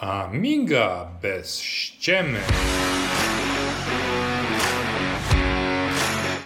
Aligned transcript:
Amiga 0.00 1.08
bez 1.22 1.60
ściemy. 1.60 2.38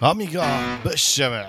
Amiga 0.01 0.45
bez 0.85 0.97
ściemy. 1.01 1.45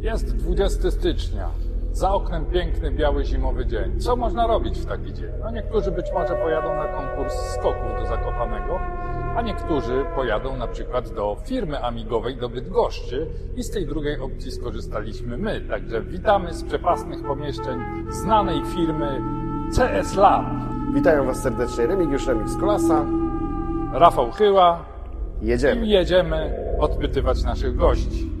Jest 0.00 0.36
20 0.36 0.90
stycznia. 0.90 1.50
Za 1.92 2.10
oknem 2.10 2.46
piękny, 2.46 2.90
biały, 2.90 3.24
zimowy 3.24 3.66
dzień. 3.66 4.00
Co 4.00 4.16
można 4.16 4.46
robić 4.46 4.78
w 4.78 4.86
taki 4.86 5.14
dzień? 5.14 5.30
No 5.40 5.50
niektórzy 5.50 5.90
być 5.90 6.06
może 6.14 6.34
pojadą 6.34 6.74
na 6.74 6.84
konkurs 6.84 7.34
skoków 7.34 8.00
do 8.00 8.06
Zakopanego, 8.06 8.80
a 9.38 9.42
niektórzy 9.42 10.04
pojadą 10.14 10.56
na 10.56 10.68
przykład 10.68 11.10
do 11.10 11.36
firmy 11.44 11.84
amigowej 11.84 12.36
do 12.36 12.48
Bydgoszczy 12.48 13.26
i 13.56 13.62
z 13.62 13.70
tej 13.70 13.86
drugiej 13.86 14.20
opcji 14.20 14.50
skorzystaliśmy 14.50 15.36
my. 15.36 15.60
Także 15.60 16.02
witamy 16.02 16.54
z 16.54 16.64
przepasnych 16.64 17.22
pomieszczeń 17.22 17.80
znanej 18.08 18.62
firmy 18.64 19.22
CS 19.76 20.14
Lab. 20.14 20.44
Witają 20.94 21.26
Was 21.26 21.42
serdecznie 21.42 21.86
Remigiusz 21.86 22.26
Remix 22.26 22.56
Kolasa. 22.56 23.06
Rafał 23.92 24.30
Chyła 24.30 24.84
Jedziemy. 25.42 25.86
i 25.86 25.88
jedziemy 25.88 26.54
odpytywać 26.78 27.44
naszych 27.44 27.76
gości. 27.76 28.37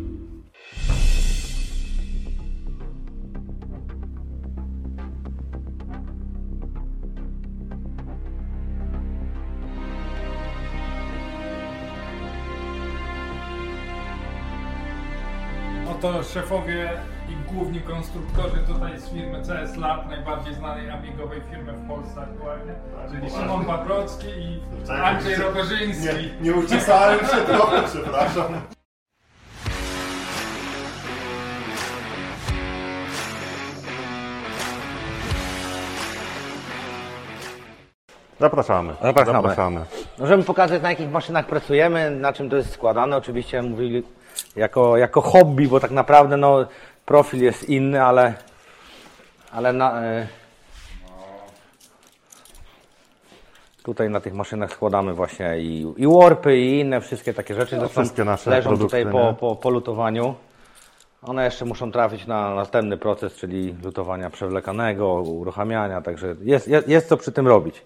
Szefowie 16.38 16.90
i 17.28 17.52
główni 17.52 17.80
konstruktorzy 17.80 18.56
tutaj 18.66 19.00
z 19.00 19.08
firmy 19.08 19.42
CS 19.42 19.76
Lab, 19.76 20.08
najbardziej 20.08 20.54
znanej 20.54 20.90
amigowej 20.90 21.40
firmy 21.50 21.72
w 21.72 21.88
Polsce 21.88 22.20
aktualnie, 22.20 22.74
czyli 23.10 23.30
Szymon 23.30 23.64
Paprocki 23.64 24.26
i 24.26 24.60
Andrzej 25.04 25.34
Rogożyński. 25.34 26.06
Nie, 26.40 26.50
nie 26.50 26.54
uczesałem 26.54 27.20
się 27.20 27.36
trochę, 27.36 27.82
przepraszam. 27.82 28.44
Zapraszamy. 38.40 38.92
Zapraszamy. 39.02 39.32
Zapraszamy. 39.32 39.80
Możemy 40.18 40.42
pokazać 40.42 40.82
na 40.82 40.90
jakich 40.90 41.10
maszynach 41.10 41.46
pracujemy, 41.46 42.10
na 42.10 42.32
czym 42.32 42.50
to 42.50 42.56
jest 42.56 42.72
składane. 42.72 43.16
Oczywiście 43.16 43.62
mówili 43.62 44.02
jako, 44.56 44.96
jako 44.96 45.20
hobby, 45.20 45.68
bo 45.68 45.80
tak 45.80 45.90
naprawdę 45.90 46.36
no, 46.36 46.66
profil 47.06 47.42
jest 47.42 47.68
inny, 47.68 48.02
ale, 48.02 48.34
ale 49.52 49.72
na, 49.72 50.02
e, 50.02 50.26
tutaj 53.82 54.10
na 54.10 54.20
tych 54.20 54.34
maszynach 54.34 54.72
składamy 54.72 55.14
właśnie 55.14 55.60
i, 55.60 55.94
i 55.96 56.06
warpy 56.06 56.58
i 56.58 56.80
inne 56.80 57.00
wszystkie 57.00 57.34
takie 57.34 57.54
rzeczy. 57.54 57.76
No, 57.76 57.88
wszystkie 57.88 58.24
nasze 58.24 58.50
leżą 58.50 58.70
produkty, 58.70 58.84
tutaj 59.02 59.12
po, 59.12 59.34
po, 59.34 59.56
po 59.56 59.70
lutowaniu. 59.70 60.34
One 61.22 61.44
jeszcze 61.44 61.64
muszą 61.64 61.92
trafić 61.92 62.26
na 62.26 62.54
następny 62.54 62.96
proces, 62.96 63.34
czyli 63.34 63.74
lutowania 63.82 64.30
przewlekanego, 64.30 65.14
uruchamiania, 65.14 66.02
także 66.02 66.34
jest, 66.42 66.68
jest, 66.68 66.88
jest 66.88 67.08
co 67.08 67.16
przy 67.16 67.32
tym 67.32 67.48
robić. 67.48 67.84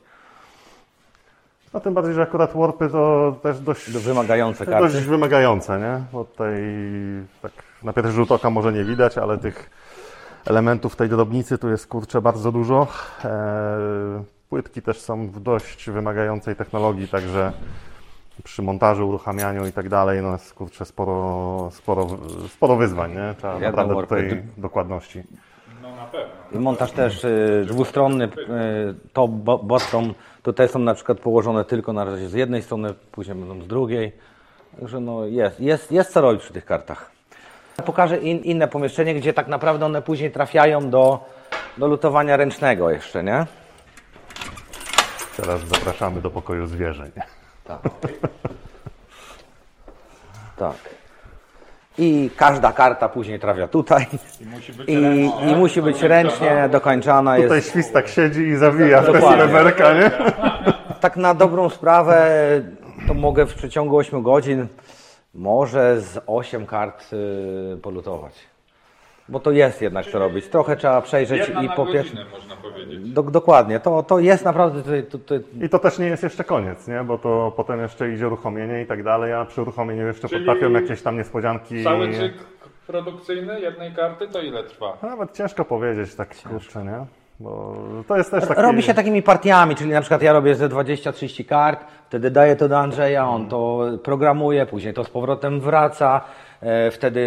No 1.74 1.80
tym 1.80 1.94
bardziej, 1.94 2.14
że 2.14 2.22
akurat 2.22 2.52
warpy 2.52 2.88
to 2.88 3.34
też 3.42 3.60
dość, 3.60 3.90
Wymagające 3.90 4.66
karty. 4.66 4.92
dość 4.92 5.06
wymagające, 5.06 5.78
nie? 5.78 6.00
Bo 6.12 6.24
tutaj 6.24 6.54
tak 7.42 7.52
na 7.82 7.92
pierwszy 7.92 8.12
rzut 8.12 8.32
oka 8.32 8.50
może 8.50 8.72
nie 8.72 8.84
widać, 8.84 9.18
ale 9.18 9.38
tych 9.38 9.70
elementów 10.46 10.96
tej 10.96 11.08
drobnicy 11.08 11.58
tu 11.58 11.68
jest 11.68 11.86
kurczę 11.86 12.20
bardzo 12.20 12.52
dużo. 12.52 12.86
Eee, 13.24 13.30
płytki 14.50 14.82
też 14.82 15.00
są 15.00 15.26
w 15.28 15.40
dość 15.40 15.90
wymagającej 15.90 16.56
technologii, 16.56 17.08
także 17.08 17.52
przy 18.44 18.62
montażu, 18.62 19.08
uruchamianiu 19.08 19.66
i 19.66 19.72
tak 19.72 19.88
dalej, 19.88 20.22
no 20.22 20.32
jest 20.32 20.54
kurczę 20.54 20.84
sporo, 20.84 21.68
sporo, 21.72 22.06
sporo 22.48 22.76
wyzwań, 22.76 23.10
nie? 23.14 23.34
Trzeba 23.38 23.52
Jedną 23.52 23.66
naprawdę 23.68 23.94
warpę. 23.94 24.16
tutaj 24.22 24.42
dokładności. 24.56 25.22
No 25.82 25.96
na 25.96 26.04
pewno. 26.04 26.34
I 26.52 26.58
montaż 26.58 26.92
też 26.92 27.24
y, 27.24 27.64
dwustronny, 27.68 28.24
y, 28.24 28.30
top, 29.12 29.30
bo- 29.30 29.58
bottom. 30.42 30.54
Tutaj 30.54 30.68
są 30.68 30.78
na 30.78 30.94
przykład 30.94 31.20
położone 31.20 31.64
tylko 31.64 31.92
na 31.92 32.04
razie 32.04 32.28
z 32.28 32.32
jednej 32.32 32.62
strony, 32.62 32.94
później 33.12 33.36
będą 33.36 33.62
z 33.62 33.66
drugiej. 33.66 34.12
Także 34.80 35.00
no 35.00 35.26
jest, 35.26 35.60
jest, 35.60 35.92
jest 35.92 36.12
co 36.12 36.20
robić 36.20 36.42
przy 36.42 36.52
tych 36.52 36.64
kartach. 36.64 37.10
Pokażę 37.84 38.18
in, 38.18 38.38
inne 38.38 38.68
pomieszczenie, 38.68 39.14
gdzie 39.14 39.32
tak 39.32 39.48
naprawdę 39.48 39.86
one 39.86 40.02
później 40.02 40.30
trafiają 40.30 40.90
do, 40.90 41.20
do 41.78 41.86
lutowania 41.86 42.36
ręcznego 42.36 42.90
jeszcze, 42.90 43.24
nie? 43.24 43.46
Teraz 45.36 45.60
zapraszamy 45.60 46.20
do 46.20 46.30
pokoju 46.30 46.66
zwierzeń. 46.66 47.10
Tak. 47.64 47.80
Tak. 50.56 51.01
I 51.98 52.30
każda 52.36 52.72
karta 52.72 53.08
później 53.08 53.40
trafia 53.40 53.68
tutaj. 53.68 54.06
I 54.40 54.46
musi 54.46 54.72
być 54.72 54.88
I, 54.88 55.00
ręcznie. 55.00 55.52
i 55.52 55.56
musi 55.56 55.82
być 55.82 56.02
ręcznie 56.02 56.68
dokończana. 56.70 57.36
Tutaj 57.36 57.56
Jest, 57.56 57.70
świstak 57.70 58.08
siedzi 58.08 58.40
i 58.40 58.56
zawija 58.56 59.02
w 59.02 59.06
tę 59.06 59.94
nie? 59.94 60.10
tak 61.00 61.16
na 61.16 61.34
dobrą 61.34 61.68
sprawę 61.68 62.30
to 63.08 63.14
mogę 63.14 63.46
w 63.46 63.54
przeciągu 63.54 63.96
8 63.96 64.22
godzin 64.22 64.66
może 65.34 66.00
z 66.00 66.18
8 66.26 66.66
kart 66.66 67.12
y, 67.12 67.76
polutować. 67.82 68.32
Bo 69.28 69.40
to 69.40 69.50
jest 69.50 69.82
jednak 69.82 70.06
co 70.06 70.18
robić. 70.18 70.48
Trochę 70.48 70.76
trzeba 70.76 71.00
przejrzeć 71.00 71.38
Jedna 71.38 71.62
i 71.62 71.66
na 71.66 71.72
po 71.72 71.84
godzinę, 71.84 72.02
pierwsze. 72.02 72.24
można 72.32 72.56
powiedzieć. 72.56 73.10
Do, 73.10 73.22
dokładnie, 73.22 73.80
to, 73.80 74.02
to 74.02 74.18
jest 74.18 74.44
naprawdę. 74.44 74.82
Tutaj, 74.82 75.02
tutaj, 75.04 75.40
I 75.62 75.68
to 75.68 75.78
też 75.78 75.98
nie 75.98 76.06
jest 76.06 76.22
jeszcze 76.22 76.44
koniec, 76.44 76.88
nie? 76.88 77.04
Bo 77.04 77.18
to 77.18 77.52
potem 77.56 77.80
jeszcze 77.80 78.12
idzie 78.12 78.26
uruchomienie 78.26 78.82
i 78.82 78.86
tak 78.86 79.02
dalej, 79.02 79.32
a 79.32 79.44
przy 79.44 79.62
uruchomieniu 79.62 80.06
jeszcze 80.06 80.28
Czyli 80.28 80.46
potrafią 80.46 80.70
jakieś 80.70 81.02
tam 81.02 81.16
niespodzianki. 81.16 81.84
Cały 81.84 82.12
cykl 82.12 82.38
produkcyjny 82.86 83.60
jednej 83.60 83.92
karty 83.94 84.28
to 84.28 84.40
ile 84.42 84.64
trwa? 84.64 84.96
Nawet 85.02 85.32
ciężko 85.36 85.64
powiedzieć 85.64 86.14
tak 86.14 86.42
kurczę, 86.42 86.84
nie? 86.84 87.06
Bo 87.42 87.76
to 88.08 88.16
jest 88.16 88.30
też. 88.30 88.44
Robi 88.56 88.82
się 88.82 88.94
takimi 88.94 89.22
partiami, 89.22 89.76
czyli 89.76 89.90
na 89.90 90.00
przykład 90.00 90.22
ja 90.22 90.32
robię 90.32 90.54
ze 90.54 90.68
20-30 90.68 91.46
kart, 91.46 91.84
wtedy 92.06 92.30
daję 92.30 92.56
to 92.56 92.68
do 92.68 92.78
Andrzeja, 92.78 93.28
on 93.28 93.48
to 93.48 93.80
programuje, 94.02 94.66
później 94.66 94.94
to 94.94 95.04
z 95.04 95.10
powrotem 95.10 95.60
wraca, 95.60 96.20
e, 96.60 96.90
wtedy 96.90 97.20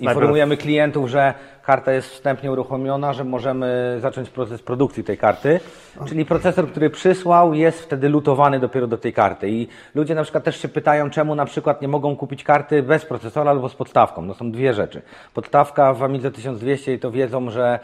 informujemy 0.00 0.56
klientów, 0.56 1.08
że 1.08 1.34
karta 1.68 1.92
jest 1.92 2.08
wstępnie 2.08 2.52
uruchomiona, 2.52 3.12
że 3.12 3.24
możemy 3.24 3.98
zacząć 4.00 4.30
proces 4.30 4.62
produkcji 4.62 5.04
tej 5.04 5.18
karty. 5.18 5.60
Czyli 6.06 6.24
procesor, 6.24 6.70
który 6.70 6.90
przysłał, 6.90 7.54
jest 7.54 7.80
wtedy 7.82 8.08
lutowany 8.08 8.60
dopiero 8.60 8.86
do 8.86 8.98
tej 8.98 9.12
karty. 9.12 9.50
I 9.50 9.68
ludzie 9.94 10.14
na 10.14 10.22
przykład 10.22 10.44
też 10.44 10.62
się 10.62 10.68
pytają, 10.68 11.10
czemu 11.10 11.34
na 11.34 11.44
przykład 11.44 11.82
nie 11.82 11.88
mogą 11.88 12.16
kupić 12.16 12.44
karty 12.44 12.82
bez 12.82 13.04
procesora 13.04 13.50
albo 13.50 13.68
z 13.68 13.74
podstawką. 13.74 14.22
No 14.22 14.34
są 14.34 14.52
dwie 14.52 14.74
rzeczy. 14.74 15.02
Podstawka 15.34 15.94
w 15.94 16.02
Amidze 16.02 16.30
1200 16.30 16.94
i 16.94 16.98
to 16.98 17.10
wiedzą, 17.10 17.50
że 17.50 17.78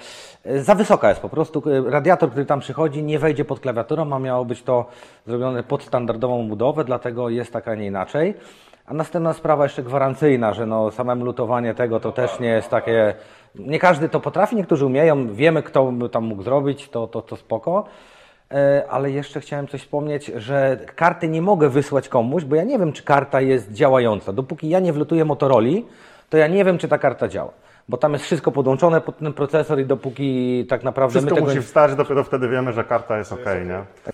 e, 0.45 0.63
za 0.63 0.75
wysoka 0.75 1.09
jest 1.09 1.21
po 1.21 1.29
prostu. 1.29 1.63
E, 1.71 1.91
Radiator, 1.91 2.31
który 2.31 2.47
tam 2.47 2.61
przychodzi, 2.61 3.03
nie 3.03 3.19
wejdzie 3.19 3.45
pod 3.45 3.61
klawiaturą, 3.61 4.13
a 4.13 4.19
miało 4.19 4.45
być 4.45 4.63
to 4.63 4.87
zrobione 5.27 5.63
pod 5.63 5.83
standardową 5.83 6.49
budowę, 6.49 6.85
dlatego 6.85 7.29
jest 7.29 7.53
tak, 7.53 7.69
a 7.69 7.75
nie 7.75 7.87
inaczej. 7.87 8.35
A 8.87 8.95
następna 8.95 9.33
sprawa 9.33 9.65
jeszcze 9.65 9.83
gwarancyjna, 9.83 10.53
że 10.53 10.67
no 10.67 10.91
samemu 10.91 11.25
lutowanie 11.25 11.75
tego 11.75 12.01
to 12.01 12.13
też 12.13 12.41
nie 12.41 12.49
jest 12.49 12.71
takie. 12.71 13.15
Nie 13.55 13.79
każdy 13.79 14.09
to 14.09 14.21
potrafi, 14.21 14.57
niektórzy 14.57 14.87
umieją, 14.87 15.35
wiemy 15.35 15.63
kto 15.63 15.93
by 15.93 16.09
tam 16.09 16.25
mógł 16.25 16.43
zrobić, 16.43 16.89
to, 16.89 17.07
to, 17.07 17.23
to 17.23 17.37
spoko. 17.37 17.85
E, 18.51 18.85
Ale 18.91 19.11
jeszcze 19.11 19.41
chciałem 19.41 19.69
coś 19.69 19.81
wspomnieć, 19.81 20.27
że 20.27 20.79
karty 20.97 21.29
nie 21.29 21.43
mogę 21.43 21.69
wysłać 21.69 22.09
komuś, 22.09 22.45
bo 22.45 22.57
ja 22.57 22.65
nie 22.65 22.79
wiem, 22.79 22.93
czy 22.93 23.03
karta 23.03 23.41
jest 23.41 23.73
działająca. 23.73 24.33
Dopóki 24.33 24.69
ja 24.69 24.81
nie 24.81 24.93
wlutuję 24.93 25.25
Motorola, 25.25 25.69
to 26.31 26.37
ja 26.37 26.47
nie 26.47 26.65
wiem, 26.65 26.79
czy 26.79 26.89
ta 26.89 26.99
karta 26.99 27.29
działa. 27.29 27.53
Bo 27.89 27.97
tam 27.97 28.13
jest 28.13 28.25
wszystko 28.25 28.53
podłączone 28.53 29.01
pod 29.01 29.19
ten 29.19 29.33
procesor 29.33 29.81
i 29.81 29.87
dopóki 29.87 30.67
tak 30.69 30.85
naprawdę 30.85 31.11
Wszystko 31.11 31.35
my 31.35 31.41
tego... 31.41 31.55
musi 31.55 31.63
wstać, 31.67 31.95
dopiero 31.95 32.25
wtedy 32.25 32.49
wiemy, 32.49 32.73
że 32.73 32.85
karta 32.85 33.19
jest 33.19 33.33
ok, 33.33 33.45
nie? 33.67 34.11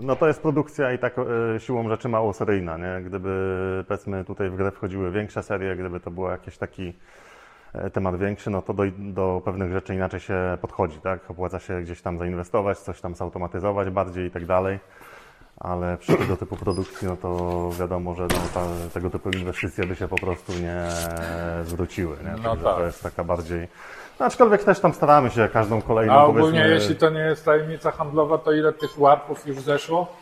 No 0.00 0.16
to 0.16 0.26
jest 0.26 0.42
produkcja 0.42 0.92
i 0.92 0.98
tak 0.98 1.14
e, 1.18 1.60
siłą 1.60 1.88
rzeczy 1.88 2.08
mało 2.08 2.32
seryjna, 2.32 2.76
nie? 2.76 3.04
Gdyby 3.04 3.84
powiedzmy 3.88 4.24
tutaj 4.24 4.50
w 4.50 4.56
grę 4.56 4.70
wchodziły 4.70 5.10
większe 5.10 5.42
serie, 5.42 5.76
gdyby 5.76 6.00
to 6.00 6.10
był 6.10 6.28
jakiś 6.28 6.58
taki 6.58 6.92
temat 7.92 8.16
większy, 8.16 8.50
no 8.50 8.62
to 8.62 8.74
do, 8.74 8.82
do 8.98 9.42
pewnych 9.44 9.72
rzeczy 9.72 9.94
inaczej 9.94 10.20
się 10.20 10.58
podchodzi, 10.60 11.00
tak? 11.00 11.30
Opłaca 11.30 11.58
się 11.58 11.80
gdzieś 11.80 12.02
tam 12.02 12.18
zainwestować, 12.18 12.78
coś 12.78 13.00
tam 13.00 13.14
zautomatyzować 13.14 13.90
bardziej 13.90 14.26
i 14.26 14.30
tak 14.30 14.46
dalej. 14.46 14.78
Ale 15.60 15.96
przy 15.96 16.14
tego 16.14 16.36
typu 16.36 16.56
produkcji, 16.56 17.08
no 17.08 17.16
to 17.16 17.70
wiadomo, 17.78 18.14
że 18.14 18.22
no, 18.22 18.36
ta, 18.54 18.64
tego 18.94 19.10
typu 19.10 19.30
inwestycje 19.30 19.86
by 19.86 19.96
się 19.96 20.08
po 20.08 20.16
prostu 20.16 20.52
nie 20.52 20.82
zwróciły. 21.64 22.16
Nie? 22.24 22.42
No 22.42 22.56
tak. 22.56 22.76
To 22.76 22.86
jest 22.86 23.02
taka 23.02 23.24
bardziej. 23.24 23.68
No, 24.20 24.26
aczkolwiek 24.26 24.64
też 24.64 24.80
tam 24.80 24.94
staramy 24.94 25.30
się 25.30 25.48
każdą 25.52 25.82
kolejną 25.82 26.12
A 26.12 26.24
ogólnie 26.24 26.60
powiedzmy, 26.60 26.74
jeśli 26.74 26.96
to 26.96 27.10
nie 27.10 27.20
jest 27.20 27.44
tajemnica 27.44 27.90
handlowa, 27.90 28.38
to 28.38 28.52
ile 28.52 28.72
tych 28.72 28.98
warpów 28.98 29.46
już 29.46 29.60
zeszło? 29.60 30.16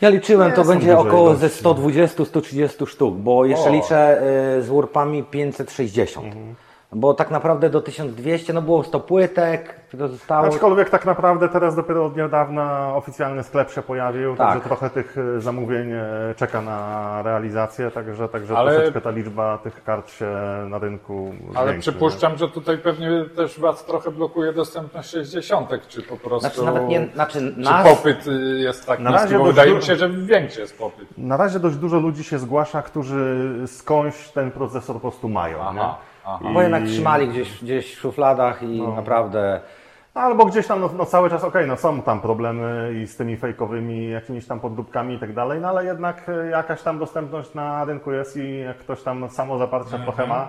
Ja 0.00 0.08
liczyłem, 0.08 0.48
Nie 0.50 0.54
to 0.56 0.64
będzie 0.64 0.98
około 0.98 1.30
ilości. 1.30 1.40
ze 1.40 1.48
120-130 1.48 2.86
sztuk, 2.86 3.14
bo 3.16 3.44
jeszcze 3.44 3.70
O. 3.70 3.72
liczę 3.72 4.22
y, 4.58 4.62
z 4.62 4.68
warpami 4.68 5.24
560. 5.24 6.26
Mhm. 6.26 6.54
Bo 6.92 7.14
tak 7.14 7.30
naprawdę 7.30 7.70
do 7.70 7.80
1200, 7.80 8.52
no 8.52 8.62
było 8.62 8.84
100 8.84 9.00
płytek, 9.00 9.74
to 9.98 10.08
zostało. 10.08 10.46
Aczkolwiek 10.46 10.90
tak 10.90 11.06
naprawdę 11.06 11.48
teraz 11.48 11.76
dopiero 11.76 12.06
od 12.06 12.16
niedawna 12.16 12.94
oficjalny 12.94 13.42
sklep 13.42 13.70
się 13.70 13.82
pojawił, 13.82 14.36
Tak. 14.36 14.48
także 14.48 14.68
trochę 14.68 14.90
tych 14.90 15.16
e, 15.18 15.40
zamówień 15.40 15.92
e, 15.92 16.02
czeka 16.36 16.60
na 16.62 17.22
realizację, 17.22 17.90
także, 17.90 18.28
także 18.28 18.56
Ale- 18.56 18.74
troszeczkę 18.74 19.00
ta 19.00 19.10
liczba 19.10 19.58
tych 19.58 19.84
kart 19.84 20.10
się 20.10 20.26
na 20.68 20.78
rynku 20.78 21.32
Ale 21.54 21.68
zwiększy, 21.68 21.90
przypuszczam, 21.90 22.36
że 22.38 22.48
tutaj 22.48 22.78
pewnie 22.78 23.24
też 23.36 23.60
Was 23.60 23.84
trochę 23.84 24.10
blokuje 24.10 24.52
dostępność 24.52 25.10
60, 25.10 25.70
czy 25.88 26.02
po 26.02 26.16
prostu. 26.16 26.40
Znaczy 26.40 26.62
nawet 26.64 26.88
nie, 26.88 27.08
znaczy 27.14 27.38
Czy 27.38 27.60
nas, 27.60 27.88
popyt 27.96 28.26
y, 28.26 28.58
jest 28.58 28.86
tak 28.86 29.00
Na 29.00 29.10
razie 29.10 29.38
wydaje 29.38 29.70
du- 29.70 29.76
mi 29.76 29.82
się, 29.82 29.96
że 29.96 30.10
większy 30.10 30.60
jest 30.60 30.78
popyt. 30.78 31.18
Na 31.18 31.36
razie 31.36 31.60
dość 31.60 31.76
dużo 31.76 31.98
ludzi 31.98 32.24
się 32.24 32.38
zgłasza, 32.38 32.82
którzy 32.82 33.48
skądś 33.66 34.28
ten 34.28 34.50
procesor 34.50 34.94
po 34.96 35.00
prostu 35.00 35.28
mają. 35.28 35.58
Aha, 35.60 35.72
nie? 35.74 36.07
Aha. 36.28 36.50
bo 36.54 36.62
jednak 36.62 36.84
trzymali 36.84 37.28
gdzieś, 37.28 37.62
gdzieś 37.62 37.94
w 37.96 38.00
szufladach 38.00 38.62
i 38.62 38.82
No. 38.82 38.94
naprawdę. 38.94 39.60
Albo 40.14 40.44
gdzieś 40.46 40.66
tam 40.66 40.80
no, 40.80 40.90
no 40.96 41.04
cały 41.04 41.30
czas, 41.30 41.44
okej, 41.44 41.66
no 41.66 41.76
są 41.76 42.02
tam 42.02 42.20
problemy 42.20 42.92
i 43.02 43.06
z 43.06 43.16
tymi 43.16 43.36
fejkowymi 43.36 44.10
jakimiś 44.10 44.46
tam 44.46 44.60
podróbkami 44.60 45.14
i 45.14 45.18
tak 45.18 45.32
dalej, 45.34 45.60
no 45.60 45.68
ale 45.68 45.84
jednak 45.84 46.28
e, 46.28 46.46
jakaś 46.50 46.82
tam 46.82 46.98
dostępność 46.98 47.54
na 47.54 47.84
rynku 47.84 48.12
jest 48.12 48.36
i 48.36 48.60
jak 48.60 48.76
ktoś 48.78 49.02
tam 49.02 49.28
samo 49.30 49.58
zaparcia 49.58 49.98
trochę 49.98 50.26
ma, 50.26 50.48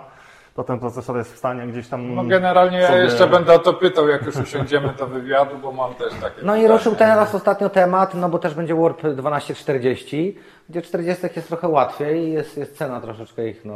to 0.60 0.64
ten 0.64 0.80
procesor 0.80 1.18
jest 1.18 1.34
w 1.34 1.38
stanie 1.38 1.68
gdzieś 1.68 1.88
tam... 1.88 2.16
No 2.16 2.24
generalnie 2.24 2.78
ja 2.78 2.88
sobie- 2.88 3.00
jeszcze 3.00 3.28
będę 3.28 3.54
o 3.54 3.60
to 3.60 3.74
pytał, 3.74 4.08
jak 4.08 4.26
już 4.26 4.36
usiądziemy 4.36 4.90
do 4.98 5.08
wywiadu, 5.08 5.58
bo 5.58 5.72
mam 5.72 5.94
też 5.94 6.14
takie 6.22 6.42
No 6.44 6.56
i 6.56 6.68
ruszył 6.68 6.96
teraz 6.96 7.36
ostatnio 7.36 7.70
temat, 7.70 8.14
no 8.14 8.30
bo 8.30 8.40
też 8.40 8.54
będzie 8.54 8.76
Warp 8.76 8.98
1240, 9.02 10.38
gdzie 10.70 10.82
40 10.82 11.28
jest 11.36 11.48
trochę 11.48 11.68
łatwiej, 11.68 12.32
jest, 12.32 12.58
jest 12.58 12.78
cena 12.78 13.02
troszeczkę 13.02 13.48
ich 13.48 13.66
no, 13.66 13.74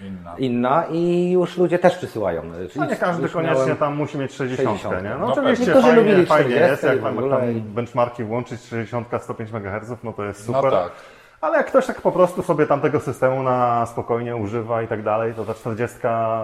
Inna. 0.00 0.34
inna 0.38 0.84
i 0.90 1.30
już 1.30 1.58
ludzie 1.58 1.78
też 1.78 1.96
przysyłają. 1.96 2.42
Czyli 2.42 2.80
No 2.80 2.86
nie 2.86 2.96
każdy 2.96 3.28
koniecznie 3.28 3.60
miałem- 3.62 3.76
tam 3.76 3.96
musi 3.96 4.18
mieć 4.18 4.32
60, 4.32 4.80
60, 4.80 5.04
nie? 5.04 5.10
no 5.10 5.18
No, 5.18 5.32
oczywiście 5.32 5.74
fajnie, 5.74 5.92
lubili 5.92 6.26
fajnie 6.26 6.50
40 6.50 6.70
jest, 6.70 6.82
jak 6.82 7.02
tam, 7.02 7.18
ogóle 7.18 7.36
tam 7.36 7.60
benchmarki 7.60 8.24
włączyć 8.24 8.60
60, 8.62 9.08
105 9.20 9.50
MHz, 9.52 9.90
no 10.02 10.12
to 10.12 10.24
jest 10.24 10.48
No 10.48 10.54
super. 10.54 10.72
tak. 10.72 10.90
Ale 11.40 11.56
jak 11.56 11.66
ktoś 11.66 11.86
tak 11.86 12.00
po 12.00 12.12
prostu 12.12 12.42
sobie 12.42 12.66
tamtego 12.66 13.00
systemu 13.00 13.42
na 13.42 13.86
spokojnie 13.86 14.36
używa 14.36 14.82
i 14.82 14.88
tak 14.88 15.02
dalej, 15.02 15.34
to 15.34 15.44
ta 15.44 15.54
40 15.54 15.98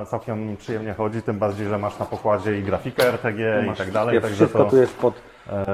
całkiem 0.06 0.56
przyjemnie 0.56 0.94
chodzi, 0.94 1.22
tym 1.22 1.38
bardziej, 1.38 1.68
że 1.68 1.78
masz 1.78 1.98
na 1.98 2.06
pokładzie 2.06 2.58
i 2.58 2.62
grafikę 2.62 3.08
RTG 3.08 3.64
i 3.72 3.76
tak 3.76 3.90
dalej, 3.90 4.20
także 4.20 4.36
Wszystko 4.36 4.58
to 4.58 4.64
Eee, 4.64 4.70
tu 4.70 4.76
jest 4.76 4.96
pod. 4.96 5.14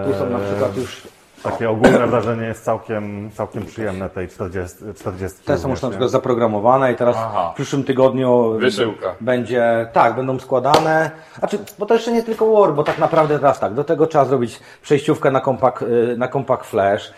Tu 0.05 0.15
są 0.19 0.31
na 0.31 0.39
przykład 0.39 0.77
już. 0.77 1.18
Takie 1.43 1.71
ogólne 1.71 2.07
wrażenie 2.07 2.47
jest 2.47 2.65
całkiem, 2.65 3.31
całkiem 3.31 3.65
przyjemne 3.65 4.11
tej 4.11 4.29
40. 4.29 4.77
40 5.01 5.39
Te 5.45 5.59
są 5.59 5.71
już 5.71 5.83
na 5.83 5.89
przykład 5.89 6.11
zaprogramowane 6.11 6.93
i 6.93 6.97
teraz 6.97 7.17
Aha. 7.19 7.51
w 7.53 7.55
przyszłym 7.55 7.85
tygodniu 7.85 8.59
Wysyłka. 8.59 9.15
będzie, 9.21 9.89
tak, 9.93 10.17
będą 10.17 10.39
składane. 10.39 11.11
Znaczy, 11.39 11.59
bo 11.79 11.87
to 11.87 11.95
jeszcze 11.95 12.13
nie 12.13 12.23
tylko 12.23 12.47
Word, 12.47 12.75
bo 12.75 12.85
tak 12.85 12.99
naprawdę 12.99 13.39
teraz 13.39 13.61
tak, 13.61 13.75
do 13.75 13.85
tego 13.85 14.07
trzeba 14.07 14.25
zrobić 14.25 14.61
przejściówkę 14.83 15.31
na 15.31 15.41
compact, 15.41 15.83
y, 15.83 16.17
na 16.19 16.29
compact 16.29 16.65
flash, 16.65 17.13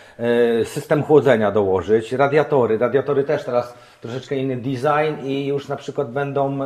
y, 0.60 0.64
system 0.64 1.02
chłodzenia 1.02 1.50
dołożyć, 1.50 2.12
radiatory. 2.12 2.78
Radiatory 2.78 3.24
też 3.24 3.44
teraz 3.44 3.74
troszeczkę 4.00 4.36
inny 4.36 4.56
design 4.56 5.26
i 5.26 5.46
już 5.46 5.68
na 5.68 5.76
przykład 5.76 6.12
będą 6.12 6.58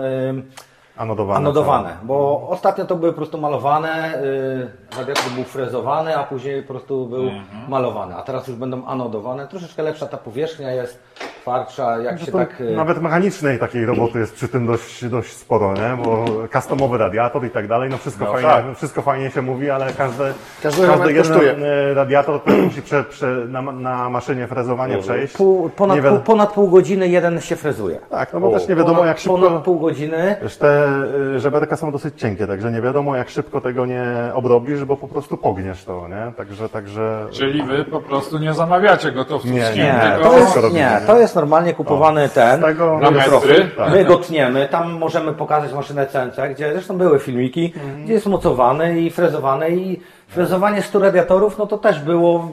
Anodowane. 0.97 1.39
anodowane, 1.39 1.97
bo 2.03 2.47
ostatnio 2.49 2.85
to 2.85 2.97
były 2.97 3.13
po 3.13 3.17
prostu 3.17 3.39
malowane, 3.39 4.19
y, 4.23 4.97
radiator 4.99 5.31
był 5.35 5.45
frezowany, 5.45 6.17
a 6.19 6.25
później 6.25 6.63
po 6.63 6.69
prostu 6.69 7.07
był 7.07 7.23
Mhm. 7.23 7.71
malowany, 7.71 8.17
a 8.17 8.23
teraz 8.23 8.49
już 8.49 8.57
będą 8.57 8.87
anodowane. 8.87 9.49
Troszeczkę 9.49 9.83
lepsza 9.83 10.07
ta 10.07 10.17
powierzchnia 10.17 10.71
jest, 10.73 11.03
twardsza, 11.49 11.99
jak 11.99 12.21
się 12.21 12.33
tak... 12.33 12.61
y, 12.61 12.77
Nawet 12.77 13.03
mechanicznej 13.03 13.59
takiej 13.59 13.87
roboty 13.87 14.19
jest 14.19 14.35
przy 14.35 14.49
tym 14.49 14.67
dość, 14.67 15.05
dość 15.05 15.33
sporo, 15.37 15.75
nie? 15.75 16.05
Bo 16.05 16.25
customowy 16.53 16.99
radiator 16.99 17.45
i 17.47 17.51
tak 17.51 17.69
dalej, 17.69 17.91
no 17.91 17.97
wszystko, 17.99 18.25
No 18.25 18.33
fajnie, 18.33 18.49
tak. 18.49 18.65
wszystko 18.77 19.03
fajnie 19.03 19.31
się 19.31 19.43
mówi, 19.43 19.71
ale 19.71 19.93
każdy, 19.93 20.25
Każdy 20.63 20.87
każdy 20.87 21.13
jeden 21.13 21.33
kosztuje. 21.33 21.57
e, 21.91 21.95
radiator 21.95 22.41
to 22.45 22.51
musi 22.51 22.83
prze, 22.83 23.05
prze, 23.05 23.27
na, 23.49 23.63
na 23.63 24.11
maszynie 24.11 24.47
frezowanie 24.47 24.99
przejść. 24.99 25.37
Pół, 25.37 25.69
ponad, 25.71 25.99
pół, 26.01 26.19
ponad 26.19 26.53
pół 26.53 26.69
godziny 26.69 27.09
jeden 27.09 27.41
się 27.41 27.57
frezuje. 27.57 27.99
Tak, 28.11 28.33
no 28.33 28.41
bo 28.41 28.51
też 28.51 28.69
nie 28.69 28.75
wiadomo 28.75 28.95
ponad, 28.95 29.07
jak 29.09 29.19
szybko... 29.19 29.39
Ponad 29.39 29.63
pół 29.65 29.79
godziny. 29.81 30.37
Wiesz, 30.43 30.57
te 30.57 30.89
y, 31.37 31.41
żeberka 31.41 31.77
są 31.77 31.93
dosyć 31.93 32.21
cienkie, 32.21 32.47
także 32.47 32.73
nie 32.73 32.81
wiadomo 32.83 33.17
jak 33.17 33.29
szybko 33.31 33.61
tego 33.61 33.87
nie 33.87 34.05
obrobisz, 34.35 34.85
bo 34.85 34.97
po 34.97 35.09
prostu 35.09 35.37
pogniesz 35.37 35.85
to, 35.85 36.09
nie? 36.09 36.33
Także, 36.37 36.69
także... 36.69 37.27
Czyli 37.31 37.63
wy 37.63 37.85
po 37.85 38.01
prostu 38.01 38.39
nie 38.39 38.55
zamawiacie 38.55 39.13
gotowców 39.13 39.51
Nie, 39.51 39.61
nie, 39.61 39.77
Nie, 39.77 40.01
tylko 40.15 40.31
to 40.31 40.39
jest, 40.39 40.73
nie? 40.75 41.01
to 41.07 41.19
jest 41.19 41.34
normalnie 41.35 41.75
kupowany 41.75 42.29
ten. 42.29 42.61
Tego 42.61 42.99
Na 42.99 43.11
metry? 43.11 43.71
Tak. 43.77 43.91
My 43.93 44.05
go 44.05 44.17
tniemy, 44.17 44.69
tam 44.69 44.93
możemy 44.93 45.33
pokazać 45.33 45.73
maszynę 45.73 46.07
CNC, 46.07 46.37
gdzie 46.55 46.73
zresztą 46.73 46.99
były 46.99 47.19
filmiki, 47.19 47.73
Mhm. 47.77 48.05
gdzie 48.05 48.13
jest 48.13 48.27
mocowany 48.27 49.01
i 49.01 49.11
frezowany 49.11 49.71
i 49.71 50.01
frezowanie 50.29 50.83
100 50.83 50.99
radiatorów, 50.99 51.59
no 51.59 51.67
to 51.67 51.79
też 51.79 52.01
było 52.01 52.49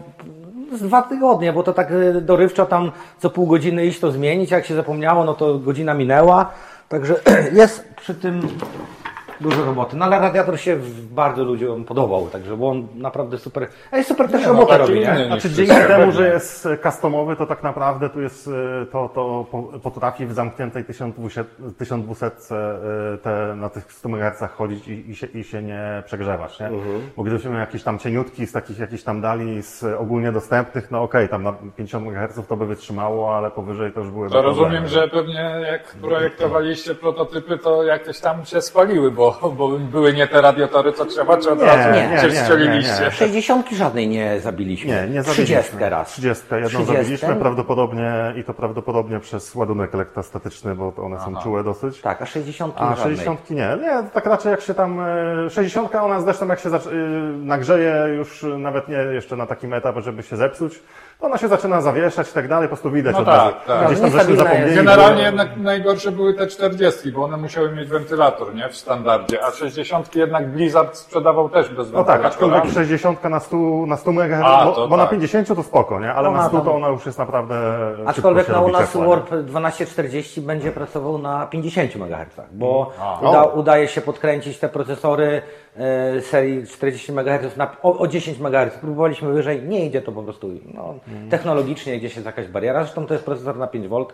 z 0.76 0.82
dwa 0.82 1.02
tygodnie, 1.02 1.54
bo 1.54 1.64
to 1.64 1.74
tak 1.74 1.92
y, 1.92 2.22
dorywczo 2.22 2.66
tam 2.66 2.92
co 3.20 3.30
pół 3.30 3.48
godziny 3.48 3.86
iść 3.86 4.00
to 4.00 4.12
zmienić, 4.12 4.52
jak 4.52 4.66
się 4.66 4.76
zapomniało, 4.76 5.24
no 5.24 5.34
to 5.34 5.58
godzina 5.60 5.94
minęła, 5.94 6.50
także 6.90 7.16
jest 7.54 7.88
przy 7.96 8.16
tym 8.16 8.48
dużo 9.42 9.66
roboty. 9.66 9.98
No 9.98 10.06
ale 10.06 10.20
radiator 10.20 10.60
się 10.60 10.78
bardzo 11.12 11.44
ludziom 11.44 11.86
podobał, 11.86 12.28
także 12.28 12.58
bo 12.58 12.70
on 12.70 12.88
naprawdę 12.96 13.38
super, 13.38 13.68
ej, 13.92 14.04
super 14.04 14.30
też 14.32 14.42
Nie, 14.42 14.48
no, 14.48 14.54
robotę 14.54 14.78
taki 14.78 14.82
robi, 14.82 15.00
nie? 15.00 15.26
Znaczy 15.26 15.50
dzięki 15.50 15.76
temu, 15.76 15.88
pewnie. 15.88 16.12
że 16.12 16.28
jest 16.30 16.68
customowy, 16.84 17.36
to 17.36 17.46
tak 17.46 17.64
naprawdę 17.64 18.10
tu 18.10 18.22
jest, 18.22 18.48
e, 18.48 18.86
to, 18.86 19.10
to 19.10 19.46
po- 19.52 19.64
potrafi 19.64 20.26
w 20.26 20.34
zamkniętej 20.34 20.86
1200, 20.86 21.46
1200 21.78 22.26
e, 22.26 23.18
te, 23.18 23.56
na 23.56 23.70
tych 23.70 23.94
100 23.94 24.10
MHz 24.10 24.44
chodzić 24.58 24.88
i, 24.88 25.10
i, 25.10 25.16
się, 25.16 25.28
i 25.28 25.44
się 25.44 25.64
nie 25.64 26.04
przegrzewać, 26.06 26.60
nie? 26.60 26.70
Bo 27.18 27.24
gdybyśmy 27.24 27.50
mieli 27.50 27.60
jakiś 27.62 27.84
tam 27.84 28.00
cieniutki 28.00 28.48
z 28.48 28.52
takich 28.52 28.80
jakichś 28.80 29.04
tam 29.04 29.22
dali 29.22 29.64
z 29.64 29.84
ogólnie 29.84 30.32
dostępnych, 30.32 30.92
no 30.92 31.02
okej, 31.04 31.30
tam 31.30 31.44
na 31.44 31.54
50 31.78 32.08
MHz 32.08 32.48
to 32.48 32.58
by 32.58 32.66
wytrzymało, 32.66 33.36
ale 33.38 33.52
powyżej 33.52 33.92
to 33.92 34.00
już 34.00 34.10
były 34.10 34.30
To 34.30 34.42
rozumiem, 34.42 34.88
że 34.88 35.08
pewnie 35.08 35.62
jak 35.72 35.96
projektowaliście 36.02 36.96
prototypy, 36.96 37.58
to 37.58 37.84
jakieś 37.84 38.20
tam 38.20 38.46
się 38.46 38.62
spaliły, 38.62 39.12
bo, 39.12 39.31
bo 39.58 39.70
były 39.80 40.14
nie 40.14 40.28
te 40.28 40.42
radiatory, 40.42 40.94
co 40.94 41.06
trzeba, 41.06 41.38
czy 41.38 41.52
od 41.52 41.60
Nie, 41.60 41.66
razu 41.66 41.90
nie, 41.90 42.22
się 42.22 42.28
nie, 42.28 42.36
strzeliliście? 42.36 42.94
nie, 43.00 43.06
nie. 43.06 43.12
60 43.12 43.70
żadnej 43.70 44.08
nie 44.08 44.40
zabiliśmy. 44.40 44.92
Nie, 44.92 45.14
nie 45.14 45.24
30 45.24 45.54
zabiliśmy. 45.56 45.90
raz. 45.90 46.12
30 46.12 46.44
jedną 46.52 46.68
30? 46.70 46.94
zabiliśmy 46.94 47.36
prawdopodobnie 47.36 48.34
i 48.38 48.44
to 48.44 48.54
prawdopodobnie 48.54 49.20
przez 49.20 49.56
ładunek 49.56 49.96
elektrostatyczny, 49.96 50.76
bo 50.76 50.94
one 50.98 51.20
są 51.20 51.36
czułe 51.44 51.64
dosyć. 51.64 52.02
Tak, 52.02 52.22
a 52.22 52.26
60 52.26 52.74
A 52.78 52.96
żadnej. 52.96 53.04
60 53.16 53.50
nie, 53.50 53.56
nie, 53.82 54.04
tak 54.14 54.26
raczej 54.26 54.52
jak 54.52 54.62
się 54.62 54.74
tam, 54.74 55.00
e, 55.46 55.50
60 55.50 55.96
ona 55.96 56.22
zresztą 56.22 56.48
jak 56.48 56.60
się 56.60 56.70
y, 56.70 56.80
nagrzeje 57.38 58.16
już 58.18 58.46
nawet 58.58 58.88
nie 58.88 58.96
jeszcze 58.98 59.36
na 59.36 59.46
takim 59.46 59.74
etapie, 59.74 60.02
żeby 60.02 60.24
się 60.24 60.36
zepsuć, 60.38 60.80
ona 61.22 61.38
się 61.38 61.48
zaczyna 61.48 61.82
zawieszać 61.82 62.30
i 62.30 62.34
tak 62.34 62.48
dalej, 62.48 62.68
po 62.68 62.76
prostu 62.76 62.92
widać 62.92 63.14
No 63.14 63.20
od 63.20 63.26
tak, 63.26 63.36
razu. 63.38 63.56
tak. 63.68 63.86
Gdzieś 63.88 64.00
tam 64.00 64.10
żeśmy 64.12 64.18
Niestabilna 64.18 64.44
jest. 64.44 64.54
zapomnieli. 64.54 64.76
Generalnie 64.76 65.16
bo- 65.22 65.26
jednak 65.26 65.58
najgorsze 65.58 66.12
były 66.12 66.34
te 66.34 66.48
40, 66.48 67.12
bo 67.12 67.24
one 67.24 67.38
musiały 67.38 67.72
mieć 67.76 67.90
wentylator, 67.90 68.56
nie? 68.56 68.70
W 68.70 68.76
standardzie, 68.78 69.46
a 69.46 69.52
60 69.52 70.16
jednak 70.16 70.50
Blizzard 70.52 70.98
sprzedawał 70.98 71.50
też 71.50 71.70
bez 71.70 71.78
No 71.78 71.84
wentylatora. 71.84 72.18
tak, 72.18 72.26
aczkolwiek 72.26 72.66
60 72.74 73.24
na 73.24 73.40
100, 73.40 73.58
na 73.88 73.98
100 73.98 74.12
MHz, 74.12 74.42
A, 74.46 74.66
bo, 74.66 74.88
bo 74.88 74.98
na 74.98 75.04
tak. 75.04 75.12
50 75.12 75.48
to 75.56 75.64
spoko, 75.64 76.00
nie? 76.00 76.14
Ale 76.14 76.30
Ona 76.30 76.38
na 76.38 76.48
100 76.48 76.62
to 76.62 76.76
ona 76.76 76.88
już 76.88 77.06
jest 77.06 77.18
naprawdę 77.20 77.56
Aczkolwiek 78.06 78.50
no, 78.50 78.62
u 78.62 78.68
nas? 78.72 78.98
Warp 78.98 79.30
1240 79.30 80.42
będzie 80.42 80.72
pracował 80.72 81.18
na 81.18 81.48
50 81.48 81.96
MHz, 81.96 82.42
bo 82.52 82.92
uda, 83.22 83.44
udaje 83.44 83.88
się 83.88 84.02
podkręcić 84.02 84.60
te 84.60 84.70
procesory 84.70 85.42
serii 86.22 86.68
40 86.68 87.12
MHz 87.12 87.58
na, 87.58 87.76
o, 87.84 87.98
o 88.00 88.08
10 88.08 88.40
MHz. 88.40 88.74
Próbowaliśmy 88.82 89.34
wyżej, 89.34 89.64
nie 89.64 89.86
idzie 89.86 90.02
to 90.02 90.12
po 90.12 90.24
prostu 90.24 90.50
no, 90.74 90.94
technologicznie, 91.30 91.98
gdzieś 92.00 92.16
jest 92.16 92.26
jakaś 92.26 92.48
bariera. 92.48 92.84
Zresztą 92.84 93.06
to 93.06 93.14
jest 93.14 93.26
procesor 93.26 93.58
na 93.58 93.68
5 93.68 93.88
V 93.88 94.06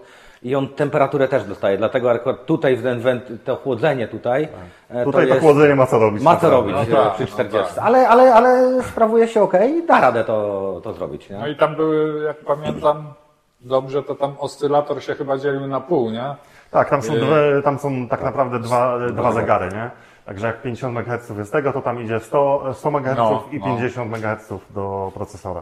i 0.43 0.55
on 0.55 0.67
temperaturę 0.67 1.27
też 1.27 1.43
dostaje, 1.43 1.77
dlatego 1.77 2.11
akurat 2.11 2.45
tutaj 2.45 2.77
ten 2.77 2.99
went, 2.99 3.23
to 3.45 3.55
chłodzenie 3.55 4.07
tutaj, 4.07 4.47
e, 4.89 5.03
Tutaj 5.03 5.27
to, 5.27 5.33
jest, 5.33 5.41
chłodzenie 5.45 5.75
ma 5.75 5.85
co 5.85 5.99
robić. 5.99 6.23
ma 6.23 6.35
co 6.35 6.49
robić 6.49 6.73
No 6.73 6.81
e, 6.81 6.85
tak, 6.85 7.13
przy 7.13 7.23
no 7.23 7.27
40, 7.29 7.75
tak. 7.75 7.85
ale, 7.85 8.07
ale, 8.07 8.33
ale 8.33 8.83
sprawuje 8.83 9.27
się 9.27 9.41
ok 9.41 9.53
i 9.69 9.87
da 9.87 10.01
radę 10.01 10.23
to, 10.23 10.81
to 10.83 10.93
zrobić. 10.93 11.29
Nie? 11.29 11.37
No 11.37 11.47
i 11.47 11.55
tam 11.55 11.75
były, 11.75 12.23
jak 12.23 12.37
pamiętam, 12.37 13.13
dobrze, 13.61 14.03
to 14.03 14.15
tam 14.15 14.35
oscylator 14.39 15.03
się 15.03 15.15
chyba 15.15 15.37
dzielił 15.37 15.67
na 15.67 15.79
pół, 15.81 16.09
nie? 16.11 16.35
Tak, 16.71 16.89
tam 16.89 17.01
są, 17.01 17.13
Yy. 17.13 17.19
dwie, 17.19 17.61
tam 17.63 17.79
są 17.79 18.07
tak 18.07 18.23
naprawdę 18.23 18.59
dwa, 18.59 18.99
dwa 18.99 19.31
zegary, 19.31 19.69
nie? 19.73 19.89
Także 20.27 20.48
jak 20.48 20.62
50 20.62 20.98
MHz 20.98 21.29
jest 21.38 21.51
tego, 21.51 21.74
to 21.74 21.81
tam 21.81 22.03
idzie 22.03 22.19
100, 22.19 22.74
100 22.74 22.89
MHz 22.89 23.17
No, 23.17 23.43
i 23.51 23.60
no. 23.60 23.65
50 23.65 24.12
MHz 24.12 24.53
do 24.69 25.12
procesora. 25.13 25.62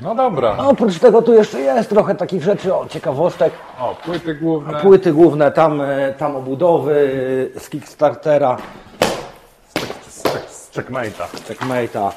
No 0.00 0.14
dobra. 0.14 0.54
A 0.58 0.68
Oprócz 0.68 0.98
tego 0.98 1.22
tu 1.22 1.34
jeszcze 1.34 1.60
jest 1.60 1.90
trochę 1.90 2.14
takich 2.14 2.42
rzeczy, 2.42 2.74
o 2.74 2.86
ciekawostek. 2.86 3.52
O, 3.80 3.94
płyty 4.04 4.34
główne. 4.34 4.80
Płyty 4.80 5.12
główne, 5.12 5.52
tam, 5.52 5.80
e, 5.80 6.12
tam 6.18 6.36
obudowy 6.36 7.12
e, 7.56 7.60
z 7.60 7.70
Kickstartera, 7.70 8.56
Z, 10.08 10.22
check- 10.22 10.48
z 10.48 10.70
checkmate'a. 10.72 11.26
Checkmate'a. 11.48 12.10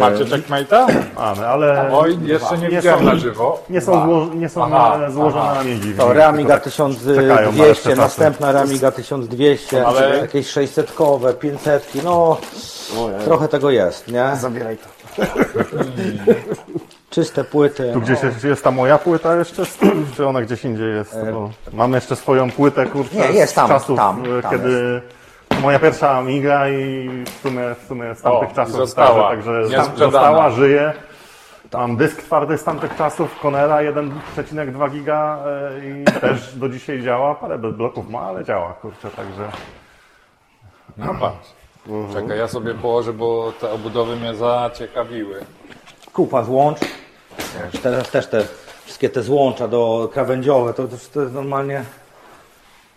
Macie 0.00 0.24
checkmate'a? 0.24 0.86
Mamy, 1.16 1.46
ale 1.48 1.90
Oj, 1.92 2.18
jeszcze 2.22 2.58
nie 2.58 2.68
Nie 2.68 2.76
widziałem 2.76 3.04
na 3.04 3.16
żywo. 3.16 3.62
nie 3.70 3.80
są, 3.80 3.92
Dwa. 3.92 4.04
zło, 4.06 4.26
nie 4.34 4.48
są 4.48 4.64
Aha, 4.64 4.98
e, 5.06 5.10
złożone 5.12 5.44
aha. 5.50 5.54
na 5.54 5.64
międzi. 5.64 5.94
To 5.94 6.14
na 6.14 6.58
1200, 6.58 7.64
resztę 7.68 7.88
czasu. 7.90 8.00
następna 8.02 8.52
Reamiga 8.52 8.90
1200, 8.90 9.86
Ale- 9.86 10.18
jakieś 10.18 10.52
600-kowe, 10.52 11.34
500, 11.34 11.92
no 12.04 12.36
trochę 13.24 13.48
tego 13.48 13.70
jest, 13.70 14.08
nie? 14.08 14.30
Zabieraj 14.40 14.76
to. 14.76 14.94
Czyste 17.10 17.44
płyty. 17.44 17.90
Tu 17.92 18.00
gdzieś 18.00 18.22
jest, 18.22 18.44
jest 18.44 18.64
ta 18.64 18.70
moja 18.70 18.98
płyta 18.98 19.36
jeszcze, 19.36 19.66
z 19.66 19.76
tym, 19.76 20.06
czy 20.16 20.26
ona 20.26 20.42
gdzieś 20.42 20.64
indziej 20.64 20.94
jest? 20.94 21.16
Bo 21.32 21.50
mam 21.72 21.92
jeszcze 21.92 22.16
swoją 22.16 22.50
płytę, 22.50 22.86
kurczę, 22.86 23.16
Nie, 23.16 23.24
jest 23.38 23.54
tam, 23.54 23.66
z 23.66 23.70
czasów, 23.70 23.96
tam, 23.96 24.22
e, 24.38 24.42
tam 24.42 24.50
kiedy 24.50 25.00
moja 25.64 25.78
pierwsza 25.78 26.10
Amiga 26.10 26.68
i 26.68 27.08
w 27.24 27.40
sumie, 27.42 27.74
w 27.84 27.88
sumie 27.88 28.14
z 28.14 28.22
tamtych 28.22 28.50
O, 28.50 28.54
czasów 28.54 28.76
została. 28.76 29.28
Także, 29.28 29.68
została, 29.96 30.50
żyje. 30.50 30.92
Mam 31.72 31.96
dysk 31.96 32.22
twardy 32.22 32.58
z 32.58 32.64
tamtych 32.64 32.96
czasów, 32.96 33.40
Conera 33.40 33.76
1,2 33.76 34.90
giga 34.90 35.38
e, 35.46 35.78
i 35.88 36.04
też 36.20 36.56
do 36.56 36.68
dzisiaj 36.68 37.02
działa. 37.02 37.34
Parę 37.34 37.58
bez 37.58 37.74
bloków 37.74 38.10
ma, 38.10 38.20
ale 38.20 38.44
działa, 38.44 38.72
kurczę, 38.72 39.10
także... 39.10 39.48
No 40.96 41.14
patrz. 41.20 41.48
Czekaj, 42.12 42.38
ja 42.38 42.48
sobie 42.48 42.74
położę, 42.74 43.12
bo 43.12 43.52
te 43.60 43.70
obudowy 43.70 44.16
mnie 44.16 44.34
zaciekawiły. 44.34 45.44
Kupa 46.12 46.44
złącz. 46.44 46.78
Teraz 47.82 48.10
też 48.10 48.26
te 48.26 48.46
wszystkie 48.84 49.10
te 49.10 49.22
złącza 49.22 49.68
do 49.68 50.08
krawędziowe, 50.12 50.74
to, 50.74 50.88
to, 50.88 50.96
to 51.14 51.20
jest 51.20 51.34
normalnie... 51.34 51.84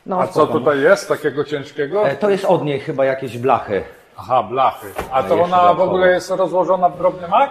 No, 0.08 0.20
A 0.22 0.28
co 0.28 0.34
spoko. 0.34 0.54
tutaj 0.54 0.82
jest 0.82 1.08
takiego 1.08 1.44
ciężkiego? 1.44 2.08
E, 2.08 2.16
To 2.16 2.30
jest 2.30 2.46
od 2.46 2.64
niej 2.64 2.80
chyba 2.80 3.06
jakieś 3.06 3.38
blachy. 3.38 3.84
Aha, 4.18 4.44
blachy. 4.44 4.88
A 5.12 5.24
to 5.24 5.30
jeszcze 5.30 5.44
ona 5.44 5.58
w 5.58 5.62
dodatkowo. 5.62 5.84
ogóle 5.84 6.08
jest 6.12 6.30
rozłożona 6.32 6.90
w 6.90 6.98
drobny 6.98 7.28
mak? 7.28 7.50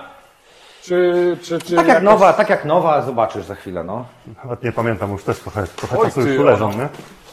Czy, 0.83 1.37
czy, 1.43 1.59
czy 1.59 1.77
Tak 1.77 1.87
jak 1.87 1.87
jakoś- 1.89 2.03
nowa, 2.05 2.33
tak 2.33 2.51
jak 2.51 2.65
nowa, 2.65 3.03
zobaczysz 3.03 3.45
za 3.45 3.55
chwilę, 3.55 3.85
no. 3.85 4.05
Nawet 4.45 4.63
nie 4.63 4.73
pamiętam, 4.73 5.13
już 5.13 5.25
też 5.25 5.39
trochę, 5.39 5.67
trochę 5.67 5.99
Oj, 5.99 6.05
czasu 6.07 6.21
już 6.21 6.37
tu 6.37 6.43
leżą, 6.45 6.73
nie? 6.73 6.89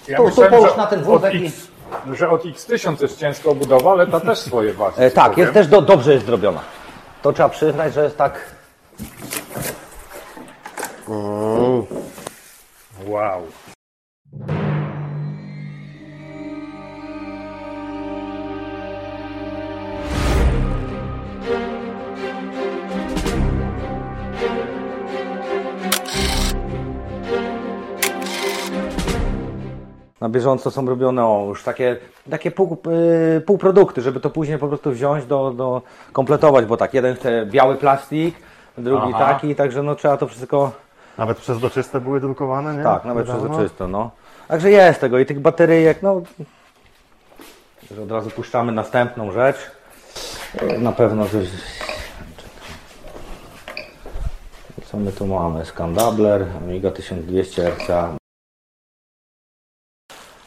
Ja 0.08 0.18
Tu- 0.18 0.24
tu 0.24 0.30
myślałem, 0.30 0.51
połóż 0.53 0.70
że 0.72 0.77
na 0.77 0.88
ten 0.88 1.00
od 1.00 1.06
wózek 1.06 1.34
i- 1.34 1.46
X, 1.48 1.68
że 2.13 2.30
od 2.30 2.44
X1000 2.46 3.01
jest 3.01 3.18
ciężka 3.20 3.50
obudowa, 3.50 3.92
ale 3.92 4.08
ta 4.08 4.20
też 4.20 4.39
swoje 4.39 4.74
waży. 4.84 4.98
E, 5.01 5.12
tak, 5.12 5.25
powiem. 5.32 5.39
jest 5.39 5.53
też 5.53 5.68
do, 5.68 5.82
dobrze 5.82 6.13
jest 6.13 6.25
zrobiona. 6.25 6.60
To 7.22 7.34
trzeba 7.34 7.50
przyznać, 7.50 7.94
że 7.94 8.03
jest 8.03 8.18
tak... 8.18 8.39
Wow. 13.08 13.48
Na 30.24 30.30
bieżąco 30.30 30.72
są 30.72 30.86
robione 30.86 31.25
o, 31.25 31.46
już 31.50 31.63
takie, 31.63 31.98
takie 32.30 32.51
pół, 32.51 32.77
yy, 33.36 33.42
półprodukty, 33.42 34.01
żeby 34.01 34.20
to 34.20 34.30
później 34.30 34.58
po 34.58 34.68
prostu 34.68 34.92
wziąć, 34.92 35.25
do, 35.25 35.51
do 35.51 35.82
kompletować, 36.13 36.65
bo 36.65 36.77
tak, 36.77 36.94
jeden 36.94 37.15
chce 37.15 37.46
biały 37.46 37.75
plastik, 37.75 38.36
drugi 38.77 39.12
Aha. 39.15 39.25
taki, 39.25 39.56
także 39.56 39.84
no 39.84 39.96
trzeba 39.96 40.18
to 40.18 40.27
wszystko, 40.27 40.72
Nawet 41.18 41.38
przezroczyste 41.38 42.01
były 42.01 42.20
drukowane, 42.20 42.77
nie? 42.77 42.84
tak, 42.84 43.06
nawet 43.06 43.27
Niedawno. 43.27 43.48
przezroczysto, 43.50 43.88
no. 43.88 44.12
Także 44.48 44.72
jest 44.72 45.01
tego 45.01 45.20
i 45.20 45.25
tych 45.25 45.39
bateryjek, 45.39 46.01
no, 46.01 46.22
że 47.92 48.01
od 48.01 48.12
razu 48.12 48.30
puszczamy 48.30 48.72
następną 48.72 49.32
rzecz. 49.32 49.58
Na 50.80 50.92
pewno 50.92 51.25
coś... 51.25 51.48
Co 54.86 54.98
my 54.98 55.12
tu 55.12 55.27
mamy? 55.27 55.65
Scandabler, 55.65 56.46
Amiga 56.63 56.92
1200 56.92 57.70
RCA. 57.70 58.23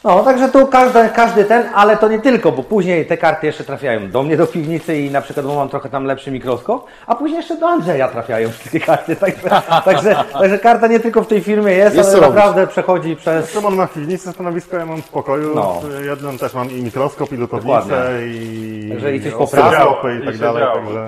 No, 0.07 0.23
także 0.23 0.49
tu 0.49 0.67
każdy, 0.67 1.09
każdy 1.15 1.45
ten, 1.45 1.63
ale 1.75 1.97
to 1.97 2.07
nie 2.07 2.19
tylko, 2.19 2.51
bo 2.51 2.63
później 2.63 3.05
te 3.05 3.17
karty 3.17 3.45
jeszcze 3.47 3.63
trafiają 3.63 4.11
do 4.11 4.23
mnie 4.23 4.37
do 4.37 4.47
piwnicy 4.47 4.97
i 4.97 5.11
na 5.11 5.21
przykład 5.21 5.45
bo 5.45 5.55
mam 5.55 5.69
trochę 5.69 5.89
tam 5.89 6.05
lepszy 6.05 6.31
mikroskop, 6.31 6.85
a 7.07 7.15
później 7.15 7.37
jeszcze 7.37 7.57
do 7.57 7.67
Andrzeja 7.67 8.07
trafiają 8.07 8.49
wszystkie 8.59 8.79
karty. 8.79 9.15
Także, 9.15 9.61
także, 9.85 10.15
także 10.33 10.59
karta 10.59 10.87
nie 10.87 10.99
tylko 10.99 11.23
w 11.23 11.27
tej 11.27 11.41
firmie 11.41 11.71
jest, 11.73 11.95
Jest 11.95 12.09
ale 12.09 12.19
robić. 12.19 12.35
naprawdę 12.35 12.67
przechodzi 12.67 13.15
przez. 13.15 13.51
Szymon 13.51 13.75
ma 13.75 13.87
w 13.87 13.93
piwnicy 13.93 14.31
stanowisko, 14.31 14.77
ja 14.77 14.85
mam 14.85 15.01
w 15.01 15.09
pokoju. 15.09 15.55
No. 15.55 15.81
W 15.83 16.05
jednym 16.05 16.37
też 16.37 16.53
mam 16.53 16.71
i 16.71 16.81
mikroskop, 16.83 17.31
i 17.33 17.35
lutownicę, 17.35 18.11
i 18.27 18.89
Także 18.91 19.15
i 19.15 19.23
coś 19.23 19.33
poprawiał, 19.33 19.95
i 20.21 20.25
tak 20.25 20.37
dalej. 20.37 20.63
Także... 20.73 21.07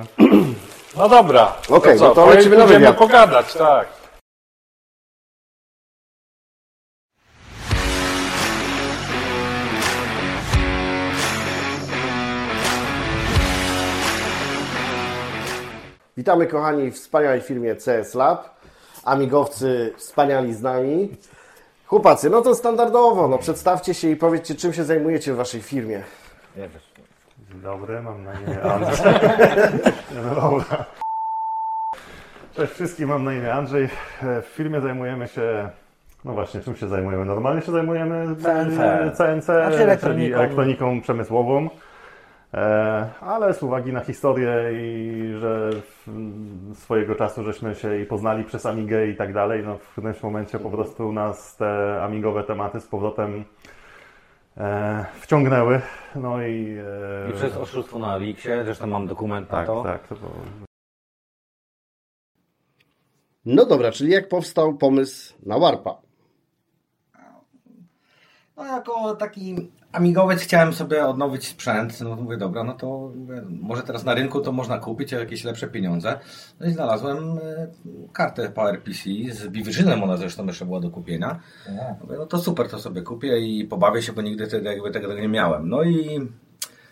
No 0.97 1.09
dobra. 1.09 1.51
Okej, 1.69 1.99
co, 1.99 2.07
no 2.07 2.15
to 2.15 2.25
lecimy 2.25 2.57
na 2.57 2.65
wywiad. 2.65 2.97
pogadać, 2.97 3.53
tak. 3.53 3.98
Witamy 16.19 16.47
kochani 16.47 16.91
w 16.91 16.95
wspaniałej 16.95 17.41
firmie 17.41 17.75
CS 17.75 18.15
Lab. 18.15 18.49
Amigowcy 19.05 19.93
wspaniali 19.97 20.53
z 20.53 20.61
nami. 20.61 21.09
Chłopacy, 21.85 22.29
no 22.29 22.41
to 22.41 22.55
standardowo, 22.55 23.27
no 23.27 23.37
przedstawcie 23.37 23.93
się 23.93 24.09
i 24.09 24.15
powiedzcie, 24.15 24.55
czym 24.55 24.73
się 24.73 24.83
zajmujecie 24.83 25.33
w 25.33 25.35
waszej 25.35 25.61
firmie. 25.61 26.03
Dzień 26.57 27.61
dobry, 27.63 28.01
mam 28.01 28.23
na 28.23 28.33
imię 28.33 28.61
Andrzej. 28.63 29.13
Nie, 30.11 30.21
no 30.25 30.35
dobra. 30.35 30.85
Cześć 32.55 32.73
wszystkim, 32.73 33.09
mam 33.09 33.23
na 33.23 33.33
imię 33.33 33.53
Andrzej. 33.53 33.89
E, 34.23 34.41
W 34.41 34.45
firmie 34.45 34.81
zajmujemy 34.81 35.27
się, 35.27 35.69
no 36.25 36.33
właśnie, 36.33 36.61
czym 36.61 36.75
się 36.75 36.87
zajmujemy? 36.87 37.25
Normalnie 37.25 37.61
się 37.61 37.71
zajmujemy 37.71 38.35
CNC. 38.35 38.77
CNC, 39.17 39.43
Znaczy 39.45 39.71
czyli 39.71 39.83
elektroniką. 39.83 40.37
elektroniką 40.37 41.01
przemysłową. 41.01 41.69
E, 42.53 43.09
Ale 43.21 43.53
z 43.53 43.63
uwagi 43.63 43.93
na 43.93 43.99
historię 43.99 44.53
i 44.73 45.33
że 45.39 45.69
swojego 46.73 47.15
czasu 47.15 47.43
żeśmy 47.43 47.75
się 47.75 48.01
i 48.01 48.05
poznali 48.05 48.43
przez 48.43 48.65
Amigę 48.65 49.07
i 49.07 49.15
tak 49.15 49.33
dalej, 49.33 49.63
no 49.65 49.77
w 49.77 49.89
którymś 49.91 50.23
momencie 50.23 50.59
po 50.59 50.69
prostu 50.69 51.11
nas 51.11 51.55
te 51.57 52.01
amigowe 52.03 52.43
tematy 52.43 52.81
z 52.81 52.87
powrotem 52.87 53.45
e, 54.57 55.05
wciągnęły. 55.19 55.81
No 56.15 56.41
i, 56.41 56.77
e, 57.25 57.29
I 57.29 57.33
przez 57.33 57.57
oszustwo 57.57 57.99
na 57.99 58.15
Elixie, 58.15 58.63
zresztą 58.63 58.87
mam 58.87 59.07
dokument 59.07 59.51
na 59.51 59.57
tak, 59.57 59.67
to. 59.67 59.83
tak. 59.83 60.07
To 60.07 60.15
było, 60.15 60.31
No 63.45 63.65
dobra, 63.65 63.91
czyli 63.91 64.11
jak 64.11 64.27
powstał 64.27 64.73
pomysł 64.77 65.33
na 65.45 65.59
Warpa? 65.59 66.01
No 68.57 68.65
jako 68.65 69.15
taki 69.15 69.71
amigowiec 69.91 70.41
chciałem 70.41 70.73
sobie 70.73 71.05
odnowić 71.05 71.47
sprzęt, 71.47 72.01
no 72.01 72.15
mówię, 72.15 72.37
dobra, 72.37 72.63
no 72.63 72.73
to 72.73 73.11
może 73.49 73.83
teraz 73.83 74.03
na 74.03 74.13
rynku 74.13 74.41
to 74.41 74.51
można 74.51 74.77
kupić 74.77 75.13
o 75.13 75.19
jakieś 75.19 75.43
lepsze 75.43 75.67
pieniądze. 75.67 76.19
No 76.59 76.67
i 76.67 76.71
znalazłem 76.71 77.37
e, 77.37 77.67
kartę 78.13 78.49
PowerPC 78.49 79.03
z 79.31 79.47
Biwyżynem, 79.47 80.03
ona 80.03 80.17
zresztą 80.17 80.45
jeszcze 80.45 80.65
była 80.65 80.79
do 80.79 80.89
kupienia. 80.89 81.39
Mówię, 82.01 82.15
no 82.17 82.25
to 82.25 82.39
super, 82.39 82.69
to 82.69 82.79
sobie 82.79 83.01
kupię 83.01 83.39
i 83.39 83.65
pobawię 83.65 84.01
się, 84.01 84.13
bo 84.13 84.21
nigdy 84.21 84.47
tego, 84.47 84.69
jakby 84.71 84.91
tego 84.91 85.13
nie 85.13 85.27
miałem. 85.27 85.69
No 85.69 85.83
i 85.83 86.27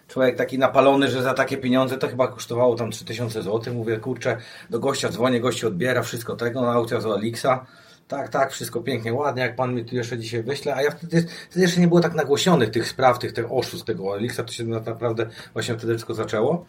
człowiek 0.07 0.35
taki 0.35 0.57
napalony, 0.59 1.07
że 1.07 1.23
za 1.23 1.33
takie 1.33 1.57
pieniądze 1.57 1.97
to 1.97 2.07
chyba 2.07 2.27
kosztowało 2.27 2.75
tam 2.75 2.91
3000 2.91 3.41
zł. 3.41 3.73
Mówię, 3.73 3.97
kurczę, 3.97 4.37
do 4.69 4.79
gościa 4.79 5.09
dzwonię, 5.09 5.39
gościu 5.41 5.67
odbiera 5.67 6.01
wszystko 6.01 6.35
tego, 6.35 6.61
no 6.61 6.71
aukcja 6.71 7.01
z 7.01 7.05
Elixa. 7.05 7.65
Tak, 8.07 8.29
tak, 8.29 8.51
wszystko 8.51 8.81
pięknie, 8.81 9.13
ładnie, 9.13 9.41
jak 9.41 9.55
pan 9.55 9.75
mi 9.75 9.85
tu 9.85 9.95
jeszcze 9.95 10.17
dzisiaj 10.17 10.43
wyśle, 10.43 10.75
a 10.75 10.81
ja 10.81 10.91
wtedy, 10.91 11.25
wtedy 11.49 11.61
jeszcze 11.61 11.81
nie 11.81 11.87
było 11.87 11.99
tak 11.99 12.13
nagłośnionych 12.15 12.69
tych 12.69 12.87
spraw, 12.87 13.19
tych, 13.19 13.33
tych 13.33 13.51
oszustw 13.51 13.85
tego 13.85 14.17
Elixa, 14.17 14.43
to 14.45 14.51
się 14.53 14.63
na- 14.63 14.79
naprawdę 14.79 15.25
właśnie 15.53 15.77
wtedy 15.77 15.93
wszystko 15.93 16.13
zaczęło. 16.13 16.65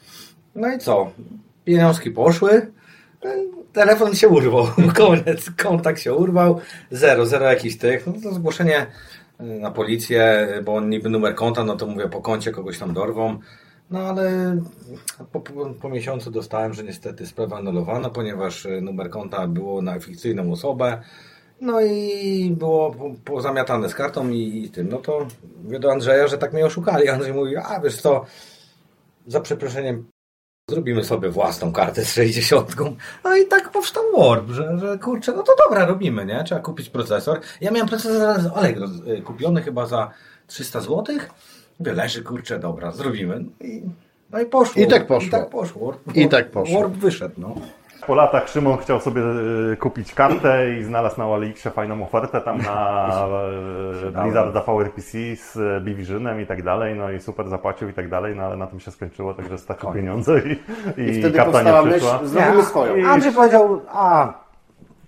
No 0.55 0.73
i 0.75 0.79
co? 0.79 1.11
Pieniążki 1.65 2.11
poszły, 2.11 2.73
telefon 3.73 4.15
się 4.15 4.29
urwał, 4.29 4.67
koniec, 4.97 5.51
kontakt 5.63 6.01
się 6.01 6.15
urwał, 6.15 6.61
zero, 6.91 7.27
zero 7.27 7.47
jakichś 7.47 7.77
tych, 7.77 8.07
no 8.07 8.13
to 8.23 8.35
zgłoszenie 8.35 8.87
y, 9.41 9.45
na 9.45 9.71
policję, 9.71 10.49
bo 10.65 10.75
on 10.75 10.91
niby 10.91 11.09
numer 11.09 11.35
konta, 11.35 11.65
no 11.65 11.77
to 11.77 11.87
mówię, 11.87 12.09
po 12.09 12.21
koncie 12.21 12.53
kogoś 12.53 12.79
tam 12.79 12.95
dorwą, 12.95 13.39
no 13.91 13.99
ale 13.99 14.57
po, 15.33 15.41
po, 15.41 15.67
po 15.67 15.89
miesiącu 15.89 16.31
dostałem, 16.31 16.75
że 16.75 16.85
niestety 16.85 17.27
sprawa 17.27 17.57
anulowana, 17.59 18.11
ponieważ 18.11 18.67
y, 18.67 18.81
numer 18.81 19.11
konta 19.11 19.47
było 19.47 19.83
na 19.83 20.01
fikcyjną 20.01 20.53
osobę, 20.53 21.03
no 21.61 21.81
i 21.81 22.51
było 22.59 22.91
po- 22.91 23.15
pozamiatane 23.25 23.89
z 23.89 23.95
kartą 23.95 24.29
i, 24.31 24.65
i 24.65 24.71
tym, 24.71 24.89
no 24.89 24.99
to 24.99 25.27
mówię 25.65 25.79
do 25.81 25.93
Andrzeja, 25.93 26.29
że 26.29 26.39
tak 26.39 26.53
mnie 26.53 26.67
oszukali, 26.67 27.09
Andrzej 27.09 27.33
mówi, 27.35 27.57
a 27.57 27.81
wiesz 27.81 27.97
co, 27.97 28.25
za 29.27 29.41
przeproszeniem 29.41 30.05
zrobimy 30.71 31.05
sobie 31.05 31.29
własną 31.31 31.73
kartę 31.73 32.05
z 32.05 32.13
60. 32.13 32.77
No 33.25 33.37
i 33.37 33.47
tak 33.47 33.71
powstał 33.71 34.05
Warp, 34.19 34.51
że, 34.51 34.79
że 34.79 34.99
kurczę, 34.99 35.33
no 35.33 35.43
to 35.43 35.53
dobra, 35.57 35.87
robimy, 35.87 36.27
nie? 36.27 36.45
Trzeba 36.45 36.61
kupić 36.61 36.91
procesor. 36.91 37.41
Ja 37.61 37.71
miałem 37.71 37.89
procesor 37.89 38.41
z 38.41 38.47
Allegro 38.47 38.87
y, 39.19 39.23
kupiony 39.23 39.63
chyba 39.63 39.87
za 39.87 40.11
300 40.47 40.81
zł. 40.81 41.05
Mówię, 41.79 41.93
leży, 41.93 42.23
kurczę, 42.23 42.59
dobra, 42.59 42.91
zrobimy. 42.93 43.45
No 43.61 43.67
I 43.67 43.83
No 44.31 44.41
i 44.41 44.47
poszło. 44.47 44.83
I 44.83 44.87
tak 44.87 45.07
poszło. 45.07 45.29
I 45.29 45.31
tak 45.31 45.51
poszło. 45.51 45.87
Word, 45.87 46.17
I 46.17 46.29
tak 46.29 46.51
poszło. 46.51 46.81
Word 46.81 46.93
wyszedł, 46.95 47.35
no. 47.39 47.55
Po 48.07 48.15
latach 48.15 48.49
Szymon 48.49 48.79
chciał 48.79 49.01
sobie 49.01 49.23
e, 49.73 49.77
kupić 49.77 50.15
kartę 50.15 50.71
i 50.71 50.85
znalazł 50.85 51.19
na 51.19 51.27
OLX-ie 51.27 51.73
fajną 51.75 52.03
ofertę 52.03 52.41
tam 52.41 52.59
na 52.63 53.09
e, 54.07 54.23
Blizzarda 54.23 54.61
PowerPC 54.61 55.11
z 55.37 55.57
e, 55.57 55.81
Bivisionem 55.81 56.41
i 56.41 56.47
tak 56.47 56.63
dalej, 56.63 56.95
no 56.95 57.11
i 57.11 57.21
super 57.21 57.49
zapłacił 57.49 57.89
i 57.89 57.93
tak 57.93 58.09
dalej, 58.09 58.37
no 58.37 58.43
ale 58.43 58.57
na 58.57 58.67
tym 58.67 58.81
się 58.81 58.91
skończyło, 58.91 59.35
także 59.35 59.59
stracił 59.59 59.93
pieniądze 59.93 60.41
i, 60.41 60.51
i, 61.01 61.05
I 61.05 61.19
wtedy 61.19 61.39
karta 61.39 61.63
nie 61.63 61.73
myśl, 61.83 61.99
przyszła. 61.99 62.21
zrobimy 62.23 62.63
swoją. 62.63 63.09
Andrzej 63.09 63.33
powiedział, 63.33 63.81
a, 63.89 64.33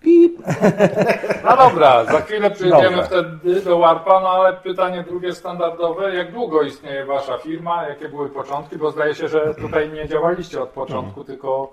pip. 0.01 0.39
No 1.45 1.57
dobra, 1.57 2.05
za 2.05 2.21
chwilę 2.21 2.51
przejdziemy 2.51 2.97
Dobra. 2.97 3.03
wtedy 3.03 3.61
do 3.61 3.79
Warpa, 3.79 4.21
no 4.21 4.29
ale 4.29 4.53
pytanie 4.53 5.03
drugie 5.09 5.33
standardowe. 5.33 6.15
Jak 6.15 6.33
długo 6.33 6.63
istnieje 6.63 7.05
Wasza 7.05 7.39
firma? 7.39 7.89
Jakie 7.89 8.09
były 8.09 8.29
początki? 8.29 8.79
Bo 8.79 8.91
zdaje 8.91 9.15
się, 9.15 9.29
że 9.29 9.55
tutaj 9.55 9.91
nie 9.91 10.09
działaliście 10.09 10.63
od 10.63 10.69
początku, 10.69 11.25
tylko 11.25 11.73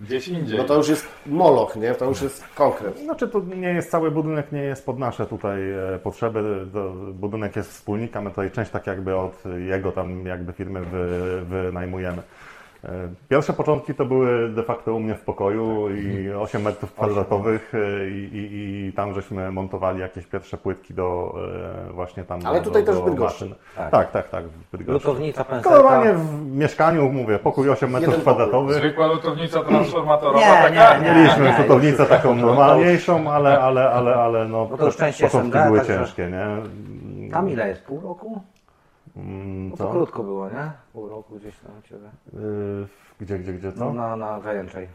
gdzieś 0.00 0.28
indziej. 0.28 0.58
No 0.58 0.64
to 0.64 0.74
już 0.76 0.88
jest 0.88 1.06
moloch, 1.26 1.76
nie? 1.76 1.94
To 1.94 2.04
już 2.04 2.22
jest 2.22 2.44
konkret. 2.54 2.98
Znaczy 2.98 3.28
to 3.28 3.40
nie 3.40 3.68
jest 3.68 3.90
cały 3.90 4.10
budynek, 4.10 4.52
nie 4.52 4.62
jest 4.62 4.86
pod 4.86 4.98
nasze 4.98 5.26
tutaj 5.26 5.72
e, 5.72 5.98
potrzeby. 6.02 6.66
To, 6.72 6.90
budynek 7.12 7.56
jest 7.56 7.70
wspólnika, 7.70 8.20
my 8.20 8.30
tutaj 8.30 8.50
część 8.50 8.70
tak 8.70 8.86
jakby 8.86 9.16
od 9.16 9.42
jego 9.68 9.92
tam 9.92 10.26
jakby 10.26 10.52
firmy 10.52 10.80
wy, 10.80 11.42
wynajmujemy. 11.44 12.22
E, 12.84 13.08
Pierwsze 13.28 13.52
początki 13.52 13.94
to 13.94 14.04
były 14.04 14.48
de 14.48 14.62
facto 14.62 14.94
u 14.94 15.00
mnie 15.00 15.14
w 15.14 15.20
pokoju 15.20 15.90
i 15.90 16.30
8 16.32 16.62
metrów 16.62 16.92
kwadratowych 16.92 17.72
e, 17.74 18.10
i, 18.10 18.28
i, 18.36 18.88
i 18.88 18.92
tam 18.92 19.14
żeśmy 19.14 19.52
montowali 19.52 20.00
jakieś 20.00 20.26
pierwsze 20.26 20.56
płytki 20.56 20.94
do 20.94 21.34
e, 21.88 21.92
właśnie 21.92 22.24
tam 22.24 22.40
Ale 22.44 22.58
do, 22.58 22.64
tutaj 22.64 22.84
do, 22.84 22.92
też 22.92 23.00
w 23.00 23.04
Bydgoszczy. 23.04 23.54
Tak. 23.76 23.90
Tak, 23.90 24.10
tak, 24.10 24.28
tak, 24.28 24.44
w 24.44 24.70
Bydgoszczy. 24.72 25.08
Lutownica, 25.08 25.44
Kolorowanie 25.44 26.12
w 26.14 26.56
mieszkaniu, 26.56 27.12
mówię, 27.12 27.38
pokój 27.38 27.70
8 27.70 27.90
metrów 27.90 28.14
Jeden 28.14 28.24
pokój. 28.24 28.34
kwadratowych. 28.34 28.76
Zwykła 28.76 29.06
lutownica 29.06 29.62
transformatorowa 29.68 30.38
Nie, 30.38 30.46
taka? 30.46 30.98
nie, 30.98 31.04
nie. 31.04 31.14
Mieliśmy 31.14 31.46
już 31.98 32.08
taką 32.08 32.34
normalniejszą, 32.34 33.30
ale, 33.30 33.60
ale, 33.60 33.90
ale, 33.90 34.14
ale 34.14 34.48
no, 34.48 34.68
No 34.70 34.76
to 34.76 34.86
początki 34.86 35.24
SMD, 35.24 35.64
były 35.66 35.86
ciężkie, 35.86 36.30
nie? 36.30 36.46
Tam 37.32 37.50
ile 37.50 37.68
jest? 37.68 37.82
Pół 37.84 38.00
roku? 38.00 38.40
Mm, 39.16 39.68
No 39.70 39.76
to 39.76 39.84
Co? 39.84 39.90
krótko 39.90 40.22
było, 40.22 40.48
nie? 40.48 40.70
Pół 40.92 41.08
roku 41.08 41.36
gdzieś 41.36 41.54
tam 41.58 41.72
u 41.78 41.82
Ciebie. 41.82 42.08
Y, 42.34 42.86
Gdzie, 43.20 43.38
gdzie, 43.38 43.52
gdzie, 43.52 43.72
co? 43.72 43.84
No 43.84 43.92
na, 43.92 44.16
na 44.16 44.40
zajęczej. 44.40 44.88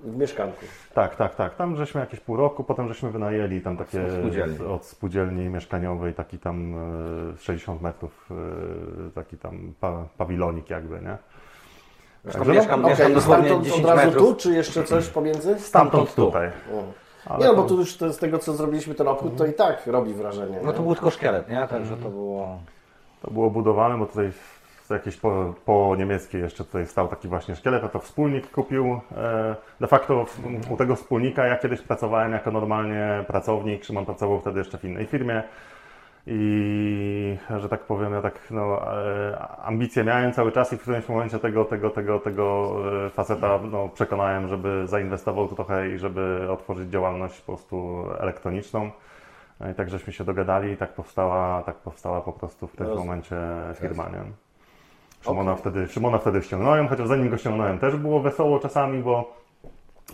W 0.00 0.16
mieszkanku. 0.16 0.66
Tak, 0.94 1.16
tak, 1.16 1.34
tak. 1.34 1.54
Tam 1.56 1.76
żeśmy 1.76 2.00
jakieś 2.00 2.20
pół 2.20 2.36
roku, 2.36 2.64
potem 2.64 2.88
żeśmy 2.88 3.10
wynajęli 3.10 3.60
tam 3.60 3.76
takie 3.76 4.04
Od 4.06 4.12
spółdzielni. 4.12 4.58
od 4.66 4.84
spółdzielni 4.84 5.48
mieszkaniowej 5.48 6.14
taki 6.14 6.38
tam 6.38 6.74
e, 7.34 7.38
60 7.38 7.82
metrów, 7.82 8.28
e, 8.30 9.10
taki 9.10 9.36
tam 9.38 9.72
pa, 9.80 10.04
pawilonik 10.18 10.70
jakby, 10.70 10.94
nie? 11.00 11.16
Zresztą 12.24 12.38
Także 12.38 12.52
mieszkam, 12.60 12.80
Okej, 12.80 12.90
mieszkam 12.90 13.12
i 13.12 13.14
dosłownie 13.14 13.44
stamtąd 13.48 13.64
10 13.66 13.84
od 13.84 13.90
razu 13.90 14.06
metrów. 14.06 14.28
tu, 14.28 14.34
czy 14.36 14.52
jeszcze 14.52 14.84
coś 14.84 15.08
pomiędzy? 15.08 15.58
Stamtąd 15.60 16.14
tutaj. 16.14 16.50
Ale 17.26 17.38
Nie 17.38 17.46
no, 17.46 17.54
bo 17.54 17.62
to- 17.62 17.68
tu 17.68 17.78
już 17.80 17.96
to 17.96 18.12
z 18.12 18.18
tego, 18.18 18.38
co 18.38 18.52
zrobiliśmy 18.52 18.94
ten 18.94 19.08
obchód, 19.08 19.36
to 19.36 19.46
i 19.46 19.52
tak 19.52 19.86
robi 19.86 20.14
wrażenie. 20.14 20.58
No 20.62 20.72
to 20.72 20.82
był 20.82 20.94
tylko 20.94 21.10
szkielet, 21.10 21.48
nie? 21.50 21.66
Także 21.68 21.96
to 21.96 22.08
było... 22.08 22.58
To 23.22 23.30
było 23.30 23.50
budowane, 23.50 23.98
bo 23.98 24.06
tutaj 24.06 24.32
z 24.84 24.90
jakieś 24.90 25.16
po, 25.16 25.54
po 25.64 25.94
niemieckie 25.98 26.38
jeszcze 26.38 26.64
tutaj 26.64 26.86
stał 26.86 27.08
taki 27.08 27.28
właśnie 27.28 27.56
szkielet, 27.56 27.84
a 27.84 27.88
to 27.88 27.98
wspólnik 27.98 28.50
kupił. 28.50 29.00
E, 29.16 29.56
De 29.80 29.86
facto 29.86 30.26
u 30.70 30.76
tego 30.76 30.96
wspólnika 30.96 31.46
ja 31.46 31.56
kiedyś 31.56 31.80
pracowałem 31.80 32.32
jako 32.32 32.50
normalnie 32.50 33.24
pracownik, 33.26 33.84
Szymon 33.84 34.04
pracował 34.04 34.40
wtedy 34.40 34.58
jeszcze 34.58 34.78
w 34.78 34.84
innej 34.84 35.06
firmie 35.06 35.42
i 36.30 37.36
że 37.60 37.68
tak 37.68 37.80
powiem, 37.80 38.12
ja 38.12 38.22
tak 38.22 38.40
no, 38.50 38.94
e, 39.04 39.38
ambicje 39.64 40.04
miałem 40.04 40.32
cały 40.32 40.52
czas 40.52 40.72
i 40.72 40.76
w 40.76 40.80
którymś 40.80 41.08
momencie 41.08 41.38
tego, 41.38 41.64
tego, 41.64 41.90
tego, 41.90 42.18
tego 42.18 42.76
e, 43.06 43.10
faceta 43.10 43.58
no, 43.70 43.88
przekonałem, 43.88 44.48
żeby 44.48 44.86
zainwestował 44.86 45.48
tu 45.48 45.54
trochę 45.54 45.90
i 45.90 45.98
żeby 45.98 46.46
otworzyć 46.50 46.90
działalność 46.90 47.40
po 47.40 47.52
prostu 47.52 48.04
elektroniczną. 48.18 48.90
No 49.60 49.70
I 49.70 49.74
tak 49.74 49.90
żeśmy 49.90 50.12
się 50.12 50.24
dogadali 50.24 50.72
i 50.72 50.76
tak 50.76 50.92
powstała, 50.92 51.62
tak 51.62 51.76
powstała 51.76 52.20
po 52.20 52.32
prostu 52.32 52.66
w 52.66 52.76
tym 52.76 52.86
Rozumiem. 52.86 53.06
momencie 53.06 53.36
firma, 53.74 54.04
nie? 54.08 54.22
Szymona, 55.20 55.54
wtedy, 55.54 55.88
Szymona 55.88 56.18
wtedy 56.18 56.42
ściągnąłem, 56.42 56.88
chociaż 56.88 57.08
zanim 57.08 57.30
go 57.30 57.36
ściągnąłem 57.36 57.78
też 57.78 57.96
było 57.96 58.20
wesoło 58.20 58.58
czasami, 58.58 59.02
bo 59.02 59.36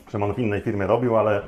Szymon 0.08 0.34
w 0.34 0.38
innej 0.38 0.60
firmie 0.60 0.86
robił, 0.86 1.16
ale 1.16 1.42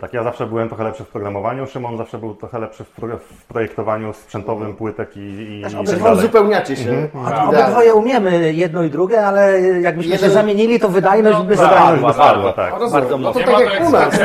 tak 0.00 0.12
ja 0.12 0.22
zawsze 0.22 0.46
byłem 0.46 0.68
trochę 0.68 0.84
lepszy 0.84 1.04
w 1.04 1.08
programowaniu, 1.08 1.66
Szymon 1.66 1.96
zawsze 1.96 2.18
był 2.18 2.34
trochę 2.34 2.58
lepszy 2.58 2.84
w, 2.84 2.90
pro, 2.90 3.18
w 3.18 3.44
projektowaniu 3.44 4.12
sprzętowym 4.12 4.76
płytek 4.76 5.16
i, 5.16 5.20
i, 5.20 5.60
i 5.60 5.62
tak 5.62 5.72
dalej. 6.00 6.18
uzupełniacie 6.18 6.76
się. 6.76 7.08
A 7.26 7.28
Idealnie. 7.28 7.58
Obydwoje 7.64 7.94
umiemy 7.94 8.52
jedno 8.52 8.82
i 8.82 8.90
drugie, 8.90 9.26
ale 9.26 9.60
jakbyśmy 9.60 10.12
Jeden- 10.12 10.28
się 10.28 10.34
zamienili, 10.34 10.80
to 10.80 10.88
wydajność 10.88 11.38
by 11.38 11.56
Wydajność 11.56 11.98
spadła. 11.98 12.08
by 12.08 12.14
spadła, 12.14 12.52
tak. 12.52 12.70
Bardzo 12.92 13.18
No 13.18 13.32
to 13.32 13.38
Nie 13.38 13.44
tak 13.44 13.60
jak 13.74 13.88
u 13.88 13.90
nas. 13.90 14.18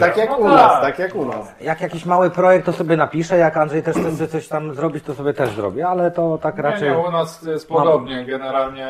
Tak 0.00 0.16
jak 0.16 0.30
No 0.30 0.36
u 0.36 0.48
nas, 0.48 0.72
tak. 0.72 0.80
tak 0.80 0.98
jak 0.98 1.14
u 1.16 1.24
nas. 1.26 1.54
Jak 1.60 1.80
jakiś 1.80 2.04
mały 2.06 2.30
projekt, 2.30 2.66
to 2.66 2.72
sobie 2.72 2.96
napiszę, 2.96 3.38
jak 3.38 3.56
Andrzej 3.56 3.82
też 3.82 3.96
chce 4.14 4.28
coś 4.28 4.48
tam 4.48 4.74
zrobić, 4.74 5.04
to 5.04 5.14
sobie 5.14 5.32
też 5.34 5.50
zrobię, 5.50 5.88
ale 5.88 6.10
to 6.10 6.38
tak 6.38 6.56
Nie, 6.56 6.62
raczej... 6.62 6.90
nie, 6.90 6.98
u 6.98 7.10
nas 7.10 7.42
jest 7.42 7.68
podobnie. 7.68 8.24
Generalnie 8.24 8.88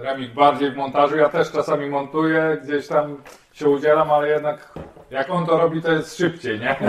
Remik 0.00 0.34
bardziej 0.34 0.70
w 0.72 0.76
montażu. 0.76 1.16
Ja 1.16 1.28
też 1.28 1.52
czasami 1.52 1.86
montuję, 1.90 2.58
gdzieś 2.64 2.88
tam 2.88 3.16
się 3.52 3.68
udzielam, 3.68 4.10
ale 4.10 4.28
jednak 4.28 4.72
jak 5.10 5.30
on 5.30 5.46
to 5.46 5.58
robi, 5.58 5.82
to 5.82 5.92
jest 5.92 6.16
szybciej, 6.16 6.60
nie? 6.60 6.76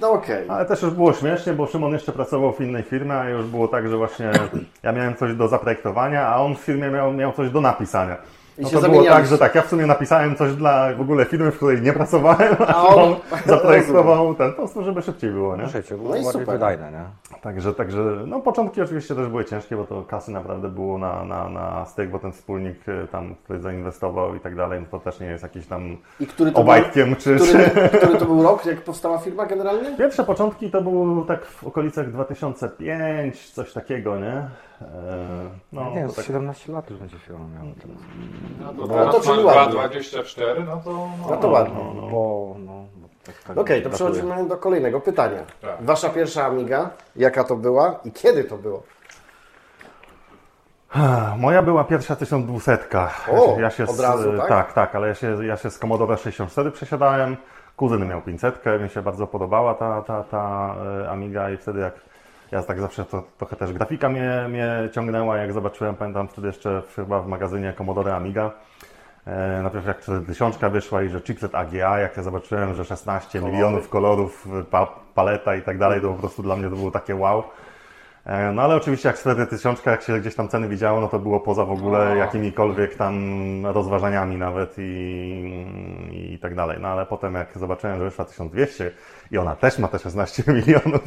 No 0.00 0.10
okej. 0.10 0.48
Ale 0.48 0.66
też 0.66 0.82
już 0.82 0.94
było 0.94 1.12
śmiesznie, 1.12 1.52
bo 1.52 1.66
Szymon 1.66 1.92
jeszcze 1.92 2.12
pracował 2.12 2.52
w 2.52 2.60
innej 2.60 2.82
firmie, 2.82 3.14
a 3.14 3.28
już 3.28 3.46
było 3.46 3.68
tak, 3.68 3.88
że 3.88 3.96
właśnie 3.96 4.30
ja 4.82 4.92
miałem 4.92 5.16
coś 5.16 5.34
do 5.34 5.48
zaprojektowania, 5.48 6.26
a 6.26 6.36
on 6.36 6.56
w 6.56 6.60
firmie 6.60 6.90
miał, 6.90 7.12
miał 7.12 7.32
coś 7.32 7.50
do 7.50 7.60
napisania. 7.60 8.16
I 8.58 8.62
No 8.62 8.80
to 8.80 8.88
było 8.88 9.04
tak, 9.04 9.26
że 9.26 9.38
tak, 9.38 9.54
ja 9.54 9.62
w 9.62 9.68
sumie 9.68 9.86
napisałem 9.86 10.36
coś 10.36 10.54
dla 10.54 10.94
w 10.94 11.00
ogóle 11.00 11.24
firmy, 11.24 11.50
w 11.50 11.56
której 11.56 11.82
nie 11.82 11.92
pracowałem, 11.92 12.56
a 12.58 12.66
A 12.66 12.86
on- 12.86 13.14
zaprojektował 13.46 14.34
ten, 14.34 14.50
po 14.50 14.56
prostu, 14.56 14.84
żeby 14.84 15.02
szybciej 15.02 15.30
było, 15.30 15.56
nie? 15.56 15.66
Życie 15.66 15.94
było 15.94 16.08
No 16.08 16.14
bardziej 16.14 16.32
super. 16.32 16.46
wydajne, 16.48 16.92
nie? 16.92 17.38
Także, 17.40 17.74
także, 17.74 17.98
no 18.26 18.40
początki 18.40 18.82
oczywiście 18.82 19.14
też 19.14 19.28
były 19.28 19.44
ciężkie, 19.44 19.76
bo 19.76 19.84
to 19.84 20.02
kasy 20.02 20.30
naprawdę 20.30 20.68
było 20.68 20.98
na, 20.98 21.24
na, 21.24 21.48
na 21.48 21.84
styk, 21.84 22.10
bo 22.10 22.18
ten 22.18 22.32
wspólnik 22.32 22.88
y, 22.88 23.06
tam, 23.12 23.34
który 23.34 23.60
zainwestował 23.60 24.34
i 24.34 24.40
tak 24.40 24.56
dalej, 24.56 24.80
no 24.80 24.86
to 24.90 25.00
też 25.04 25.20
nie 25.20 25.26
jest 25.26 25.42
jakiś 25.42 25.66
tam 25.66 25.96
I 26.20 26.26
który 26.26 26.50
to, 26.50 26.54
był, 26.54 26.62
obajtkiem 26.62 27.16
czy... 27.16 27.38
czy... 27.38 27.46
który, 27.70 27.88
który 27.88 28.16
to 28.18 28.24
był 28.24 28.42
rok, 28.42 28.66
jak 28.66 28.80
powstała 28.80 29.18
firma 29.18 29.46
generalnie? 29.46 29.96
Pierwsze 29.96 30.24
początki 30.24 30.70
to 30.70 30.82
było 30.82 31.24
tak 31.24 31.44
w 31.44 31.64
okolicach 31.64 32.12
2005, 32.12 33.50
coś 33.50 33.72
takiego, 33.72 34.16
nie? 34.16 34.48
E, 34.82 34.86
No, 35.72 35.90
Nie, 35.90 36.06
to 36.06 36.12
z 36.12 36.16
tak, 36.16 36.24
17 36.24 36.72
lat 36.72 36.90
już 36.90 36.98
będzie 36.98 37.18
firma 37.18 37.38
miała 37.54 37.74
teraz. 37.82 37.96
No 38.76 38.86
to 38.86 39.04
No 39.04 39.12
to 39.12 39.20
czyli 39.20 39.44
ładnie. 39.44 39.80
2,24, 39.80 40.66
no 40.66 40.80
to... 40.84 41.08
No 41.30 41.36
to 41.36 41.48
ładnie. 41.48 41.74
Bo, 42.10 42.54
no, 42.58 42.72
bo 42.96 43.08
tak, 43.26 43.34
tak 43.46 43.58
Okej, 43.58 43.82
to 43.82 43.88
brakuje. 43.88 44.10
przechodzimy 44.12 44.48
do 44.48 44.56
kolejnego 44.56 45.00
pytania. 45.00 45.40
Tak. 45.60 45.76
Wasza 45.84 46.08
pierwsza 46.10 46.46
Amiga, 46.46 46.90
jaka 47.16 47.44
to 47.44 47.56
była 47.56 48.00
i 48.04 48.12
kiedy 48.12 48.44
to 48.44 48.56
było? 48.56 48.82
Moja 51.38 51.62
była 51.62 51.84
pierwsza 51.84 52.16
1200. 52.16 52.78
O, 53.32 53.60
ja 53.60 53.70
się 53.70 53.84
od 53.84 53.90
z, 53.96 54.00
razu, 54.00 54.32
tak? 54.38 54.48
tak, 54.48 54.72
tak, 54.72 54.94
ale 54.94 55.08
ja 55.08 55.14
się, 55.14 55.46
ja 55.46 55.56
się 55.56 55.70
z 55.70 55.78
Commodore 55.78 56.16
64 56.16 56.70
przesiadałem. 56.70 57.36
Kuzyn 57.76 58.08
miał 58.08 58.22
500, 58.22 58.64
mi 58.82 58.88
się 58.88 59.02
bardzo 59.02 59.26
podobała 59.26 59.74
ta, 59.74 60.02
ta, 60.02 60.24
ta 60.24 60.74
e, 61.04 61.10
Amiga 61.10 61.50
i 61.50 61.56
wtedy 61.56 61.80
jak 61.80 61.94
ja 62.52 62.62
tak 62.62 62.80
zawsze 62.80 63.04
to, 63.04 63.22
trochę 63.38 63.56
też 63.56 63.72
grafika 63.72 64.08
mnie, 64.08 64.46
mnie 64.48 64.88
ciągnęła, 64.92 65.36
jak 65.36 65.52
zobaczyłem, 65.52 65.94
pamiętam 65.94 66.28
wtedy 66.28 66.46
jeszcze 66.46 66.82
w, 66.82 66.94
chyba 66.94 67.20
w 67.20 67.26
magazynie 67.26 67.72
Commodore 67.78 68.16
Amiga. 68.16 68.50
E, 69.26 69.62
najpierw 69.62 69.86
jak 69.86 70.04
tysiączka 70.26 70.68
wyszła 70.68 71.02
i 71.02 71.08
że 71.08 71.20
chipset 71.20 71.54
AGA, 71.54 71.98
jak 71.98 72.16
ja 72.16 72.22
zobaczyłem, 72.22 72.74
że 72.74 72.84
16 72.84 73.40
milionów 73.40 73.88
kolorów, 73.88 74.48
pa, 74.70 74.86
paleta 75.14 75.56
i 75.56 75.62
tak 75.62 75.78
dalej, 75.78 76.00
to 76.00 76.12
po 76.12 76.18
prostu 76.18 76.42
dla 76.42 76.56
mnie 76.56 76.70
to 76.70 76.76
było 76.76 76.90
takie 76.90 77.14
wow. 77.14 77.42
E, 78.26 78.52
No 78.52 78.62
ale 78.62 78.76
oczywiście 78.76 79.08
jak 79.08 79.18
wtedy 79.18 79.46
tysiączka, 79.46 79.90
jak 79.90 80.02
się 80.02 80.20
gdzieś 80.20 80.34
tam 80.34 80.48
ceny 80.48 80.68
widziało, 80.68 81.00
no 81.00 81.08
to 81.08 81.18
było 81.18 81.40
poza 81.40 81.64
w 81.64 81.70
ogóle 81.70 82.16
jakimikolwiek 82.16 82.94
tam 82.94 83.66
rozważaniami 83.66 84.36
nawet 84.36 84.74
i, 84.78 86.32
i 86.34 86.38
tak 86.38 86.54
dalej. 86.54 86.78
No 86.80 86.88
ale 86.88 87.06
potem 87.06 87.34
jak 87.34 87.58
zobaczyłem, 87.58 87.98
że 87.98 88.04
wyszła 88.04 88.24
1200 88.24 88.90
i 89.30 89.38
ona 89.38 89.56
też 89.56 89.78
ma 89.78 89.88
te 89.88 89.98
16 89.98 90.42
milionów 90.52 91.02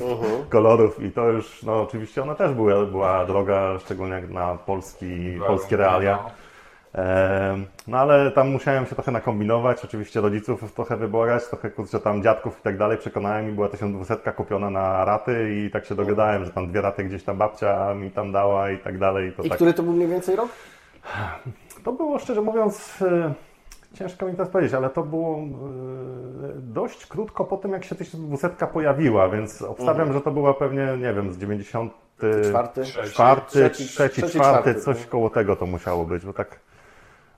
kolorów 0.49 1.03
i 1.03 1.11
to 1.11 1.29
już, 1.29 1.63
no 1.63 1.81
oczywiście 1.81 2.23
ona 2.23 2.35
też 2.35 2.53
była, 2.53 2.85
była 2.85 3.25
droga, 3.25 3.79
szczególnie 3.79 4.13
jak 4.13 4.29
na 4.29 4.55
polski, 4.55 5.39
polskie 5.47 5.77
realia. 5.77 6.19
No 7.87 7.97
ale 7.97 8.31
tam 8.31 8.49
musiałem 8.49 8.85
się 8.85 8.95
trochę 8.95 9.11
nakombinować, 9.11 9.85
oczywiście 9.85 10.21
rodziców 10.21 10.73
trochę 10.73 10.97
wyborać, 10.97 11.47
trochę 11.47 11.71
kurczę 11.71 11.99
tam 11.99 12.23
dziadków 12.23 12.59
i 12.59 12.61
tak 12.61 12.77
dalej, 12.77 12.97
przekonałem 12.97 13.49
i 13.49 13.51
była 13.51 13.69
1200 13.69 14.31
kupiona 14.31 14.69
na 14.69 15.05
raty 15.05 15.55
i 15.55 15.71
tak 15.71 15.85
się 15.85 15.95
dogadałem, 15.95 16.45
że 16.45 16.51
tam 16.51 16.67
dwie 16.67 16.81
raty 16.81 17.03
gdzieś 17.03 17.23
tam 17.23 17.37
babcia 17.37 17.93
mi 17.93 18.11
tam 18.11 18.31
dała 18.31 18.71
i 18.71 18.77
tak 18.77 18.97
dalej. 18.97 19.29
I 19.29 19.31
to, 19.31 19.43
I 19.43 19.49
tak, 19.49 19.55
który 19.55 19.73
to 19.73 19.83
był 19.83 19.93
mniej 19.93 20.07
więcej 20.07 20.35
rok? 20.35 20.49
to 21.83 21.91
było 21.91 22.19
szczerze 22.19 22.41
mówiąc, 22.41 23.01
e, 23.01 23.33
ciężko 23.93 24.25
mi 24.25 24.33
teraz 24.33 24.49
powiedzieć, 24.49 24.73
ale 24.73 24.89
to 24.89 25.03
było 25.03 25.37
e, 25.37 25.41
dość 26.55 27.05
krótko 27.05 27.45
po 27.45 27.57
tym 27.57 27.71
jak 27.71 27.83
się 27.83 27.95
1200 27.95 28.49
pojawiła, 28.73 29.29
więc 29.29 29.61
obstawiam, 29.61 30.13
że 30.13 30.21
to 30.21 30.31
była 30.31 30.53
pewnie, 30.53 30.97
nie 30.97 31.13
wiem, 31.13 31.33
z 31.33 31.37
90 31.37 31.93
Czwarty? 32.49 32.85
czwarty, 32.85 33.51
Trzeci, 33.51 33.87
trzeci, 33.87 34.21
trzeci, 34.21 34.31
czwarty, 34.31 34.61
czwarty, 34.61 34.81
coś 34.81 34.97
no. 35.05 35.11
koło 35.11 35.29
tego 35.29 35.55
to 35.55 35.65
musiało 35.65 36.05
być, 36.05 36.25
bo 36.25 36.33
tak 36.33 36.59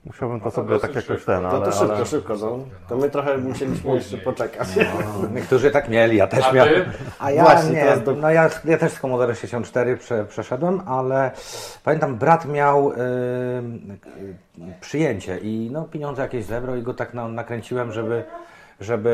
musiałbym 0.06 0.40
to 0.42 0.52
sobie 0.52 0.80
tak 0.80 0.96
jakoś 0.96 1.06
szybko. 1.06 1.26
ten, 1.26 1.42
To, 1.42 1.50
ale, 1.50 1.66
to 1.66 1.72
szybko, 1.72 1.96
ale 1.96 2.06
szybko, 2.06 2.36
no. 2.42 2.60
To 2.90 2.98
my 2.98 3.10
trochę 3.10 3.38
musieliśmy 3.38 3.96
jeszcze 3.96 4.18
poczekać. 4.18 4.68
Niektórzy 5.34 5.72
tak 5.72 5.90
mieli, 5.90 6.18
ja 6.18 6.28
też 6.28 6.46
A 6.46 6.52
miałem. 6.52 6.84
A 7.20 7.32
ja 7.32 7.44
Właśnie, 7.44 7.72
nie, 7.72 7.98
do- 7.98 8.16
no 8.16 8.30
ja, 8.30 8.50
ja 8.66 8.78
też 8.78 8.92
z 8.92 9.00
Commodore 9.00 9.36
64 9.36 9.98
prze, 9.98 10.26
przeszedłem, 10.26 10.82
ale 10.86 11.32
pamiętam 11.84 12.16
brat 12.16 12.46
miał 12.46 12.92
y, 12.92 12.96
y, 12.96 14.74
przyjęcie 14.82 15.38
i 15.38 15.70
no, 15.72 15.84
pieniądze 15.84 16.22
jakieś 16.22 16.46
zebrał 16.46 16.76
i 16.76 16.82
go 16.82 16.94
tak 16.94 17.14
na, 17.14 17.28
nakręciłem, 17.28 17.92
żeby, 17.92 18.24
żeby 18.80 19.10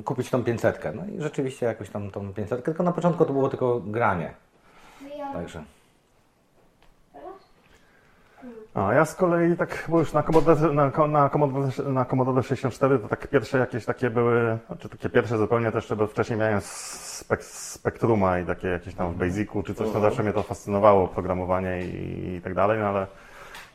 y, 0.00 0.02
kupić 0.02 0.30
tą 0.30 0.44
500. 0.44 0.80
No 0.94 1.02
i 1.16 1.22
rzeczywiście 1.22 1.66
jakoś 1.66 1.90
tam 1.90 2.10
tą 2.10 2.32
500, 2.32 2.64
tylko 2.64 2.82
na 2.82 2.92
początku 2.92 3.24
to 3.24 3.32
było 3.32 3.48
tylko 3.48 3.80
granie. 3.80 4.34
Także. 5.32 5.62
A 8.74 8.94
ja 8.94 9.04
z 9.04 9.14
kolei 9.14 9.56
tak, 9.56 9.84
bo 9.88 9.98
już 9.98 10.12
na 10.12 10.22
Commodore, 10.22 10.72
na, 10.72 11.06
na, 11.08 11.28
Commodore, 11.28 11.68
na 11.92 12.04
Commodore 12.04 12.42
64 12.42 12.98
to 12.98 13.08
tak 13.08 13.28
pierwsze 13.28 13.58
jakieś 13.58 13.84
takie 13.84 14.10
były, 14.10 14.58
znaczy 14.66 14.88
takie 14.88 15.10
pierwsze 15.10 15.38
zupełnie 15.38 15.72
też, 15.72 15.94
bo 15.94 16.06
wcześniej 16.06 16.38
miałem 16.38 16.60
spek, 16.60 17.44
Spectruma 17.44 18.38
i 18.38 18.46
takie 18.46 18.68
jakieś 18.68 18.94
tam 18.94 19.12
w 19.12 19.16
Basicu 19.16 19.62
czy 19.62 19.74
coś, 19.74 19.90
to 19.90 20.00
zawsze 20.00 20.22
mnie 20.22 20.32
to 20.32 20.42
fascynowało, 20.42 21.08
programowanie 21.08 21.82
i, 21.82 22.34
i 22.34 22.40
tak 22.40 22.54
dalej, 22.54 22.78
no 22.80 22.86
ale 22.86 23.06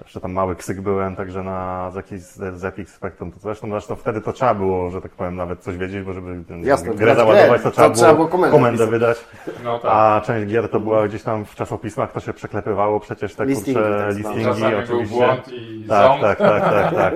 jeszcze 0.04 0.20
tam 0.22 0.32
mały 0.34 0.56
ksyk 0.56 0.82
byłem, 0.82 1.16
także 1.16 1.44
na 1.44 1.92
z 1.92 1.96
jakiejś 1.96 2.22
z 2.22 2.66
Epic 2.66 2.90
Spectrum, 2.90 3.32
to 3.32 3.40
zresztą, 3.40 3.70
zresztą 3.70 3.96
wtedy 3.96 4.22
to 4.22 4.34
trzeba 4.34 4.54
było, 4.54 4.90
że 4.90 5.02
tak 5.02 5.12
powiem, 5.12 5.36
nawet 5.36 5.60
coś 5.60 5.78
wiedzieć, 5.78 6.04
bo 6.06 6.14
żeby 6.14 6.44
ten, 6.48 6.64
Jasne, 6.66 6.96
grę 6.96 7.16
załadować, 7.16 7.62
to 7.64 7.72
trzeba 7.72 7.90
to 7.90 7.96
trzeba 7.96 8.14
było 8.14 8.28
komendę 8.28 8.58
komendę 8.58 8.88
wydać. 8.88 9.18
No 9.64 9.80
tak. 9.80 9.92
A 9.94 10.22
część 10.26 10.52
gier 10.52 10.70
to 10.70 10.80
była 10.80 11.08
gdzieś 11.08 11.24
tam 11.24 11.46
w 11.46 11.56
czasopismach, 11.56 12.12
to 12.12 12.20
się 12.20 12.34
przeklepywało 12.34 13.00
przecież 13.00 13.36
te 13.36 13.46
Listingi 13.46 13.80
kurcze 13.80 14.06
tak 14.08 14.16
listingi 14.18 14.44
Czasami 14.44 14.72
był 14.72 14.80
oczywiście. 14.80 15.16
błąd 15.16 15.48
i 15.48 15.86
Tak, 15.90 16.08
ząb. 16.12 16.22
tak, 16.22 16.38
tak, 16.38 16.64
tak, 16.64 16.94
tak. 16.96 17.14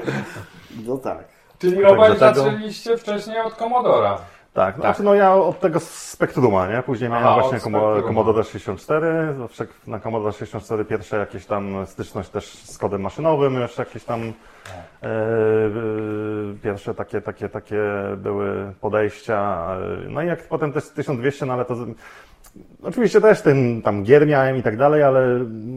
No 0.85 0.97
tak. 0.97 1.17
Czyli 1.59 1.85
obaj 1.85 2.17
zaczęliście 2.17 2.97
wcześniej 2.97 3.41
od 3.41 3.53
Commodora. 3.53 4.17
Tak, 4.53 4.75
znaczy 4.75 5.03
no 5.03 5.13
ja 5.13 5.33
od 5.33 5.59
tego 5.59 5.79
Spectruma, 5.79 6.67
nie? 6.67 6.83
Później 6.83 7.09
miałem 7.09 7.27
Aha, 7.27 7.41
właśnie 7.41 7.59
Spectruma. 7.59 8.01
Commodore 8.01 8.43
64, 8.43 9.33
zawsze 9.37 9.67
na 9.87 9.99
Commodore 9.99 10.33
64 10.33 10.85
pierwsze 10.85 11.17
jakieś 11.17 11.45
tam 11.45 11.85
styczność 11.85 12.29
też 12.29 12.45
z 12.45 12.77
kodem 12.77 13.01
maszynowym, 13.01 13.53
jeszcze 13.53 13.81
jakieś 13.81 14.03
tam 14.03 14.21
e, 14.21 14.25
e, 15.05 15.11
pierwsze 16.63 16.95
takie, 16.95 17.21
takie, 17.21 17.49
takie 17.49 17.81
były 18.17 18.73
podejścia. 18.81 19.67
e, 20.05 20.09
No 20.09 20.21
i 20.21 20.27
jak 20.27 20.47
potem 20.47 20.73
też 20.73 20.89
1200, 20.89 21.45
no 21.45 21.53
ale 21.53 21.65
to 21.65 21.75
Oczywiście 22.83 23.21
też 23.21 23.41
ten 23.41 23.81
tam 23.81 24.03
gier 24.03 24.27
miałem 24.27 24.57
i 24.57 24.63
tak 24.63 24.77
dalej, 24.77 25.03
ale 25.03 25.27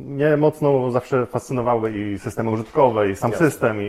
mnie 0.06 0.36
mocno 0.36 0.90
zawsze 0.90 1.26
fascynowały 1.26 1.92
i 1.92 2.18
systemy 2.18 2.50
użytkowe, 2.50 3.10
i 3.10 3.16
sam 3.16 3.32
system, 3.32 3.82
i, 3.82 3.86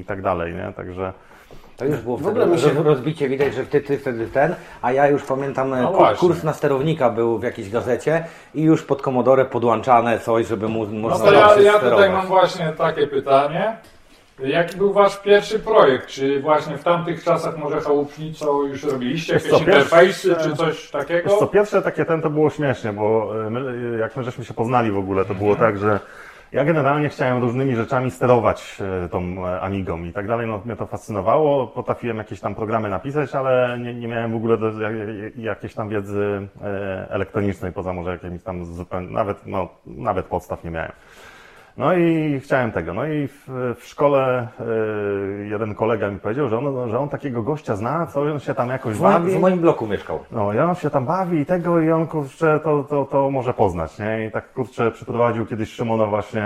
i 0.00 0.04
tak 0.06 0.22
dalej, 0.22 0.54
nie? 0.54 0.72
Także 0.76 1.12
To 1.78 1.84
już 1.84 1.96
było 2.00 2.16
ogóle 2.16 2.46
wtedy 2.46 2.58
się- 2.58 2.68
roz- 2.74 2.86
rozbicie, 2.86 3.28
widać, 3.28 3.54
że 3.54 3.66
ty, 3.66 3.80
ty 3.80 3.98
wtedy 3.98 4.26
ten, 4.26 4.54
a 4.82 4.92
ja 4.92 5.08
już 5.08 5.22
pamiętam, 5.22 5.70
No 5.70 5.92
właśnie. 5.92 6.16
kurs 6.28 6.42
na 6.44 6.52
sterownika 6.52 7.10
był 7.10 7.38
w 7.38 7.42
jakiejś 7.42 7.70
gazecie 7.70 8.24
i 8.54 8.62
już 8.62 8.82
pod 8.82 9.02
Komodorę 9.02 9.44
podłączane 9.44 10.18
coś, 10.18 10.46
żeby 10.46 10.68
mu 10.68 10.86
No 10.86 10.92
można 11.08 11.24
to 11.26 11.32
ja, 11.32 11.60
ja 11.60 11.78
tutaj 11.78 12.10
mam 12.10 12.26
właśnie 12.26 12.72
takie 12.78 13.06
pytanie. 13.06 13.76
Jaki 14.38 14.76
był 14.76 14.92
wasz 14.92 15.20
pierwszy 15.20 15.58
projekt? 15.58 16.06
Czy 16.06 16.40
właśnie 16.42 16.78
w 16.78 16.84
tamtych 16.84 17.24
czasach 17.24 17.58
może 17.58 17.80
chałupniczo 17.80 18.62
już 18.62 18.84
robiliście 18.84 19.32
jakieś 19.34 19.50
co, 19.50 19.56
pierwsze- 19.56 19.70
interfejsy 19.72 20.36
czy 20.42 20.56
coś 20.56 20.90
takiego? 20.90 21.30
Co, 21.38 21.46
pierwsze 21.46 21.82
takie 21.82 22.04
ten 22.04 22.22
to 22.22 22.30
było 22.30 22.50
śmiesznie, 22.50 22.92
bo 22.92 23.32
e, 23.46 23.50
my, 23.50 23.60
e, 23.96 23.98
jak 23.98 24.16
my 24.16 24.24
żeśmy 24.24 24.44
się 24.44 24.54
poznali 24.54 24.90
w 24.90 24.98
ogóle, 24.98 25.24
to 25.24 25.34
było 25.34 25.56
tak, 25.56 25.78
że 25.78 26.00
ja 26.52 26.64
generalnie 26.64 27.08
chciałem 27.08 27.42
różnymi 27.42 27.76
rzeczami 27.76 28.10
sterować 28.10 28.78
e, 29.04 29.08
tą 29.08 29.46
e, 29.46 29.60
Amigą 29.60 30.04
i 30.04 30.12
tak 30.12 30.26
dalej, 30.26 30.46
no 30.46 30.60
mnie 30.64 30.76
to 30.76 30.86
fascynowało, 30.86 31.66
potrafiłem 31.66 32.16
jakieś 32.18 32.40
tam 32.40 32.54
programy 32.54 32.88
napisać, 32.88 33.34
ale 33.34 33.78
nie, 33.80 33.94
nie 33.94 34.08
miałem 34.08 34.32
w 34.32 34.36
ogóle 34.36 34.58
do, 34.58 34.80
jak, 34.80 34.92
jak- 35.22 35.36
jakiejś 35.36 35.74
tam 35.74 35.88
wiedzy 35.88 36.48
e, 36.62 37.06
elektronicznej, 37.10 37.72
poza 37.72 37.92
może 37.92 38.10
jakimiś 38.10 38.42
tam 38.42 38.64
zupełnie, 38.64 39.10
nawet, 39.10 39.46
no, 39.46 39.68
nawet 39.86 40.26
podstaw 40.26 40.64
nie 40.64 40.70
miałem. 40.70 40.92
No 41.78 41.94
i 41.94 42.40
chciałem 42.44 42.72
tego. 42.72 42.94
No 42.94 43.06
i 43.06 43.28
w, 43.28 43.74
w 43.80 43.84
szkole 43.86 44.48
e, 44.60 44.64
jeden 45.48 45.74
kolega 45.74 46.10
mi 46.10 46.18
powiedział, 46.18 46.48
że 46.48 46.58
on, 46.58 46.90
że 46.90 46.98
on 46.98 47.08
takiego 47.08 47.42
gościa 47.42 47.76
zna, 47.76 48.06
co 48.06 48.20
on 48.22 48.40
się 48.40 48.54
tam 48.54 48.68
jakoś 48.68 48.94
W 48.96 49.00
moim, 49.00 49.12
bawi. 49.12 49.32
w 49.32 49.40
moim 49.40 49.58
bloku 49.58 49.86
mieszkał. 49.86 50.18
No 50.32 50.52
i 50.52 50.58
on 50.58 50.74
się 50.74 50.90
tam 50.90 51.06
bawi 51.06 51.38
i 51.38 51.46
tego 51.46 51.80
i 51.80 51.90
on 51.90 52.06
kurczę 52.06 52.60
to, 52.64 52.84
to, 52.84 53.04
to 53.04 53.30
może 53.30 53.54
poznać, 53.54 53.98
nie? 53.98 54.26
I 54.26 54.30
tak 54.30 54.52
kurczę 54.52 54.90
przyprowadził 54.90 55.46
kiedyś 55.46 55.72
Szymona 55.72 56.06
właśnie 56.06 56.44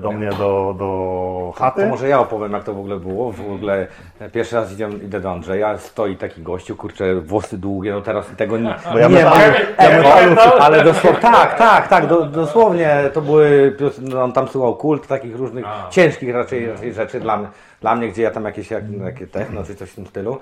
do 0.00 0.12
mnie 0.12 0.28
do, 0.38 0.74
do 0.78 1.52
chaty. 1.56 1.82
To 1.82 1.88
może 1.88 2.08
ja 2.08 2.20
opowiem, 2.20 2.52
jak 2.52 2.64
to 2.64 2.74
w 2.74 2.78
ogóle 2.78 2.96
było. 3.00 3.32
W 3.32 3.52
ogóle 3.54 3.86
pierwszy 4.32 4.56
raz 4.56 4.72
idę, 4.72 4.88
idę 5.04 5.20
do 5.20 5.30
Andrzeja, 5.32 5.78
stoi 5.78 6.16
taki 6.16 6.42
gościu, 6.42 6.76
kurczę, 6.76 7.14
włosy 7.14 7.58
długie, 7.58 7.92
no 7.92 8.00
teraz 8.00 8.26
tego 8.36 8.58
nie, 8.58 8.74
Bo 8.92 8.98
ja 8.98 9.08
nie 9.08 9.16
metalu- 9.16 9.24
ma. 9.78 9.84
ja 9.84 10.02
metalu- 10.02 10.60
ale 10.60 10.84
dosłownie, 10.84 11.20
tak, 11.20 11.58
tak, 11.58 11.88
tak, 11.88 12.06
do, 12.06 12.26
dosłownie 12.26 12.96
to 13.12 13.20
były, 13.20 13.76
on 14.22 14.32
tam 14.32 14.48
słuchał 14.48 14.71
kult, 14.74 15.06
takich 15.06 15.36
różnych 15.36 15.64
A. 15.66 15.88
ciężkich 15.90 16.34
raczej, 16.34 16.66
raczej 16.66 16.94
rzeczy 16.94 17.20
dla 17.20 17.36
mnie, 17.36 17.48
dla 17.80 17.96
mnie, 17.96 18.08
gdzie 18.08 18.22
ja 18.22 18.30
tam 18.30 18.44
jakieś 18.44 18.70
jak, 18.70 18.84
techno 19.32 19.64
czy 19.64 19.74
coś 19.74 19.90
w 19.90 19.94
tym 19.94 20.06
stylu. 20.06 20.38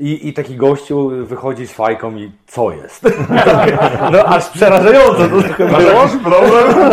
I, 0.00 0.28
I 0.28 0.32
taki 0.32 0.56
gościu 0.56 1.10
wychodzi 1.26 1.66
z 1.66 1.72
fajką 1.72 2.16
i 2.16 2.32
co 2.46 2.72
jest? 2.72 3.02
No 4.12 4.24
aż 4.24 4.48
przerażająco 4.48 5.28
to 5.28 5.42
trochę 5.42 5.66
było. 5.66 6.08
problem? 6.24 6.88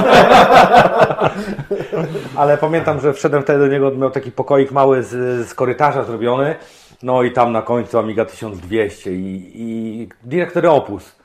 Ale 2.36 2.58
pamiętam, 2.58 3.00
że 3.00 3.13
wszedłem 3.13 3.44
wtedy 3.44 3.60
do 3.60 3.68
niego, 3.68 3.92
miał 3.92 4.12
taki 4.12 4.32
pokoik 4.32 4.72
mały 4.72 5.04
z, 5.04 5.48
z 5.48 5.54
korytarza 5.54 6.04
zrobiony. 6.04 6.56
No 7.04 7.24
i 7.24 7.32
tam 7.32 7.52
na 7.52 7.62
końcu 7.62 8.00
Amiga 8.00 8.26
1200 8.26 9.12
i, 9.12 9.52
i 9.56 10.10
dyrektor 10.24 10.68
Opus. 10.68 11.19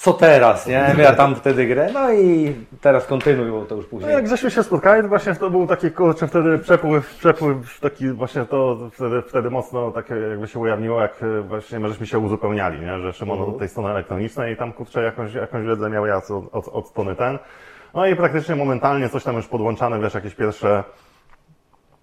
Co 0.00 0.12
teraz, 0.12 0.66
nie? 0.66 0.94
Ja 0.98 1.12
tam 1.12 1.34
wtedy 1.34 1.66
grę, 1.66 1.90
no 1.94 2.12
i 2.12 2.54
teraz 2.80 3.06
kontynuuj, 3.06 3.50
bo 3.50 3.64
to 3.66 3.74
już 3.74 3.84
No 3.84 3.90
później. 3.90 4.12
jak 4.12 4.28
żeśmy 4.28 4.50
się 4.50 4.62
spotkali, 4.62 5.02
to 5.02 5.08
właśnie 5.08 5.34
to 5.34 5.50
był 5.50 5.66
taki 5.66 5.90
kurczę 5.90 6.28
wtedy 6.28 6.58
przepływ, 6.58 7.16
przepływ 7.16 7.80
taki 7.80 8.10
właśnie 8.12 8.44
to 8.44 8.78
wtedy, 8.92 9.22
wtedy 9.22 9.50
mocno 9.50 9.90
tak 9.90 10.10
jakby 10.30 10.48
się 10.48 10.58
ujawniło, 10.58 11.00
jak 11.02 11.22
e, 11.22 11.40
właśnie 11.42 11.80
my 11.80 11.88
żeśmy 11.88 12.06
się 12.06 12.18
uzupełniali, 12.18 12.80
nie? 12.80 12.98
że 13.00 13.12
Szymon 13.12 13.40
od 13.40 13.58
tej 13.58 13.68
strony 13.68 13.90
elektronicznej 13.90 14.54
i 14.54 14.56
tam 14.56 14.72
kurczę 14.72 15.02
jakąś, 15.02 15.34
jakąś 15.34 15.66
wiedzę 15.66 15.90
miał 15.90 16.06
ja 16.06 16.16
od, 16.16 16.30
od, 16.52 16.68
od 16.68 16.88
strony 16.88 17.16
ten. 17.16 17.38
No 17.94 18.06
i 18.06 18.16
praktycznie 18.16 18.56
momentalnie 18.56 19.08
coś 19.08 19.24
tam 19.24 19.36
już 19.36 19.46
podłączane, 19.46 20.00
wiesz, 20.00 20.14
jakieś 20.14 20.34
pierwsze 20.34 20.84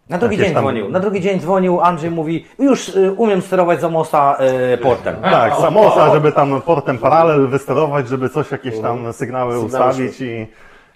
Na 0.09 0.17
drugi 0.17 0.37
dzień 0.37 0.53
dzwonił. 0.53 0.89
Na 0.89 0.99
drugi 0.99 1.21
dzień 1.21 1.39
dzwonił, 1.39 1.81
Andrzej 1.81 2.11
mówi, 2.11 2.45
już 2.59 2.89
y, 2.95 3.11
umiem 3.11 3.41
sterować 3.41 3.81
Zamosa 3.81 4.37
y, 4.73 4.77
portem. 4.77 5.15
Tak, 5.21 5.55
samosa, 5.65 6.13
żeby 6.13 6.31
tam 6.31 6.61
portem 6.61 6.97
paralel 6.97 7.47
wysterować, 7.47 8.07
żeby 8.07 8.29
coś, 8.29 8.51
jakieś 8.51 8.79
tam 8.79 9.13
sygnały 9.13 9.13
Sygnały 9.13 9.59
ustawić 9.59 10.21
i, 10.21 10.47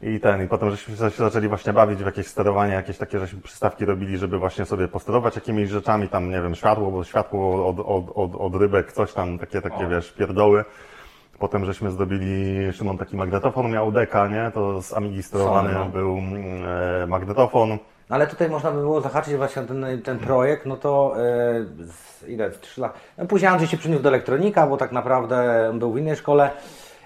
i 0.01 0.19
ten. 0.19 0.43
I 0.43 0.47
potem 0.47 0.71
żeśmy 0.71 0.95
się 0.95 1.09
zaczęli 1.11 1.47
właśnie 1.47 1.73
bawić 1.73 1.99
w 2.03 2.05
jakieś 2.05 2.27
sterowanie, 2.27 2.73
jakieś 2.73 2.97
takie 2.97 3.19
żeśmy 3.19 3.41
przystawki 3.41 3.85
robili, 3.85 4.17
żeby 4.17 4.39
właśnie 4.39 4.65
sobie 4.65 4.87
posterować 4.87 5.35
jakimiś 5.35 5.69
rzeczami, 5.69 6.07
tam 6.07 6.29
nie 6.29 6.41
wiem, 6.41 6.55
światło, 6.55 6.91
bo 6.91 7.03
światło 7.03 7.67
od, 7.67 7.79
od, 7.79 8.05
od, 8.15 8.41
od 8.41 8.61
rybek, 8.61 8.91
coś 8.91 9.13
tam, 9.13 9.39
takie, 9.39 9.61
takie 9.61 9.87
wiesz, 9.87 10.11
pierdoły. 10.11 10.65
Potem 11.39 11.65
żeśmy 11.65 11.91
zrobili, 11.91 12.73
Szymon 12.73 12.97
taki 12.97 13.15
magnetofon 13.15 13.71
miał 13.71 13.91
deka, 13.91 14.27
nie? 14.27 14.51
To 14.53 14.81
z 14.81 14.93
Amigi 14.93 15.23
sterowany 15.23 15.73
Sony, 15.73 15.85
no. 15.85 15.91
był 15.91 16.17
mm, 16.17 16.65
e, 17.03 17.07
magnetofon. 17.07 17.77
No 18.11 18.15
ale 18.15 18.27
tutaj 18.27 18.49
można 18.49 18.71
by 18.71 18.79
było 18.79 19.01
zahaczyć 19.01 19.35
właśnie 19.35 19.61
ten, 19.61 20.01
ten 20.03 20.19
projekt, 20.19 20.65
no 20.65 20.77
to 20.77 21.15
z, 21.79 22.27
ile, 22.27 22.51
trzy 22.51 22.81
lata. 22.81 22.99
No, 23.17 23.25
później 23.25 23.51
Andrzej 23.51 23.67
się 23.67 23.77
przyniósł 23.77 24.03
do 24.03 24.09
elektronika, 24.09 24.67
bo 24.67 24.77
tak 24.77 24.91
naprawdę 24.91 25.71
był 25.73 25.93
w 25.93 25.97
innej 25.97 26.15
szkole. 26.15 26.51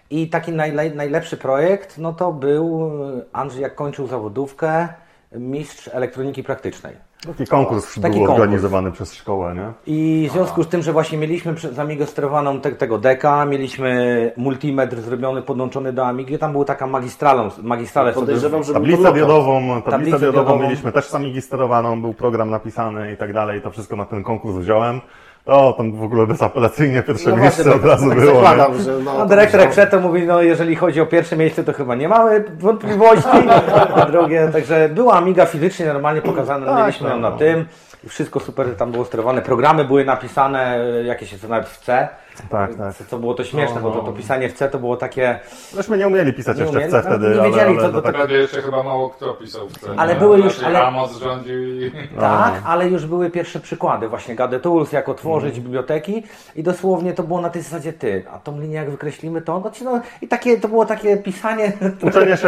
I 0.09 0.29
taki 0.29 0.51
najle, 0.51 0.89
najlepszy 0.89 1.37
projekt, 1.37 1.97
no 1.97 2.13
to 2.13 2.33
był 2.33 2.91
e, 3.17 3.21
Andrzej 3.33 3.61
jak 3.61 3.75
kończył 3.75 4.07
zawodówkę, 4.07 4.87
mistrz 5.31 5.89
elektroniki 5.93 6.43
praktycznej. 6.43 6.95
Taki 7.27 7.47
konkurs 7.47 7.85
Taki 7.85 8.01
był 8.01 8.11
konkurs. 8.11 8.31
organizowany 8.31 8.91
przez 8.91 9.13
szkołę, 9.13 9.55
nie? 9.55 9.93
I 9.93 10.27
w 10.29 10.33
związku 10.33 10.63
z 10.63 10.67
tym, 10.67 10.81
że 10.81 10.93
właśnie 10.93 11.17
mieliśmy 11.17 11.53
przez 11.53 11.79
Amigę 11.79 12.05
sterowaną 12.05 12.59
te, 12.61 12.71
tego 12.71 12.97
deka, 12.97 13.45
mieliśmy 13.45 14.31
multimetr 14.37 15.01
zrobiony, 15.01 15.41
podłączony 15.41 15.93
do 15.93 16.05
Amigi, 16.07 16.37
tam 16.37 16.51
była 16.51 16.65
taka 16.65 16.87
magistralą, 16.87 17.49
magistrale 17.63 18.13
sobie 18.13 18.25
Podejrzewam, 18.25 18.63
że 18.63 18.73
Tablicę 18.73 19.13
diodową, 19.13 19.67
tablicę, 19.67 19.91
Tablicę 19.91 20.19
diodową 20.19 20.59
mieliśmy 20.59 20.91
też 20.91 21.05
sami 21.05 21.41
sterowaną, 21.41 22.01
był 22.01 22.13
program 22.13 22.49
napisany 22.49 23.13
i 23.13 23.17
tak 23.17 23.33
dalej, 23.33 23.61
to 23.61 23.71
wszystko 23.71 23.95
na 23.95 24.05
ten 24.05 24.23
konkurs 24.23 24.55
wziąłem. 24.55 25.01
To 25.45 25.73
tam 25.73 25.91
w 25.91 26.03
ogóle 26.03 26.27
bezapelacyjnie 26.27 27.03
pierwsze 27.03 27.29
No 27.29 27.37
miejsce 27.37 27.63
właśnie, 27.63 27.81
od 27.81 27.85
razu 27.85 28.09
tak 28.09 28.19
było. 28.19 28.31
nie? 28.33 28.39
Zakładam, 28.47 28.81
że 28.81 28.91
no, 28.91 29.17
No, 29.17 29.25
dyrektor 29.25 29.59
jak 29.59 29.71
wszedł, 29.71 29.91
to 29.91 29.99
mówi, 29.99 30.25
no 30.27 30.41
jeżeli 30.41 30.75
chodzi 30.75 31.01
o 31.01 31.05
pierwsze 31.05 31.37
miejsce, 31.37 31.63
to 31.63 31.73
chyba 31.73 31.95
nie 31.95 32.09
mamy 32.09 32.43
wątpliwości, 32.59 33.29
a 33.95 34.05
drugie, 34.05 34.49
także 34.53 34.89
była 34.89 35.13
Amiga 35.13 35.45
fizycznie 35.45 35.85
normalnie 35.85 36.21
pokazana, 36.21 36.65
Tak, 36.65 36.77
mieliśmy 36.79 37.07
ją 37.09 37.13
tak, 37.13 37.21
na 37.21 37.29
no. 37.29 37.37
tym 37.37 37.65
Wszystko 38.07 38.39
super 38.39 38.75
tam 38.75 38.91
było 38.91 39.05
sterowane. 39.05 39.41
Programy 39.41 39.85
były 39.85 40.05
napisane, 40.05 40.77
e, 40.77 41.03
jakieś 41.03 41.43
nawet 41.43 41.69
w 41.69 41.77
C. 41.85 42.07
Tak, 42.49 42.75
tak. 42.75 42.95
Co, 42.95 43.03
co 43.05 43.19
było 43.19 43.33
to 43.33 43.43
śmieszne, 43.43 43.81
bo 43.81 43.91
to, 43.91 43.99
to 44.01 44.11
pisanie 44.11 44.49
w 44.49 44.53
C 44.53 44.69
to 44.69 44.79
było 44.79 44.97
takie... 44.97 45.39
Myśmy 45.77 45.97
nie 45.97 46.07
umieli 46.07 46.33
pisać 46.33 46.57
Nie 46.57 46.63
jeszcze 46.63 46.77
umieli? 46.77 46.91
w 46.91 46.95
C 46.95 46.97
No, 47.09 47.09
wtedy, 47.09 47.27
nie 47.35 47.41
ale, 47.41 47.49
wiedzieli, 47.49 47.71
ale 47.71 47.81
co 47.81 47.87
to 47.87 47.93
to 47.93 48.01
tak... 48.01 48.15
Wtedy 48.15 48.33
jeszcze 48.33 48.61
chyba 48.61 48.83
mało 48.83 49.09
kto 49.09 49.33
pisał 49.33 49.69
w 49.69 49.77
cenie. 49.79 49.99
Ale 49.99 50.15
były 50.15 50.37
już- 50.39 50.57
Znaczy, 50.57 50.65
ale- 50.77 50.87
Amos 50.87 51.17
rządził 51.17 51.63
i... 51.63 51.91
Tak, 52.19 52.53
ale 52.65 52.87
już 52.89 53.05
były 53.05 53.29
pierwsze 53.29 53.59
przykłady, 53.59 54.07
właśnie 54.09 54.35
Gade 54.35 54.59
Tools, 54.59 54.91
jak 54.91 55.09
otworzyć 55.09 55.59
biblioteki 55.59 56.23
i 56.55 56.63
dosłownie 56.63 57.13
to 57.13 57.23
było 57.23 57.41
na 57.41 57.49
tej 57.49 57.61
zasadzie 57.61 57.93
ty, 57.93 58.23
a 58.33 58.39
tą 58.39 58.59
linię 58.61 58.75
jak 58.75 58.89
wykreślimy 58.91 59.41
to, 59.41 59.59
no, 59.59 59.71
ci 59.71 59.83
no 59.83 60.01
i 60.21 60.27
takie, 60.27 60.59
to 60.59 60.67
było 60.67 60.85
takie 60.85 61.17
pisanie, 61.17 61.71
Uczenie 62.01 62.37
się 62.37 62.47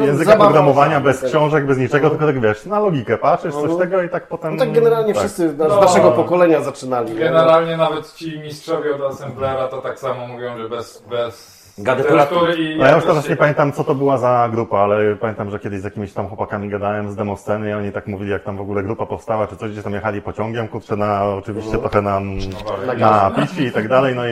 języka 0.00 0.30
zabawa. 0.30 0.44
programowania 0.44 1.00
bez 1.00 1.22
książek, 1.22 1.66
bez 1.66 1.78
niczego, 1.78 2.10
tylko 2.10 2.26
tak 2.26 2.40
wiesz, 2.40 2.66
na 2.66 2.80
logikę 2.80 3.18
patrzysz, 3.18 3.54
coś 3.54 3.76
tego 3.78 4.02
i 4.02 4.08
tak 4.08 4.26
potem... 4.28 4.56
No 4.56 4.64
tak 4.64 4.72
generalnie 4.74 5.14
wszyscy 5.14 5.48
z 5.50 5.58
No. 5.58 5.80
naszego 5.80 6.10
pokolenia 6.12 6.60
zaczynali. 6.60 7.12
nie? 7.12 7.18
Generalnie 7.20 7.76
nawet 7.76 8.12
ci 8.12 8.38
mistrzowie 8.38 8.94
od 8.94 9.00
Assemblera 9.14 9.68
to 9.68 9.82
tak 9.82 9.98
samo 9.98 10.26
mówią, 10.26 10.58
że 10.58 10.68
bez, 10.68 11.04
bez 11.10 11.54
Gady 11.78 12.02
literatury 12.02 12.54
i... 12.54 12.78
No 12.78 12.86
ja 12.86 12.94
już 12.96 13.04
teraz 13.04 13.28
nie 13.28 13.36
pamiętam, 13.36 13.72
co 13.72 13.84
to 13.84 13.94
była 13.94 14.18
za 14.18 14.48
grupa, 14.52 14.78
ale 14.78 15.16
pamiętam, 15.16 15.50
że 15.50 15.58
kiedyś 15.58 15.80
z 15.80 15.84
jakimiś 15.84 16.12
tam 16.12 16.28
chłopakami 16.28 16.68
gadałem 16.68 17.10
z 17.10 17.16
demosceny 17.16 17.70
i 17.70 17.72
oni 17.72 17.92
tak 17.92 18.06
mówili, 18.06 18.30
jak 18.30 18.42
tam 18.42 18.56
w 18.56 18.60
ogóle 18.60 18.82
grupa 18.82 19.06
powstała, 19.06 19.46
czy 19.46 19.56
coś, 19.56 19.70
gdzieś 19.70 19.84
tam 19.84 19.92
jechali 19.92 20.22
pociągiem, 20.22 20.68
kurczę, 20.68 20.96
na, 20.96 21.24
oczywiście 21.24 21.78
trochę 21.78 22.02
na, 22.02 22.20
Na 22.86 22.94
na 22.94 23.30
pici 23.30 23.62
i 23.62 23.72
tak 23.72 23.88
dalej, 23.88 24.14
no 24.14 24.26
i 24.28 24.30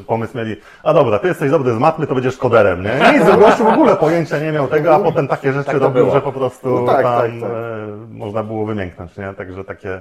y, 0.00 0.04
pomysł 0.06 0.38
mieli, 0.38 0.56
a 0.82 0.94
dobra, 0.94 1.18
ty 1.18 1.28
jesteś 1.28 1.50
dobry 1.50 1.74
z 1.74 1.78
matmy, 1.78 2.06
to 2.06 2.14
będziesz 2.14 2.36
koderem, 2.36 2.82
nie? 2.82 3.18
Nic, 3.18 3.36
gościu 3.38 3.64
w 3.64 3.68
ogóle 3.68 3.96
pojęcia 3.96 4.38
nie 4.38 4.52
miał 4.52 4.68
tego, 4.68 4.94
a 4.94 4.98
potem 4.98 5.28
takie 5.28 5.52
rzeczy 5.52 5.66
Tak 5.66 5.80
robił, 5.80 6.10
że 6.10 6.20
po 6.20 6.32
prostu 6.32 6.68
No 6.80 6.86
tak, 6.92 7.02
tam 7.02 7.20
tak, 7.20 7.30
tak. 7.40 7.50
e, 7.50 7.86
można 8.10 8.42
było 8.42 8.66
wymięknąć, 8.66 9.16
nie? 9.16 9.34
Także 9.34 9.64
takie 9.64 10.00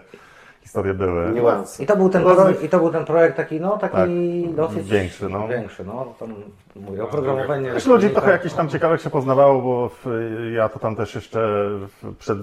historie 0.65 0.93
były. 0.93 1.32
Niuanse. 1.32 1.84
i 1.84 1.86
to 1.86 1.97
był 1.97 2.10
ten, 2.10 2.23
projekt, 2.23 2.63
i 2.63 2.69
to 2.69 2.80
był 2.80 2.91
ten 2.91 3.06
projekt 3.06 3.38
taki, 3.38 3.60
no 3.60 3.78
taki 3.78 3.93
Tak, 3.95 4.56
dosyć 4.56 4.89
większy, 4.89 5.30
no. 5.30 5.47
większy, 5.47 5.84
no, 5.84 6.13
tam 6.19 6.34
mówię, 6.75 7.04
oprogramowanie. 7.04 7.71
Też 7.71 7.86
ludzi 7.86 8.10
trochę 8.10 8.32
jakichś 8.32 8.56
tam 8.56 8.69
ciekawych 8.69 9.01
się 9.01 9.10
poznawało, 9.10 9.62
bo 9.62 9.89
w, 9.89 10.06
ja 10.54 10.69
to 10.69 10.80
tam 10.80 10.95
też 10.95 11.15
jeszcze 11.15 11.69
przed, 12.19 12.38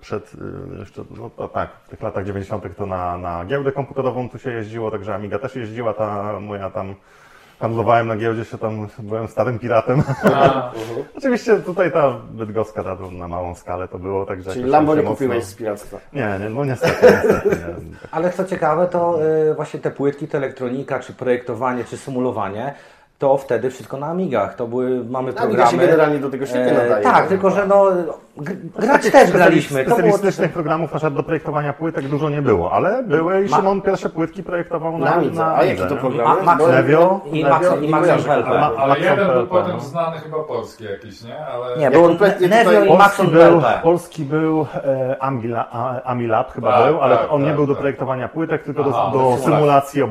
przed 0.00 0.32
y, 0.34 0.78
jeszcze, 0.78 1.04
no 1.38 1.48
tak, 1.48 1.70
w 1.84 1.88
tych 1.88 2.02
latach 2.02 2.24
90. 2.24 2.76
to 2.76 2.86
na, 2.86 3.18
na 3.18 3.44
giełdę 3.44 3.72
komputerową 3.72 4.28
tu 4.28 4.38
się 4.38 4.50
jeździło, 4.50 4.90
także 4.90 5.14
Amiga 5.14 5.38
też 5.38 5.56
jeździła, 5.56 5.94
ta 5.94 6.40
moja 6.40 6.70
tam 6.70 6.94
handlowałem 7.60 8.08
na 8.08 8.16
giełdzie, 8.16 8.44
się 8.44 8.58
tam 8.58 8.88
byłem 8.98 9.28
starym 9.28 9.58
piratem. 9.58 10.02
A, 10.24 10.72
Oczywiście 11.18 11.56
tutaj 11.56 11.92
ta 11.92 12.10
bydgoska 12.30 12.84
ta 12.84 12.96
na 13.12 13.28
małą 13.28 13.54
skalę 13.54 13.88
to 13.88 13.98
było, 13.98 14.26
także 14.26 14.52
Czyli 14.52 14.64
Lambo 14.70 14.94
nie 14.94 15.02
kupiłeś 15.02 15.38
mocno- 15.38 15.50
z 15.50 15.54
piractwa. 15.54 15.98
Nie, 16.12 16.38
nie, 16.40 16.48
no 16.48 16.64
niestety, 16.64 17.06
niestety. 17.06 17.48
Nie. 17.48 17.94
Ale 18.10 18.32
co 18.32 18.44
ciekawe, 18.44 18.86
to 18.88 19.18
y, 19.50 19.54
właśnie 19.54 19.80
te 19.80 19.90
płytki, 19.90 20.28
to 20.28 20.38
elektronika, 20.38 21.00
czy 21.00 21.12
projektowanie, 21.14 21.84
czy 21.84 21.96
symulowanie, 21.96 22.74
to 23.20 23.36
wtedy 23.36 23.70
wszystko 23.70 23.96
na 23.96 24.06
Amigach. 24.06 24.54
To 24.54 24.66
były, 24.66 25.04
mamy 25.04 25.28
Amiga 25.28 25.42
programy. 25.42 25.70
się 25.70 25.76
generalnie 25.76 26.18
do 26.18 26.30
tego 26.30 26.46
świetnie 26.46 26.70
E, 26.72 26.82
nadaje. 26.82 27.04
tak, 27.04 27.26
tylko 27.28 27.50
że 27.50 27.66
no, 27.66 27.84
gr- 28.38 28.56
grać 28.78 29.10
też 29.10 29.30
graliśmy. 29.32 29.84
Specjalistycznych 29.84 30.52
programów 30.52 30.92
na 30.92 30.96
przykład 30.98 31.14
do 31.14 31.22
projektowania 31.22 31.72
płytek 31.72 32.08
dużo 32.08 32.30
nie 32.30 32.42
było, 32.42 32.72
ale 32.72 33.02
były 33.02 33.44
i 33.44 33.48
Ma- 33.48 33.56
Szymon 33.56 33.80
pierwsze 33.82 34.08
płytki 34.08 34.42
projektował 34.42 34.98
na, 34.98 35.04
Na 35.06 35.14
Amidze. 35.14 35.44
A 35.46 35.64
jakie 35.64 35.86
to 35.86 35.96
programy? 35.96 36.42
Ma- 36.42 36.54
Max- 36.56 36.68
Levio, 36.68 37.20
i 37.32 37.44
Max- 37.44 37.88
Max 37.90 38.08
ale 38.78 39.00
jeden 39.00 39.28
był 39.32 39.46
potem 39.46 39.72
no. 39.72 39.80
znany 39.80 40.18
chyba 40.18 40.38
polski 40.44 40.84
jakiś, 40.84 41.22
nie? 41.22 41.46
Ale... 41.46 41.76
Nie, 41.76 41.90
kompletnie 41.90 42.48
Nevio 42.48 42.84
i 42.84 42.88
był, 43.30 43.32
PLP. 43.60 43.80
polski 43.82 44.24
był 44.24 44.66
e, 44.74 45.16
Amila, 45.22 45.66
a, 45.72 46.02
Amilab 46.02 46.52
chyba 46.52 46.72
Tak, 46.72 46.86
był, 46.86 47.00
ale 47.00 47.16
tak, 47.16 47.26
on 47.32 47.40
nie 47.42 47.46
tak, 47.48 47.56
był 47.56 47.66
do 47.66 47.74
projektowania 47.74 48.28
płytek, 48.28 48.62
tylko 48.62 48.84
do, 48.84 49.36
symulacji 49.44 50.02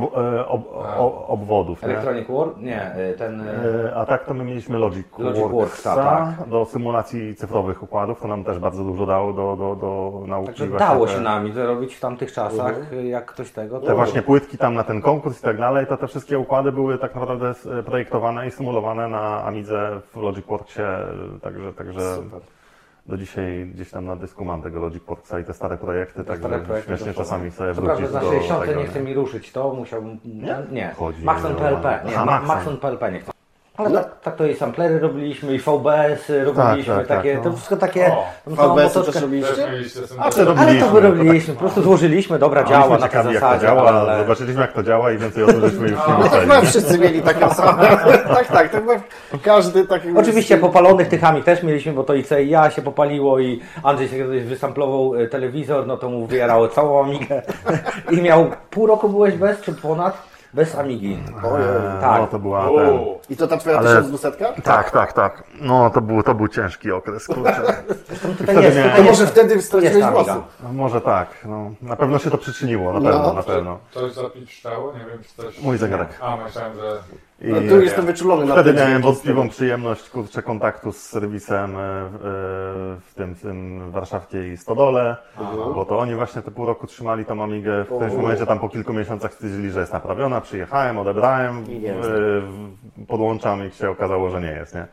obwodów. 1.28 1.84
Electronic 1.84 2.28
War? 2.30 2.48
Nie, 2.58 2.92
ten... 3.18 3.42
y, 3.42 3.90
E, 3.90 3.96
A 3.96 4.06
tak 4.06 4.26
to 4.26 4.34
my 4.34 4.44
mieliśmy 4.44 4.78
Logic, 4.78 5.08
Logic 5.18 5.44
Worksa 5.48 5.96
tak, 5.96 6.50
do 6.50 6.66
symulacji 6.66 7.36
cyfrowych 7.36 7.84
układów, 7.84 8.22
to 8.22 8.28
nam 8.28 8.44
też 8.44 8.60
bardzo 8.60 8.84
dużo 8.84 9.06
dało 9.06 9.34
do, 9.34 9.56
do, 9.56 9.76
do 9.76 10.24
nauki. 10.28 10.48
Także 10.48 10.68
dało 10.68 11.06
te- 11.08 11.12
się 11.14 11.20
nami 11.20 11.52
to 11.52 11.66
robić 11.68 11.96
w 11.96 12.00
tamtych 12.00 12.32
czasach, 12.34 12.94
y, 12.94 13.08
jak 13.08 13.26
ktoś 13.26 13.52
tego. 13.52 13.80
Te 13.80 13.96
właśnie 13.96 14.22
płytki 14.22 14.58
tam 14.58 14.74
na 14.74 14.84
ten 14.84 15.02
konkurs 15.02 15.40
i 15.40 15.44
tak 15.44 15.58
dalej, 15.58 15.88
to 15.88 15.98
te 15.98 16.08
wszystkie 16.08 16.40
układy 16.40 16.72
były 16.72 16.98
tak 16.98 17.16
naprawdę 17.16 17.54
projektowane 17.86 18.48
i 18.48 18.52
symulowane 18.52 19.08
na 19.08 19.44
Amidze 19.44 20.02
w 20.14 20.18
Logic 20.22 20.46
Worksie, 20.46 20.82
także, 21.42 21.74
także 21.74 22.00
do 23.10 23.18
dzisiaj 23.18 23.66
gdzieś 23.74 23.92
tam 23.92 24.06
na 24.06 24.16
dysku 24.16 24.46
mam 24.46 24.62
tego 24.62 24.80
Logic 24.80 25.04
Worksa 25.04 25.40
i 25.40 25.44
te 25.44 25.54
stare 25.54 25.78
projekty, 25.78 26.24
także 26.24 26.48
stare 26.48 26.60
projekty 26.64 26.88
śmiesznie 26.88 27.14
czasami 27.14 27.52
sobie 27.52 27.76
Co 27.76 27.82
prawda 27.82 27.96
wrócić 28.08 28.14
na 28.14 28.22
do 28.22 28.32
60 28.32 28.66
tego. 28.66 28.82
nie 28.82 28.88
chce 28.88 29.02
mi 29.02 29.14
ruszyć 29.14 29.52
to, 29.52 29.74
musiałbym... 29.74 30.20
Nie? 30.26 30.58
Nie. 30.72 30.96
Maxon 31.24 31.56
PLP. 31.56 32.04
Nie, 32.06 32.26
Maxon. 32.26 32.78
PLP 32.78 33.12
nie 33.12 33.20
chcę. 33.20 33.32
Ale 33.80 33.92
tak, 33.92 34.20
tak 34.22 34.36
to 34.36 34.46
i 34.46 34.56
samplery 34.56 35.00
robiliśmy, 35.00 35.54
i 35.56 35.60
VBS 35.60 36.30
y 36.30 36.46
robiliśmy, 36.46 36.96
tak, 36.96 37.08
tak, 37.08 37.18
takie, 37.18 37.36
no. 37.36 37.44
to 37.44 37.54
wszystko 37.54 37.78
takie... 37.78 38.08
O, 38.08 38.26
VBS 38.48 38.98
otoczkę- 38.98 39.14
też 39.14 39.22
robiliście? 39.22 39.68
A 40.20 40.30
co 40.30 40.46
robiliśmy? 40.46 40.72
Ale 40.72 40.80
to 40.80 40.90
wyrobiliśmy, 40.90 41.54
po 41.54 41.60
prostu 41.60 41.82
złożyliśmy, 41.82 42.40
dobra, 42.40 42.64
działa 42.64 42.98
na 42.98 43.08
tej 43.08 43.18
jak 43.18 43.26
to 43.26 43.34
zasadzie, 43.34 43.62
działa, 43.62 43.90
ale... 43.90 44.18
zobaczyliśmy 44.18 44.62
jak 44.62 44.74
to 44.74 44.84
działa 44.84 45.12
i 45.12 45.18
więcej 45.18 45.44
o 45.44 45.48
tym 45.48 45.62
żeśmy 45.62 45.90
już 45.90 46.00
nie 46.08 46.14
No, 46.14 46.20
myśleli. 46.20 46.42
chyba 46.42 46.62
wszyscy 46.62 47.00
mieli 47.00 47.22
takie 47.22 47.50
same. 47.50 47.88
tak, 48.36 48.48
tak, 48.48 48.72
tak. 48.72 49.02
Każdy 49.44 49.88
taki. 49.88 50.08
Oczywiście 50.18 50.58
popalonych 50.58 51.08
tychami 51.08 51.44
też 51.44 51.64
mieliśmy, 51.64 51.94
bo 51.94 52.04
to 52.04 52.14
i 52.14 52.24
C 52.24 52.44
i 52.44 52.50
ja 52.50 52.70
się 52.72 52.82
popaliło 52.82 53.40
i 53.40 53.62
Andrzej 53.84 54.08
się 54.08 54.18
kiedyś 54.18 54.44
wysamplował 54.44 55.16
e, 55.16 55.28
telewizor, 55.28 55.88
no 55.88 55.98
to 55.98 56.10
mu 56.10 56.26
wyjarało 56.26 56.68
całą 56.68 57.04
Amigę 57.04 57.42
i 58.12 58.22
miał 58.22 58.52
pół 58.70 58.88
roku 58.88 59.10
byłeś 59.10 59.36
bez, 59.36 59.62
czy 59.62 59.74
ponad? 59.74 60.39
Bez 60.54 60.76
Amigi. 60.76 61.20
Ojej. 61.44 61.68
Tak. 62.02 62.22
No 62.22 62.28
to 62.28 62.40
była 62.40 62.66
ten... 62.66 63.00
I 63.30 63.36
to 63.38 63.48
ta 63.48 63.58
twoja 63.58 63.78
Ale- 63.78 63.90
1200? 64.02 64.32
Tak, 64.64 64.92
tak, 64.92 65.14
tak. 65.14 65.44
No 65.62 65.90
to 65.90 66.02
był, 66.02 66.24
to 66.24 66.36
był 66.36 66.48
ciężki 66.48 66.92
okres, 66.92 67.28
kurczę. 67.28 67.84
Tutaj 68.38 68.64
jest, 68.64 68.78
To 68.96 69.04
może 69.04 69.28
wtedy 69.28 69.62
straciłeś 69.62 70.06
włosy. 70.06 70.32
No, 70.64 70.74
może 70.74 71.02
tak, 71.02 71.28
no. 71.46 71.72
Na 71.82 71.96
pewno 71.96 72.20
się 72.20 72.32
to 72.32 72.38
przyczyniło, 72.38 72.94
na 72.94 73.00
No. 73.00 73.10
pewno, 73.12 73.34
na 73.34 73.44
pewno. 73.44 73.78
Coś 73.92 74.14
zapiszczało? 74.14 74.94
Nie 74.94 75.00
wiem, 75.00 75.24
czy 75.24 75.42
coś... 75.44 75.62
Mój 75.62 75.78
zegarek. 75.78 76.10
A, 76.22 76.38
myślałem, 76.38 76.76
że... 76.76 76.98
I 77.42 77.48
No, 77.48 77.62
tu 77.70 77.82
jestem 77.82 78.06
wyczulony 78.06 78.46
na 78.46 78.54
wtedy 78.54 78.74
miałem 78.74 79.02
wątpliwą 79.02 79.50
przyjemność, 79.50 80.10
kurczę, 80.10 80.42
kontaktu 80.42 80.92
z 80.92 80.98
serwisem 80.98 81.72
e, 81.72 82.10
w, 82.12 82.16
e, 82.16 82.20
w 83.10 83.14
tym, 83.16 83.36
w 83.36 83.42
tym 83.42 83.92
warszawskiej 83.92 84.58
Stodole, 84.58 85.16
bo 85.76 85.86
to 85.86 86.00
oni 86.00 86.16
właśnie 86.16 86.42
te 86.42 86.52
pół 86.52 86.66
roku 86.66 86.88
trzymali 86.88 87.26
tą 87.26 87.44
Amigę. 87.44 87.84
W 87.84 87.88
którymś 87.88 88.14
momencie 88.14 88.46
tam 88.46 88.60
po 88.60 88.70
kilku 88.70 88.94
miesiącach 88.94 89.34
stwierdzili, 89.34 89.72
że 89.72 89.80
jest 89.80 89.94
naprawiona, 89.94 90.42
przyjechałem, 90.42 90.98
odebrałem, 90.98 91.64
w, 92.02 92.44
podłączam 93.08 93.68
i 93.68 93.72
się 93.72 93.90
okazało, 93.90 94.30
że 94.30 94.42
nie 94.42 94.52
jest, 94.52 94.76
nie? 94.76 94.88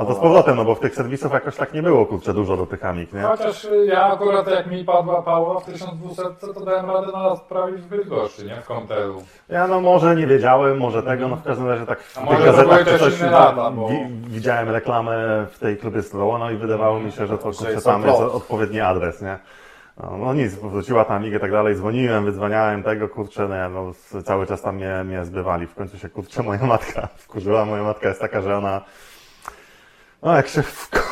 A 0.00 0.04
to 0.04 0.14
z 0.14 0.18
powrotem, 0.18 0.56
no 0.56 0.64
bo 0.64 0.74
w 0.74 0.80
tych 0.80 0.94
serwisów 0.94 1.32
jakoś 1.32 1.56
tak 1.56 1.74
nie 1.74 1.82
było, 1.82 2.06
kurczę, 2.06 2.34
dużo 2.34 2.56
do 2.56 2.66
tych 2.66 2.84
Amig, 2.84 3.12
nie? 3.12 3.22
Chociaż 3.22 3.64
y, 3.64 3.86
ja 3.86 4.04
akurat 4.12 4.46
jak 4.50 4.66
mi 4.66 4.84
padła 4.84 5.22
pała 5.22 5.60
w 5.60 5.64
1200, 5.64 6.22
to 6.54 6.60
dałem 6.60 6.90
radę 6.90 7.12
na 7.12 7.36
sprawić 7.36 7.76
w 7.82 7.86
Bydgoszczy, 7.86 8.44
nie? 8.44 8.56
W 8.56 8.64
Kompelu. 8.66 9.22
Ja 9.48 9.66
no 9.66 9.80
może 9.80 10.16
nie 10.16 10.26
wiedziałem, 10.26 10.78
może 10.78 11.02
tego, 11.02 11.28
no 11.28 11.36
w 11.36 11.42
każdym 11.42 11.68
razie 11.68 11.86
tak 11.86 12.00
w 12.00 12.18
A 12.18 12.26
tych 12.26 12.44
gazetach 12.44 12.84
też 12.84 13.00
coś 13.00 13.20
lata, 13.20 13.70
bo- 13.70 13.88
wi- 13.88 14.06
widziałem 14.28 14.70
reklamę 14.70 15.46
w 15.50 15.58
tej 15.58 15.76
klubie 15.76 16.02
Slowo, 16.02 16.38
no 16.38 16.50
i 16.50 16.56
wydawało 16.56 17.00
mi 17.00 17.12
się, 17.12 17.26
że 17.26 17.38
to 17.38 17.44
kurczę, 17.44 17.82
tam 17.84 18.06
jest 18.06 18.20
odpowiedni 18.20 18.80
adres, 18.80 19.22
nie? 19.22 19.38
No, 20.02 20.16
no 20.18 20.34
nic, 20.34 20.54
wróciła 20.54 21.04
tam 21.04 21.16
Amigę 21.16 21.36
i 21.36 21.40
tak 21.40 21.50
dalej, 21.52 21.74
dzwoniłem, 21.74 22.24
wydzwaniałem 22.24 22.82
tego, 22.82 23.08
kurczę, 23.08 23.48
no, 23.48 23.54
ja, 23.54 23.68
no 23.68 23.92
cały 24.24 24.46
czas 24.46 24.62
tam 24.62 24.74
mnie, 24.76 25.04
mnie 25.04 25.24
zbywali. 25.24 25.66
W 25.66 25.74
końcu 25.74 25.98
się, 25.98 26.08
kurczę, 26.08 26.42
moja 26.42 26.66
matka 26.66 27.08
wkurzyła. 27.24 27.64
Moja 27.64 27.82
matka 27.82 28.08
jest 28.08 28.20
taka, 28.20 28.40
że 28.42 28.56
ona 28.56 28.80
no 30.22 30.36
jak 30.36 30.48
się 30.48 30.60
wk- 30.62 31.06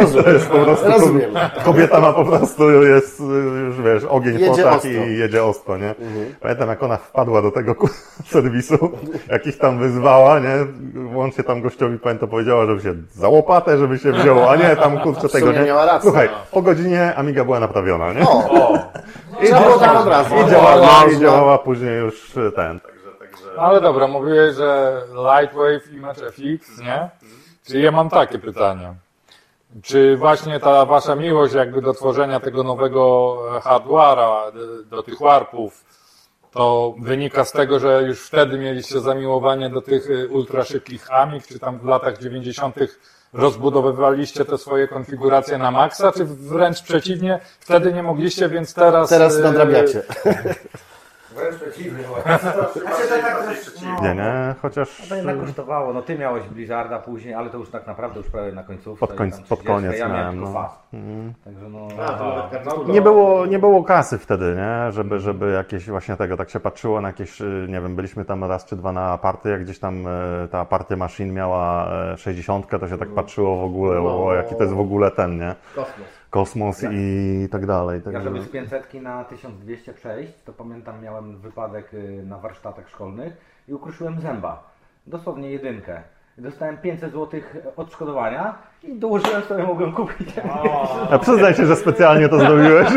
Rozumiem. 0.00 0.40
po 0.52 0.58
prostu 0.58 0.88
Rozumiem. 0.90 1.30
kobieta 1.64 2.00
ma 2.00 2.12
po 2.12 2.24
prostu, 2.24 2.70
jest 2.82 3.20
już 3.66 3.80
wiesz, 3.80 4.04
ogień 4.04 4.32
w 4.36 4.40
Jedzie 4.40 4.52
oczach 4.52 4.74
ostro. 4.74 4.90
i 4.90 5.16
jedzie 5.18 5.44
ostro, 5.44 5.76
nie? 5.76 5.94
Pamiętam 6.40 6.68
jak 6.68 6.82
ona 6.82 6.96
wpadła 6.96 7.42
do 7.42 7.50
tego 7.50 7.74
serwisu, 8.32 8.90
jak 9.28 9.46
ich 9.46 9.58
tam 9.58 9.78
wyzwała, 9.78 10.38
nie? 10.38 10.54
Łącznie 11.14 11.44
tam 11.44 11.62
gościowi 11.62 11.98
pamiętam 11.98 12.28
powiedziała, 12.28 12.66
żeby 12.66 12.80
się 12.82 12.94
za 13.14 13.28
łopatę, 13.28 13.78
żeby 13.78 13.98
się 13.98 14.12
wzięło, 14.12 14.50
a 14.50 14.56
nie 14.56 14.76
tam 14.76 14.98
kurczę 15.00 15.28
tego, 15.38 15.52
nie? 15.52 15.60
miała 15.62 15.86
rację. 15.86 16.10
Słuchaj, 16.10 16.28
po 16.52 16.62
godzinie 16.62 17.14
Amiga 17.14 17.44
była 17.44 17.60
naprawiona, 17.60 18.12
nie? 18.12 18.22
O, 18.28 18.78
I 19.42 19.46
trzeba 19.46 19.60
było 19.60 19.78
tam 19.78 19.96
od 19.96 20.06
razu. 20.06 20.34
I 20.46 20.50
działała, 20.50 21.04
i 21.16 21.20
działała 21.20 21.58
później 21.58 21.98
już 21.98 22.36
e, 22.36 22.52
ten. 22.52 22.80
Także, 22.80 23.08
także... 23.18 23.60
Ale 23.60 23.80
dobra, 23.80 24.06
mówiłeś, 24.08 24.54
że 24.56 25.00
Lightwave 25.14 25.92
Image 25.92 26.20
FX, 26.30 26.78
nie? 26.78 27.10
Czyli 27.66 27.82
ja 27.82 27.90
mam 27.90 28.10
takie 28.10 28.38
pytanie. 28.38 28.94
Czy 29.82 30.16
właśnie 30.16 30.60
ta 30.60 30.86
wasza 30.86 31.14
miłość 31.14 31.54
jakby 31.54 31.82
do 31.82 31.94
tworzenia 31.94 32.40
tego 32.40 32.62
nowego 32.62 33.36
hardware'a, 33.60 34.52
do 34.90 35.02
tych 35.02 35.18
warpów, 35.18 35.84
to 36.52 36.94
wynika 36.98 37.44
z 37.44 37.52
tego, 37.52 37.80
że 37.80 38.02
już 38.02 38.26
wtedy 38.26 38.58
mieliście 38.58 39.00
zamiłowanie 39.00 39.70
do 39.70 39.82
tych 39.82 40.10
y, 40.10 40.28
ultra 40.28 40.64
szybkich 40.64 41.12
Amig, 41.12 41.46
czy 41.46 41.58
tam 41.58 41.78
w 41.78 41.84
latach 41.84 42.18
90. 42.18 42.76
rozbudowywaliście 43.32 44.44
te 44.44 44.58
swoje 44.58 44.88
konfiguracje 44.88 45.58
na 45.58 45.70
maksa, 45.70 46.12
czy 46.12 46.24
wręcz 46.24 46.82
przeciwnie, 46.82 47.40
wtedy 47.60 47.92
nie 47.92 48.02
mogliście, 48.02 48.48
więc 48.48 48.74
teraz... 48.74 49.08
Teraz 49.08 49.36
y, 49.36 49.42
nadrabiacie. 49.42 50.02
Wręcz 51.34 51.56
przeciwnie. 51.56 52.04
Znaczy, 52.22 53.08
to 53.08 53.22
tak 53.22 53.44
też, 53.44 53.82
no, 53.82 54.02
Nie, 54.02 54.14
nie, 54.14 54.54
chociaż 54.62 55.08
to 55.08 55.14
jednak 55.14 55.40
kosztowało. 55.40 55.92
No 55.92 56.02
ty 56.02 56.18
miałeś 56.18 56.44
Blizzarda 56.44 56.98
później, 56.98 57.34
ale 57.34 57.50
to 57.50 57.58
już 57.58 57.70
tak 57.70 57.86
naprawdę 57.86 58.20
już 58.20 58.30
prawie 58.30 58.52
na 58.52 58.62
końcówce. 58.62 59.06
Pod 59.06 59.16
końc- 59.16 59.42
pod 59.48 59.58
30, 59.58 59.66
koniec 59.66 59.98
ja 59.98 60.08
miałem, 60.08 60.40
no. 60.40 60.52
fast. 60.52 60.82
Także 61.44 61.68
no... 61.68 61.88
nie 62.86 63.02
było, 63.02 63.46
nie 63.46 63.58
było 63.58 63.84
kasy 63.84 64.18
wtedy, 64.18 64.56
nie? 64.56 64.92
Żeby, 64.92 65.20
żeby 65.20 65.52
jakieś 65.52 65.90
właśnie 65.90 66.16
tego, 66.16 66.36
tak 66.36 66.50
się 66.50 66.60
patrzyło 66.60 67.00
na 67.00 67.08
jakieś, 67.08 67.40
y, 67.40 67.66
nie 67.68 67.80
wiem, 67.80 67.96
byliśmy 67.96 68.24
tam 68.24 68.44
raz 68.44 68.64
czy 68.64 68.76
dwa 68.76 68.92
na 68.92 69.18
party, 69.18 69.50
jak 69.50 69.64
gdzieś 69.64 69.78
tam 69.78 70.06
e, 70.06 70.48
ta 70.48 70.64
party 70.64 70.96
machine 70.96 71.32
miała 71.32 71.92
e, 72.12 72.16
60, 72.16 72.66
to 72.80 72.88
się 72.88 72.98
tak 72.98 73.08
patrzyło 73.08 73.56
w 73.56 73.64
ogóle, 73.64 74.00
o, 74.00 74.34
jaki 74.34 74.54
to 74.54 74.62
jest 74.62 74.74
w 74.74 74.80
ogóle 74.80 75.10
ten, 75.10 75.38
nie? 75.38 75.54
Kosmos. 75.74 76.21
Kosmos 76.32 76.82
i 76.92 77.48
tak 77.50 77.66
dalej. 77.66 77.98
Ja 77.98 78.04
Także... 78.04 78.22
żeby 78.22 78.42
z 78.42 78.48
500 78.48 78.94
na 78.94 79.24
1200 79.24 79.92
przejść, 79.92 80.32
to 80.44 80.52
pamiętam 80.52 81.02
miałem 81.02 81.36
wypadek 81.38 81.94
y, 81.94 82.22
na 82.26 82.38
warsztatach 82.38 82.88
szkolnych 82.88 83.32
i 83.68 83.74
ukruszyłem 83.74 84.20
zęba. 84.20 84.62
Dosłownie 85.06 85.50
jedynkę. 85.50 86.02
Dostałem 86.38 86.76
500 86.76 87.12
zł 87.12 87.40
odszkodowania 87.76 88.54
i 88.82 88.94
dołożyłem 88.94 89.42
sobie, 89.42 89.62
mogłem 89.62 89.92
kupić. 89.92 90.28
A 91.10 91.18
przyznaj 91.18 91.54
się, 91.54 91.66
że 91.66 91.76
specjalnie 91.76 92.28
to 92.28 92.38
zrobiłeś. 92.38 92.88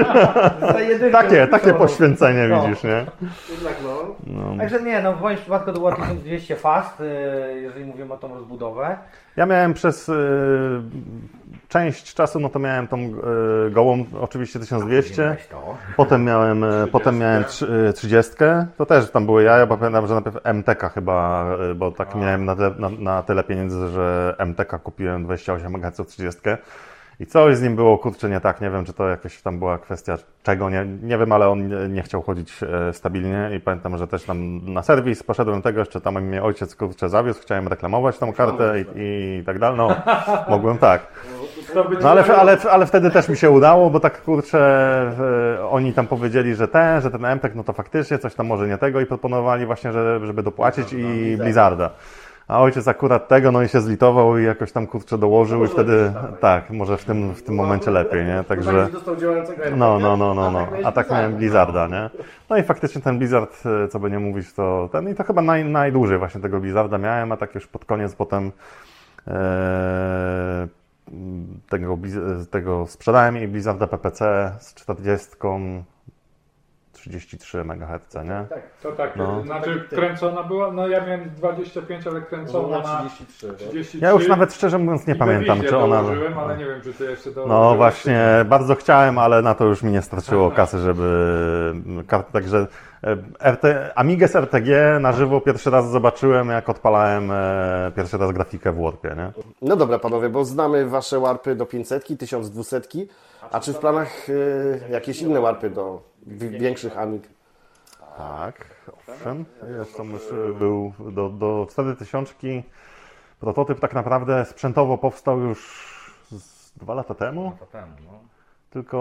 Takie, 1.11 1.47
takie 1.47 1.73
poświęcenie 1.73 2.47
No. 2.47 2.61
widzisz, 2.63 2.83
nie? 2.83 3.05
Jednak 3.51 3.73
no. 4.27 4.57
Także 4.57 4.81
nie, 4.81 5.01
no 5.01 5.13
w 5.13 5.21
moim 5.21 5.37
przypadku 5.37 5.71
to 5.71 5.79
było 5.79 5.91
1200 5.91 6.55
fast, 6.55 7.01
y, 7.01 7.61
jeżeli 7.61 7.85
mówimy 7.85 8.13
o 8.13 8.17
tą 8.17 8.33
rozbudowę. 8.35 8.97
Ja 9.35 9.45
miałem 9.45 9.73
przez 9.73 10.09
y, 10.09 10.13
część 11.75 12.13
czasu, 12.13 12.39
no 12.39 12.49
to 12.49 12.59
miałem 12.59 12.87
tą 12.87 12.97
y, 13.67 13.71
gołą, 13.71 14.05
oczywiście 14.21 14.59
1200. 14.59 15.29
Weź 15.29 15.47
to. 15.47 15.77
Potem 15.97 16.23
miałem, 16.23 16.63
e, 16.63 16.87
potem 16.91 17.17
miałem 17.17 17.43
trzy- 17.43 17.87
e, 17.89 17.93
30. 17.93 18.33
To 18.77 18.85
też 18.85 19.11
tam 19.11 19.25
były 19.25 19.43
jaja, 19.43 19.65
bo 19.65 19.77
pamiętam, 19.77 20.07
że 20.07 20.13
najpierw 20.13 20.37
MTK 20.43 20.89
chyba, 20.89 21.45
bo 21.75 21.91
tak 21.91 22.15
miałem 22.15 22.45
na, 22.45 22.55
te- 22.55 22.75
na, 22.79 22.89
na 22.89 23.23
tyle 23.23 23.43
pieniędzy, 23.43 23.87
że 23.89 24.35
MTK 24.37 24.79
kupiłem 24.79 25.23
28 25.23 25.75
MHz 25.75 26.07
30. 26.07 26.41
I 27.19 27.25
coś 27.25 27.57
z 27.57 27.61
nim 27.61 27.75
było 27.75 27.97
kurczę 27.97 28.29
nie 28.29 28.39
tak. 28.39 28.61
Nie 28.61 28.69
wiem, 28.69 28.85
czy 28.85 28.93
to 28.93 29.07
jakaś 29.09 29.41
tam 29.41 29.59
była 29.59 29.77
kwestia 29.77 30.17
czego, 30.43 30.69
nie, 30.69 30.85
nie 31.03 31.17
wiem, 31.17 31.31
ale 31.31 31.49
on 31.49 31.93
nie, 31.93 32.01
chciał 32.01 32.21
chodzić 32.21 32.63
e, 32.63 32.93
stabilnie 32.93 33.51
i 33.57 33.59
pamiętam, 33.59 33.97
że 33.97 34.07
też 34.07 34.23
tam 34.23 34.59
na 34.73 34.83
serwis 34.83 35.23
poszedłem 35.23 35.61
tego, 35.61 35.79
jeszcze 35.79 36.01
tam 36.01 36.21
mnie 36.21 36.43
ojciec 36.43 36.75
kurczę 36.75 37.09
zawiózł, 37.09 37.41
chciałem 37.41 37.67
reklamować 37.67 38.17
tą 38.17 38.33
kartę 38.33 38.73
i, 38.79 38.85
i 39.39 39.43
tak 39.45 39.59
dalej. 39.59 39.77
No, 39.77 39.95
mogłem 40.55 40.77
tak. 40.77 41.01
No 42.01 42.09
ale, 42.09 42.23
ale, 42.23 42.57
ale 42.71 42.85
wtedy 42.85 43.11
też 43.11 43.29
mi 43.29 43.37
się 43.37 43.49
udało, 43.49 43.89
bo 43.89 43.99
tak 43.99 44.21
kurczę, 44.21 44.59
e, 45.59 45.69
oni 45.69 45.93
tam 45.93 46.07
powiedzieli, 46.07 46.55
że 46.55 46.67
ten, 46.67 47.01
że 47.01 47.11
ten 47.11 47.25
MTek, 47.25 47.55
no 47.55 47.63
to 47.63 47.73
faktycznie 47.73 48.19
coś 48.19 48.35
tam 48.35 48.47
może 48.47 48.67
nie 48.67 48.77
tego 48.77 49.01
i 49.01 49.05
proponowali 49.05 49.65
właśnie, 49.65 49.91
że, 49.91 50.19
żeby 50.25 50.43
dopłacić 50.43 50.93
i 50.93 51.37
Blizzarda. 51.37 51.89
A 52.47 52.61
ojciec 52.61 52.87
akurat 52.87 53.27
tego, 53.27 53.51
no 53.51 53.61
i 53.61 53.69
się 53.69 53.81
zlitował 53.81 54.37
i 54.37 54.43
jakoś 54.43 54.71
tam 54.71 54.87
kurczę 54.87 55.17
dołożył 55.17 55.65
i 55.65 55.67
wtedy, 55.67 56.13
tak, 56.39 56.69
może 56.69 56.97
w 56.97 57.05
tym, 57.05 57.33
w 57.33 57.43
tym 57.43 57.55
momencie 57.55 57.91
lepiej, 57.91 58.25
nie? 58.25 58.43
Także, 58.43 58.89
działającego 59.19 59.63
no, 59.75 59.99
no, 59.99 60.17
no, 60.17 60.33
no, 60.33 60.51
no. 60.51 60.67
A 60.83 60.91
tak 60.91 61.11
miałem 61.11 61.35
Blizzarda, 61.35 61.87
nie? 61.87 62.09
No 62.49 62.57
i 62.57 62.63
faktycznie 62.63 63.01
ten 63.01 63.17
Blizzard, 63.17 63.63
e, 63.65 63.87
co 63.87 63.99
by 63.99 64.11
nie 64.11 64.19
mówić, 64.19 64.53
to 64.53 64.89
ten, 64.91 65.09
i 65.09 65.15
to 65.15 65.23
chyba 65.23 65.41
naj, 65.41 65.65
najdłużej 65.65 66.17
właśnie 66.17 66.41
tego 66.41 66.59
Blizzarda 66.59 66.97
miałem, 66.97 67.31
a 67.31 67.37
tak 67.37 67.55
już 67.55 67.67
pod 67.67 67.85
koniec 67.85 68.15
potem 68.15 68.51
e, 69.27 70.67
tego, 71.69 71.97
tego 72.51 72.87
sprzedałem 72.87 73.37
i 73.37 73.47
Blizzarda 73.47 73.87
PPC 73.87 74.51
z 74.59 74.73
40 74.73 75.29
33 77.09 77.59
MHz, 77.59 78.15
nie? 78.15 78.45
To 78.83 78.91
tak, 78.91 79.15
No. 79.15 79.41
znaczy 79.41 79.83
kręcona 79.89 80.43
była, 80.43 80.71
no 80.71 80.87
ja 80.87 81.05
miałem 81.05 81.29
25, 81.29 82.07
ale 82.07 82.21
kręcona 82.21 82.77
na 82.77 82.99
33. 82.99 83.53
33. 83.53 83.97
Ja 84.01 84.11
już 84.11 84.27
nawet 84.27 84.53
szczerze 84.53 84.77
mówiąc 84.77 85.07
nie 85.07 85.13
I 85.13 85.17
pamiętam, 85.17 85.61
czy 85.61 85.77
ona... 85.77 86.01
dołożyłem, 86.01 86.37
ale 86.37 86.57
nie 86.57 86.65
wiem, 86.65 86.81
czy 86.81 86.93
ty 86.93 87.03
jeszcze 87.03 87.31
dołożyłeś. 87.31 87.61
No 87.61 87.75
właśnie, 87.75 88.45
bardzo 88.45 88.75
chciałem, 88.75 89.17
ale 89.17 89.41
na 89.41 89.55
to 89.55 89.65
już 89.65 89.83
mi 89.83 89.91
nie 89.91 90.01
starczyło 90.01 90.51
kasy, 90.51 90.79
żeby 90.79 91.05
także 92.31 92.67
e, 93.41 93.51
RT, 93.51 93.63
Amigę 93.95 94.27
z 94.27 94.35
RTG 94.35 94.99
na 94.99 95.11
żywo 95.11 95.41
pierwszy 95.41 95.69
raz 95.69 95.89
zobaczyłem, 95.89 96.49
jak 96.49 96.69
odpalałem 96.69 97.31
e, 97.31 97.91
pierwszy 97.95 98.17
raz 98.17 98.31
grafikę 98.31 98.71
w 98.71 98.81
Warpie, 98.81 99.15
nie? 99.17 99.31
No 99.61 99.75
dobra 99.75 99.99
panowie, 99.99 100.29
bo 100.29 100.45
znamy 100.45 100.85
wasze 100.85 101.19
warpy 101.19 101.55
do 101.55 101.65
500, 101.65 102.07
1200, 102.19 102.81
a 103.51 103.59
czy 103.59 103.73
w 103.73 103.77
planach 103.77 104.29
y, 104.29 104.81
jakieś 104.89 105.21
inne 105.21 105.41
warpy 105.41 105.69
do 105.69 106.01
większych 106.27 106.97
Amig? 106.97 107.23
Tak, 108.17 108.65
owszem. 108.93 109.45
Jest 109.79 109.97
to 109.97 110.03
już 110.03 110.21
e, 110.31 110.53
był 110.59 110.93
do, 111.11 111.29
do 111.29 111.67
4000 111.71 112.33
prototyp 113.39 113.79
tak 113.79 113.93
naprawdę 113.93 114.45
sprzętowo 114.45 114.97
powstał 114.97 115.39
już 115.39 115.59
z 116.31 116.71
dwa 116.77 116.93
lata 116.93 117.15
temu. 117.15 117.51
To 117.59 117.65
temu, 117.65 117.93
no. 118.05 118.19
Tylko 118.69 118.97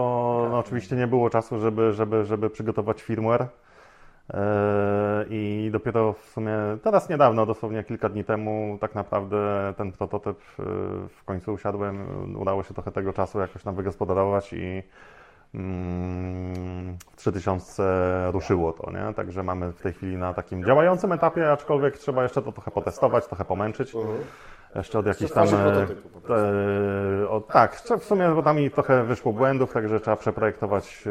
no, 0.51 0.59
oczywiście 0.59 0.97
nie 0.97 1.07
było 1.07 1.31
czasu, 1.31 1.61
żeby, 1.61 1.93
żeby, 1.93 2.25
żeby 2.25 2.51
przygotować 2.51 3.03
firmware. 3.03 3.47
Eee, 4.31 5.27
I 5.31 5.71
dopiero 5.71 6.13
w 6.13 6.29
sumie 6.29 6.57
teraz 6.83 7.09
niedawno, 7.09 7.47
dosłownie 7.47 7.85
kilka 7.85 8.09
dni 8.09 8.25
temu, 8.25 8.79
tak 8.81 8.95
naprawdę 8.95 9.75
ten 9.77 9.93
prototyp 9.93 10.39
e, 10.39 10.63
w 11.09 11.25
końcu 11.25 11.53
usiadłem. 11.53 12.07
Udało 12.37 12.63
się 12.63 12.75
trochę 12.75 12.93
tego 12.93 13.13
czasu 13.13 13.41
jakoś 13.41 13.65
nam 13.65 13.75
wygospodarować 13.75 14.53
i 14.53 14.83
w 15.55 17.17
3000 17.17 18.31
ruszyło 18.33 18.73
to, 18.73 18.91
nie? 18.91 19.15
Także 19.15 19.43
mamy 19.43 19.73
w 19.73 19.81
tej 19.81 19.93
chwili 19.93 20.17
na 20.17 20.35
takim 20.35 20.65
działającym 20.65 21.13
etapie, 21.13 21.53
aczkolwiek 21.53 21.99
trzeba 21.99 22.23
jeszcze 22.23 22.43
to 22.43 22.53
trochę 22.53 22.71
potestować, 22.71 23.27
trochę 23.27 23.45
pomęczyć. 23.45 23.93
Jeszcze 24.75 24.99
od 24.99 25.07
jakichś 25.07 25.33
tam. 25.33 25.49
e, 25.49 25.51
prostu. 26.23 26.35
e, 27.25 27.29
o, 27.29 27.41
tak, 27.41 27.77
w 27.77 28.05
sumie 28.05 28.29
bo 28.29 28.43
tam 28.43 28.57
mi 28.57 28.71
trochę 28.71 29.05
wyszło 29.05 29.33
błędów, 29.33 29.73
także 29.73 30.01
trzeba 30.01 30.17
przeprojektować. 30.17 31.05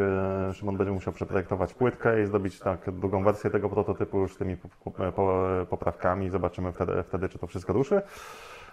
E, 0.49 0.53
Szymon 0.53 0.77
będzie 0.77 0.93
musiał 0.93 1.13
przeprojektować 1.13 1.73
płytkę 1.73 2.23
i 2.23 2.25
zrobić 2.25 2.59
tak 2.59 2.91
drugą 2.91 3.23
wersję 3.23 3.49
tego 3.49 3.69
prototypu 3.69 4.19
już 4.19 4.33
z 4.33 4.37
tymi 4.37 4.57
po, 4.57 4.91
po, 4.91 5.11
po, 5.11 5.45
poprawkami. 5.69 6.29
Zobaczymy 6.29 6.71
wtedy, 6.71 7.03
wtedy, 7.03 7.29
czy 7.29 7.39
to 7.39 7.47
wszystko 7.47 7.73
ruszy. 7.73 8.01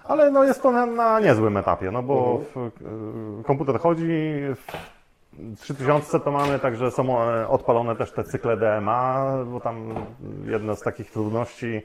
Ale 0.04 0.30
no 0.30 0.44
jest 0.44 0.62
to 0.62 0.70
na, 0.70 0.86
na 0.86 1.20
niezłym 1.20 1.56
etapie, 1.56 1.90
no 1.90 2.02
bo 2.02 2.40
w, 2.54 2.56
e, 2.56 2.70
komputer 3.44 3.78
chodzi. 3.80 4.38
W 4.54 4.99
3000 5.58 6.20
to 6.20 6.30
mamy, 6.30 6.58
także 6.58 6.90
są 6.90 7.22
e, 7.22 7.48
odpalone 7.48 7.96
też 7.96 8.12
te 8.12 8.24
cykle 8.24 8.56
DMA, 8.56 9.32
bo 9.46 9.60
tam 9.60 9.94
jedna 10.44 10.76
z 10.76 10.80
takich 10.80 11.10
trudności 11.10 11.82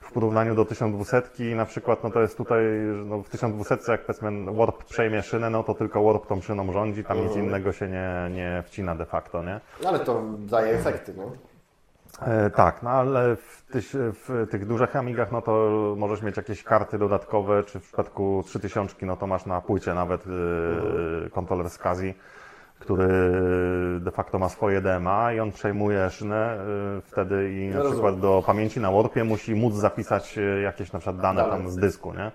w 0.00 0.12
porównaniu 0.12 0.54
do 0.54 0.64
1200 0.64 1.22
na 1.56 1.64
przykład, 1.64 2.04
no 2.04 2.10
to 2.10 2.20
jest 2.20 2.36
tutaj, 2.36 2.64
no 3.06 3.22
w 3.22 3.28
1200 3.28 3.92
jak 3.92 4.06
powiedzmy 4.06 4.52
Warp 4.52 4.84
przejmie 4.84 5.22
szynę, 5.22 5.50
no 5.50 5.64
to 5.64 5.74
tylko 5.74 6.04
Warp 6.04 6.26
tą 6.26 6.40
szyną 6.40 6.72
rządzi, 6.72 7.04
tam 7.04 7.24
nic 7.24 7.36
innego 7.36 7.72
się 7.72 7.88
nie, 7.88 8.30
nie 8.34 8.62
wcina 8.66 8.94
de 8.94 9.06
facto, 9.06 9.42
nie? 9.42 9.60
No 9.82 9.88
ale 9.88 9.98
to 9.98 10.22
daje 10.38 10.74
efekty, 10.74 11.14
no. 11.16 11.32
E, 12.26 12.50
tak, 12.50 12.82
no 12.82 12.90
ale 12.90 13.36
w, 13.36 13.64
tyś, 13.72 13.88
w 13.92 14.46
tych 14.50 14.66
dużych 14.66 14.96
Amigach, 14.96 15.32
no 15.32 15.42
to 15.42 15.70
możesz 15.96 16.22
mieć 16.22 16.36
jakieś 16.36 16.62
karty 16.62 16.98
dodatkowe, 16.98 17.64
czy 17.64 17.80
w 17.80 17.82
przypadku 17.82 18.42
3000, 18.46 19.06
no 19.06 19.16
to 19.16 19.26
masz 19.26 19.46
na 19.46 19.60
płycie 19.60 19.94
nawet 19.94 20.24
e, 20.26 21.30
kontroler 21.30 21.70
SCSI, 21.70 22.14
który 22.82 23.08
de 24.00 24.10
facto 24.10 24.38
ma 24.38 24.48
swoje 24.48 24.80
DMA 24.80 25.32
i 25.32 25.40
on 25.40 25.52
przejmuje 25.52 26.10
szynę 26.10 26.36
e, 26.36 27.00
wtedy 27.04 27.52
i 27.52 27.68
na 27.68 27.76
rozumiem. 27.76 27.92
przykład 27.92 28.20
do 28.20 28.42
pamięci 28.46 28.80
na 28.80 28.90
Warpie 28.90 29.24
musi 29.24 29.54
móc 29.54 29.74
zapisać 29.74 30.38
e, 30.38 30.60
jakieś 30.62 30.92
na 30.92 30.98
przykład 30.98 31.20
dane 31.22 31.44
tam 31.44 31.70
z 31.70 31.76
dysku, 31.76 32.14
nie? 32.14 32.30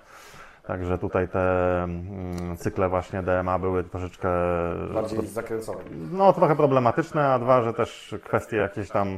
Także 0.63 0.97
tutaj 0.97 1.27
te 1.27 1.39
mm, 1.83 2.57
cykle 2.57 2.89
właśnie 2.89 3.23
DMA 3.23 3.59
były 3.59 3.83
troszeczkę 3.83 4.29
Bardziej 4.93 5.27
zakręcone. 5.27 5.79
no, 6.11 6.33
trochę 6.33 6.55
problematyczne, 6.55 7.27
a 7.27 7.39
dwa, 7.39 7.61
że 7.61 7.73
też 7.73 8.15
kwestie 8.23 8.57
jakieś 8.57 8.89
tam. 8.89 9.17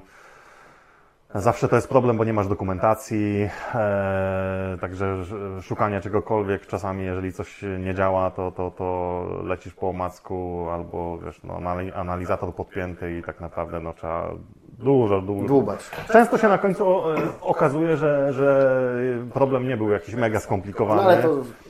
Zawsze 1.36 1.68
to 1.68 1.76
jest 1.76 1.90
problem, 1.90 2.18
bo 2.18 2.24
nie 2.24 2.34
masz 2.34 2.48
dokumentacji, 2.48 3.50
e, 3.76 4.78
także 4.82 5.06
sz- 5.06 5.64
szukanie 5.66 6.02
czegokolwiek, 6.02 6.68
czasami 6.68 7.04
jeżeli 7.06 7.34
coś 7.34 7.66
nie 7.80 7.96
działa, 7.96 8.32
to, 8.32 8.52
to, 8.52 8.72
to 8.72 9.26
lecisz 9.44 9.74
po 9.74 9.90
omacku 9.90 10.66
albo 10.72 11.18
wiesz, 11.18 11.44
no, 11.44 11.54
anali- 11.54 11.92
analizator 11.96 12.56
podpięty 12.56 13.18
i 13.18 13.24
tak 13.24 13.40
naprawdę 13.42 13.80
no, 13.80 13.94
trzeba 13.94 14.30
dużo, 14.80 15.22
dużo. 15.22 15.48
Dłubać. 15.48 15.80
Często 16.12 16.38
się 16.38 16.48
na 16.48 16.58
końcu 16.58 16.86
e, 17.12 17.16
okazuje, 17.42 17.98
że, 17.98 18.34
że 18.34 18.72
problem 19.34 19.68
nie 19.68 19.78
był 19.78 19.90
jakiś 19.90 20.16
mega 20.16 20.36
No 20.38 20.42
skomplikowany. 20.42 21.02
ale 21.02 21.18
to 21.24 21.30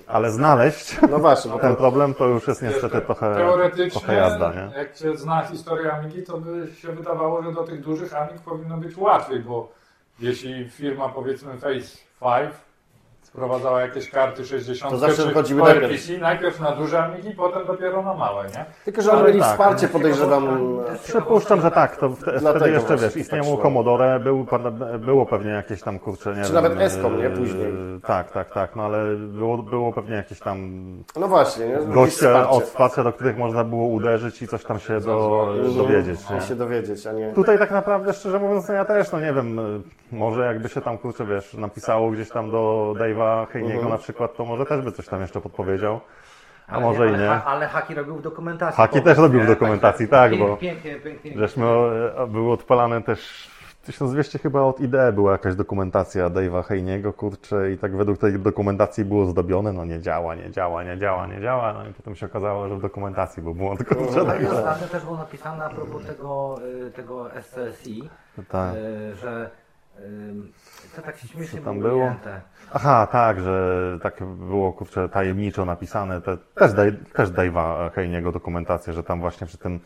Ale 0.10 0.32
znaleźć 0.32 0.97
No 1.10 1.20
właśnie, 1.20 1.51
bo 1.51 1.60
ten 1.68 1.72
to, 1.72 1.78
problem 1.78 2.14
to 2.14 2.28
już 2.28 2.47
jest 2.47 2.62
niestety 2.62 3.01
trochę, 3.01 3.36
Teoretycznie, 3.36 3.91
trochę 3.91 4.14
jazda, 4.16 4.53
nie? 4.53 4.78
jak 4.78 4.97
się 4.97 5.18
zna 5.18 5.45
historię 5.45 5.93
Amigi, 5.93 6.24
to 6.24 6.38
by 6.38 6.68
się 6.76 6.88
wydawało, 6.88 7.43
że 7.43 7.51
do 7.51 7.64
tych 7.64 7.82
dużych 7.82 8.16
Amig 8.16 8.41
powinno 8.41 8.78
być 8.78 8.97
łatwiej, 8.97 9.39
bo 9.39 9.72
jeśli 10.20 10.70
firma 10.70 11.10
powiedzmy 11.10 11.57
Face 11.57 11.97
5 12.22 12.68
sprowadzała 13.30 13.82
jakieś 13.82 14.09
karty 14.09 14.45
60 14.45 14.91
To 14.93 14.97
zawsze 14.97 15.23
PowerPC, 15.23 15.53
najpierw. 15.55 16.21
najpierw 16.21 16.59
na 16.59 16.71
duże 16.71 17.03
Amigi, 17.03 17.32
potem 17.32 17.67
dopiero 17.67 18.01
na 18.03 18.13
małe, 18.13 18.45
nie? 18.45 18.65
tylko, 18.86 19.01
że 19.01 19.11
oni 19.11 19.23
mieli 19.23 19.39
tak. 19.39 19.49
wsparcie, 19.49 19.88
podejrzewam. 19.88 20.77
Przypuszczam, 21.03 21.61
że 21.61 21.71
tak. 21.71 21.97
To 21.97 22.09
wtedy 22.09 22.39
Dlatego 22.39 22.65
jeszcze 22.67 22.97
wiesz, 22.97 23.13
tak 23.13 23.21
istniało 23.21 23.45
szło. 23.45 23.57
Commodore, 23.57 24.19
był, 24.19 24.45
było 24.99 25.25
pewnie 25.25 25.51
jakieś 25.51 25.82
tam 25.82 25.99
kurcze, 25.99 26.30
nie 26.30 26.36
Czy 26.36 26.53
wiem, 26.53 26.63
nawet 26.63 26.82
Escom, 26.82 27.17
nie? 27.17 27.27
e, 27.27 27.30
Później. 27.30 27.73
Tak, 28.07 28.32
tak, 28.32 28.53
tak, 28.53 28.75
no 28.75 28.84
ale 28.84 29.15
było, 29.15 29.57
było 29.57 29.93
pewnie 29.93 30.15
jakieś 30.15 30.39
tam 30.39 30.69
No 31.19 31.27
właśnie, 31.27 31.67
nie? 31.67 31.77
Goście 31.77 32.47
od 32.47 32.63
wsparcia, 32.63 33.03
do 33.03 33.13
których 33.13 33.38
można 33.38 33.63
było 33.63 33.88
uderzyć 33.88 34.41
i 34.41 34.47
coś 34.47 34.63
tam 34.63 34.80
się 34.80 34.99
do, 34.99 35.47
dowiedzieć. 35.77 36.30
Nie? 36.30 36.41
się 36.41 36.55
dowiedzieć, 36.55 37.07
a 37.07 37.11
nie... 37.13 37.32
Tutaj 37.34 37.59
tak 37.59 37.71
naprawdę, 37.71 38.13
szczerze 38.13 38.39
mówiąc, 38.39 38.67
no 38.67 38.73
ja 38.73 38.86
też, 38.86 39.11
no 39.11 39.19
nie 39.19 39.34
wiem, 39.34 39.59
może 40.11 40.45
jakby 40.45 40.69
się 40.69 40.82
tam, 40.82 40.97
kurczę, 40.97 41.25
wiesz, 41.25 41.53
napisało 41.53 42.11
gdzieś 42.11 42.30
tam 42.30 42.51
do 42.51 42.93
Dave'a 42.97 43.18
Heiniego 43.51 43.74
Mhm. 43.74 43.91
na 43.91 43.97
przykład, 43.97 44.36
to 44.36 44.45
może 44.45 44.65
też 44.65 44.82
by 44.86 44.91
coś 44.91 45.07
tam 45.07 45.22
jeszcze 45.22 45.41
podpowiedział, 45.41 45.99
a 46.67 46.72
Ale 46.72 46.82
może 46.86 47.05
i 47.05 47.09
ale, 47.09 47.17
nie. 47.17 47.28
ha- 47.28 47.43
Ale 47.45 47.67
Haki 47.67 47.95
robił 47.95 48.15
w 48.15 48.22
dokumentacji. 48.22 48.78
Haki 48.78 49.01
też 49.01 49.17
robił 49.17 49.41
w 49.41 49.47
dokumentacji, 49.47 50.07
Także 50.07 50.38
tak, 50.38 50.47
bo- 50.49 50.57
Pięknie, 50.57 50.95
pięknie. 50.95 51.32
Żeśmy, 51.36 51.65
e, 52.17 52.28
były 52.28 52.51
odpalane 52.51 53.01
też 53.01 53.49
w 53.67 53.86
1200 53.86 54.39
chyba 54.39 54.61
od 54.61 54.80
IDE 54.80 55.11
była 55.13 55.32
jakaś 55.32 55.55
dokumentacja 55.55 56.30
Dave'a 56.30 56.63
Heiniego, 56.65 57.13
kurczę, 57.13 57.72
i 57.72 57.78
tak 57.78 57.95
według 57.95 58.17
tej 58.17 58.39
dokumentacji 58.39 59.05
było 59.05 59.26
zdobione, 59.26 59.74
no 59.74 59.86
nie 59.86 59.99
działa, 59.99 60.36
nie 60.36 60.51
działa, 60.51 60.84
nie 60.84 60.97
działa, 60.97 61.28
nie 61.28 61.41
działa, 61.41 61.74
no 61.74 61.88
i 61.88 61.93
potem 61.93 62.15
się 62.15 62.26
okazało, 62.26 62.70
że 62.70 62.76
w 62.76 62.82
dokumentacji 62.82 63.43
był 63.43 63.55
błąd, 63.55 63.84
kurczę, 63.88 64.24
I 64.24 64.26
także... 64.26 64.51
ostatnio 64.51 64.88
też 64.88 65.03
było 65.05 65.17
napisane 65.17 65.65
a 65.65 65.70
propos 65.70 66.05
tego, 66.05 66.55
y, 66.88 66.91
tego 66.91 67.30
SCSI, 67.41 68.09
Tak. 68.51 68.76
y, 68.76 69.15
że 69.15 69.49
to 70.95 71.01
tak 71.01 71.17
śmiesznie 71.17 71.61
było 71.61 71.76
było? 71.76 71.95
ujęte. 72.03 72.41
Aha, 72.74 73.07
tak, 73.07 73.41
że 73.41 73.97
tak 74.01 74.24
było, 74.24 74.74
kurczę, 74.74 75.09
tajemniczo 75.09 75.65
napisane, 75.65 76.22
te, 76.22 76.38
też, 76.38 76.74
daj, 76.74 76.93
też 77.13 77.30
Dave'a 77.30 77.91
Heiniego 77.91 78.32
dokumentację, 78.32 78.93
że 78.93 79.03
tam 79.03 79.20
właśnie 79.20 79.47
przy 79.47 79.57
tym 79.57 79.80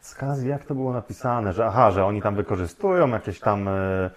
skazji, 0.00 0.48
jak 0.48 0.64
to 0.64 0.74
było 0.74 0.92
napisane, 0.92 1.52
że 1.52 1.66
aha, 1.66 1.90
że 1.90 2.04
oni 2.04 2.22
tam 2.22 2.34
wykorzystują 2.34 3.08
jakieś 3.08 3.40
tam 3.40 3.68
e, 3.68 4.10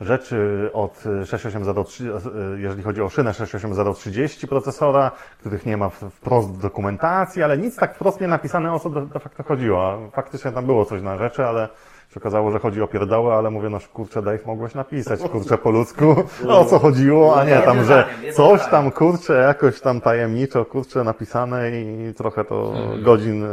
rzeczy 0.00 0.70
od 0.72 1.04
68030, 1.24 2.04
e, 2.04 2.10
jeżeli 2.56 2.82
chodzi 2.82 3.02
o 3.02 3.08
szynę 3.08 3.34
68030 3.34 4.48
procesora, 4.48 5.10
których 5.40 5.66
nie 5.66 5.76
ma 5.76 5.88
wprost 5.88 6.48
w 6.48 6.62
dokumentacji, 6.62 7.42
ale 7.42 7.58
nic 7.58 7.76
tak 7.76 7.94
wprost 7.94 8.20
nie 8.20 8.28
napisane 8.28 8.72
o 8.72 8.78
co 8.78 8.90
de, 8.90 9.06
de 9.06 9.20
facto 9.20 9.42
chodziło. 9.42 10.10
Faktycznie 10.12 10.52
tam 10.52 10.66
było 10.66 10.84
coś 10.84 11.02
na 11.02 11.16
rzeczy, 11.16 11.46
ale 11.46 11.68
się 12.16 12.20
okazało, 12.20 12.50
że 12.50 12.58
chodzi 12.58 12.82
o 12.82 12.86
pierdoły, 12.86 13.32
ale 13.32 13.50
mówię, 13.50 13.68
no 13.68 13.78
kurczę 13.92 14.22
Dave, 14.22 14.46
mogłeś 14.46 14.74
napisać, 14.74 15.20
kurczę 15.20 15.58
po 15.58 15.70
ludzku, 15.70 16.14
o 16.48 16.64
co 16.64 16.78
chodziło, 16.78 17.40
a 17.40 17.44
nie 17.44 17.58
tam, 17.58 17.84
że 17.84 18.06
coś 18.34 18.66
tam, 18.66 18.90
kurczę, 18.90 19.32
jakoś 19.32 19.80
tam 19.80 20.00
tajemniczo, 20.00 20.64
kurczę, 20.64 21.04
napisane 21.04 21.70
i 21.80 22.14
trochę 22.14 22.44
to 22.44 22.72
godzin 23.02 23.44
e, 23.44 23.48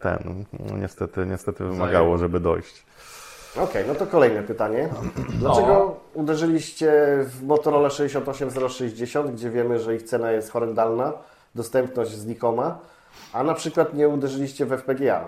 ten, 0.00 0.44
niestety, 0.80 1.26
niestety 1.26 1.64
wymagało, 1.64 2.18
żeby 2.18 2.40
dojść. 2.40 2.86
Okej, 3.56 3.84
no 3.88 3.94
to 3.94 4.06
kolejne 4.06 4.42
pytanie. 4.42 4.88
Dlaczego 5.38 5.96
uderzyliście 6.14 6.92
w 7.24 7.42
Motorola 7.42 7.90
68060, 7.90 9.30
gdzie 9.30 9.50
wiemy, 9.50 9.78
że 9.78 9.94
ich 9.94 10.02
cena 10.02 10.32
jest 10.32 10.50
horrendalna, 10.50 11.12
dostępność 11.54 12.10
znikoma, 12.10 12.78
a 13.32 13.42
na 13.42 13.54
przykład 13.54 13.94
nie 13.94 14.08
uderzyliście 14.08 14.66
w 14.66 14.72
FPGA? 14.72 15.24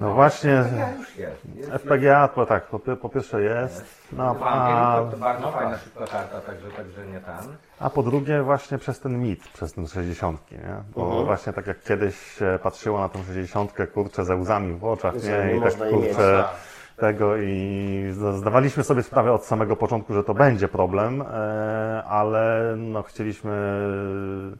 No 0.00 0.14
właśnie, 0.14 0.50
Ja 0.50 0.92
już 0.98 1.16
jest. 1.16 1.42
jest 1.56 1.70
FPGA 1.70 2.28
to 2.28 2.46
tak, 2.46 2.66
po, 2.66 2.78
po 2.78 3.08
pierwsze 3.08 3.42
jest, 3.42 3.84
no, 4.12 4.36
a, 4.44 5.00
to, 5.10 5.16
bardzo 5.16 5.52
fajna 5.52 5.78
szybka 5.78 6.06
karta, 6.06 6.40
także, 6.40 6.70
także 6.70 7.06
nie 7.06 7.20
ten. 7.20 7.56
a 7.80 7.90
po 7.90 8.02
drugie 8.02 8.42
właśnie 8.42 8.78
przez 8.78 9.00
ten 9.00 9.18
mit, 9.22 9.48
przez 9.48 9.72
ten 9.72 9.86
60, 9.88 10.52
nie? 10.52 10.74
Bo 10.96 11.24
właśnie 11.24 11.52
tak 11.52 11.66
jak 11.66 11.82
kiedyś 11.82 12.18
się 12.38 12.58
patrzyło 12.62 13.00
na 13.00 13.08
tą 13.08 13.22
60, 13.24 13.72
kurczę, 13.94 14.24
ze 14.24 14.36
łzami 14.36 14.74
w 14.78 14.84
oczach, 14.84 15.14
nie? 15.14 15.56
I 15.56 15.60
tak 15.62 15.90
kurczę 15.90 16.44
tak. 16.44 16.77
Tego 17.00 17.36
i 17.36 18.10
zda- 18.12 18.32
zdawaliśmy 18.32 18.84
sobie 18.84 19.02
sprawę 19.02 19.32
od 19.32 19.44
samego 19.44 19.76
początku, 19.76 20.14
że 20.14 20.24
to 20.24 20.34
będzie 20.34 20.68
problem, 20.68 21.22
e, 21.22 22.02
ale 22.08 22.74
no 22.76 23.02
chcieliśmy 23.02 23.52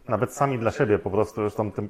nawet 0.09 0.33
sami 0.35 0.59
dla 0.59 0.71
siebie 0.71 0.99
po 0.99 1.11
prostu, 1.11 1.41
zresztą 1.41 1.73
tym 1.73 1.89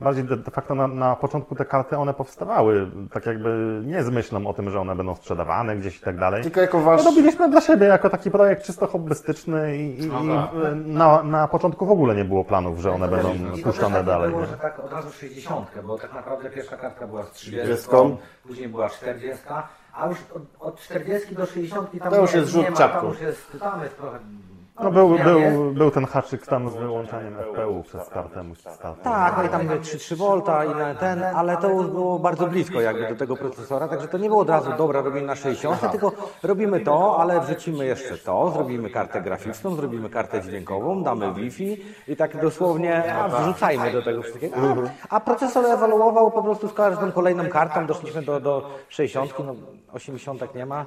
bardziej 0.00 0.24
de, 0.24 0.36
facto 0.50 0.74
na, 0.74 0.88
na 0.88 1.16
początku 1.16 1.54
te 1.54 1.64
karty 1.64 1.96
one 1.96 2.14
powstawały, 2.14 2.90
tak 3.12 3.26
jakby 3.26 3.80
nie 3.84 4.02
z 4.04 4.10
myślą 4.10 4.46
o 4.46 4.54
tym, 4.54 4.70
że 4.70 4.80
one 4.80 4.96
będą 4.96 5.14
sprzedawane 5.14 5.76
gdzieś 5.76 5.96
i 5.96 6.00
tak 6.00 6.16
dalej. 6.18 6.42
Tylko 6.42 6.60
jako 6.60 6.80
wasz... 6.80 7.04
No 7.04 7.10
robiliśmy 7.10 7.50
dla 7.50 7.60
siebie 7.60 7.86
jako 7.86 8.10
taki 8.10 8.30
projekt 8.30 8.62
czysto 8.62 8.86
hobbystyczny 8.86 9.76
i, 9.76 10.02
i, 10.04 10.06
No 10.06 10.22
i 10.24 10.28
tak. 10.28 10.50
na, 10.86 11.22
na 11.22 11.48
początku 11.48 11.86
w 11.86 11.90
ogóle 11.90 12.14
nie 12.14 12.24
było 12.24 12.44
planów, 12.44 12.78
że 12.80 12.92
one 12.92 13.08
będą 13.08 13.34
I 13.34 13.62
to 13.62 13.68
puszczane 13.68 13.72
też 13.88 13.92
tak 13.96 14.06
dalej. 14.06 14.28
nie 14.30 14.34
było, 14.36 14.46
że 14.46 14.56
tak 14.56 14.78
od 14.80 14.92
razu 14.92 15.10
60, 15.12 15.66
bo 15.86 15.98
tak 15.98 16.14
naprawdę 16.14 16.50
pierwsza 16.50 16.76
kartka 16.76 17.06
była 17.06 17.22
z 17.22 17.30
30, 17.30 17.66
30. 17.66 17.88
później 18.48 18.68
była 18.68 18.90
40, 18.90 19.44
a 19.92 20.08
już 20.08 20.18
od, 20.34 20.42
od 20.60 20.80
40 20.80 21.34
do 21.34 21.46
60 21.46 21.90
tam 21.98 22.10
To 22.10 22.20
już 22.20 22.32
nie, 22.32 22.38
jest 22.40 22.52
rzut 22.52 22.62
nie 22.62 22.70
ma, 22.70 22.76
czapką. 22.76 23.00
Tam 23.00 23.08
już 23.08 23.20
jest, 23.20 23.56
tam 23.60 23.82
jest 23.82 23.96
trochę... 23.96 24.18
No 24.82 24.90
był, 24.90 25.18
był, 25.18 25.72
był 25.72 25.90
ten 25.90 26.06
haczyk 26.06 26.46
tam 26.46 26.70
z 26.70 26.74
wyłączeniem 26.74 27.34
FPU 27.34 27.82
przed 27.82 28.02
startem. 28.02 28.56
startem. 28.56 29.04
Tak, 29.04 29.36
no 29.36 29.42
i 29.42 29.48
tam 29.48 29.60
3,3 29.68 30.16
V 30.16 30.66
i 30.66 30.78
na 30.78 30.94
ten, 30.94 31.24
ale 31.24 31.56
to 31.56 31.70
już 31.70 31.86
było 31.86 32.18
bardzo 32.18 32.46
blisko 32.46 32.80
jakby 32.80 33.08
do 33.08 33.16
tego 33.16 33.36
procesora, 33.36 33.88
także 33.88 34.08
to 34.08 34.18
nie 34.18 34.28
było 34.28 34.40
od 34.40 34.50
razu 34.50 34.70
dobra, 34.78 35.00
robimy 35.00 35.26
na 35.26 35.36
60, 35.36 35.90
tylko 35.90 36.12
robimy 36.42 36.80
to, 36.80 37.20
ale 37.20 37.40
wrzucimy 37.40 37.86
jeszcze 37.86 38.18
to, 38.18 38.50
zrobimy 38.50 38.90
kartę 38.90 39.22
graficzną, 39.22 39.74
zrobimy 39.74 40.10
kartę 40.10 40.42
dźwiękową, 40.42 41.02
damy 41.02 41.34
Wi-Fi 41.34 41.84
i 42.08 42.16
tak 42.16 42.40
dosłownie 42.40 43.14
a, 43.14 43.28
wrzucajmy 43.28 43.92
do 43.92 44.02
tego 44.02 44.22
wszystkiego. 44.22 44.56
A, 45.10 45.16
a 45.16 45.20
procesor 45.20 45.66
ewoluował 45.66 46.30
po 46.30 46.42
prostu 46.42 46.68
z 46.68 46.72
każdą 46.72 47.12
kolejną 47.12 47.48
kartą, 47.48 47.86
doszliśmy 47.86 48.22
do, 48.22 48.40
do 48.40 48.70
60, 48.88 49.34
no 49.38 49.54
80 49.92 50.54
nie 50.54 50.66
ma. 50.66 50.84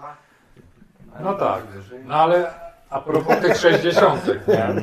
No 1.24 1.34
tak, 1.34 1.62
no 2.06 2.16
ale 2.16 2.71
a 2.92 3.02
propos 3.02 3.40
tych 3.42 3.58
60, 3.58 4.26
nie? 4.48 4.76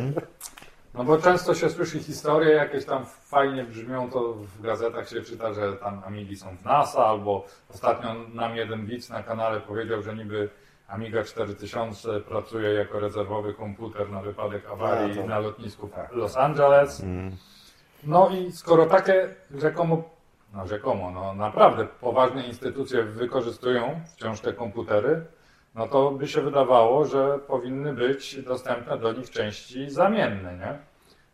No 0.95 1.05
bo 1.05 1.19
często 1.19 1.55
się 1.55 1.71
słyszy 1.71 1.99
historie, 1.99 2.51
jakieś 2.55 2.85
tam 2.85 3.07
fajnie 3.07 3.65
brzmią, 3.65 4.11
to 4.11 4.33
w 4.35 4.61
gazetach 4.63 5.09
się 5.09 5.23
czyta, 5.23 5.53
że 5.53 5.73
tam 5.73 6.03
Amigi 6.07 6.37
są 6.37 6.57
w 6.57 6.65
NASA, 6.65 7.07
albo 7.07 7.47
ostatnio 7.75 8.15
nam 8.35 8.57
jeden 8.57 8.87
widz 8.87 9.09
na 9.11 9.23
kanale 9.23 9.61
powiedział, 9.61 10.03
że 10.03 10.15
niby 10.15 10.49
Amiga 10.89 11.25
4000 11.25 12.21
pracuje 12.21 12.71
jako 12.75 13.01
rezerwowy 13.01 13.55
komputer 13.55 14.11
na 14.11 14.21
wypadek 14.23 14.71
awarii 14.71 15.13
A, 15.19 15.23
to- 15.23 15.29
na 15.29 15.39
lotnisku 15.39 15.89
w 16.13 16.17
Los 16.17 16.37
Angeles. 16.37 17.03
No 18.05 18.29
i 18.29 18.53
skoro 18.53 18.87
takie 18.87 19.35
rzekomo, 19.55 20.03
no 20.55 20.67
rzekomo, 20.67 21.11
no 21.11 21.35
naprawdę 21.35 21.87
poważne 22.01 22.47
instytucje 22.47 23.03
wykorzystują 23.03 24.01
wciąż 24.17 24.41
te 24.41 24.53
komputery, 24.53 25.25
no 25.79 25.87
to 25.89 26.11
by 26.11 26.29
się 26.29 26.41
wydawało, 26.41 27.05
że 27.05 27.39
powinny 27.39 27.93
być 27.93 28.43
dostępne 28.43 28.99
do 28.99 29.13
nich 29.13 29.31
części 29.31 29.91
zamienne, 29.91 30.57
nie? 30.57 30.79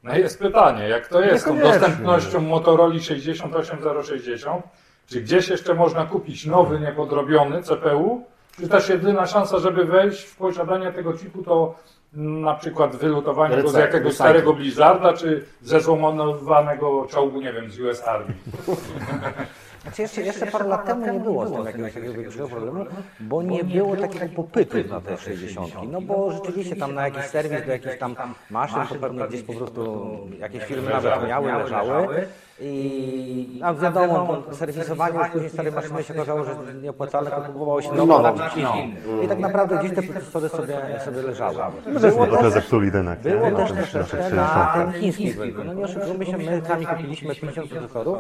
No 0.03 0.16
i 0.16 0.20
jest 0.20 0.38
pytanie, 0.38 0.88
jak 0.88 1.09
to 1.09 1.20
jest 1.20 1.45
z 1.45 1.47
tą 1.49 1.59
dostępnością 1.59 2.40
Motorola 2.40 3.01
68060? 3.01 4.64
Czy 5.07 5.20
gdzieś 5.20 5.49
jeszcze 5.49 5.74
można 5.74 6.05
kupić 6.05 6.47
nowy, 6.47 6.80
niepodrobiony 6.80 7.62
CPU? 7.62 8.24
Czy 8.61 8.68
też 8.68 8.88
jedyna 8.88 9.26
szansa, 9.26 9.59
żeby 9.59 9.84
wejść 9.84 10.24
w 10.24 10.36
posiadanie 10.36 10.92
tego 10.92 11.12
chipu, 11.12 11.42
to 11.42 11.74
na 12.12 12.55
przykład 12.55 12.97
wylutowanie 12.97 13.62
go 13.62 13.68
z 13.68 13.74
jakiegoś 13.74 14.14
starego 14.14 14.53
Blizzarda, 14.53 15.12
czy 15.12 15.45
ze 15.62 15.80
złomowanego 15.80 17.07
czołgu, 17.11 17.40
nie 17.40 17.53
wiem, 17.53 17.70
z 17.70 17.80
US 17.80 18.03
Army? 18.03 18.34
Znaczy 19.85 20.03
jeszcze, 20.03 20.22
jeszcze 20.22 20.47
parę 20.47 20.64
lat 20.68 20.87
temu 20.87 21.12
nie 21.12 21.20
było 21.20 21.47
z 21.47 21.53
tym 21.53 21.64
jakiegoś 21.64 21.93
takiego 21.95 22.12
większego 22.14 22.49
problemu, 22.49 22.85
bo 23.20 23.43
nie 23.43 23.64
było 23.64 23.97
takiego 23.97 24.26
popytu 24.37 24.76
na 24.89 25.01
te 25.01 25.16
60. 25.16 25.70
No 25.91 26.01
bo 26.01 26.32
rzeczywiście 26.32 26.76
tam 26.76 26.95
na 26.95 27.03
jakiś 27.09 27.24
serwis 27.24 27.66
do 27.66 27.72
jakichś 27.72 27.99
tam 27.99 28.16
maszyn, 28.51 28.80
to 28.89 28.95
pewnie 28.95 29.28
gdzieś 29.28 29.43
po 29.43 29.53
prostu 29.53 30.09
jakieś 30.39 30.64
firmy 30.64 30.91
nawet 30.91 31.28
miały, 31.28 31.53
leżały. 31.53 32.26
I 32.61 33.61
a 33.64 33.74
wiadomo, 33.74 34.43
serwisowanie 34.53 35.18
już 35.18 35.28
później 35.28 35.51
starej 35.51 35.72
maszyny 35.72 36.03
się 36.03 36.14
okazało, 36.14 36.45
że 36.45 36.51
nieopłacalne, 36.82 37.30
to 37.30 37.41
kupowało 37.41 37.82
się 37.82 37.93
nowe 37.93 38.22
na 38.22 38.32
czymś 38.51 38.66
innym. 38.66 38.97
I 39.24 39.28
tak 39.28 39.39
naprawdę 39.39 39.78
gdzieś 39.78 39.95
te 39.95 40.03
procesory 40.03 40.49
sobie, 40.49 40.76
sobie 41.05 41.22
leżały. 41.22 41.57
Żeśmy 42.01 42.26
trochę 42.26 42.51
zepsuli 42.51 42.91
rynek. 42.91 43.20
Było 43.20 43.51
też 43.51 43.68
tym- 43.72 43.76
troszeczkę 43.76 44.16
na 44.16 44.24
tych 44.24 44.35
na 44.35 44.47
60. 44.47 44.93
ten 44.93 45.01
chiński 45.01 45.32
rynku. 45.32 45.64
No 45.64 45.72
nie 45.74 45.85
oszukujmy 45.85 46.26
się, 46.26 46.37
my 46.39 46.62
sami 46.66 46.87
kupiliśmy 46.87 47.35
50 47.35 47.70
procesorów 47.70 48.18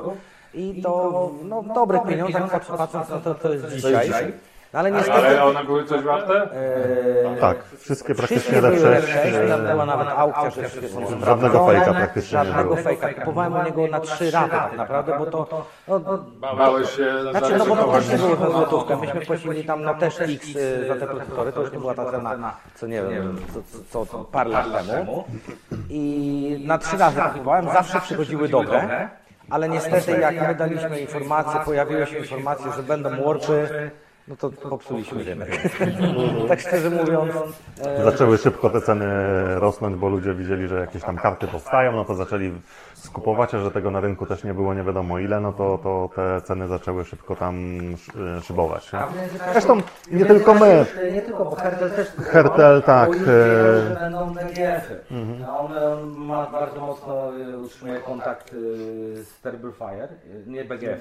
i 0.54 0.82
to 0.82 1.30
no, 1.44 1.62
w 1.62 1.74
dobrych 1.74 2.02
pieniądzach, 2.02 2.50
patrz- 2.50 2.76
patrząc 2.76 3.08
na 3.08 3.18
to, 3.18 3.34
co 3.34 3.52
jest 3.52 3.68
dzisiaj. 3.68 4.32
No 4.72 4.80
ale 4.80 4.90
niestety... 4.90 5.18
Ale 5.18 5.44
one 5.44 5.64
były 5.64 5.84
coś 5.84 6.02
warte? 6.02 6.34
e, 6.34 7.36
Tak, 7.40 7.56
wszystkie 7.78 8.14
praktycznie 8.14 8.60
były 8.60 8.76
lepsze. 8.90 9.24
F6, 9.24 9.48
tam 9.48 9.66
była 9.66 9.86
nawet 9.86 10.08
aukcja, 10.08 10.50
że 10.50 10.68
wszystkie 10.68 10.88
są 10.88 11.20
Żadnego 11.24 11.66
fejka 11.66 11.94
praktycznie 11.94 12.38
nie 12.38 12.44
Żadnego 12.44 12.68
było. 12.74 12.82
fejka. 12.82 13.14
Kupowałem 13.14 13.56
u 13.56 13.62
niego 13.62 13.86
na 13.86 14.00
trzy 14.00 14.30
raty 14.30 14.50
tak 14.50 14.76
naprawdę, 14.76 15.18
bo 15.18 15.26
to... 15.26 15.66
No, 15.88 16.00
Bałeś 16.56 16.90
się 16.96 17.12
Znaczy, 17.30 17.56
no 17.58 17.66
bo 17.66 17.76
to 17.76 17.92
też 17.92 18.08
nie 18.08 18.18
było 18.18 18.36
za 18.36 18.50
złotówkę. 18.50 18.96
Myśmy 18.96 19.20
płacili 19.20 19.64
tam 19.64 19.82
na 19.82 19.94
też 19.94 20.20
X 20.20 20.56
y, 20.56 20.86
za 20.88 20.94
te 20.94 21.06
procesory, 21.06 21.52
to 21.52 21.60
już 21.60 21.72
nie 21.72 21.78
była 21.78 21.94
ta 21.94 22.10
cena, 22.10 22.56
co 22.74 22.86
nie 22.86 23.02
wiem, 23.02 23.36
co, 23.54 23.60
co, 23.90 24.06
co 24.12 24.18
parę 24.24 24.50
lat 24.50 24.86
temu. 24.86 25.24
I 25.90 26.64
na 26.66 26.78
trzy 26.78 26.96
razy 26.96 27.20
kupowałem, 27.32 27.64
zawsze 27.72 28.00
przychodziły 28.00 28.48
dobre, 28.48 29.08
ale 29.50 29.68
niestety 29.68 30.12
jak 30.12 30.48
my 30.48 30.54
daliśmy 30.54 31.00
informację, 31.00 31.60
pojawiły 31.64 32.06
się 32.06 32.18
informacje, 32.18 32.72
że 32.76 32.82
będą 32.82 33.10
warpy, 33.24 33.90
no 34.28 34.36
to 34.36 34.50
popsuliśmy 34.50 35.24
rynek. 35.24 35.62
tak 36.48 36.60
szczerze 36.60 36.90
mówiąc, 36.90 37.32
e, 37.80 38.04
Zaczęły 38.04 38.38
szybko 38.38 38.70
te 38.70 38.80
ceny 38.80 39.06
rosnąć, 39.60 39.96
bo 39.96 40.08
ludzie 40.08 40.34
widzieli, 40.34 40.68
że 40.68 40.80
jakieś 40.80 41.02
tam 41.02 41.16
karty 41.16 41.46
powstają, 41.46 41.92
no 41.92 42.04
to 42.04 42.14
zaczęli 42.14 42.52
skupować, 43.04 43.54
a 43.54 43.58
że 43.58 43.70
tego 43.70 43.90
na 43.90 44.00
rynku 44.00 44.26
też 44.26 44.44
nie 44.44 44.54
było 44.54 44.74
nie 44.74 44.82
wiadomo 44.82 45.18
ile, 45.18 45.40
no 45.40 45.52
to, 45.52 45.78
to 45.82 46.08
te 46.16 46.40
ceny 46.40 46.68
zaczęły 46.68 47.04
szybko 47.04 47.36
tam 47.36 47.54
szy- 47.96 48.40
szybować. 48.42 48.92
Nie? 48.92 49.00
Zresztą 49.52 49.80
nie 50.10 50.24
tylko 50.26 50.54
my. 50.54 50.86
Nie 51.12 51.22
tylko, 51.22 51.44
bo 51.44 51.56
Hertel 51.56 51.90
też... 51.90 52.08
Hertel, 52.18 52.82
tak. 52.82 53.08
Mhm. 53.08 53.24
wiedział, 53.26 53.88
że 53.88 53.96
będą 54.00 54.34
BGF-y. 54.34 55.00
A 55.48 55.58
on 55.58 55.72
ma 56.16 56.46
bardzo 56.46 56.80
mocno 56.80 57.32
utrzymuje 57.64 58.00
kontakt 58.00 58.50
z 59.22 59.40
Terrible 59.40 59.72
Fire. 59.72 60.08
Nie 60.46 60.64
BGF. 60.64 61.00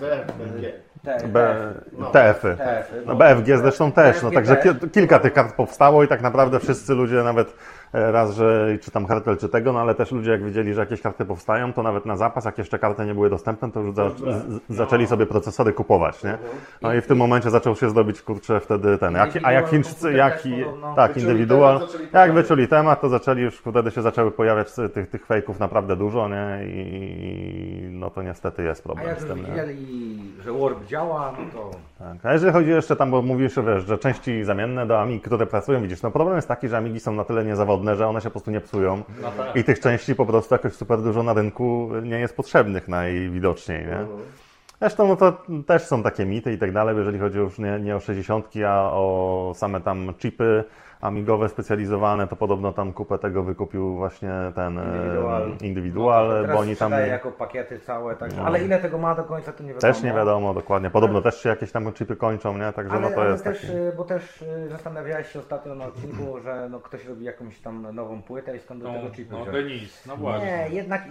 TF-y. 1.03 2.57
TF-y. 2.57 2.57
No 3.05 3.15
BFG 3.15 3.57
zresztą 3.57 3.91
też, 3.91 4.23
no 4.23 4.31
także 4.31 4.57
kilka 4.93 5.19
tych 5.19 5.33
kart 5.33 5.55
powstało 5.55 6.03
i 6.03 6.07
tak 6.07 6.21
naprawdę 6.21 6.59
wszyscy 6.59 6.93
ludzie 6.93 7.15
nawet 7.23 7.53
raz, 7.93 8.35
że 8.35 8.77
czy 8.81 8.91
tam 8.91 9.07
Hertel 9.07 9.37
czy 9.37 9.49
tego, 9.49 9.73
no 9.73 9.79
ale 9.79 9.95
też 9.95 10.11
ludzie 10.11 10.31
jak 10.31 10.43
widzieli, 10.43 10.73
że 10.73 10.79
jakieś 10.79 11.01
karty 11.01 11.25
powstają, 11.25 11.73
to 11.73 11.83
nawet 11.83 12.05
na 12.05 12.17
zapas, 12.17 12.45
jak 12.45 12.57
jeszcze 12.57 12.79
karty 12.79 13.05
nie 13.05 13.13
były 13.13 13.29
dostępne, 13.29 13.71
to 13.71 13.79
już 13.79 13.95
za, 13.95 14.09
z, 14.09 14.59
zaczęli 14.69 15.07
sobie 15.07 15.25
procesory 15.25 15.73
kupować, 15.73 16.23
nie? 16.23 16.37
No 16.81 16.93
i 16.93 17.01
w 17.01 17.07
tym 17.07 17.17
momencie 17.17 17.49
zaczął 17.49 17.75
się 17.75 17.89
zdobyć, 17.89 18.21
kurczę, 18.21 18.59
wtedy 18.59 18.97
ten, 18.97 19.13
jak, 19.13 19.29
a 19.43 19.51
jak 19.51 19.67
Chińczycy, 19.67 20.13
jak 20.13 20.43
tak, 20.95 21.17
indywidual, 21.17 21.79
jak 22.13 22.33
wyczuli 22.33 22.67
temat, 22.67 23.01
to 23.01 23.09
zaczęli 23.09 23.41
już, 23.41 23.57
wtedy 23.57 23.91
się 23.91 24.01
zaczęły 24.01 24.31
pojawiać 24.31 24.67
tych, 24.93 25.09
tych 25.09 25.25
fejków 25.25 25.59
naprawdę 25.59 25.95
dużo, 25.95 26.29
nie? 26.29 26.59
I 26.65 27.87
no 27.91 28.09
to 28.09 28.21
niestety 28.21 28.63
jest 28.63 28.81
A 28.81 28.83
problem 28.83 29.07
jak 29.07 29.21
z 29.21 29.25
tym, 29.25 29.37
widzieli, 29.37 30.33
że 30.43 30.51
Warp 30.53 30.85
działa, 30.85 31.33
no 31.39 31.45
to... 31.53 31.71
Tak. 31.99 32.25
A 32.25 32.33
jeżeli 32.33 32.51
chodzi 32.53 32.69
jeszcze 32.69 32.95
tam, 32.95 33.11
bo 33.11 33.21
mówisz, 33.21 33.55
wiesz, 33.67 33.85
że 33.85 33.97
części 33.97 34.43
zamienne 34.43 34.85
do 34.85 35.01
Amig, 35.01 35.23
które 35.23 35.45
pracują, 35.45 35.81
widzisz, 35.81 36.01
no 36.01 36.11
problem 36.11 36.35
jest 36.35 36.47
taki, 36.47 36.67
że 36.67 36.77
Amigi 36.77 36.99
są 36.99 37.11
na 37.13 37.23
tyle 37.23 37.45
niezawodne, 37.45 37.82
że 37.95 38.07
one 38.07 38.21
się 38.21 38.29
po 38.29 38.31
prostu 38.31 38.51
nie 38.51 38.61
psują. 38.61 39.03
I 39.55 39.63
tych 39.63 39.79
części 39.79 40.15
po 40.15 40.25
prostu 40.25 40.55
jakoś 40.55 40.73
super 40.73 41.01
dużo 41.01 41.23
na 41.23 41.33
rynku 41.33 41.89
nie 42.03 42.19
jest 42.19 42.35
potrzebnych 42.35 42.87
najwidoczniej, 42.87 43.85
nie? 43.85 43.97
Zresztą 44.79 45.07
no 45.07 45.15
to 45.15 45.43
też 45.67 45.83
są 45.83 46.03
takie 46.03 46.25
mity 46.25 46.53
i 46.53 46.57
tak 46.57 46.71
dalej, 46.71 46.97
jeżeli 46.97 47.19
chodzi 47.19 47.37
już 47.37 47.57
nie, 47.59 47.79
nie 47.79 47.95
o 47.95 47.99
60, 47.99 48.53
a 48.67 48.91
o 48.91 49.51
same 49.55 49.81
tam 49.81 50.13
chipy 50.13 50.63
amigowe 51.03 51.49
specjalizowane, 51.49 52.27
to 52.27 52.35
podobno 52.35 52.73
tam 52.73 52.93
kupę 52.93 53.17
tego 53.19 53.43
wykupił 53.43 53.95
właśnie 53.95 54.29
ten 54.55 54.79
Indywidual. 54.79 55.51
indywidual, 55.61 56.29
Teraz 56.41 56.55
bo 56.55 56.61
oni 56.61 56.75
tam 56.75 56.91
jako 56.91 57.31
pakiety 57.31 57.79
całe, 57.79 58.15
tak, 58.15 58.31
ale 58.45 58.63
ile 58.63 58.79
tego 58.79 58.97
ma 58.97 59.15
do 59.15 59.23
końca, 59.23 59.51
to 59.53 59.63
nie 59.63 59.73
wiadomo. 59.73 59.93
też 59.93 60.03
nie 60.03 60.13
wiadomo 60.13 60.53
dokładnie, 60.53 60.89
podobno 60.89 61.21
też 61.21 61.43
się 61.43 61.49
jakieś 61.49 61.71
tam 61.71 61.93
chipy 61.93 62.15
kończą, 62.15 62.57
nie? 62.57 62.73
Także 62.73 62.93
Ale, 62.95 63.01
no 63.09 63.15
to 63.15 63.21
ale 63.21 63.31
jest 63.31 63.43
też, 63.43 63.61
taki... 63.61 63.73
y, 63.73 63.93
bo 63.97 64.03
też 64.03 64.41
y, 64.41 64.69
zastanawiałeś 64.69 65.31
się 65.31 65.39
ostatnio 65.39 65.75
na 65.75 65.85
odcinku, 65.85 66.39
że 66.43 66.67
no, 66.69 66.79
ktoś 66.79 67.05
robi 67.05 67.25
jakąś 67.25 67.59
tam 67.59 67.95
nową 67.95 68.21
płytę 68.21 68.55
i 68.55 68.59
skąd 68.59 68.83
do 68.83 68.91
No, 68.91 68.99
tego 68.99 69.09
chipu 69.15 69.35
no. 69.45 69.51
Denis, 69.51 70.05
no 70.07 70.17
właśnie. 70.17 70.45
Nie, 70.47 70.75
jednak 70.75 71.01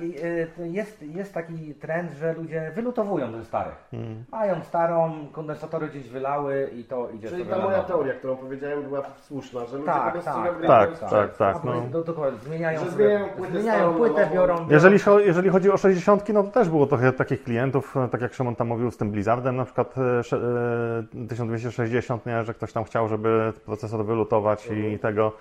jest, 0.59 1.03
jest 1.03 1.35
taki 1.35 1.75
trend, 1.75 2.13
że 2.13 2.33
ludzie 2.33 2.73
wylutowują 2.75 3.33
ze 3.33 3.45
starych. 3.45 3.91
Mają 4.33 4.63
starą, 4.63 5.27
kondensatory 5.33 5.89
gdzieś 5.89 6.09
wylały 6.09 6.71
i 6.77 6.85
to 6.85 7.11
idzie 7.11 7.29
Czyli 7.29 7.47
ta 7.47 7.59
moja 7.59 7.83
teoria, 7.83 8.15
którą 8.15 8.37
powiedziałem, 8.37 8.83
była 8.83 9.03
słuszna, 9.21 9.65
że 9.67 9.79
ludzie 9.83 9.93
Tak, 9.93 10.05
po 10.05 10.11
prostu 10.13 10.43
tak, 10.67 10.99
Tak, 11.01 11.11
tak, 11.11 11.37
tak. 11.37 11.65
No, 11.65 11.73
No. 11.75 11.81
do, 11.91 12.05
dokładnie, 12.05 12.39
zmieniają, 12.47 12.81
Że 12.85 12.91
zmieniają 12.91 13.29
płytę 13.29 13.53
zmieniają 13.53 13.95
płytę, 13.95 14.23
nową. 14.23 14.35
biorą... 14.35 14.57
Jeżeli, 14.71 14.99
jeżeli 15.27 15.49
chodzi 15.51 15.71
o 15.71 15.77
60, 15.77 16.29
no 16.29 16.43
to 16.43 16.51
też 16.51 16.69
było 16.69 16.87
trochę 16.87 17.13
takich 17.13 17.43
klientów, 17.45 17.97
e, 17.97 18.09
tak 18.09 18.21
jak 18.21 18.35
Szymon 18.35 18.57
tam 18.57 18.69
mówił 18.69 18.91
z 18.91 18.97
tym 18.97 19.11
Blizzardem, 19.11 19.57
na 19.57 19.65
przykład 19.65 19.95
e, 19.99 20.23
sze- 20.25 20.37
e, 21.25 21.27
1260, 21.29 22.27
nie, 22.27 22.45
że 22.45 22.55
ktoś 22.55 22.73
tam 22.73 22.85
chciał, 22.85 23.09
żeby 23.09 23.53
procesor 23.67 24.05
wylutować 24.05 24.69
i 24.73 24.99
tego. 24.99 25.33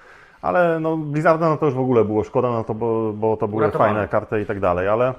Ale 0.42 0.80
no, 0.80 0.98
Blizzarda 0.98 1.50
no 1.50 1.58
to 1.58 1.66
już 1.66 1.76
w 1.76 1.80
ogóle 1.80 2.06
było 2.06 2.24
szkoda, 2.24 2.50
no 2.52 2.64
to 2.64 2.74
bo, 2.74 3.14
bo 3.14 3.38
to 3.38 3.48
były 3.48 3.62
Uratowane. 3.64 3.94
fajne 3.94 4.08
karty 4.08 4.42
i 4.42 4.46
tak 4.46 4.60
dalej, 4.60 4.88
ale 4.88 5.08
e, 5.10 5.14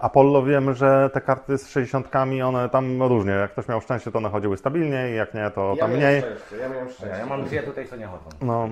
Apollo 0.00 0.42
wiemy, 0.42 0.74
że 0.74 1.10
te 1.12 1.20
karty 1.20 1.58
z 1.58 1.68
60 1.68 2.08
one 2.44 2.68
tam 2.68 3.02
różnie. 3.02 3.32
Jak 3.32 3.52
ktoś 3.52 3.68
miał 3.68 3.80
szczęście, 3.80 4.12
to 4.12 4.18
one 4.18 4.28
chodziły 4.30 4.56
stabilniej, 4.56 5.16
jak 5.16 5.34
nie, 5.34 5.50
to 5.50 5.74
Ja 5.76 5.80
tam 5.82 5.92
mniej. 5.92 6.20
szczęście, 6.20 6.56
ja 6.56 6.68
miałem 6.68 6.88
szczęście. 6.90 7.18
Ja 7.18 7.26
mam 7.26 7.44
dwie 7.44 7.62
tutaj, 7.62 7.88
co 7.88 7.96
nie 7.96 8.06
chodzą. 8.06 8.28
No. 8.40 8.68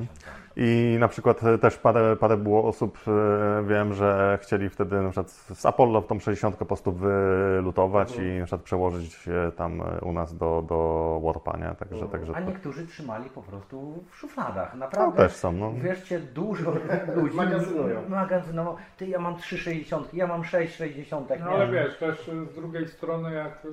I 0.59 0.97
na 1.01 1.09
przykład 1.09 1.45
e, 1.45 1.59
też 1.59 1.77
parę, 1.77 2.17
parę 2.17 2.37
było 2.37 2.65
osób, 2.65 2.99
e, 3.09 3.65
wiem, 3.69 3.95
że 3.95 4.39
chcieli 4.43 4.69
wtedy 4.69 4.97
na 5.03 5.11
przykład 5.11 5.31
z 5.31 5.67
Apollo 5.67 6.03
tą 6.03 6.19
60 6.21 6.57
po 6.57 6.67
prostu 6.67 6.93
wylutować 6.93 8.17
i 8.17 8.39
na 8.39 8.45
przykład 8.45 8.63
przełożyć 8.63 9.29
tam 9.57 9.83
e, 9.83 10.01
u 10.01 10.13
nas 10.13 10.37
do, 10.37 10.65
do 10.69 11.21
Warpa, 11.25 11.57
nie? 11.57 11.75
Także, 11.75 12.09
także 12.09 12.33
A 12.37 12.41
to, 12.41 12.49
niektórzy 12.51 12.87
trzymali 12.87 13.31
po 13.31 13.43
prostu 13.43 14.05
w 14.11 14.17
szufladach. 14.17 14.71
to 14.71 14.77
Naprawdę. 14.77 15.17
też 15.17 15.33
są, 15.33 15.53
no. 15.53 15.73
Wierzcie, 15.73 16.19
dużo 16.19 16.73
ludzi 17.17 17.37
Magazynują. 17.37 18.09
magazynowo. 18.09 18.77
Ty, 18.97 19.07
ja 19.07 19.19
mam 19.19 19.35
3,60, 19.35 20.03
ja 20.13 20.27
mam 20.27 20.43
6,60. 20.43 21.41
No 21.41 21.51
ale 21.51 21.69
wiesz, 21.69 21.99
też 21.99 22.31
z 22.53 22.55
drugiej 22.55 22.89
strony, 22.89 23.35
jak 23.35 23.67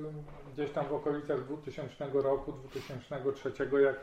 gdzieś 0.54 0.70
tam 0.70 0.84
w 0.86 0.92
okolicach 0.92 1.44
2000 1.44 2.06
roku, 2.12 2.52
2003, 2.52 3.52
jak, 3.82 3.96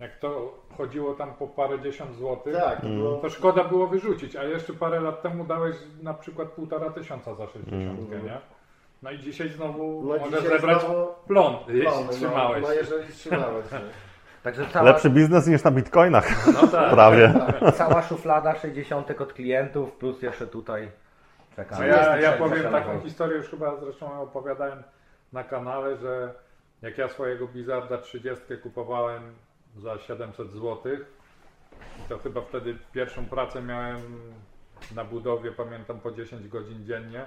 jak 0.00 0.18
to 0.18 0.54
chodziło 0.78 1.14
tam 1.14 1.34
po 1.34 1.46
parę 1.46 1.80
dziesiąt 1.80 2.16
złotych, 2.16 2.54
Tak, 2.56 2.80
to 2.80 2.86
było... 2.88 3.16
to 3.16 3.30
szkoda 3.30 3.64
było 3.64 3.86
wyrzucić, 3.86 4.36
a 4.36 4.44
jeszcze 4.44 4.72
parę 4.72 5.00
lat 5.00 5.22
temu 5.22 5.44
dałeś 5.44 5.76
na 6.02 6.14
przykład 6.14 6.48
półtora 6.48 6.90
tysiąca 6.90 7.34
za 7.34 7.46
60, 7.46 8.10
nie? 8.10 8.38
No 9.02 9.10
i 9.10 9.18
dzisiaj 9.18 9.48
znowu 9.48 10.02
No 10.02 10.08
możesz 10.08 10.40
dzisiaj 10.42 10.58
zebrać 10.58 10.80
znowu 10.82 11.06
plon, 11.26 11.54
jeśli 11.68 11.82
plony, 11.82 12.06
no, 12.06 12.12
trzymałeś. 12.12 12.62
No 12.62 12.72
jeżeli 12.72 13.12
trzymałeś. 13.12 13.66
Także 14.44 14.66
cała, 14.66 14.86
Lepszy 14.86 15.10
biznes 15.10 15.46
niż 15.46 15.64
na 15.64 15.70
bitcoinach, 15.70 16.46
No 16.62 16.66
tak. 16.68 16.90
prawie. 16.94 17.34
cała 17.74 18.02
szuflada 18.02 18.54
60 18.54 19.20
od 19.20 19.32
klientów, 19.32 19.92
plus 19.92 20.22
jeszcze 20.22 20.46
tutaj 20.46 20.90
czekam. 21.56 21.78
No 21.78 21.86
ja, 21.86 22.16
ja 22.20 22.32
powiem 22.32 22.72
taką 22.72 23.00
historię, 23.00 23.36
już 23.36 23.48
chyba 23.48 23.76
zresztą 23.76 24.22
opowiadałem 24.22 24.82
na 25.32 25.44
kanale, 25.44 25.96
że 25.96 26.34
jak 26.82 26.98
ja 26.98 27.08
swojego 27.08 27.48
Blizzarda 27.48 27.98
30 27.98 28.44
kupowałem 28.62 29.22
za 29.76 29.98
700 29.98 30.52
zł, 30.52 30.78
to 32.08 32.18
chyba 32.18 32.40
wtedy 32.40 32.78
pierwszą 32.92 33.26
pracę 33.26 33.62
miałem 33.62 34.00
na 34.94 35.04
budowie, 35.04 35.52
pamiętam 35.52 36.00
po 36.00 36.10
10 36.12 36.48
godzin 36.48 36.86
dziennie. 36.86 37.24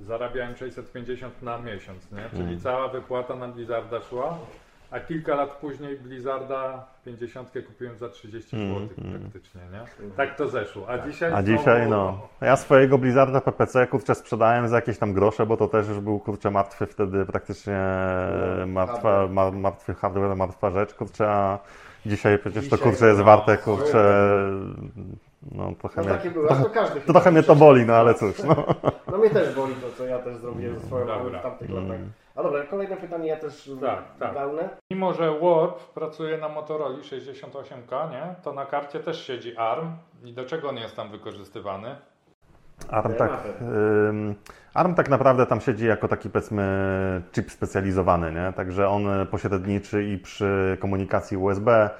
Zarabiałem 0.00 0.56
650 0.56 1.42
na 1.42 1.58
miesiąc, 1.58 2.12
nie? 2.12 2.30
czyli 2.38 2.60
cała 2.60 2.88
wypłata 2.88 3.36
na 3.36 3.48
Blizzarda 3.48 4.02
szła, 4.02 4.38
a 4.94 5.00
kilka 5.00 5.34
lat 5.34 5.50
później 5.50 5.96
Blizzarda 5.98 6.84
50 7.04 7.52
kupiłem 7.66 7.98
za 7.98 8.08
30 8.08 8.56
zł 8.56 8.88
praktycznie, 9.20 9.60
nie? 9.72 10.10
Tak 10.16 10.36
to 10.36 10.48
zeszło. 10.48 10.88
A 10.88 10.98
dzisiaj, 10.98 11.32
A 11.32 11.42
znowu- 11.42 11.58
dzisiaj 11.58 11.88
no. 11.90 12.28
Ja 12.40 12.56
swojego 12.56 12.98
Blizzarda 12.98 13.40
PPC 13.40 13.86
kurczę 13.86 14.14
sprzedałem 14.14 14.68
za 14.68 14.76
jakieś 14.76 14.98
tam 14.98 15.12
grosze, 15.12 15.46
bo 15.46 15.56
to 15.56 15.68
też 15.68 15.88
już 15.88 16.00
był 16.00 16.18
kurczę 16.18 16.50
martwy 16.50 16.86
wtedy 16.86 17.26
praktycznie 17.26 17.80
martwa, 18.66 19.26
ma, 19.30 19.50
martwy 19.50 19.94
hardware, 19.94 20.36
martwa 20.36 20.70
rzecz, 20.70 20.94
kurczę, 20.94 21.30
a 21.30 21.58
dzisiaj 22.06 22.38
przecież 22.38 22.68
to 22.68 22.76
Dzisiaj, 22.76 22.90
kurczę 22.90 23.06
jest 23.06 23.18
no, 23.18 23.24
warte 23.24 23.56
kurczę 23.58 24.28
no 25.52 25.72
trochę 25.78 26.00
No 26.00 26.06
mnie, 26.06 26.16
takie 26.16 26.30
były, 26.30 26.50
a 26.50 26.56
to 26.56 26.70
każdy 26.70 27.00
chyba. 27.00 27.12
trochę 27.12 27.30
mnie 27.30 27.42
to 27.42 27.56
boli, 27.56 27.86
no 27.86 27.94
ale 27.94 28.14
cóż, 28.14 28.38
no. 28.42 28.66
No 29.10 29.18
mnie 29.18 29.30
też 29.30 29.54
boli 29.54 29.74
to, 29.74 29.86
co 29.98 30.04
ja 30.04 30.18
też 30.18 30.36
zrobiłem 30.36 30.78
ze 30.78 30.86
swoją 30.86 31.06
w 31.06 31.42
tamtych 31.42 31.70
latach. 31.70 31.98
A 32.34 32.42
dobra, 32.42 32.64
kolejne 32.64 32.96
pytanie 32.96 33.28
ja 33.28 33.36
też 33.36 33.70
Tak, 33.80 34.04
tak. 34.18 34.34
Mimo, 34.90 35.12
że 35.12 35.30
Warp 35.40 35.92
pracuje 35.94 36.38
na 36.38 36.48
Motorola 36.48 36.98
68K, 36.98 38.10
nie? 38.10 38.34
to 38.42 38.52
na 38.52 38.66
karcie 38.66 39.00
też 39.00 39.26
siedzi 39.26 39.56
ARM. 39.56 39.96
I 40.24 40.32
do 40.32 40.44
czego 40.44 40.68
on 40.68 40.76
jest 40.76 40.96
tam 40.96 41.10
wykorzystywany? 41.10 41.96
ARM 42.90 43.14
tak, 43.14 43.30
ym, 44.08 44.34
ARM 44.74 44.94
tak 44.94 45.08
naprawdę 45.08 45.46
tam 45.46 45.60
siedzi 45.60 45.86
jako 45.86 46.08
taki 46.08 46.30
powiedzmy 46.30 47.22
chip 47.32 47.50
specjalizowany, 47.50 48.32
nie? 48.32 48.52
Także 48.52 48.88
on 48.88 49.06
pośredniczy 49.30 50.04
i 50.04 50.18
przy 50.18 50.76
komunikacji 50.80 51.36
USB, 51.36 51.90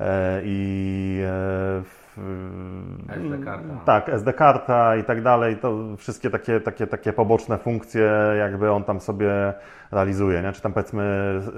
e, 0.00 0.40
i 0.44 1.22
e, 1.26 2.03
w- 2.16 3.10
SD 3.10 3.44
karta. 3.44 3.74
tak, 3.84 4.08
SD 4.08 4.32
karta 4.32 4.96
i 4.96 5.04
tak 5.04 5.22
dalej, 5.22 5.56
to 5.56 5.74
wszystkie 5.98 6.30
takie, 6.30 6.60
takie, 6.60 6.86
takie 6.86 7.12
poboczne 7.12 7.58
funkcje 7.58 8.12
jakby 8.38 8.70
on 8.70 8.84
tam 8.84 9.00
sobie 9.00 9.52
realizuje, 9.92 10.42
nie? 10.42 10.52
czy 10.52 10.60
tam 10.62 10.72
powiedzmy 10.72 11.02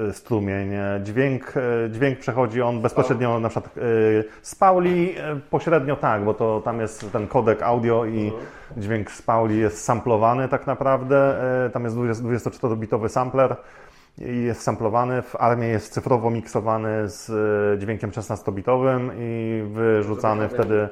e, 0.09 0.13
strumień, 0.13 0.75
e, 0.75 1.01
dźwięk, 1.03 1.55
e, 1.57 1.91
dźwięk 1.91 2.19
przechodzi 2.19 2.63
on 2.63 2.81
bezpośrednio 2.81 3.41
na 3.41 3.49
przykład 3.49 3.79
e, 3.79 3.81
z 4.43 4.55
Pauli 4.55 5.15
e, 5.19 5.37
pośrednio 5.51 5.97
tak, 5.97 6.25
bo 6.25 6.35
to 6.35 6.61
tam 6.65 6.81
jest 6.81 7.13
ten 7.13 7.27
kodek 7.27 7.63
audio 7.63 8.05
i 8.07 8.33
dźwięk 8.77 9.11
z 9.11 9.23
Pauli 9.23 9.59
jest 9.59 9.85
samplowany 9.85 10.49
tak 10.49 10.67
naprawdę, 10.67 11.43
e, 11.67 11.71
tam 11.71 11.85
jest 11.85 11.97
20 11.97 12.25
24-bitowy 12.51 13.09
sampler 13.09 13.57
jest 14.19 14.63
samplowany, 14.63 15.23
w 15.23 15.37
armii 15.37 15.69
jest 15.69 15.93
cyfrowo 15.93 16.31
miksowany 16.31 17.09
z 17.09 17.31
e, 17.31 17.79
dźwiękiem 17.79 18.11
16-bitowym 18.11 19.11
i 19.19 19.63
wyrzucany 19.73 20.49
wtedy 20.49 20.89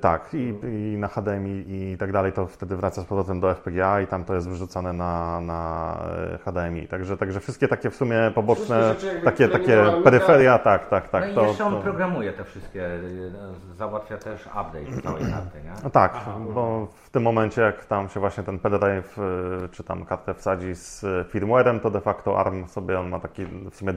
tak, 0.00 0.34
i, 0.34 0.54
i 0.62 0.96
na 0.98 1.08
HDMI 1.08 1.64
i 1.68 1.96
tak 1.98 2.12
dalej, 2.12 2.32
to 2.32 2.46
wtedy 2.46 2.76
wraca 2.76 3.02
z 3.02 3.04
powrotem 3.04 3.40
do 3.40 3.54
FPGA 3.54 4.00
i 4.00 4.06
tam 4.06 4.24
to 4.24 4.34
jest 4.34 4.48
wyrzucane 4.48 4.92
na, 4.92 5.40
na 5.40 5.98
e, 6.34 6.38
HDMI. 6.38 6.88
Także, 6.88 7.16
także 7.16 7.40
wszystkie 7.40 7.68
takie 7.68 7.90
w 7.90 7.96
sumie 7.96 8.30
poboczne, 8.34 8.94
rzeczy 8.94 9.20
takie, 9.24 9.48
takie 9.48 9.82
ma- 9.82 10.02
peryferia, 10.04 10.58
tak, 10.58 10.88
tak, 10.88 11.08
tak. 11.08 11.24
no 11.24 11.30
i 11.30 11.34
to, 11.34 11.46
jeszcze 11.46 11.64
on 11.64 11.72
to... 11.72 11.80
programuje 11.80 12.32
te 12.32 12.44
wszystkie, 12.44 12.86
y, 12.86 13.32
załatwia 13.76 14.16
też 14.16 14.46
update 14.46 15.02
całej 15.02 15.22
karty, 15.22 15.62
nie? 15.64 15.72
No 15.84 15.90
tak, 15.90 16.20
bo 16.54 16.88
w 17.04 17.10
tym 17.10 17.22
momencie, 17.22 17.62
jak 17.62 17.84
tam 17.84 18.08
się 18.08 18.20
właśnie 18.20 18.42
ten 18.42 18.58
pendrive 18.58 19.16
czy 19.70 19.84
tam 19.84 20.04
kartę 20.04 20.34
wsadzi 20.34 20.74
z 20.74 21.04
firmwarem, 21.28 21.80
to 21.80 21.90
de 21.90 22.00
facto 22.00 22.38
ARM 22.38 22.68
sobie 22.68 23.00
on 23.00 23.08
ma 23.08 23.20
taki 23.20 23.46
w 23.70 23.76
sumie 23.76 23.92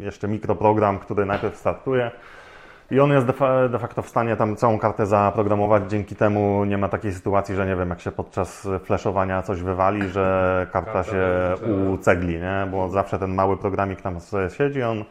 jeszcze 0.00 0.28
mikroprogram, 0.28 0.98
który 0.98 1.26
najpierw 1.26 1.56
startuje. 1.56 2.10
I 2.90 3.00
on 3.00 3.10
jest 3.10 3.26
de, 3.26 3.32
fa- 3.32 3.68
de 3.68 3.78
facto 3.78 4.02
w 4.02 4.08
stanie 4.08 4.36
tam 4.36 4.56
całą 4.56 4.78
kartę 4.78 5.06
zaprogramować. 5.06 5.82
Dzięki 5.90 6.16
temu 6.16 6.64
nie 6.64 6.78
ma 6.78 6.88
takiej 6.88 7.12
sytuacji, 7.12 7.54
że 7.54 7.66
nie 7.66 7.76
wiem, 7.76 7.88
jak 7.88 8.00
się 8.00 8.12
podczas 8.12 8.68
flashowania 8.84 9.42
coś 9.42 9.62
wywali, 9.62 10.08
że 10.08 10.66
karta 10.72 11.02
się 11.02 11.22
ucegli, 11.92 12.34
nie? 12.34 12.66
Bo 12.70 12.88
zawsze 12.88 13.18
ten 13.18 13.34
mały 13.34 13.56
programik 13.56 14.00
tam 14.02 14.20
sobie 14.20 14.50
siedzi, 14.50 14.82
on 14.82 15.04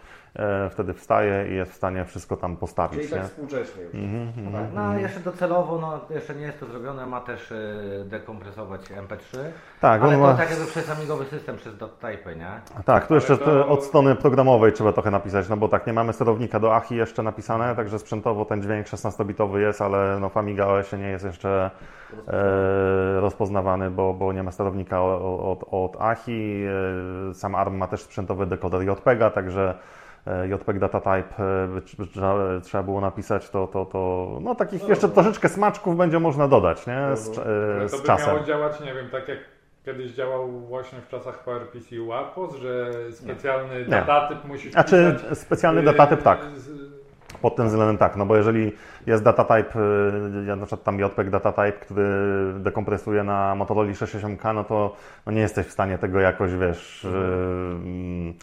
wtedy 0.69 0.93
wstaje 0.93 1.47
i 1.51 1.55
jest 1.55 1.71
w 1.71 1.75
stanie 1.75 2.05
wszystko 2.05 2.37
tam 2.37 2.57
postawić, 2.57 2.99
Czyli 3.01 3.13
nie? 3.13 3.19
tak 3.19 3.27
współcześnie 3.29 3.83
już. 3.83 3.93
No 4.73 4.81
a 4.81 4.95
jeszcze 4.97 5.19
docelowo, 5.19 5.77
no 5.81 5.99
jeszcze 6.15 6.35
nie 6.35 6.45
jest 6.45 6.59
to 6.59 6.65
zrobione, 6.65 7.05
ma 7.05 7.21
też 7.21 7.51
y, 7.51 8.05
dekompresować 8.05 8.81
MP3. 8.81 9.37
Tak, 9.81 10.01
ale 10.01 10.15
on 10.15 10.21
to 10.21 10.27
ma... 10.27 10.33
tak 10.33 10.49
jakby 10.49 10.65
przez 10.65 10.89
amigowy 10.89 11.25
system, 11.25 11.55
przez 11.57 11.77
dot-type, 11.77 12.35
nie? 12.35 12.47
Tak, 12.85 13.07
tu 13.07 13.15
jeszcze 13.15 13.37
to- 13.37 13.67
od 13.67 13.83
strony 13.83 14.15
programowej 14.15 14.73
trzeba 14.73 14.91
trochę 14.93 15.11
napisać, 15.11 15.49
no 15.49 15.57
bo 15.57 15.67
tak, 15.67 15.87
nie 15.87 15.93
mamy 15.93 16.13
sterownika 16.13 16.59
do 16.59 16.75
AHI 16.75 16.95
jeszcze 16.95 17.23
napisane, 17.23 17.75
także 17.75 17.99
sprzętowo 17.99 18.45
ten 18.45 18.61
dźwięk 18.61 18.87
16-bitowy 18.87 19.57
jest, 19.57 19.81
ale 19.81 20.17
no 20.19 20.29
w 20.29 20.37
Amiga 20.37 20.65
OS 20.67 20.93
nie 20.93 21.07
jest 21.09 21.25
jeszcze 21.25 21.71
e, 22.27 23.19
rozpoznawany, 23.19 23.91
bo, 23.91 24.13
bo 24.13 24.33
nie 24.33 24.43
ma 24.43 24.51
sterownika 24.51 25.01
o- 25.01 25.51
od, 25.51 25.63
od 25.71 26.01
AHI. 26.01 26.65
E, 27.29 27.33
sam 27.33 27.55
ARM 27.55 27.77
ma 27.77 27.87
też 27.87 28.01
sprzętowy 28.01 28.45
dekoder 28.45 28.81
JPEGa, 28.89 29.29
także 29.29 29.69
e, 29.69 30.04
JPEG 30.49 30.79
data 30.79 30.99
type 31.01 31.43
e, 31.43 31.67
by 31.67 31.81
trzeba, 32.61 32.83
było 32.83 33.01
napisać, 33.01 33.49
to, 33.49 33.67
to, 33.67 33.85
to 33.85 34.29
no 34.41 34.55
takich 34.55 34.87
jeszcze 34.89 35.09
troszeczkę 35.09 35.49
smaczków 35.49 35.97
będzie 35.97 36.19
można 36.19 36.47
dodać, 36.47 36.87
nie, 36.87 37.15
z, 37.15 37.39
Ale 37.39 37.77
e, 37.77 37.89
to 37.89 37.97
z 37.97 38.01
by 38.01 38.07
czasem. 38.07 38.33
miało 38.33 38.45
działać, 38.45 38.79
nie 38.79 38.93
wiem, 38.93 39.09
tak 39.09 39.27
jak 39.27 39.37
kiedyś 39.85 40.11
działał 40.11 40.47
właśnie 40.51 40.99
w 41.01 41.07
czasach 41.07 41.43
PowerPC 41.43 41.95
WAPOS, 42.07 42.55
że 42.55 42.89
specjalny 43.11 43.85
datatyp 43.85 44.45
musi 44.45 44.71
A 44.75 44.83
czy 44.83 45.15
specjalny 45.33 45.81
y, 45.81 45.83
datatyp 45.83 46.21
tak. 46.23 46.39
z- 46.55 46.95
Pod 47.41 47.55
tym 47.55 47.67
względem 47.67 47.97
tak, 47.97 48.15
no 48.15 48.25
bo 48.25 48.35
jeżeli 48.37 48.71
jest 49.05 49.23
datatype, 49.23 49.79
y, 49.79 50.45
ja 50.47 50.55
na 50.55 50.65
przykład 50.65 50.83
tam 50.83 50.99
JPEG 50.99 51.29
datatype, 51.29 51.71
który 51.71 52.05
dekompresuje 52.59 53.23
na 53.23 53.55
Motorola 53.55 53.89
660K, 53.91 54.53
no 54.55 54.63
to 54.63 54.95
no 55.25 55.31
nie 55.31 55.41
jesteś 55.41 55.67
w 55.67 55.71
stanie 55.71 55.97
tego 55.97 56.19
jakoś, 56.19 56.53
wiesz, 56.53 57.05
y, 57.05 57.07
mm, 57.07 58.33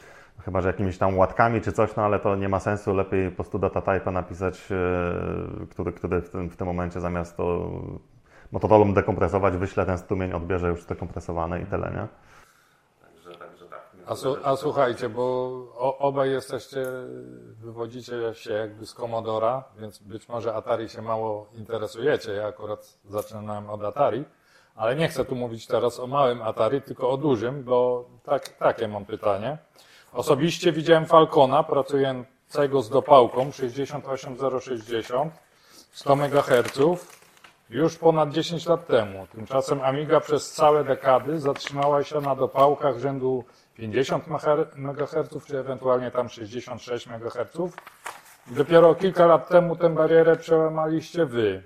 chyba 0.45 0.61
że 0.61 0.69
jakimiś 0.69 0.99
tam 0.99 1.19
łatkami 1.19 1.61
czy 1.61 1.73
coś, 1.73 1.97
no 1.97 2.03
ale 2.03 2.19
to 2.19 2.37
nie 2.37 2.49
ma 2.49 2.61
sensu, 2.61 2.95
lepiej 2.95 3.31
po 3.31 3.37
prostu 3.37 3.59
datatype 3.59 4.11
napisać, 4.11 4.69
y, 5.63 5.67
który, 5.67 5.93
który 5.93 6.21
w, 6.21 6.31
tym, 6.31 6.51
w 6.51 6.57
tym 6.57 6.67
momencie 6.67 7.01
zamiast 7.01 7.37
to 7.37 7.71
Motorola 8.53 8.93
dekompresować, 8.93 9.57
wyśle 9.57 9.87
ten 9.87 9.99
strumień, 9.99 10.33
odbierze 10.33 10.69
już 10.69 10.83
zdekompresowane 10.83 11.61
i 11.61 11.67
tyle, 11.67 11.91
nie? 11.91 12.09
A, 14.07 14.17
su, 14.17 14.37
a 14.45 14.57
słuchajcie, 14.57 15.09
bo 15.09 15.23
o, 15.77 15.99
obaj 15.99 16.31
jesteście, 16.31 16.87
wywodzicie 17.61 18.35
się 18.35 18.53
jakby 18.53 18.87
z 18.87 18.95
Commodora, 18.95 19.65
więc 19.79 19.99
być 19.99 20.29
może 20.29 20.55
Atari 20.55 20.89
się 20.89 21.03
mało 21.03 21.47
interesujecie. 21.55 22.33
Ja 22.33 22.47
akurat 22.47 22.99
zaczynałem 23.05 23.71
od 23.71 23.85
Atari, 23.85 24.25
ale 24.75 24.97
nie 24.97 25.09
chcę 25.09 25.25
tu 25.25 25.37
mówić 25.37 25.67
teraz 25.67 26.01
o 26.01 26.07
małym 26.07 26.43
Atari, 26.43 26.83
tylko 26.83 27.11
o 27.11 27.17
dużym, 27.17 27.65
bo 27.65 28.05
tak, 28.23 28.49
takie 28.49 28.89
mam 28.89 29.05
pytanie. 29.05 29.59
Osobiście 30.13 30.73
widziałem 30.73 31.07
Falcona 31.07 31.63
pracującego 31.63 32.83
z 32.83 32.91
dopałką 32.91 33.53
68060 33.53 35.33
100 35.93 36.13
MHz 36.13 36.79
już 37.71 37.97
ponad 37.97 38.31
10 38.31 38.67
lat 38.67 38.87
temu. 38.87 39.27
Tymczasem 39.27 39.81
Amiga 39.81 40.21
przez 40.21 40.53
całe 40.53 40.85
dekady 40.85 41.41
zatrzymała 41.41 42.05
się 42.05 42.21
na 42.21 42.37
dopałkach 42.37 42.99
rzędu 42.99 43.45
50 43.77 44.25
MHz, 44.77 45.47
czy 45.47 45.59
ewentualnie 45.59 46.11
tam 46.11 46.29
66 46.29 47.07
MHz. 47.07 47.73
Dopiero 48.47 48.95
kilka 48.95 49.27
lat 49.27 49.49
temu 49.49 49.77
tę 49.77 49.95
barierę 49.95 50.37
przełamaliście 50.37 51.27
wy. 51.27 51.63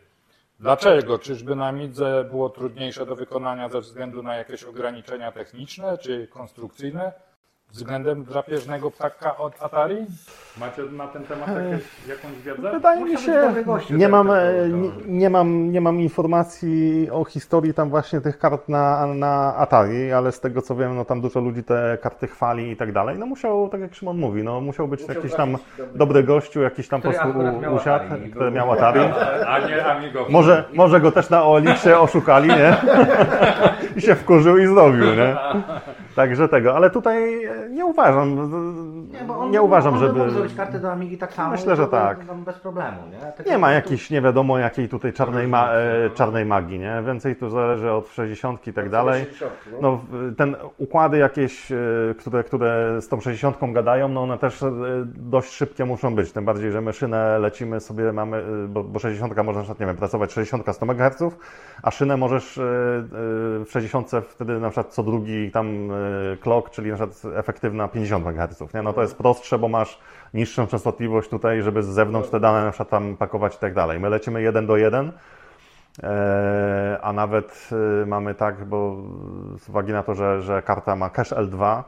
Dlaczego? 0.60 1.18
Czyżby 1.18 1.56
na 1.56 1.66
Amidze 1.66 2.24
było 2.30 2.50
trudniejsze 2.50 3.06
do 3.06 3.16
wykonania 3.16 3.68
ze 3.68 3.80
względu 3.80 4.22
na 4.22 4.36
jakieś 4.36 4.64
ograniczenia 4.64 5.32
techniczne 5.32 5.98
czy 5.98 6.28
konstrukcyjne 6.28 7.12
względem 7.72 8.24
drapieżnego 8.24 8.90
ptaka 8.90 9.36
od 9.36 9.62
Atari? 9.62 9.96
Macie 10.60 10.82
na 10.82 11.06
ten 11.06 11.24
temat 11.24 11.48
jakieś, 11.48 12.08
jakąś 12.08 12.42
wiedzę? 12.44 12.70
Wydaje 12.72 13.04
mi 13.04 13.10
Musiał 13.10 13.80
się, 13.80 13.96
nie 13.96 14.08
mam, 14.08 14.30
e, 14.30 14.68
nie, 14.68 14.90
nie, 15.06 15.30
mam, 15.30 15.72
nie 15.72 15.80
mam 15.80 16.00
informacji 16.00 17.08
o 17.12 17.24
historii 17.24 17.74
tam 17.74 17.90
właśnie 17.90 18.20
tych 18.20 18.38
kart 18.38 18.68
na, 18.68 19.06
na 19.06 19.56
Atari, 19.56 20.12
ale 20.12 20.32
z 20.32 20.40
tego 20.40 20.62
co 20.62 20.76
wiem, 20.76 20.96
no 20.96 21.04
tam 21.04 21.20
dużo 21.20 21.40
ludzi 21.40 21.64
te 21.64 21.98
karty 22.02 22.26
chwali 22.26 22.70
i 22.70 22.76
tak 22.76 22.92
dalej. 22.92 23.18
No 23.18 23.26
musiał, 23.26 23.68
tak 23.68 23.80
jak 23.80 23.94
Szymon 23.94 24.18
mówi, 24.18 24.42
no 24.42 24.60
musiał 24.60 24.88
być 24.88 25.08
jakiś 25.08 25.34
tam 25.34 25.58
dobry 25.94 26.16
dobry 26.16 26.22
gościu, 26.22 26.62
jakiś 26.62 26.88
tam 26.88 27.02
po 27.02 27.08
Który 27.08 27.24
prostu 27.24 27.38
akurat 27.38 27.62
miał 27.62 27.74
usiadł, 27.74 28.04
który 28.30 28.50
miał 28.50 28.72
Atari. 28.72 29.00
A 29.46 29.58
nie 29.58 29.84
Amigo. 29.84 30.26
Może, 30.28 30.64
może 30.74 31.00
go 31.00 31.12
też 31.12 31.30
na 31.30 31.44
OLX-ie 31.44 31.98
oszukali, 31.98 32.48
nie? 32.48 32.76
I 33.96 34.00
się 34.00 34.14
wkurzył 34.14 34.58
i 34.58 34.66
zrobił, 34.66 35.04
nie? 35.04 35.36
Także 36.16 36.48
tego, 36.48 36.76
ale 36.76 36.90
tutaj 36.90 37.44
e, 37.44 37.68
nie 37.70 37.86
uważam, 37.86 38.50
bo 39.26 39.48
nie, 39.48 39.62
uważam, 39.62 39.94
on 39.94 40.00
żeby... 40.00 40.30
zrobić 40.30 40.54
karty 40.54 40.78
do 40.78 40.92
Amigi 40.92 41.18
tak 41.18 41.32
samo. 41.32 41.50
Myślę, 41.50 41.76
że 41.76 41.86
tak. 41.86 42.24
Bez 42.24 42.58
problemu, 42.58 42.96
nie? 43.12 43.32
Tylko 43.32 43.50
Nie 43.50 43.58
ma 43.58 43.72
jakiejś 43.72 44.10
nie 44.10 44.20
wiadomo 44.22 44.58
jakiej 44.58 44.88
tutaj 44.88 45.12
czarnej, 45.12 45.48
ma, 45.48 45.72
e, 45.72 46.10
czarnej 46.10 46.44
magii, 46.44 46.78
nie? 46.78 47.02
Więcej 47.06 47.36
tu 47.36 47.50
zależy 47.50 47.92
od 47.92 48.08
60 48.08 48.66
i 48.66 48.72
tak 48.72 48.90
dalej. 48.90 49.24
60, 49.24 49.52
no. 49.72 49.78
No, 49.80 50.00
ten 50.36 50.56
układy 50.78 51.18
jakieś, 51.18 51.72
e, 51.72 51.76
które, 52.18 52.44
które 52.44 53.00
z 53.00 53.08
tą 53.08 53.20
60 53.20 53.72
gadają, 53.72 54.08
no 54.08 54.22
one 54.22 54.38
też 54.38 54.64
dość 55.06 55.52
szybkie 55.52 55.84
muszą 55.84 56.14
być. 56.14 56.32
Tym 56.32 56.44
bardziej, 56.44 56.72
że 56.72 56.80
my 56.80 56.92
szynę 56.92 57.38
lecimy 57.38 57.80
sobie, 57.80 58.12
mamy, 58.12 58.42
bo, 58.68 58.84
bo 58.84 58.98
60 58.98 59.36
może 59.36 59.58
na 59.58 59.62
przykład, 59.62 59.80
nie 59.80 59.86
wiem, 59.86 59.96
pracować 59.96 60.32
60 60.32 60.64
100 60.72 60.86
MHz, 60.86 61.22
a 61.82 61.90
szynę 61.90 62.16
możesz 62.16 62.60
w 62.62 63.66
60 63.68 64.10
wtedy 64.28 64.60
na 64.60 64.70
przykład 64.70 64.94
co 64.94 65.02
drugi 65.02 65.50
tam 65.50 65.90
clock, 66.40 66.70
czyli 66.70 66.90
na 66.90 66.96
przykład 66.96 67.34
efektywna 67.36 67.88
50 67.88 68.26
MHz, 68.26 68.74
nie? 68.74 68.82
No 68.82 68.92
to 68.92 69.02
jest 69.02 69.16
prostsze, 69.16 69.58
bo 69.58 69.68
masz 69.68 69.98
niższą 70.34 70.66
częstotliwość 70.66 71.30
tutaj, 71.30 71.62
żeby 71.62 71.82
z 71.82 71.86
zewnątrz 71.86 72.28
te 72.28 72.40
dane 72.40 72.64
na 72.64 72.70
przykład 72.70 72.88
tam 72.88 73.16
pakować 73.16 73.56
i 73.56 73.58
tak 73.58 73.74
dalej. 73.74 74.00
My 74.00 74.08
lecimy 74.08 74.42
1 74.42 74.66
do 74.66 74.76
1, 74.76 75.12
E, 76.02 76.98
a 77.02 77.12
nawet 77.12 77.70
e, 78.02 78.06
mamy 78.06 78.34
tak, 78.34 78.64
bo 78.64 78.96
z 79.58 79.68
uwagi 79.68 79.92
na 79.92 80.02
to, 80.02 80.14
że, 80.14 80.42
że 80.42 80.62
karta 80.62 80.96
ma 80.96 81.10
cache 81.10 81.36
L2, 81.36 81.82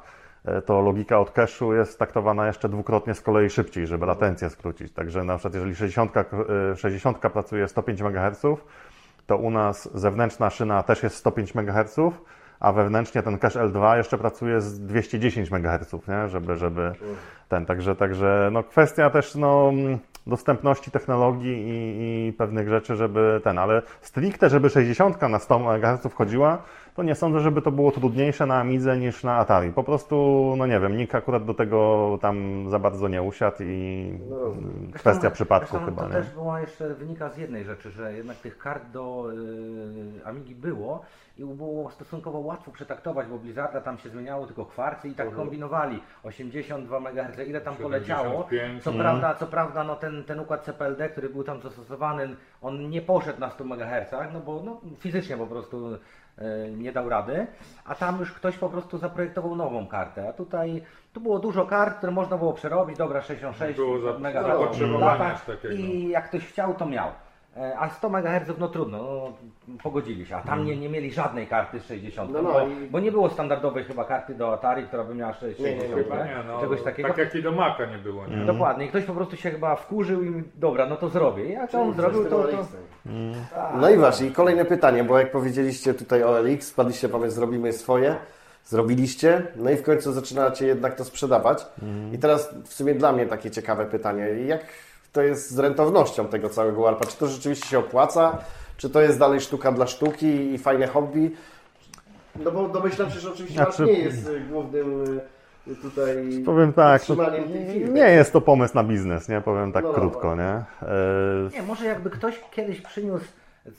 e, 0.45 0.63
to 0.63 0.81
logika 0.81 1.19
od 1.19 1.35
cache'u 1.35 1.73
jest 1.73 1.99
taktowana 1.99 2.47
jeszcze 2.47 2.69
dwukrotnie 2.69 3.15
z 3.15 3.21
kolei 3.21 3.51
szybciej, 3.51 3.87
żeby 3.87 4.07
latencję 4.07 4.51
skrócić. 4.51 4.93
Także 4.93 5.25
na 5.25 5.35
przykład 5.35 5.55
jeżeli 5.55 5.75
60, 5.77 6.17
e, 6.17 6.77
60 6.77 7.19
pracuje 7.19 7.69
105 7.69 8.01
MHz, 8.01 8.43
to 9.27 9.37
u 9.37 9.51
nas 9.51 9.91
zewnętrzna 9.95 10.51
szyna 10.51 10.83
też 10.83 11.03
jest 11.03 11.17
105 11.17 11.55
MHz, 11.55 11.97
a 12.61 12.73
wewnętrznie 12.73 13.23
ten 13.23 13.39
cache 13.39 13.61
L2 13.61 13.97
jeszcze 13.97 14.19
pracuje 14.19 14.61
z 14.61 14.81
210 14.81 15.53
MHz, 15.53 15.93
nie? 16.09 16.29
żeby, 16.29 16.57
żeby 16.57 16.93
ten, 17.49 17.67
także, 17.67 17.97
także 17.97 18.49
no 18.53 18.63
kwestia 18.63 19.11
też 19.11 19.35
no, 19.35 19.73
dostępności 20.27 20.91
technologii 20.91 21.53
i, 21.53 22.29
i 22.29 22.33
pewnych 22.33 22.69
rzeczy, 22.69 22.97
żeby 22.97 23.41
ten, 23.45 23.59
ale 23.59 23.83
stricte, 24.01 24.51
żeby 24.51 24.71
60 24.71 25.23
na 25.23 25.39
100 25.39 25.57
MHz 25.57 26.07
wchodziła, 26.11 26.63
to 26.99 27.03
nie 27.03 27.15
sądzę, 27.15 27.41
żeby 27.41 27.63
to 27.63 27.71
było 27.73 27.93
trudniejsze 27.93 28.47
na 28.47 28.61
Amidze 28.61 28.99
niż 28.99 29.25
na 29.25 29.37
Atari. 29.37 29.73
Po 29.73 29.85
prostu, 29.85 30.55
no 30.57 30.67
nie 30.67 30.81
wiem, 30.81 30.97
nikt 30.97 31.15
akurat 31.15 31.45
do 31.45 31.55
tego 31.55 32.19
tam 32.23 32.69
za 32.69 32.79
bardzo 32.79 33.09
nie 33.09 33.23
usiadł 33.23 33.57
i 33.61 34.13
kwestia 34.95 35.13
Zresztą- 35.21 35.31
przypadku 35.35 35.71
zresztą 35.71 35.87
chyba, 35.87 36.03
To 36.03 36.09
nie? 36.09 36.15
też 36.15 36.31
była 36.31 36.61
jeszcze, 36.61 36.95
wynika 36.95 37.29
z 37.31 37.39
jednej 37.39 37.65
rzeczy, 37.65 37.91
że 37.91 38.13
jednak 38.13 38.37
tych 38.37 38.59
kart 38.59 38.91
do 38.93 39.29
y, 39.33 40.27
Amigi 40.27 40.55
było 40.55 41.03
i 41.39 41.45
było 41.45 41.91
stosunkowo 41.91 42.39
łatwo 42.39 42.71
przetraktować, 42.71 43.27
bo 43.27 43.39
Blizzarda 43.39 43.81
tam 43.81 43.99
się 43.99 44.09
zmieniało 44.09 44.47
tylko 44.47 44.65
kwarcy 44.67 45.09
i 45.09 45.15
tak 45.15 45.35
kombinowali. 45.35 46.01
82 46.23 46.99
MHz, 46.99 47.49
ile 47.49 47.61
tam 47.61 47.77
poleciało. 47.77 48.29
75. 48.51 48.83
Co 48.83 48.93
prawda, 48.93 49.35
co 49.35 49.47
prawda 49.47 49.85
no 49.85 49.97
ten, 49.97 50.25
ten 50.25 50.41
układ 50.41 50.65
CPLD, 50.65 51.09
który 51.09 51.29
był 51.29 51.45
tam 51.45 51.61
zastosowany, 51.61 52.37
on 52.63 52.91
nie 52.91 53.03
poszedł 53.03 53.41
na 53.41 53.51
100 53.51 53.65
MHz, 53.65 54.13
no 54.33 54.41
bo 54.41 54.63
no, 54.65 54.81
fizycznie 54.99 55.37
po 55.37 55.47
prostu 55.47 55.99
nie 56.77 56.93
dał 56.93 57.09
rady, 57.09 57.47
a 57.85 57.95
tam 57.95 58.19
już 58.19 58.33
ktoś 58.33 58.59
po 58.59 58.69
prostu 58.69 58.99
zaprojektował 58.99 59.57
nową 59.57 59.87
kartę, 59.87 60.29
a 60.29 60.33
tutaj 60.33 60.83
tu 61.13 61.21
było 61.21 61.39
dużo 61.39 61.67
kart, 61.67 61.97
które 61.99 62.13
można 62.13 62.37
było 62.39 62.53
przerobić, 62.53 62.99
dobra 62.99 63.23
66 63.23 63.77
Było 63.77 63.99
za- 64.01 64.13
zapotrzebowanie 64.43 65.35
takiego. 65.47 65.75
i 65.75 66.09
jak 66.09 66.29
ktoś 66.29 66.47
chciał 66.47 66.75
to 66.75 66.87
miał. 66.87 67.09
E, 67.61 67.79
A 67.79 67.89
100 67.91 68.09
MHz 68.09 68.59
no 68.59 68.69
trudno, 68.69 68.99
no, 68.99 69.33
pogodzili 69.83 70.27
się, 70.27 70.37
a 70.37 70.41
tam 70.41 70.65
nie, 70.65 70.77
nie 70.77 70.89
mieli 70.89 71.13
żadnej 71.13 71.47
karty 71.47 71.81
z 71.81 71.85
60, 71.87 72.33
No, 72.33 72.43
no 72.43 72.53
bo, 72.53 72.61
i- 72.69 72.87
bo 72.91 73.01
nie 73.01 73.13
było 73.13 73.31
standardowej 73.31 73.85
chyba 73.85 74.05
karty 74.05 74.35
do 74.35 74.53
Atari, 74.53 74.83
która 74.87 75.05
by 75.05 75.15
miała 75.15 75.33
60, 75.33 75.69
nie, 75.83 75.89
nie, 75.89 75.95
Chyba 75.95 76.25
nie, 76.25 76.37
no, 76.49 76.61
czegoś 76.61 76.83
takiego. 76.83 77.09
tak 77.09 77.19
jak 77.19 77.35
i 77.35 77.43
do 77.43 77.53
Maka 77.53 77.87
nie 77.87 77.99
było, 77.99 78.27
nie? 78.27 78.37
Dokładnie, 78.37 78.85
i 78.87 78.89
ktoś 78.89 79.05
po 79.05 79.13
prostu 79.13 79.37
się 79.37 79.51
chyba 79.51 79.77
wkurzył 79.77 80.23
i 80.25 80.43
dobra, 80.55 80.87
no 80.87 80.97
to 80.97 81.09
zrobię. 81.09 81.45
I 81.47 81.53
jak 81.53 81.75
on 81.75 81.95
zrobił, 81.95 82.25
to, 82.25 82.31
to... 82.49 82.67
No 83.81 83.91
i 83.91 83.97
właśnie, 83.97 84.27
i 84.27 84.33
kolejne 84.33 84.65
pytanie, 84.65 85.05
bo 85.05 85.19
jak 85.19 85.31
powiedzieliście 85.33 85.95
tutaj 85.95 86.23
o 86.23 86.39
LX, 86.43 86.71
wpadliście 86.71 87.09
pomysł, 87.09 87.35
zrobimy 87.37 87.73
swoje, 87.73 88.17
zrobiliście, 88.65 89.43
no 89.57 89.71
i 89.71 89.77
w 89.77 89.83
końcu 89.83 90.13
zaczynacie 90.13 90.67
jednak 90.67 90.95
to 90.95 91.05
sprzedawać. 91.05 91.67
I 92.13 92.19
teraz 92.19 92.55
w 92.65 92.73
sumie 92.75 92.95
dla 92.95 93.13
mnie 93.13 93.27
takie 93.27 93.51
ciekawe 93.51 93.87
pytanie, 93.87 94.27
jak 94.29 94.61
to 95.13 95.23
jest 95.23 95.51
z 95.51 95.59
rentownością 95.59 96.29
tego 96.29 96.49
całego 96.49 96.83
warpa? 96.83 97.07
Czy 97.07 97.17
to 97.17 97.27
rzeczywiście 97.27 97.67
się 97.69 97.79
opłaca? 97.79 98.39
Czy 98.77 98.91
to 98.91 99.01
jest 99.01 99.19
dalej 99.19 99.41
sztuka 99.41 99.73
dla 99.73 99.87
sztuki 99.87 100.27
i 100.27 100.59
fajne 100.59 100.87
hobby? 100.87 101.31
No 102.45 102.51
bo 102.51 102.69
domyślam 102.69 103.11
się, 103.11 103.21
że 103.21 103.33
oczywiście 103.33 103.55
Znaczy- 103.65 103.85
nie 103.85 103.93
jest 103.93 104.29
y, 104.29 104.41
głównym 104.41 105.05
y, 105.67 105.77
tutaj 105.77 106.43
Powiem 106.47 106.73
tak, 106.73 107.03
no, 107.09 107.17
nie 107.93 108.11
jest 108.11 108.33
to 108.33 108.41
pomysł 108.41 108.75
na 108.75 108.85
biznes, 108.85 109.29
nie? 109.29 109.41
Powiem 109.41 109.73
tak 109.73 109.85
No, 109.85 109.89
no, 109.93 109.99
krótko, 109.99 110.37
nie? 110.37 110.43
E, 110.43 110.65
Nie, 111.53 111.63
może 111.63 111.85
jakby 111.85 112.11
ktoś 112.11 112.41
kiedyś 112.51 112.81
przyniósł 112.81 113.25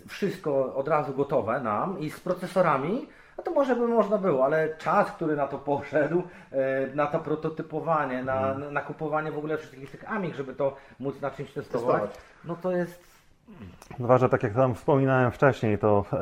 wszystko 0.08 0.76
od 0.76 0.88
razu 0.88 1.14
gotowe 1.14 1.62
nam 1.62 2.00
i 2.00 2.10
z 2.10 2.20
procesorami, 2.20 3.08
no 3.40 3.44
to 3.44 3.52
może 3.52 3.76
by 3.76 3.88
można 3.88 4.18
było, 4.18 4.46
ale 4.46 4.76
czas, 4.78 5.12
który 5.12 5.36
na 5.36 5.48
to 5.48 5.58
poszedł, 5.58 6.24
e, 6.52 6.96
na 6.96 7.08
to 7.08 7.20
prototypowanie, 7.20 8.24
na, 8.24 8.52
Mhm. 8.52 8.74
na, 8.74 8.82
kupowanie 8.82 9.32
w 9.32 9.38
ogóle 9.38 9.58
wszystkich 9.58 9.92
tych 9.92 10.12
amig, 10.12 10.36
żeby 10.36 10.54
to 10.56 10.76
móc 11.00 11.22
na 11.22 11.32
czymś 11.32 11.52
testować, 11.52 12.02
Testować. 12.02 12.24
no 12.46 12.56
to 12.56 12.72
jest 12.72 13.10
Dwa, 14.00 14.18
że 14.18 14.30
tak 14.30 14.44
jak 14.44 14.54
tam 14.54 14.76
wspominałem 14.76 15.32
wcześniej, 15.32 15.78
to, 15.78 16.06
e, 16.14 16.18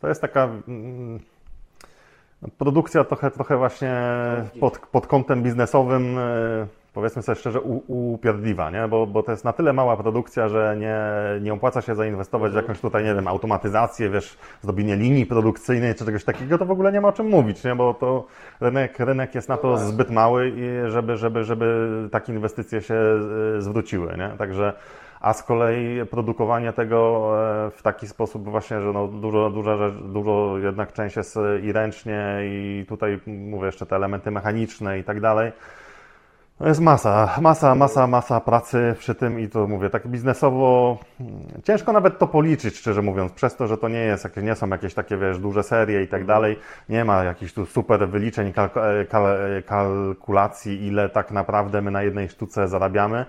to 0.00 0.08
jest 0.08 0.20
taka 0.20 0.48
mm, 0.68 1.20
produkcja 2.58 3.04
trochę, 3.04 3.30
trochę 3.30 3.56
właśnie 3.56 3.96
pod, 4.60 4.78
pod 4.78 5.06
kątem 5.06 5.42
biznesowym, 5.42 6.18
e, 6.18 6.66
powiedzmy 6.96 7.22
sobie 7.22 7.36
szczerze, 7.36 7.60
upierdliwa, 7.86 8.70
nie? 8.70 8.88
Bo, 8.88 9.06
bo 9.06 9.22
to 9.22 9.30
jest 9.30 9.44
na 9.44 9.52
tyle 9.52 9.72
mała 9.72 9.96
produkcja, 9.96 10.48
że 10.48 10.76
nie, 10.80 10.98
nie 11.40 11.52
opłaca 11.52 11.82
się 11.82 11.94
zainwestować 11.94 12.52
w 12.52 12.54
jakąś 12.54 12.80
tutaj, 12.80 13.04
nie 13.04 13.14
wiem, 13.14 13.28
automatyzację, 13.28 14.10
wiesz, 14.10 14.38
zrobienie 14.62 14.96
linii 14.96 15.26
produkcyjnej 15.26 15.94
czy 15.94 16.04
czegoś 16.04 16.24
takiego, 16.24 16.58
to 16.58 16.66
w 16.66 16.70
ogóle 16.70 16.92
nie 16.92 17.00
ma 17.00 17.08
o 17.08 17.12
czym 17.12 17.28
mówić, 17.28 17.64
nie? 17.64 17.74
Bo 17.74 17.94
to 17.94 18.26
rynek, 18.60 18.98
rynek 18.98 19.34
jest 19.34 19.48
na 19.48 19.56
to 19.56 19.76
zbyt 19.76 20.10
mały, 20.10 20.52
i 20.56 20.90
żeby, 20.90 21.16
żeby, 21.16 21.44
żeby 21.44 21.88
takie 22.12 22.32
inwestycje 22.32 22.82
się 22.82 22.94
e, 22.94 23.62
zwróciły, 23.62 24.16
nie? 24.18 24.28
Także 24.38 24.72
a 25.20 25.32
z 25.32 25.42
kolei 25.42 26.06
produkowanie 26.06 26.72
tego 26.72 27.30
e, 27.66 27.70
w 27.70 27.82
taki 27.82 28.06
sposób 28.06 28.48
właśnie, 28.48 28.80
że 28.80 28.92
no 28.92 29.08
dużo, 29.08 29.50
dużo, 29.50 29.76
rzecz- 29.76 30.12
dużo 30.12 30.58
jednak 30.58 30.92
część 30.92 31.16
jest 31.16 31.36
e, 31.36 31.60
i 31.60 31.72
ręcznie 31.72 32.38
i 32.42 32.84
tutaj 32.88 33.20
mówię 33.26 33.66
jeszcze 33.66 33.86
te 33.86 33.96
elementy 33.96 34.30
mechaniczne 34.30 34.98
i 34.98 35.04
tak 35.04 35.20
dalej. 35.20 35.52
Jest 36.60 36.80
masa, 36.80 37.36
masa, 37.40 37.74
masa, 37.74 38.06
masa 38.06 38.40
pracy 38.40 38.94
przy 38.98 39.14
tym 39.14 39.40
i 39.40 39.48
to 39.48 39.66
mówię, 39.66 39.90
tak 39.90 40.06
biznesowo 40.08 40.98
mm, 41.20 41.32
ciężko 41.64 41.92
nawet 41.92 42.18
to 42.18 42.26
policzyć, 42.26 42.76
szczerze 42.76 43.02
mówiąc, 43.02 43.32
przez 43.32 43.56
to, 43.56 43.66
że 43.66 43.78
to 43.78 43.88
nie 43.88 43.98
jest, 43.98 44.28
nie 44.42 44.54
są 44.54 44.68
jakieś 44.68 44.94
takie, 44.94 45.16
wiesz, 45.16 45.38
duże 45.38 45.62
serie 45.62 46.02
i 46.02 46.08
tak 46.08 46.24
dalej, 46.24 46.58
nie 46.88 47.04
ma 47.04 47.24
jakichś 47.24 47.52
tu 47.52 47.66
super 47.66 48.08
wyliczeń, 48.08 48.52
kalk- 48.52 48.80
e, 48.80 49.56
e, 49.58 49.62
kalkulacji, 49.62 50.86
ile 50.86 51.08
tak 51.08 51.30
naprawdę 51.30 51.82
my 51.82 51.90
na 51.90 52.02
jednej 52.02 52.28
sztuce 52.28 52.68
zarabiamy, 52.68 53.26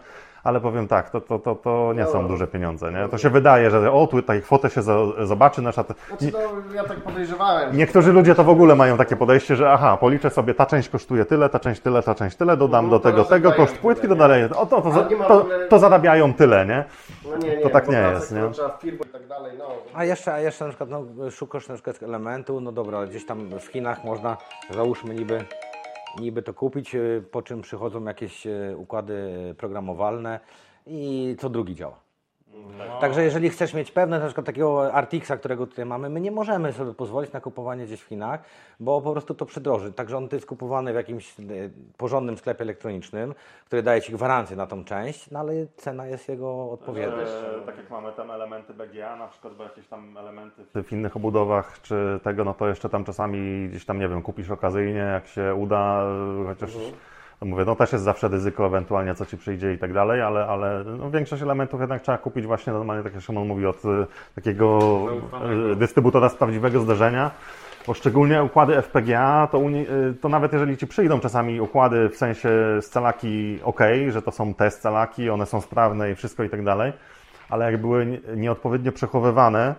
ale 0.48 0.60
powiem 0.62 0.88
tak, 0.88 1.10
to, 1.10 1.22
to, 1.22 1.40
to, 1.40 1.56
to 1.56 1.94
nie 1.96 2.06
są 2.06 2.28
duże 2.28 2.48
pieniądze, 2.48 2.92
nie? 2.92 3.08
To 3.08 3.18
się 3.18 3.30
wydaje, 3.30 3.72
że 3.72 3.92
o, 3.92 4.08
tutaj 4.08 4.42
kwotę 4.42 4.70
się 4.70 4.82
za- 4.82 5.26
zobaczy, 5.26 5.62
nasza... 5.62 5.84
Znaczy, 6.08 6.32
no, 6.34 6.76
ja 6.76 6.84
tak 6.84 6.98
podejrzewałem. 6.98 7.78
Niektórzy 7.78 8.14
ludzie 8.14 8.36
to 8.36 8.44
w 8.44 8.50
ogóle 8.50 8.76
mają 8.76 8.98
takie 8.98 9.16
podejście, 9.16 9.56
że 9.56 9.72
aha, 9.72 9.98
policzę 9.98 10.30
sobie, 10.30 10.54
ta 10.54 10.66
część 10.66 10.90
kosztuje 10.90 11.26
tyle, 11.26 11.50
ta 11.50 11.60
część 11.60 11.82
tyle, 11.82 12.04
ta 12.04 12.16
część 12.16 12.36
tyle, 12.36 12.58
dodam 12.58 12.86
No, 12.86 12.92
do 12.92 13.00
tego 13.00 13.26
tego, 13.26 13.52
koszt 13.52 13.78
płytki 13.78 14.02
tyle, 14.02 14.16
dodaję, 14.16 14.50
o 14.56 14.66
to, 14.66 14.82
to, 14.82 14.92
to, 15.28 15.46
to 15.70 15.80
zarabiają 15.80 16.34
tyle, 16.34 16.66
nie? 16.66 16.86
No 17.32 17.38
nie, 17.38 17.50
nie, 17.58 17.62
To 17.64 17.70
tak 17.70 17.88
nie 17.88 17.98
jest, 17.98 18.32
nie? 18.32 18.42
I 18.92 18.98
tak 18.98 19.28
dalej, 19.28 19.52
no. 19.58 19.66
A 19.94 20.04
jeszcze, 20.04 20.34
a 20.34 20.40
jeszcze 20.40 20.66
na 20.66 20.70
przykład 20.70 20.90
no, 20.90 21.32
szukasz 21.32 21.68
na 21.68 21.74
przykład 21.76 22.04
elementu, 22.04 22.62
no 22.62 22.72
dobra, 22.72 23.06
gdzieś 23.06 23.26
tam 23.26 23.50
w 23.60 23.66
Chinach 23.68 24.04
można, 24.04 24.38
załóżmy 24.70 25.14
niby, 25.16 25.46
niby 26.20 26.42
to 26.42 26.54
kupić, 26.54 26.96
y, 26.96 27.24
po 27.32 27.42
czym 27.42 27.62
przychodzą 27.62 28.04
jakieś 28.04 28.48
y, 28.48 28.76
układy 28.78 29.56
programowalne 29.58 30.40
i 30.86 31.36
co 31.40 31.50
drugi 31.50 31.76
działa. 31.76 32.07
Także 33.02 33.24
jeżeli 33.24 33.50
chcesz 33.50 33.74
mieć 33.74 33.92
pewne, 33.92 34.20
na 34.20 34.26
przykład 34.26 34.46
takiego 34.46 34.94
Artixa, 34.94 35.32
którego 35.38 35.68
tutaj 35.68 35.86
mamy, 35.86 36.10
my 36.10 36.22
nie 36.22 36.32
możemy 36.32 36.74
sobie 36.74 36.94
pozwolić 36.94 37.34
na 37.34 37.42
kupowanie 37.42 37.86
gdzieś 37.86 38.02
w 38.02 38.08
Chinach, 38.08 38.42
bo 38.80 39.02
po 39.02 39.12
prostu 39.12 39.36
to 39.36 39.46
przydroży. 39.46 39.94
Także 39.94 40.18
on 40.18 40.30
jest 40.32 40.46
kupowany 40.46 40.94
w 40.94 40.96
jakimś 40.96 41.40
e, 41.40 41.44
porządnym 41.98 42.38
sklepie 42.38 42.62
elektronicznym, 42.62 43.34
który 43.66 43.84
daje 43.84 44.02
Ci 44.02 44.12
gwarancję 44.12 44.56
na 44.56 44.68
tą 44.68 44.84
część, 44.84 45.32
no 45.32 45.40
ale 45.40 45.54
cena 45.78 46.08
jest 46.08 46.30
jego 46.30 46.72
odpowiednia. 46.72 47.26
tak 47.66 47.78
jak 47.78 47.90
mamy 47.90 48.12
tam 48.12 48.32
elementy 48.32 48.74
BGA 48.74 49.16
na 49.16 49.28
przykład, 49.28 49.54
bo 49.54 49.64
jakieś 49.64 49.88
tam 49.88 50.18
elementy 50.18 50.64
w 50.84 50.92
innych 50.92 51.16
obudowach 51.16 51.82
czy 51.82 52.20
tego, 52.24 52.44
no 52.44 52.54
to 52.54 52.68
jeszcze 52.68 52.90
tam 52.90 53.06
czasami 53.06 53.70
gdzieś 53.70 53.86
tam, 53.86 54.00
nie 54.00 54.08
wiem, 54.08 54.22
kupisz 54.22 54.52
okazyjnie, 54.52 55.00
jak 55.00 55.28
się 55.28 55.56
uda, 55.56 56.04
chociaż 56.48 56.72
no 57.42 57.48
mówię, 57.48 57.66
no 57.66 57.76
też 57.76 57.92
jest 57.92 58.04
zawsze 58.04 58.28
ryzyko 58.28 58.66
ewentualnie, 58.66 59.16
co 59.16 59.26
Ci 59.26 59.38
przyjdzie 59.38 59.74
i 59.74 59.78
tak 59.78 59.94
dalej, 59.94 60.22
ale, 60.22 60.46
ale 60.46 60.84
no, 60.84 61.12
większość 61.12 61.42
elementów 61.44 61.80
jednak 61.80 62.02
trzeba 62.02 62.18
kupić 62.18 62.46
właśnie 62.46 62.74
normalnie, 62.74 63.04
tak 63.04 63.14
jak 63.14 63.22
Szymon 63.24 63.48
mówi, 63.48 63.66
od 63.66 63.86
y, 63.86 63.88
takiego 64.36 64.80
Zaufanego. 65.08 65.72
y, 65.72 65.76
dystrybutora 65.76 66.30
z 66.30 66.36
prawdziwego 66.36 66.80
zdarzenia. 66.80 67.32
Bo 67.88 67.94
szczególnie 67.94 68.44
układy 68.44 68.82
FPGA, 68.82 69.48
to, 69.52 69.60
uni- 69.60 69.86
y, 70.10 70.14
to 70.22 70.30
nawet 70.30 70.54
jeżeli 70.54 70.78
Ci 70.78 70.88
przyjdą 70.88 71.20
czasami 71.20 71.62
układy 71.62 72.10
w 72.10 72.16
sensie 72.18 72.50
scalaki 72.82 73.60
ok, 73.64 73.80
że 74.10 74.22
to 74.22 74.32
są 74.32 74.54
te 74.54 74.72
scalaki, 74.72 75.30
one 75.30 75.46
są 75.46 75.62
sprawne 75.62 76.12
i 76.12 76.16
wszystko 76.16 76.44
i 76.44 76.50
tak 76.50 76.64
dalej, 76.64 76.94
ale 77.50 77.72
jak 77.72 77.82
były 77.82 78.06
nie- 78.06 78.20
nieodpowiednio 78.36 78.92
przechowywane, 78.92 79.76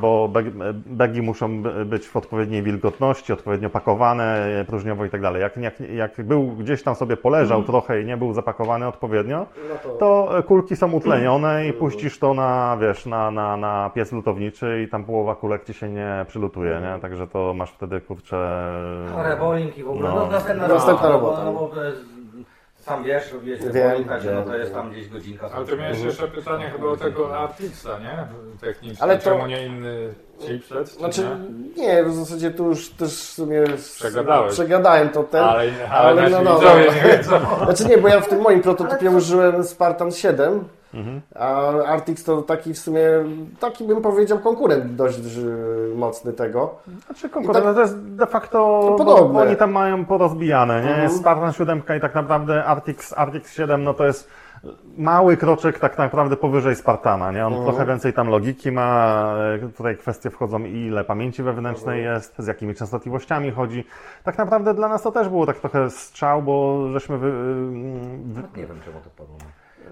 bo 0.00 0.28
beg- 0.32 0.72
begi 0.86 1.22
muszą 1.22 1.62
by- 1.62 1.84
być 1.84 2.06
w 2.08 2.16
odpowiedniej 2.16 2.62
wilgotności, 2.62 3.32
odpowiednio 3.32 3.70
pakowane, 3.70 4.48
y, 4.60 4.64
próżniowo 4.64 5.04
i 5.04 5.10
tak 5.10 5.20
dalej. 5.20 5.42
Jak, 5.42 5.56
jak, 5.56 5.80
jak 5.80 6.22
był 6.22 6.46
gdzieś 6.46 6.82
tam 6.82 6.94
sobie 6.94 7.16
poleżał 7.16 7.62
trochę 7.62 8.00
i 8.02 8.04
nie 8.04 8.16
był 8.16 8.32
zapakowany 8.34 8.86
odpowiednio, 8.86 9.46
to 9.98 10.38
e, 10.38 10.42
kulki 10.42 10.76
są 10.76 10.92
utlenione 10.92 11.66
i 11.66 11.72
puścisz 11.72 12.18
to 12.18 12.34
na, 12.34 12.76
wiesz, 12.80 13.06
na, 13.06 13.30
na, 13.30 13.56
na 13.56 13.90
piec 13.94 14.12
lutowniczy 14.12 14.82
i 14.82 14.88
tam 14.88 15.04
połowa 15.04 15.34
kulek 15.34 15.64
ci 15.64 15.74
się 15.74 15.88
nie 15.88 16.24
przylutuje, 16.28 16.80
nie? 16.80 17.00
Także 17.00 17.26
to 17.26 17.54
masz 17.54 17.70
wtedy, 17.70 18.00
kurczę... 18.00 18.36
Reboling 19.16 19.78
i 19.78 19.82
w 19.84 19.88
ogóle. 19.90 20.08
No. 20.08 20.14
No, 20.16 20.26
następna, 20.26 20.68
Następna 20.68 21.08
robota. 21.08 21.44
robota. 21.44 21.44
No, 21.44 21.52
bo 21.52 21.74
to 21.74 21.84
jest, 21.84 22.00
sam 22.88 23.04
wiesz, 23.04 23.32
robiłeś 23.32 23.60
Wiem, 23.60 24.04
także 24.04 24.28
wiem, 24.28 24.38
no 24.38 24.44
to 24.44 24.56
jest 24.56 24.74
tam 24.74 24.90
gdzieś 24.92 25.08
godzinka. 25.08 25.50
Ale 25.54 25.66
to 25.66 25.76
miałeś 25.76 26.00
jeszcze 26.00 26.28
pytanie 26.28 26.70
chyba 26.70 26.86
o 26.88 26.96
tego 26.96 27.38
Artixa, 27.38 27.86
nie? 28.00 28.26
Technicznie. 28.60 29.02
Ale 29.02 29.18
to- 29.18 29.24
Czemu 29.24 29.46
nie 29.46 29.66
inny 29.66 30.14
chipset? 30.40 30.90
czy 30.90 30.94
Znaczy, 30.98 31.22
nie? 31.76 31.86
nie, 31.86 32.04
w 32.04 32.14
zasadzie 32.14 32.50
tu 32.50 32.68
już 32.68 32.90
też 32.90 33.10
w 33.10 33.32
sumie 33.32 33.64
Przegadałeś. 33.96 34.52
przegadałem 34.52 35.08
to 35.08 35.22
ten. 35.22 35.44
Ale, 35.44 35.70
ale, 35.90 36.22
ale 36.22 36.30
no, 36.30 36.42
no, 36.42 36.58
widzowie 36.58 36.84
no. 36.86 36.92
nie 36.94 37.16
wiedzą. 37.16 37.40
Znaczy 37.64 37.84
nie, 37.84 37.98
bo 37.98 38.08
ja 38.08 38.20
w 38.20 38.28
tym 38.28 38.40
moim 38.40 38.62
prototypie 38.62 39.10
użyłem 39.10 39.64
Spartan 39.64 40.12
7, 40.12 40.64
a 41.34 41.68
Artix 41.84 42.24
to 42.24 42.42
taki 42.42 42.74
w 42.74 42.78
sumie, 42.78 43.00
taki 43.60 43.84
bym 43.84 44.02
powiedział 44.02 44.38
konkurent 44.38 44.94
dość 44.94 45.20
mocny 45.96 46.32
tego. 46.32 46.74
Znaczy 47.06 47.28
konkurencja 47.28 47.74
to 47.74 47.80
jest 47.80 47.98
de 48.14 48.26
facto, 48.26 48.58
bo 48.98 49.04
podobne. 49.04 49.40
oni 49.40 49.56
tam 49.56 49.72
mają 49.72 50.04
porozbijane, 50.04 50.82
nie? 50.84 50.90
Mhm. 50.90 51.10
Spartan 51.10 51.52
7 51.52 51.82
i 51.98 52.00
tak 52.00 52.14
naprawdę 52.14 52.64
Artix, 52.64 53.14
Artix 53.18 53.54
7 53.54 53.84
no 53.84 53.94
to 53.94 54.04
jest 54.06 54.28
mały 54.98 55.36
kroczek 55.36 55.78
tak 55.78 55.98
naprawdę 55.98 56.36
powyżej 56.36 56.76
Spartana, 56.76 57.32
nie? 57.32 57.46
On 57.46 57.52
Mhm. 57.52 57.70
trochę 57.70 57.86
więcej 57.86 58.12
tam 58.12 58.28
logiki 58.28 58.72
ma, 58.72 59.14
e, 59.64 59.68
tutaj 59.68 59.96
kwestie 59.96 60.30
wchodzą 60.30 60.58
ile 60.64 61.04
pamięci 61.04 61.42
wewnętrznej 61.42 61.98
Mhm. 61.98 62.14
jest, 62.14 62.34
z 62.38 62.46
jakimi 62.46 62.74
częstotliwościami 62.74 63.50
chodzi. 63.50 63.84
Tak 64.24 64.38
naprawdę 64.38 64.74
dla 64.74 64.88
nas 64.88 65.02
to 65.02 65.12
też 65.12 65.28
było 65.28 65.46
tak 65.46 65.56
trochę 65.58 65.90
strzał, 65.90 66.42
bo 66.42 66.78
żeśmy 66.92 67.18
wy, 67.18 67.30
wy, 67.32 68.42
Nie 68.56 68.66
wiem, 68.66 68.80
czemu 68.84 69.00
to 69.04 69.10
padło. 69.16 69.36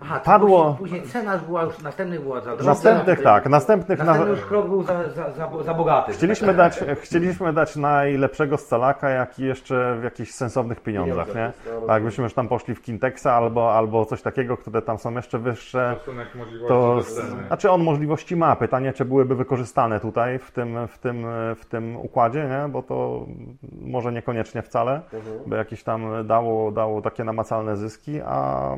Aha, 0.03 0.21
Padło- 0.25 0.75
Później, 0.79 1.01
później 1.01 1.03
cena 1.03 1.35
już 1.35 1.43
była 1.43 1.63
już, 1.63 1.79
następnych 1.83 2.21
była 2.23 2.41
za 2.41 2.47
droga. 2.51 2.65
następnych 2.65 3.23
tak, 3.23 3.47
następnych 3.49 3.99
na, 3.99 4.05
Następny 4.05 4.31
już 4.35 4.45
krok 4.45 4.69
był 4.69 4.83
za, 4.83 5.09
za, 5.09 5.31
za, 5.33 5.63
za 5.65 5.75
bogaty. 5.75 6.13
Chcieliśmy 6.13 6.55
dać, 6.55 6.81
chcieliśmy 7.01 7.53
dać 7.53 7.77
najlepszego 7.77 8.57
scalaka, 8.57 9.11
jak 9.11 9.39
i 9.39 9.45
jeszcze 9.45 9.97
w 10.01 10.05
jakichś 10.05 10.31
sensownych 10.31 10.81
pieniądzach, 10.81 11.29
nie? 11.29 11.53
Tak, 11.65 11.89
jakbyśmy 11.89 12.25
już 12.25 12.35
tam 12.35 12.49
poszli 12.49 12.75
w 12.75 12.83
Kintexa 12.83 13.27
albo, 13.27 13.75
albo 13.75 14.05
coś 14.05 14.23
takiego, 14.23 14.57
które 14.57 14.83
tam 14.83 14.99
są 14.99 15.15
jeszcze 15.15 15.39
wyższe, 15.39 15.97
to 16.69 17.01
znaczy 17.47 17.71
on 17.71 17.83
możliwości 17.83 18.37
ma. 18.37 18.57
Pytanie, 18.57 18.93
czy 18.93 19.05
byłyby 19.05 19.35
wykorzystane 19.37 20.01
tutaj 20.01 20.39
w 20.39 20.51
tym, 20.51 20.89
w 20.89 20.99
tym, 20.99 21.27
w 21.57 21.67
tym 21.67 21.97
układzie, 21.97 22.45
nie? 22.49 22.69
Bo 22.69 22.83
to 22.83 23.27
może 23.81 24.13
niekoniecznie 24.13 24.63
wcale, 24.63 25.01
by 25.47 25.57
jakieś 25.57 25.83
tam 25.83 26.27
dało, 26.27 26.73
dało 26.73 27.03
takie 27.03 27.25
namacalne 27.25 27.77
zyski, 27.77 28.21
a 28.27 28.71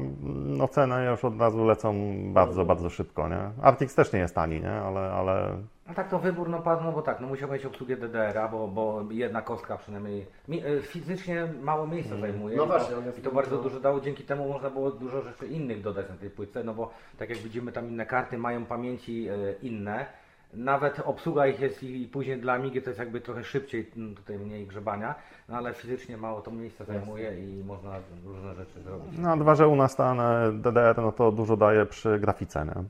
no 0.47 0.69
ceny 1.09 1.11
już 1.11 1.25
od 1.25 1.41
razu 1.41 1.65
lecą 1.65 1.95
bardzo, 2.33 2.65
bardzo 2.65 2.91
szybko, 2.91 3.29
nie? 3.29 3.51
Artix 3.63 3.95
też 3.95 4.13
nie 4.13 4.19
jest 4.19 4.35
tani, 4.35 4.61
nie? 4.61 4.71
Ale, 4.71 5.01
ale 5.01 5.57
No 5.89 5.95
tak 5.95 6.09
to 6.09 6.19
wybór 6.19 6.49
no 6.49 6.63
no 6.83 6.93
bo 6.93 7.03
tak, 7.03 7.21
no 7.21 7.27
musiał 7.27 7.51
mieć 7.51 7.67
obsługę 7.67 7.97
DDR-a, 7.97 8.49
bo, 8.49 8.69
bo 8.69 9.05
jedna 9.11 9.43
kostka 9.43 9.79
przynajmniej 9.79 10.27
mi, 10.49 10.61
e, 10.67 10.83
fizycznie 10.83 11.49
mało 11.63 11.87
miejsca 11.87 12.17
zajmuje. 12.17 12.57
No 12.57 12.65
i 12.65 12.67
właśnie, 12.67 12.97
to, 12.97 13.19
I 13.19 13.23
to 13.23 13.33
bardzo 13.33 13.59
dużo 13.59 13.81
dało, 13.81 14.01
dzięki 14.01 14.25
temu 14.25 14.49
można 14.49 14.71
było 14.71 14.91
dużo 14.91 15.23
rzeczy 15.23 15.47
innych 15.47 15.83
dodać 15.83 16.09
na 16.09 16.17
tej 16.17 16.31
płytce, 16.31 16.65
no 16.65 16.75
bo 16.75 16.91
tak 17.19 17.31
jak 17.31 17.39
widzimy 17.39 17.73
tam 17.73 17.89
inne 17.89 18.07
karty 18.07 18.39
mają 18.39 18.65
pamięci 18.65 19.29
e, 19.29 19.35
inne. 19.63 20.07
Nawet 20.55 21.01
obsługa 21.05 21.47
ich 21.47 21.61
jest 21.61 21.83
i, 21.83 22.09
później 22.09 22.41
dla 22.41 22.53
Amigi 22.53 22.83
to 22.83 22.91
jest 22.91 22.99
jakby 22.99 23.21
trochę 23.21 23.45
szybciej, 23.45 23.91
m, 23.97 24.15
tutaj 24.15 24.39
mniej 24.39 24.67
grzebania, 24.67 25.15
no 25.49 25.57
ale 25.57 25.75
fizycznie 25.75 26.17
mało 26.17 26.41
to 26.41 26.51
miejsca 26.51 26.85
zajmuje 26.85 27.41
i 27.41 27.65
można 27.65 27.91
różne 28.25 28.55
rzeczy 28.55 28.83
zrobić. 28.83 29.19
No, 29.19 29.31
a 29.31 29.37
dwa, 29.37 29.55
że 29.55 29.69
u 29.69 29.77
nas 29.77 29.97
ten 29.97 30.21
e, 30.21 30.53
DDR 30.53 30.97
no 30.97 31.13
to 31.13 31.33
dużo 31.33 31.57
daje 31.57 31.87
przy 31.87 32.19
grafice, 32.19 32.65
nie? 32.65 32.85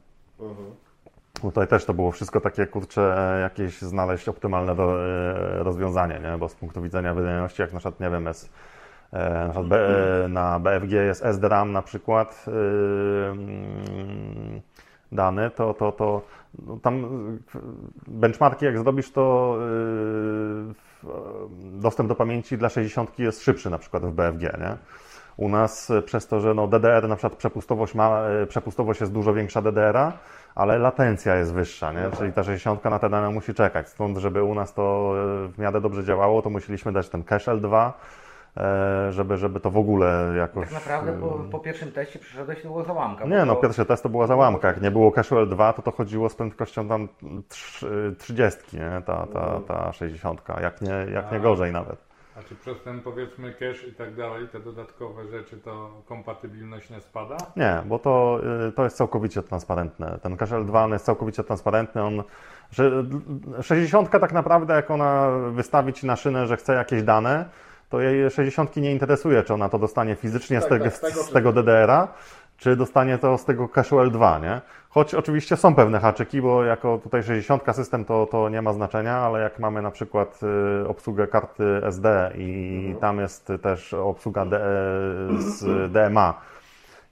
Bo 1.42 1.50
Tutaj 1.50 1.68
też 1.68 1.84
to 1.84 1.94
było 1.94 2.12
wszystko 2.12 2.40
takie, 2.40 2.66
kurcze, 2.66 3.34
e, 3.36 3.40
jakieś 3.40 3.82
znaleźć 3.82 4.28
optymalne 4.28 4.74
do, 4.74 5.06
e, 5.06 5.62
rozwiązanie, 5.62 6.20
nie? 6.20 6.38
Bo 6.38 6.48
z 6.48 6.54
punktu 6.54 6.82
widzenia 6.82 7.14
wydajności, 7.14 7.62
jak 7.62 7.72
na 7.72 7.78
przykład, 7.78 8.00
nie 8.00 8.10
wiem, 8.10 8.26
jest 8.26 8.52
e, 9.12 9.34
na, 9.34 9.44
przykład 9.44 9.66
B, 9.66 9.88
e, 10.24 10.28
na 10.28 10.60
BFG 10.60 10.92
jest 10.92 11.24
SDRAM 11.24 11.72
na 11.72 11.82
przykład 11.82 12.46
e, 15.12 15.14
mm, 15.14 15.34
dany, 15.34 15.50
to, 15.50 15.74
to, 15.74 15.92
to 15.92 16.22
no, 16.66 16.78
tam 16.82 17.04
e, 17.54 17.58
benchmarki 18.06 18.64
jak 18.64 18.78
zrobisz, 18.78 19.12
to 19.12 19.56
e, 21.04 21.08
dostęp 21.80 22.08
do 22.08 22.14
pamięci 22.14 22.58
dla 22.58 22.68
60 22.68 23.18
jest 23.18 23.42
szybszy 23.42 23.70
na 23.70 23.78
przykład 23.78 24.02
w 24.02 24.12
BFG, 24.12 24.42
nie? 24.42 24.76
U 25.36 25.48
nas 25.48 25.90
e, 25.90 26.02
przez 26.02 26.26
to, 26.26 26.40
że 26.40 26.54
no 26.54 26.66
DDR 26.66 27.08
na 27.08 27.16
przykład 27.16 27.36
przepustowość 27.36 27.94
ma, 27.94 28.22
przepustowość 28.48 29.00
jest 29.00 29.12
dużo 29.12 29.34
większa 29.34 29.62
DDR-a, 29.62 30.12
ale 30.54 30.78
latencja 30.78 31.36
jest 31.36 31.52
wyższa, 31.52 31.92
nie? 31.92 32.10
Czyli 32.18 32.32
ta 32.32 32.44
60 32.44 32.84
na 32.84 32.98
te 32.98 33.08
dane 33.08 33.30
musi 33.30 33.54
czekać. 33.54 33.88
Stąd, 33.88 34.18
żeby 34.18 34.42
u 34.42 34.54
nas 34.54 34.74
to 34.74 35.14
w 35.48 35.58
miarę 35.58 35.80
dobrze 35.80 36.04
działało, 36.04 36.42
to 36.42 36.50
musieliśmy 36.50 36.92
dać 36.92 37.08
ten 37.08 37.24
cache 37.24 37.52
L2, 37.52 37.74
e, 37.74 37.92
żeby, 39.10 39.36
żeby 39.36 39.60
to 39.60 39.70
w 39.70 39.76
ogóle 39.76 40.34
jakoś... 40.36 40.64
Tak 40.64 40.74
naprawdę 40.74 41.20
po, 41.20 41.38
po 41.50 41.58
pierwszym 41.58 41.92
teście 41.92 42.18
przyszedłeś 42.18 42.62
do 42.62 42.84
załamka. 42.84 43.24
Nie, 43.24 43.44
no 43.44 43.54
to- 43.54 43.60
pierwszy 43.62 43.84
test 43.84 44.02
to 44.02 44.08
była 44.08 44.26
załamka. 44.26 44.68
Jak 44.68 44.82
nie 44.82 44.90
było 44.90 45.12
cache 45.12 45.36
L2, 45.36 45.72
to 45.72 45.82
to 45.82 45.90
chodziło 45.92 46.28
z 46.28 46.34
prędkością 46.34 46.88
tam 46.88 47.08
trz- 47.48 48.16
30, 48.18 48.76
nie? 48.76 49.02
Ta, 49.06 49.26
ta, 49.26 49.60
ta 49.68 49.92
60. 49.92 50.42
Jak 50.62 50.80
nie, 50.82 51.06
jak 51.12 51.32
nie 51.32 51.40
gorzej 51.40 51.72
nawet. 51.72 52.08
A 52.38 52.42
czy 52.42 52.54
przez 52.54 52.82
ten 52.82 53.00
powiedzmy 53.00 53.52
cache 53.52 53.86
i 53.88 53.92
tak 53.92 54.14
dalej, 54.14 54.48
te 54.48 54.60
dodatkowe 54.60 55.28
rzeczy, 55.28 55.56
to 55.56 55.90
kompatybilność 56.06 56.90
nie 56.90 57.00
spada? 57.00 57.36
Nie, 57.56 57.82
bo 57.86 57.98
to, 57.98 58.40
y, 58.68 58.72
to 58.72 58.84
jest 58.84 58.96
całkowicie 58.96 59.42
transparentne. 59.42 60.18
Ten 60.22 60.36
Cache 60.36 60.56
L2 60.56 60.84
on 60.84 60.92
jest 60.92 61.04
całkowicie 61.04 61.44
transparentny. 61.44 62.02
On, 62.02 62.22
że 62.70 63.04
60 63.62 64.10
tak 64.10 64.32
naprawdę, 64.32 64.74
jak 64.74 64.90
ona 64.90 65.28
wystawi 65.50 65.92
Ci 65.92 66.06
na 66.06 66.16
szynę, 66.16 66.46
że 66.46 66.56
chce 66.56 66.74
jakieś 66.74 67.02
dane, 67.02 67.44
to 67.88 68.00
jej 68.00 68.30
60 68.30 68.76
nie 68.76 68.92
interesuje, 68.92 69.42
czy 69.42 69.54
ona 69.54 69.68
to 69.68 69.78
dostanie 69.78 70.14
fizycznie 70.16 70.60
z, 70.60 70.62
Tak, 70.62 70.70
tego, 70.70 70.84
tak, 70.84 70.94
z 70.94 71.00
tego, 71.00 71.22
z 71.22 71.26
czy- 71.26 71.32
tego 71.32 71.52
DDR-a, 71.52 72.08
czy 72.56 72.76
dostanie 72.76 73.18
to 73.18 73.38
z 73.38 73.44
tego 73.44 73.68
cache 73.68 73.96
L2, 73.96 74.42
nie? 74.42 74.60
Choć 74.90 75.14
oczywiście 75.14 75.56
są 75.56 75.74
pewne 75.74 76.00
haczyki, 76.00 76.42
bo 76.42 76.64
jako 76.64 76.98
tutaj 76.98 77.22
60 77.22 77.62
system 77.72 78.04
to, 78.04 78.26
to 78.30 78.48
nie 78.48 78.62
ma 78.62 78.72
znaczenia, 78.72 79.16
ale 79.16 79.40
jak 79.40 79.58
mamy 79.58 79.82
na 79.82 79.90
przykład 79.90 80.40
y, 80.84 80.88
obsługę 80.88 81.26
karty 81.26 81.64
SD 81.82 82.30
i 82.34 82.76
Mhm. 82.84 83.00
tam 83.00 83.18
jest 83.20 83.52
też 83.62 83.94
obsługa 83.94 84.46
D, 84.46 84.60
z 85.38 85.92
DMA 85.92 86.34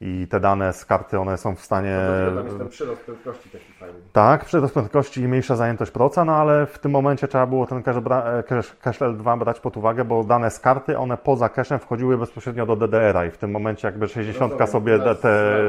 i 0.01 0.27
te 0.31 0.41
dane 0.41 0.73
z 0.73 0.85
karty, 0.85 1.19
one 1.19 1.39
są 1.39 1.55
w 1.55 1.61
stanie... 1.61 1.99
Tam 2.35 2.45
jest 2.45 2.59
ten 2.59 2.69
przyrost 2.69 3.01
prędkości 3.03 3.51
taki 3.51 3.73
fajny. 3.73 3.95
Tak, 4.13 4.45
przyrost 4.45 4.75
prędkości 4.75 5.21
i 5.21 5.29
mniejsza 5.29 5.57
zajętość 5.57 5.91
proca, 5.91 6.25
no 6.25 6.37
ale 6.37 6.67
w 6.67 6.79
tym 6.79 6.93
momencie 6.93 7.29
trzeba 7.29 7.47
było 7.47 7.67
ten 7.67 7.83
cache, 7.83 8.01
bra- 8.01 8.27
e, 8.27 8.43
cache, 8.43 8.77
cache 8.81 9.05
L2 9.05 9.39
brać 9.39 9.61
pod 9.61 9.77
uwagę, 9.77 10.05
bo 10.05 10.25
dane 10.25 10.51
z 10.51 10.61
karty, 10.61 10.99
one 10.99 11.17
poza 11.17 11.47
cache'em 11.47 11.79
wchodziły 11.79 12.19
bezpośrednio 12.19 12.67
do 12.67 12.77
DDR-a 12.77 13.27
i 13.27 13.31
w 13.31 13.39
tym 13.39 13.51
momencie 13.51 13.89
jakby 13.89 14.09
60 14.09 14.53
Rozumiem, 14.53 14.69
sobie 14.69 14.99
te, 14.99 15.61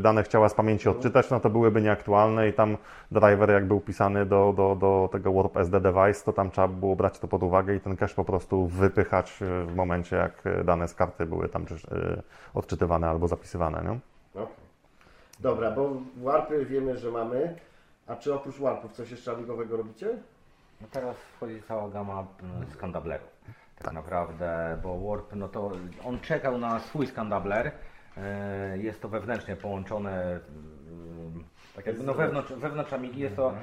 dane 0.00 0.22
chciała 0.22 0.48
z 0.48 0.54
pamięci 0.54 0.88
odczytać, 0.88 1.30
no 1.30 1.40
to 1.40 1.50
byłyby 1.50 1.82
nieaktualne 1.82 2.48
i 2.48 2.52
tam 2.52 2.76
driver 3.10 3.50
jak 3.50 3.66
był 3.66 3.80
pisany 3.80 4.26
do, 4.26 4.54
do, 4.56 4.76
do 4.80 5.08
tego 5.12 5.32
Warp 5.32 5.56
SD 5.56 5.80
device, 5.80 6.24
to 6.24 6.32
tam 6.32 6.50
trzeba 6.50 6.68
było 6.68 6.96
brać 6.96 7.18
to 7.18 7.28
pod 7.28 7.42
uwagę 7.42 7.74
i 7.74 7.80
ten 7.80 7.96
cache 7.96 8.14
po 8.14 8.24
prostu 8.24 8.66
wypychać 8.66 9.42
e, 9.42 9.66
w 9.66 9.76
momencie 9.76 10.16
jak 10.16 10.46
e, 10.46 10.64
dane 10.64 10.88
z 10.88 10.94
karty 10.94 11.26
były 11.26 11.48
tam 11.48 11.62
e, 11.62 12.22
odczytywane 12.54 13.08
albo 13.08 13.28
zapisywane, 13.28 13.53
nie? 13.58 13.98
Okej. 14.34 14.64
Dobra, 15.40 15.70
bo 15.70 15.90
warpy 16.16 16.66
wiemy, 16.66 16.96
że 16.96 17.10
mamy. 17.10 17.56
A 18.06 18.16
czy 18.16 18.34
oprócz 18.34 18.56
warpów 18.58 18.92
coś 18.92 19.10
jeszcze 19.10 19.32
amigowego 19.32 19.76
robicie? 19.76 20.18
No 20.80 20.86
teraz 20.92 21.16
wchodzi 21.16 21.62
cała 21.68 21.88
gama 21.88 22.26
mm, 22.42 22.70
skandablerów. 22.70 23.28
Tak, 23.78 23.92
naprawdę, 23.92 24.78
bo 24.82 24.98
Warp, 25.08 25.32
no 25.34 25.48
to 25.48 25.72
on 26.04 26.20
czekał 26.20 26.58
na 26.58 26.80
swój 26.80 27.06
skandabler. 27.06 27.72
E, 28.16 28.78
Jest 28.78 29.02
to 29.02 29.08
wewnętrznie 29.08 29.56
połączone, 29.56 30.22
mm, 30.22 31.44
tak 31.76 31.86
jakby 31.86 32.04
no 32.04 32.14
wewnątrz, 32.14 32.52
wewnątrz 32.52 32.92
Amigi 32.92 33.20
jest 33.20 33.36
to, 33.36 33.54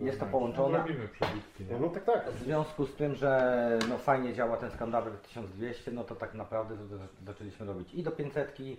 jest 0.00 0.20
to 0.20 0.26
połączone. 0.26 0.84
Przebitki, 1.12 1.64
nie? 1.64 1.78
No 1.80 1.88
tak, 1.88 2.04
tak. 2.04 2.30
W 2.30 2.38
związku 2.38 2.86
z 2.86 2.94
tym, 2.94 3.14
że 3.14 3.78
no 3.88 3.98
fajnie 3.98 4.34
działa 4.34 4.56
ten 4.56 4.70
skandabler 4.70 5.14
1200, 5.18 5.92
no 5.92 6.04
to 6.04 6.14
tak 6.14 6.34
naprawdę 6.34 6.76
zaczęliśmy 7.26 7.66
robić 7.66 7.94
i 7.94 8.02
do 8.02 8.10
500, 8.10 8.50
e, 8.60 8.76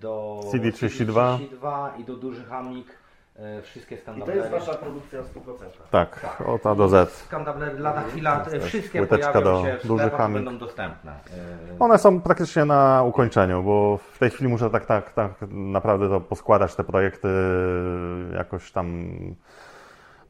do 0.00 0.40
CD32. 0.52 1.38
CD32 1.38 2.00
i 2.00 2.04
do 2.04 2.16
dużych 2.16 2.52
Amig, 2.52 2.86
e, 3.36 3.62
wszystkie 3.62 3.96
I 4.16 4.22
to 4.22 4.32
jest 4.32 4.50
Wasza 4.50 4.74
produkcja 4.74 5.22
w 5.22 5.26
100%. 5.26 5.64
Tak, 5.90 6.42
od 6.46 6.66
A 6.66 6.74
do 6.74 6.88
Z. 6.88 7.12
Skandablery 7.12 7.78
lada 7.78 8.02
chwila, 8.02 8.44
e, 8.52 8.60
wszystkie 8.60 9.06
pojawią 9.06 9.42
do 9.42 9.64
się 9.64 9.78
w 10.08 10.32
będą 10.32 10.58
dostępne. 10.58 11.12
E, 11.12 11.78
One 11.78 11.98
są 11.98 12.20
praktycznie 12.20 12.64
na 12.64 13.02
ukończeniu, 13.02 13.62
bo 13.62 13.98
w 14.12 14.18
tej 14.18 14.30
chwili 14.30 14.50
muszę 14.50 14.70
tak, 14.70 14.86
tak, 14.86 15.12
tak 15.12 15.32
naprawdę 15.50 16.08
to 16.08 16.20
poskładać 16.20 16.74
te 16.74 16.84
projekty, 16.84 17.28
jakoś 18.34 18.72
tam 18.72 19.10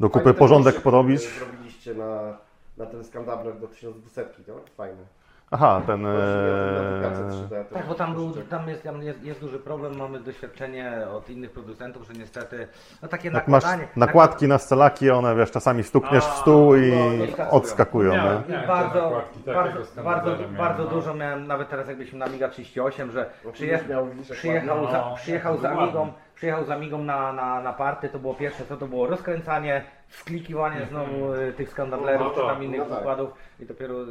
do 0.00 0.10
kupy 0.10 0.34
porządek 0.34 0.80
porobić. 0.80 1.20
Zrobiliście 1.38 1.94
na, 1.94 2.36
na 2.76 2.86
ten 2.86 3.04
skandabler 3.04 3.60
do 3.60 3.68
1200, 3.68 4.26
no? 4.48 4.54
Fajne. 4.76 5.19
Aha, 5.52 5.82
ten... 5.86 6.06
E... 6.06 6.10
3D, 6.10 7.64
to 7.64 7.74
Tak, 7.74 7.86
bo 7.86 7.94
tam, 7.94 8.14
był, 8.14 8.32
tam 8.32 8.68
jest, 8.68 8.82
tam 8.82 9.02
jest, 9.02 9.22
jest 9.22 9.40
duży 9.40 9.58
problem, 9.58 9.96
mamy 9.96 10.20
doświadczenie 10.20 10.92
od 11.12 11.30
innych 11.30 11.50
producentów, 11.50 12.06
że 12.06 12.12
niestety 12.12 12.68
no 13.02 13.08
takie 13.08 13.28
Jak 13.28 13.48
masz 13.48 13.62
nakładanie... 13.64 13.88
nakładki 13.96 14.48
na 14.48 14.58
scelaki, 14.58 15.10
one 15.10 15.36
wiesz, 15.36 15.50
czasami 15.50 15.82
stukniesz 15.82 16.24
w 16.24 16.34
stół 16.36 16.76
i 16.76 16.92
no, 16.92 17.24
i 17.24 17.32
skakują. 17.32 17.50
odskakują. 17.50 18.12
Miałem, 18.12 18.42
Nie? 18.42 18.48
miałem 18.48 18.62
te 18.62 18.66
bardzo, 18.68 18.94
nakładki 19.00 19.38
takiego 19.38 19.54
bardzo, 19.54 20.02
bardzo, 20.02 20.30
miałem, 20.30 20.54
bardzo 20.56 20.84
no. 20.84 20.90
dużo 20.90 21.14
miałem, 21.14 21.46
nawet 21.46 21.68
teraz 21.68 21.88
jakbyśmy 21.88 22.18
na 22.18 22.24
Amiga 22.26 22.48
38, 22.48 23.10
że 23.10 23.30
No, 23.44 23.52
przyje, 23.52 23.78
przyjechał, 24.30 24.86
za, 24.86 24.92
No, 24.98 25.14
przyjechał 25.16 25.58
z 25.58 25.62
ładnie. 25.62 25.80
Amigą, 25.80 26.12
przyjechał 26.40 26.64
z 26.64 26.70
Amigą 26.70 27.04
na, 27.04 27.32
na, 27.32 27.62
na 27.62 27.72
party, 27.72 28.08
to 28.08 28.18
było 28.18 28.34
pierwsze 28.34 28.64
co 28.66 28.76
to 28.76 28.86
było 28.86 29.06
rozkręcanie, 29.06 29.84
sklikiwanie 30.08 30.86
znowu 30.86 31.34
y, 31.34 31.52
tych 31.52 31.68
skandablerów 31.70 32.22
No 32.26 32.30
czy 32.30 32.36
to, 32.36 32.46
tam 32.46 32.62
innych 32.64 32.78
no 32.80 32.86
tak. 32.86 32.98
układów 33.00 33.30
i 33.60 33.66
dopiero 33.66 33.94
y, 34.02 34.06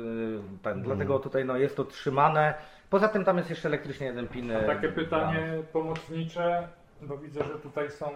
ten, 0.63 0.81
dlatego 0.81 1.19
tutaj 1.19 1.45
no, 1.45 1.57
jest 1.57 1.75
to 1.77 1.85
trzymane. 1.85 2.53
Poza 2.89 3.07
tym 3.07 3.25
tam 3.25 3.37
jest 3.37 3.49
jeszcze 3.49 3.67
elektrycznie 3.67 4.07
jeden 4.07 4.27
pin. 4.27 4.51
y, 4.51 4.63
Takie 4.67 4.89
pytanie 4.89 5.47
pomocnicze, 5.73 6.67
bo 7.01 7.17
widzę, 7.17 7.43
że 7.43 7.59
tutaj 7.59 7.91
są 7.91 8.09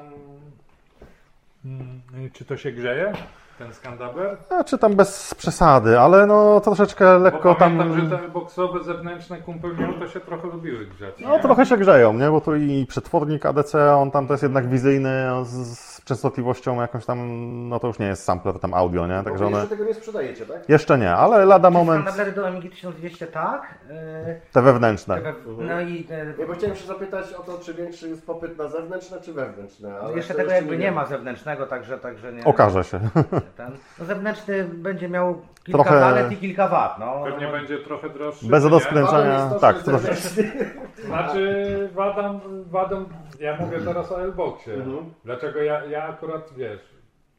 Mm, 1.65 2.01
Czy 2.33 2.45
to 2.45 2.57
się 2.57 2.71
grzeje, 2.71 3.13
ten 3.57 3.73
skandabler? 3.73 4.37
Znaczy 4.47 4.77
tam 4.77 4.95
bez 4.95 5.33
przesady, 5.33 5.99
ale 5.99 6.25
no 6.25 6.59
troszeczkę 6.59 7.19
lekko 7.19 7.53
Bo 7.53 7.55
tam... 7.55 7.77
pamiętam, 7.77 8.09
że 8.09 8.17
te 8.17 8.27
boxowe 8.27 8.83
zewnętrzne 8.83 9.37
miał, 9.79 9.93
to 9.93 10.07
się 10.07 10.19
trochę 10.19 10.47
lubiły 10.47 10.85
grzać. 10.85 11.15
No 11.19 11.35
nie? 11.35 11.39
trochę 11.41 11.65
się 11.65 11.77
grzeją, 11.77 12.13
nie? 12.13 12.29
Bo 12.29 12.41
tu 12.41 12.55
i 12.55 12.85
przetwornik 12.85 13.45
ADC, 13.45 13.95
on 13.95 14.11
tam 14.11 14.27
to 14.27 14.33
jest 14.33 14.43
jednak 14.43 14.69
wizyjny 14.69 15.27
z, 15.43 15.77
z 15.77 16.03
częstotliwością 16.03 16.81
jakąś 16.81 17.05
tam, 17.05 17.19
no 17.69 17.79
to 17.79 17.87
już 17.87 17.99
nie 17.99 18.07
jest 18.07 18.23
sampler 18.23 18.59
tam 18.59 18.73
audio, 18.73 19.07
nie? 19.07 19.23
Także 19.23 19.45
one... 19.45 19.57
jeszcze 19.57 19.75
tego 19.75 19.89
nie 19.89 19.93
sprzedajecie, 19.93 20.45
tak? 20.45 20.69
Jeszcze 20.69 20.97
nie, 20.97 21.11
ale 21.11 21.45
lada 21.45 21.69
moment 21.69 22.01
Skandablery 22.01 22.31
do 22.31 22.47
MG 22.49 22.69
1200 22.69 23.27
tak. 23.27 23.79
Yy, 23.89 23.95
te 24.51 24.61
wewnętrzne. 24.61 25.15
te 25.15 25.33
we- 25.33 25.63
no 25.63 25.81
i 25.81 26.07
e, 26.09 26.33
Nie, 26.39 26.45
bo 26.45 26.53
chciałem 26.53 26.75
się 26.75 26.87
zapytać 26.87 27.33
o 27.33 27.43
to, 27.43 27.57
czy 27.57 27.73
większy 27.73 28.09
jest 28.09 28.25
popyt 28.25 28.57
na 28.57 28.67
zewnętrzne, 28.67 29.21
czy 29.21 29.33
wewnętrzne. 29.33 29.99
Ale 29.99 30.15
jeszcze 30.15 30.33
tego 30.33 30.51
jakby 30.51 30.77
nie 30.77 30.83
wiemy. 30.83 30.95
ma 30.95 31.05
zewnętrznego, 31.05 31.65
także, 31.65 31.97
także 31.97 32.33
nie. 32.33 32.45
Okaże 32.45 32.83
się. 32.83 32.99
Ten. 33.57 33.71
No 33.99 34.05
zewnętrzny 34.05 34.63
będzie 34.63 35.09
miał 35.09 35.41
kilka 35.63 35.83
Trochę- 35.83 35.99
zalet 35.99 36.31
i 36.31 36.37
kilka 36.37 36.67
wat. 36.67 36.99
No. 36.99 37.21
Pewnie 37.23 37.47
będzie 37.47 37.77
trochę 37.77 38.09
droższy. 38.09 38.45
Bez 38.47 38.65
rozkręcania, 38.65 39.49
tak, 39.61 39.83
trochę. 39.83 40.15
Znaczy 41.05 41.89
wadą, 41.93 42.39
wadą, 42.65 43.05
ja 43.39 43.57
mówię 43.59 43.77
teraz 43.81 44.11
o 44.11 44.21
L-Boxie. 44.21 44.73
Mhm. 44.73 45.13
Dlaczego 45.25 45.59
ja, 45.61 45.85
ja 45.85 46.03
akurat, 46.03 46.49
wiesz, 46.57 46.81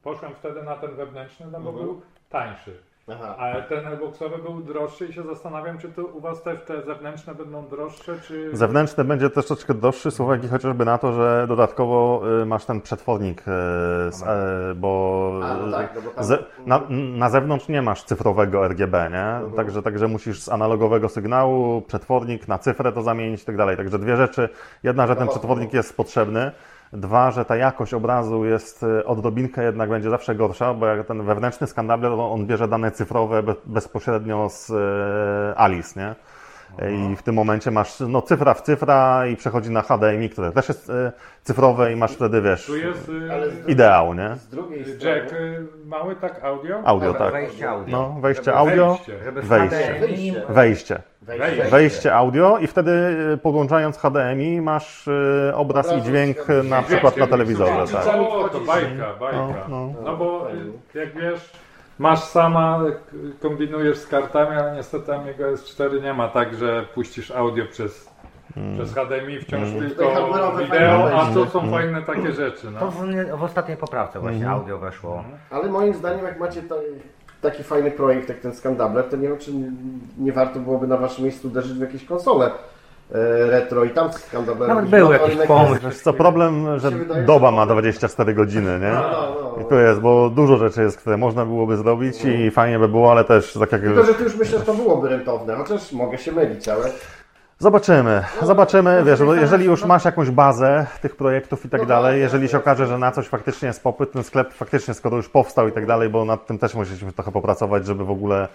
poszłem 0.02 0.34
wtedy 0.34 0.62
na 0.62 0.76
ten 0.76 0.96
wewnętrzny, 0.96 1.46
no 1.52 1.60
bo 1.60 1.68
Mhm. 1.70 1.86
był 1.86 2.02
tańszy. 2.28 2.78
Aha. 3.08 3.36
A 3.38 3.60
ten 3.60 3.86
L-Boxowy 3.86 4.38
był 4.38 4.60
droższy 4.60 5.06
i 5.06 5.12
się 5.12 5.22
zastanawiam, 5.22 5.78
czy 5.78 5.88
to 5.88 6.04
u 6.04 6.20
Was 6.20 6.42
też 6.42 6.58
te 6.66 6.82
zewnętrzne 6.82 7.34
będą 7.34 7.66
droższe, 7.66 8.20
czy... 8.20 8.56
Zewnętrzny 8.56 9.04
będzie 9.04 9.30
też 9.30 9.46
troszeczkę 9.46 9.74
droższy 9.74 10.10
z 10.10 10.20
uwagi 10.20 10.48
chociażby 10.48 10.84
na 10.84 10.98
to, 10.98 11.12
że 11.12 11.44
dodatkowo 11.48 12.22
y, 12.42 12.46
masz 12.46 12.64
ten 12.64 12.80
przetwornik, 12.80 13.40
y, 13.40 13.42
z, 14.12 14.22
y, 14.22 14.74
bo 14.74 15.40
A, 15.44 15.54
no 15.54 15.72
tak, 15.76 15.92
no 15.94 16.02
bo 16.02 16.10
tam- 16.10 16.24
ze, 16.24 16.38
na, 16.66 16.80
na 16.90 17.30
zewnątrz 17.30 17.68
nie 17.68 17.82
masz 17.82 18.04
cyfrowego 18.04 18.68
RGB, 18.68 19.10
nie? 19.10 19.56
Także, 19.56 19.82
także 19.82 20.08
musisz 20.08 20.40
z 20.40 20.48
analogowego 20.48 21.08
sygnału 21.08 21.82
przetwornik 21.82 22.48
na 22.48 22.58
cyfrę 22.58 22.92
to 22.92 23.02
zamienić 23.02 23.42
i 23.42 23.46
tak 23.46 23.56
dalej. 23.56 23.76
Także 23.76 23.98
dwie 23.98 24.16
rzeczy. 24.16 24.48
Jedna, 24.82 25.06
że 25.06 25.16
ten 25.16 25.28
przetwornik 25.28 25.72
jest 25.72 25.96
potrzebny. 25.96 26.52
Dwa, 26.94 27.30
że 27.30 27.44
ta 27.44 27.56
jakość 27.56 27.94
obrazu 27.94 28.44
jest 28.44 28.82
y, 28.82 29.06
odrobinkę 29.06 29.64
jednak 29.64 29.90
będzie 29.90 30.10
zawsze 30.10 30.34
gorsza, 30.34 30.74
bo 30.74 30.86
jak 30.86 31.06
ten 31.06 31.22
wewnętrzny 31.22 31.66
skandabler, 31.66 32.12
on, 32.12 32.46
bierze 32.46 32.68
dane 32.68 32.90
cyfrowe 32.90 33.42
be, 33.42 33.54
bezpośrednio 33.66 34.48
z 34.48 34.70
y, 34.70 34.74
Alice, 35.56 36.00
nie? 36.00 36.14
I 37.12 37.16
w 37.16 37.22
tym 37.22 37.34
momencie 37.34 37.70
masz 37.70 38.00
no, 38.00 38.22
cyfra 38.22 38.54
w 38.54 38.62
cyfra 38.62 39.26
i 39.26 39.36
przechodzi 39.36 39.70
na 39.70 39.82
HDMI, 39.82 40.30
które 40.30 40.52
też 40.52 40.68
jest 40.68 40.90
y, 40.90 41.12
cyfrowe 41.42 41.92
i 41.92 41.96
masz 41.96 42.12
wtedy, 42.12 42.42
wiesz, 42.42 42.66
Tu 42.66 42.76
jest 42.76 43.08
y, 43.08 43.12
z- 43.64 43.68
ideał, 43.68 44.14
nie? 44.14 44.34
Z 44.36 44.46
drugiej 44.48 44.84
strony... 44.84 45.16
jack 45.20 45.32
y, 45.32 45.66
mały, 45.86 46.16
tak, 46.16 46.44
audio? 46.44 46.80
Audio, 46.84 47.12
Dobra, 47.12 47.24
tak. 47.24 47.32
Wejście 47.32 47.70
audio. 47.70 47.98
No, 47.98 48.20
wejście 48.20 48.44
Żeby 48.44 48.56
audio, 48.56 48.88
wejście. 48.96 49.18
Wejście. 49.42 49.94
Wejście. 49.98 50.42
wejście. 50.48 51.02
Wejście. 51.22 51.64
Wejście 51.70 52.14
audio 52.14 52.58
i 52.58 52.66
wtedy 52.66 52.92
podłączając 53.42 53.98
HDMI 53.98 54.60
masz 54.60 55.08
y, 55.08 55.52
obraz 55.54 55.92
i 55.98 56.02
dźwięk 56.02 56.50
y, 56.50 56.52
na 56.52 56.62
dźwięk, 56.62 56.86
przykład 56.86 57.16
na 57.16 57.26
telewizorze, 57.26 57.92
tak. 57.92 58.06
O, 58.06 58.48
to 58.48 58.60
bajka, 58.60 59.06
bajka. 59.20 59.38
No, 59.38 59.54
No, 59.68 59.92
no. 60.04 60.16
bo 60.16 60.46
jak 60.94 61.14
wiesz, 61.14 61.50
masz 61.98 62.20
sama, 62.24 62.80
kombinujesz 63.42 63.98
z 63.98 64.06
kartami, 64.06 64.56
ale 64.56 64.76
niestety 64.76 65.14
Amiga 65.14 65.46
S4 65.46 66.02
nie 66.02 66.14
ma 66.14 66.28
tak, 66.28 66.54
że 66.54 66.86
puścisz 66.94 67.30
audio 67.30 67.64
przez, 67.66 68.14
Hmm. 68.54 68.74
przez 68.74 68.94
HDMI, 68.94 69.40
wciąż 69.40 69.72
Tutaj 69.72 69.88
tylko 69.88 70.52
wideo, 70.58 71.20
a 71.20 71.26
to 71.34 71.46
są 71.46 71.70
fajne 71.70 72.02
takie 72.02 72.32
rzeczy. 72.32 72.66
To 72.66 72.70
No. 72.70 72.90
w, 72.90 73.38
w 73.38 73.42
ostatniej 73.42 73.76
poprawce 73.76 74.20
właśnie 74.20 74.40
Mhm. 74.44 74.60
audio 74.60 74.78
weszło. 74.78 75.24
Ale 75.50 75.68
moim 75.68 75.94
zdaniem, 75.94 76.24
jak 76.24 76.40
macie 76.40 76.62
ta, 76.62 76.74
taki 77.40 77.62
fajny 77.62 77.90
projekt 77.90 78.28
jak 78.28 78.38
ten 78.38 78.54
Skandabler, 78.54 79.04
to 79.04 79.16
nie 79.16 79.28
wiem, 79.28 79.38
czy 79.38 79.50
nie 80.18 80.32
warto 80.32 80.60
byłoby 80.60 80.86
na 80.86 80.96
waszym 80.96 81.24
miejscu 81.24 81.48
uderzyć 81.48 81.72
w 81.78 81.80
jakieś 81.80 82.04
konsole 82.04 82.50
retro 83.50 83.84
i 83.84 83.90
tam 83.90 84.12
Skandabler. 84.12 84.68
Nawet 84.68 84.86
był 84.86 85.12
jakiś 85.12 85.36
pomysł. 85.46 86.02
Co, 86.02 86.12
problem, 86.12 86.78
że 86.78 86.90
wydaje, 86.90 87.24
doba 87.24 87.50
ma 87.50 87.66
24 87.66 88.34
godziny, 88.34 88.78
nie? 88.80 88.90
No, 88.92 89.10
no, 89.10 89.54
I 89.56 89.60
no. 89.60 89.68
tu 89.68 89.74
jest, 89.74 90.00
bo 90.00 90.30
dużo 90.30 90.56
rzeczy 90.56 90.82
jest, 90.82 90.98
które 90.98 91.16
można 91.16 91.46
byłoby 91.46 91.76
zrobić 91.76 92.24
i 92.24 92.50
fajnie 92.50 92.78
by 92.78 92.88
było, 92.88 93.10
ale 93.10 93.24
też 93.24 93.52
tak 93.52 93.72
jak... 93.72 93.80
Tylko, 93.80 94.04
że 94.04 94.14
tu 94.14 94.24
już 94.24 94.36
myślę, 94.36 94.58
że 94.58 94.64
to 94.64 94.74
byłoby 94.74 95.08
rentowne, 95.08 95.54
chociaż 95.54 95.92
mogę 95.92 96.18
się 96.18 96.32
mylić, 96.32 96.68
ale 96.68 96.84
Zobaczymy, 97.58 98.24
zobaczymy, 98.42 99.04
wiesz, 99.04 99.22
bo 99.22 99.34
jeżeli 99.34 99.64
już 99.64 99.84
masz 99.84 100.04
jakąś 100.04 100.30
bazę 100.30 100.86
tych 101.02 101.16
projektów 101.16 101.66
i 101.66 101.68
tak 101.68 101.80
No 101.80 101.86
dalej, 101.86 102.12
tak, 102.12 102.20
jeżeli 102.20 102.48
się 102.48 102.58
okaże, 102.58 102.86
że 102.86 102.98
na 102.98 103.12
coś 103.12 103.28
faktycznie 103.28 103.68
jest 103.68 103.82
popyt, 103.82 104.12
ten 104.12 104.24
sklep 104.24 104.52
faktycznie 104.52 104.94
skoro 104.94 105.16
już 105.16 105.28
powstał 105.28 105.68
i 105.68 105.72
tak 105.72 105.86
dalej, 105.86 106.08
bo 106.08 106.24
nad 106.24 106.46
tym 106.46 106.58
też 106.58 106.74
musieliśmy 106.74 107.12
trochę 107.12 107.32
popracować, 107.32 107.86
żeby 107.86 108.04
w 108.04 108.10
ogóle, 108.10 108.48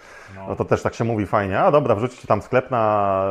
no 0.48 0.56
to 0.56 0.66
też 0.66 0.82
tak 0.82 0.96
się 0.96 1.04
mówi 1.04 1.26
fajnie, 1.26 1.60
a 1.60 1.72
dobra, 1.72 1.96
wrzućcie 1.96 2.28
tam 2.28 2.42
sklep 2.42 2.72
na 2.72 3.24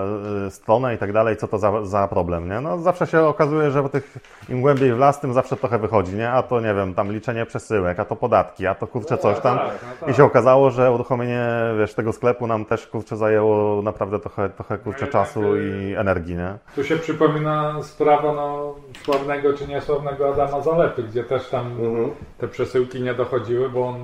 y, 0.47 0.51
stronę 0.51 0.95
i 0.95 0.99
tak 0.99 1.12
dalej, 1.12 1.37
co 1.37 1.49
to 1.49 1.59
za, 1.59 1.85
za 1.85 2.09
problem, 2.09 2.49
nie? 2.49 2.61
No 2.61 2.79
zawsze 2.79 3.07
się 3.07 3.21
okazuje, 3.21 3.71
że 3.71 3.89
tych, 3.89 4.19
im 4.49 4.61
głębiej 4.61 4.95
w 4.95 4.99
las, 4.99 5.21
tym 5.21 5.33
zawsze 5.33 5.57
trochę 5.57 5.79
wychodzi, 5.79 6.14
nie? 6.14 6.31
A 6.31 6.43
to 6.43 6.61
nie 6.61 6.75
wiem, 6.75 6.95
tam 6.95 7.12
liczenie 7.12 7.47
przesyłek, 7.47 8.01
a 8.01 8.05
to 8.05 8.16
podatki, 8.16 8.66
a 8.66 8.75
to 8.75 8.87
kurczę 8.87 9.19
coś 9.19 9.41
tam. 9.41 9.59
tak, 9.59 9.66
no 9.66 9.89
tak. 10.01 10.09
I 10.09 10.14
się 10.14 10.25
okazało, 10.25 10.71
że 10.71 10.93
uruchomienie, 10.93 11.47
wiesz, 11.79 11.95
tego 11.95 12.12
sklepu 12.12 12.47
nam 12.47 12.64
też 12.64 12.87
kurczę 12.87 13.16
zajęło 13.16 13.83
naprawdę 13.83 14.19
trochę, 14.19 14.49
trochę 14.49 14.79
kurczę 14.79 15.07
czasu 15.07 15.55
y, 15.55 15.58
i 15.63 15.95
energii, 15.95 16.37
nie? 16.37 16.55
Tu 16.75 16.85
się 16.85 16.97
przypomina 16.97 17.83
sprawa 17.83 18.33
no, 18.33 18.75
sławnego 19.05 19.53
czy 19.53 19.67
niesławnego 19.69 20.33
Adama 20.33 20.61
Zalepy, 20.61 21.03
gdzie 21.03 21.25
też 21.25 21.49
tam 21.49 21.67
Mhm. 21.67 22.11
te 22.39 22.49
przesyłki 22.49 23.03
nie 23.03 23.15
dochodziły, 23.15 23.69
bo 23.71 23.89
on 23.89 23.97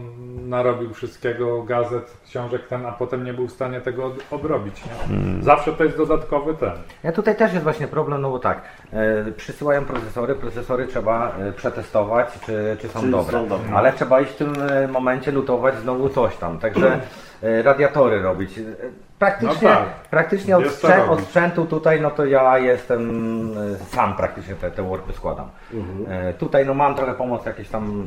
narobił 0.48 0.94
wszystkiego, 0.94 1.62
gazet, 1.62 2.16
książek 2.26 2.66
ten, 2.68 2.86
a 2.86 2.92
potem 2.92 3.24
nie 3.24 3.34
był 3.34 3.46
w 3.48 3.52
stanie 3.52 3.80
tego 3.80 4.12
obrobić. 4.30 4.84
Nie? 4.84 5.08
Hmm. 5.08 5.42
Zawsze 5.42 5.72
to 5.72 5.84
jest 5.84 5.96
dodatkowy 5.96 6.54
ten. 6.54 6.72
Ja 7.02 7.12
tutaj 7.12 7.36
też 7.36 7.52
jest 7.52 7.62
właśnie 7.64 7.88
problem, 7.88 8.20
no 8.20 8.30
bo 8.30 8.38
tak, 8.38 8.62
e, 8.92 9.32
przysyłają 9.32 9.84
procesory, 9.84 10.34
procesory 10.34 10.86
trzeba 10.86 11.32
e, 11.38 11.52
przetestować, 11.52 12.38
czy, 12.46 12.76
czy 12.80 12.88
są 12.88 13.00
Czy 13.00 13.10
dobre. 13.10 13.32
są 13.32 13.48
dobre. 13.48 13.74
Ale 13.76 13.92
trzeba 13.92 14.20
iść 14.20 14.32
w 14.32 14.36
tym 14.36 14.52
e, 14.70 14.88
momencie 14.88 15.32
lutować 15.32 15.74
znowu 15.78 16.08
coś 16.08 16.36
tam. 16.36 16.58
Także 16.58 17.00
radiatory 17.42 18.22
robić. 18.22 18.58
E, 18.58 18.62
Praktycznie, 19.18 19.68
No 19.68 19.74
tak. 19.74 19.84
praktycznie 20.10 20.56
od, 20.56 20.64
Jest 20.64 20.82
sprzę- 20.84 21.10
od 21.10 21.20
sprzętu 21.20 21.66
tutaj, 21.66 22.00
no 22.00 22.10
to 22.10 22.24
ja 22.24 22.58
jestem 22.58 23.00
e, 23.74 23.76
sam 23.84 24.16
praktycznie 24.16 24.54
te, 24.54 24.70
te 24.70 24.82
worky 24.82 25.12
składam. 25.12 25.48
Mhm. 25.74 26.26
E, 26.28 26.34
Tutaj 26.34 26.66
no 26.66 26.74
mam 26.74 26.94
trochę 26.94 27.14
pomoc 27.14 27.46
jakieś 27.46 27.68
tam, 27.68 28.06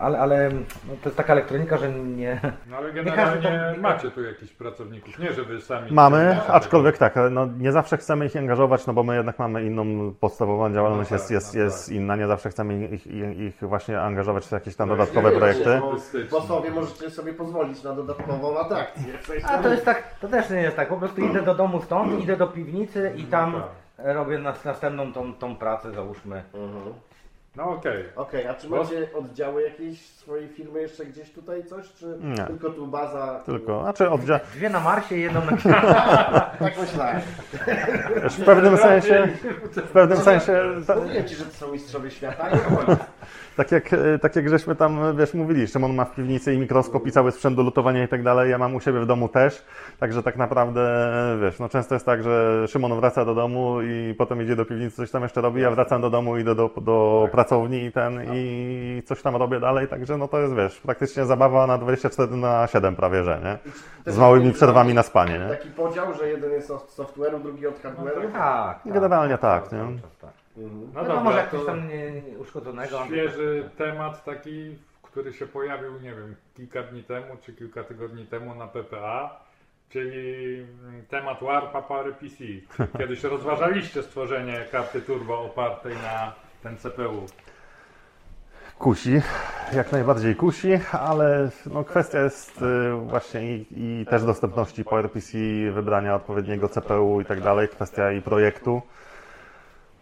ale, 0.00 0.18
ale 0.18 0.48
no, 0.88 0.94
to 1.02 1.08
jest 1.08 1.16
taka 1.16 1.32
elektronika, 1.32 1.76
że 1.76 1.90
nie... 1.92 2.40
No 2.70 2.76
ale 2.76 2.92
Nie 2.92 3.04
każdy 3.12 3.40
generalnie 3.40 3.72
tam- 3.74 3.80
macie 3.82 4.10
tu 4.10 4.22
jakichś 4.22 4.52
pracowników, 4.52 5.18
nie 5.18 5.32
że 5.32 5.44
wy 5.44 5.60
sami... 5.60 5.92
Mamy, 5.92 6.38
aczkolwiek 6.48 6.98
tak, 6.98 7.14
no 7.30 7.46
nie 7.58 7.72
zawsze 7.72 7.96
chcemy 7.96 8.26
ich 8.26 8.36
angażować, 8.36 8.86
no 8.86 8.92
bo 8.92 9.02
my 9.02 9.16
jednak 9.16 9.38
mamy 9.38 9.64
inną 9.64 10.14
podstawową 10.20 10.72
działalność, 10.74 11.10
No 11.10 11.14
jest, 11.14 11.24
tak, 11.28 11.34
jest, 11.34 11.54
no 11.54 11.60
jest 11.60 11.88
inna, 11.92 12.16
nie 12.16 12.26
zawsze 12.26 12.50
chcemy 12.50 12.86
ich, 12.88 13.06
ich, 13.06 13.38
ich 13.38 13.54
właśnie 13.68 14.00
angażować 14.00 14.46
w 14.46 14.52
jakieś 14.52 14.76
tam 14.76 14.88
No, 14.88 14.96
dodatkowe 14.96 15.30
nie, 15.30 15.36
projekty. 15.38 15.80
posłowie 16.30 16.70
możecie 16.70 17.10
sobie 17.10 17.32
pozwolić 17.32 17.82
na 17.82 17.92
dodatkową 17.92 18.58
atrakcję. 18.64 19.04
A 19.44 19.58
to 19.58 19.68
jest 19.68 19.84
tak, 19.84 20.14
to 20.20 20.28
też 20.28 20.50
nie 20.50 20.60
jest 20.62 20.76
tak, 20.76 20.88
po 20.88 20.96
prostu 20.96 21.20
idę 21.20 21.42
do 21.42 21.54
domu 21.54 21.82
stąd, 21.82 22.22
idę 22.22 22.36
do 22.36 22.46
piwnicy 22.46 23.12
i 23.16 23.24
tam 23.24 23.52
tak. 23.96 24.06
robię 24.16 24.38
nas, 24.38 24.64
następną 24.64 25.12
tą, 25.12 25.34
tą 25.34 25.56
pracę, 25.56 25.92
załóżmy. 25.92 26.42
Mhm. 26.54 26.94
No 27.56 27.64
okej. 27.70 28.04
Okej, 28.16 28.46
a 28.46 28.54
czy 28.54 28.68
macie 28.68 29.08
oddziały 29.14 29.62
jakieś 29.62 30.06
swojej 30.06 30.48
firmy 30.48 30.80
jeszcze 30.80 31.06
gdzieś 31.06 31.30
tutaj 31.30 31.64
coś, 31.64 31.92
czy 31.92 32.18
Nie. 32.20 32.44
tylko 32.46 32.70
tu 32.70 32.86
baza? 32.86 33.40
Tylko, 33.46 33.82
znaczy 33.82 34.04
oddzia- 34.04 34.40
Dwie 34.54 34.70
na 34.70 34.80
Marsie, 34.80 35.16
jedną 35.16 35.40
na 35.44 35.56
Tak 36.58 36.78
myślałem. 36.80 37.20
w 38.30 38.44
pewnym 38.44 38.76
sensie, 38.76 39.28
w 39.76 39.90
pewnym 39.92 40.18
sensie, 40.18 40.62
ta, 40.86 40.96
Mówiłem 40.96 41.24
Ci, 41.28 41.34
że 41.34 41.44
to 41.44 41.52
są 41.52 41.72
mistrzowie 41.72 42.10
świata. 42.10 42.48
i 42.50 42.58
tak 43.56 43.72
jak, 43.72 43.92
e, 43.92 44.18
tak 44.18 44.36
jak 44.36 44.48
żeśmy 44.48 44.76
tam, 44.76 45.16
wiesz, 45.16 45.34
mówili, 45.34 45.66
Szymon 45.66 45.94
ma 45.94 46.04
w 46.04 46.14
piwnicy 46.14 46.54
i 46.54 46.58
mikroskop 46.58 47.06
i 47.06 47.12
cały 47.12 47.32
sprzęt 47.32 47.56
do 47.56 47.62
lutowania 47.62 48.04
i 48.04 48.08
tak 48.08 48.22
dalej, 48.22 48.50
ja 48.50 48.58
mam 48.58 48.74
u 48.74 48.80
siebie 48.80 49.00
w 49.00 49.06
domu 49.06 49.28
też, 49.28 49.64
także 49.98 50.22
tak 50.22 50.36
naprawdę, 50.36 51.08
wiesz, 51.42 51.58
no 51.58 51.68
często 51.68 51.94
jest 51.94 52.06
tak, 52.06 52.22
że 52.22 52.64
Szymon 52.68 53.00
wraca 53.00 53.24
do 53.24 53.34
domu 53.34 53.82
i 53.82 54.14
potem 54.18 54.42
idzie 54.42 54.56
do 54.56 54.64
piwnicy, 54.64 54.96
coś 54.96 55.10
tam 55.10 55.22
jeszcze 55.22 55.40
robi, 55.40 55.60
ja 55.60 55.70
wracam 55.70 56.00
do 56.00 56.10
domu, 56.10 56.38
idę 56.38 56.54
do, 56.54 56.70
do 56.80 57.28
pracowni 57.32 57.84
i 57.84 57.92
ten, 57.92 58.20
i 58.34 59.02
coś 59.06 59.22
tam 59.22 59.36
robię 59.36 59.60
dalej, 59.60 59.88
także 59.88 60.18
no 60.18 60.28
to 60.28 60.40
jest, 60.40 60.54
wiesz, 60.54 60.80
praktycznie 60.80 61.24
zabawa 61.24 61.66
na 61.66 61.78
24 61.78 62.36
na 62.36 62.66
7 62.66 62.96
prawie, 62.96 63.24
że, 63.24 63.40
nie? 63.44 63.72
Z 64.12 64.18
małymi 64.18 64.52
przerwami 64.52 64.94
na 64.94 65.02
spanie, 65.02 65.38
nie? 65.38 65.48
Taki 65.48 65.68
podział, 65.68 66.14
że 66.14 66.28
jeden 66.28 66.52
jest 66.52 66.70
od 66.70 66.90
software'u, 66.90 67.42
drugi 67.42 67.66
od 67.66 67.82
hardware'u. 67.82 68.32
Tak, 68.32 68.82
tak. 68.84 68.92
Generalnie 68.92 69.38
tak, 69.38 69.72
nie? 69.72 69.78
Tak. 70.54 70.64
Mhm. 70.64 70.90
No 70.94 71.02
No, 71.02 71.08
dobra, 71.08 71.22
może 71.24 71.38
jak 71.38 71.50
to 71.50 71.56
coś 71.56 71.66
tam 71.66 71.88
nie, 71.88 72.10
nie 72.10 72.38
uszkodzonego. 72.38 73.04
świeży 73.06 73.70
temat 73.78 74.24
taki, 74.24 74.76
który 75.02 75.32
się 75.32 75.46
pojawił, 75.46 75.92
nie 76.00 76.10
wiem, 76.14 76.34
kilka 76.56 76.82
dni 76.82 77.04
temu 77.04 77.26
czy 77.42 77.52
kilka 77.52 77.84
tygodni 77.84 78.26
temu 78.26 78.54
na 78.54 78.66
PPA, 78.66 79.40
czyli 79.88 80.56
mm, 80.84 81.06
temat 81.06 81.38
Warpa 81.42 81.82
pary 81.82 82.12
PC. 82.12 82.44
Kiedyś 82.98 83.24
rozważaliście 83.24 84.02
stworzenie 84.02 84.64
karty 84.72 85.00
turbo 85.02 85.44
opartej 85.44 85.94
na 85.94 86.32
ten 86.62 86.76
CPU. 86.76 87.26
Kusi. 88.78 89.20
jak 89.72 89.92
najbardziej 89.92 90.36
kusi, 90.36 90.68
ale 90.92 91.50
no, 91.66 91.84
kwestia 91.84 92.20
jest 92.20 92.62
y, 92.62 92.92
właśnie 92.94 93.56
i, 93.56 93.66
i 93.70 94.06
też 94.10 94.22
dostępności 94.22 94.84
PowerPC, 94.84 95.38
wybrania 95.72 96.14
odpowiedniego 96.14 96.68
CPU 96.68 97.20
i 97.20 97.24
tak 97.24 97.40
dalej, 97.40 97.68
kwestia 97.68 98.12
i 98.12 98.22
projektu, 98.22 98.82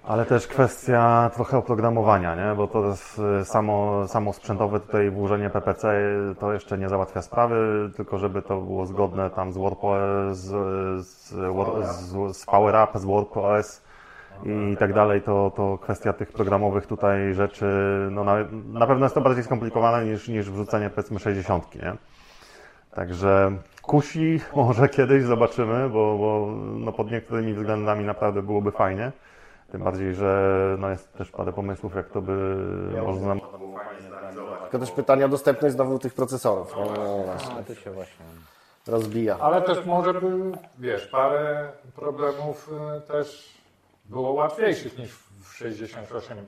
ale 0.05 0.27
też 0.27 0.47
kwestia 0.47 1.31
trochę 1.35 1.59
oprogramowania, 1.59 2.35
nie? 2.35 2.57
bo 2.57 2.67
to 2.67 2.87
jest 2.87 3.21
y, 3.41 3.45
samo, 3.45 4.09
samo 4.09 4.33
sprzętowe 4.33 4.81
tutaj 4.81 5.11
włożenie 5.11 5.51
PPC 5.51 5.93
to 6.41 6.53
jeszcze 6.53 6.79
nie 6.79 6.89
załatwia 6.89 7.23
sprawy, 7.23 7.91
tylko 7.97 8.19
żeby 8.19 8.43
to 8.43 8.61
było 8.61 8.87
zgodne 8.87 9.31
tam 9.31 9.53
z 9.53 9.57
WordPress, 9.57 10.39
z, 10.39 11.07
z, 11.07 11.35
z, 11.87 12.37
z 12.37 12.47
PowerUp, 12.47 12.91
z 12.95 13.05
WordPress 13.05 13.83
i 14.73 14.77
tak 14.77 14.93
dalej, 14.93 15.23
to, 15.23 15.53
to 15.57 15.79
kwestia 15.79 16.13
tych 16.13 16.33
programowych 16.33 16.87
tutaj 16.87 17.35
rzeczy, 17.35 17.67
no 18.11 18.25
na, 18.25 18.35
na 18.73 18.87
pewno 18.87 19.05
jest 19.05 19.15
to 19.15 19.21
bardziej 19.21 19.45
skomplikowane 19.45 20.05
niż, 20.05 20.29
niż 20.29 20.51
wrzucenie 20.51 20.91
powiedzmy 20.91 21.19
60, 21.19 21.75
nie? 21.75 21.97
Także 22.95 23.53
kusi 23.83 24.41
może 24.57 24.89
kiedyś 24.89 25.25
zobaczymy, 25.25 25.89
bo, 25.89 26.19
bo 26.19 26.49
no 26.79 26.93
pod 26.93 27.11
niektórymi 27.11 27.55
względami 27.55 28.05
naprawdę 28.05 28.43
byłoby 28.43 28.71
fajnie. 28.71 29.13
Tym 29.73 29.83
bardziej, 29.83 30.15
że 30.15 30.77
no 30.79 30.91
jest 30.91 31.13
też 31.13 31.31
parę 31.31 31.53
pomysłów, 31.53 31.95
jak 31.95 32.09
to 32.09 32.23
by 32.23 32.33
można 33.07 33.35
Tylko 34.63 34.79
też 34.79 34.91
pytanie 34.91 35.25
o 35.25 35.29
dostępność 35.29 35.75
znowu 35.75 35.99
tych 35.99 36.15
procesorów. 36.15 36.75
No, 36.77 37.19
właśnie. 37.25 37.55
A 37.61 37.63
tu 37.63 37.75
się 37.75 37.91
właśnie... 37.91 38.27
Rozbija. 38.87 39.39
Ale 39.39 39.63
też 39.63 39.87
może 39.87 40.15
by, 40.15 40.53
wiesz, 40.79 41.07
parę 41.07 41.73
problemów 41.97 42.71
y, 42.99 43.01
też 43.01 43.59
było 44.05 44.33
łatwiejszych 44.33 44.99
niż 44.99 45.13
w 45.41 45.55
68 45.57 46.39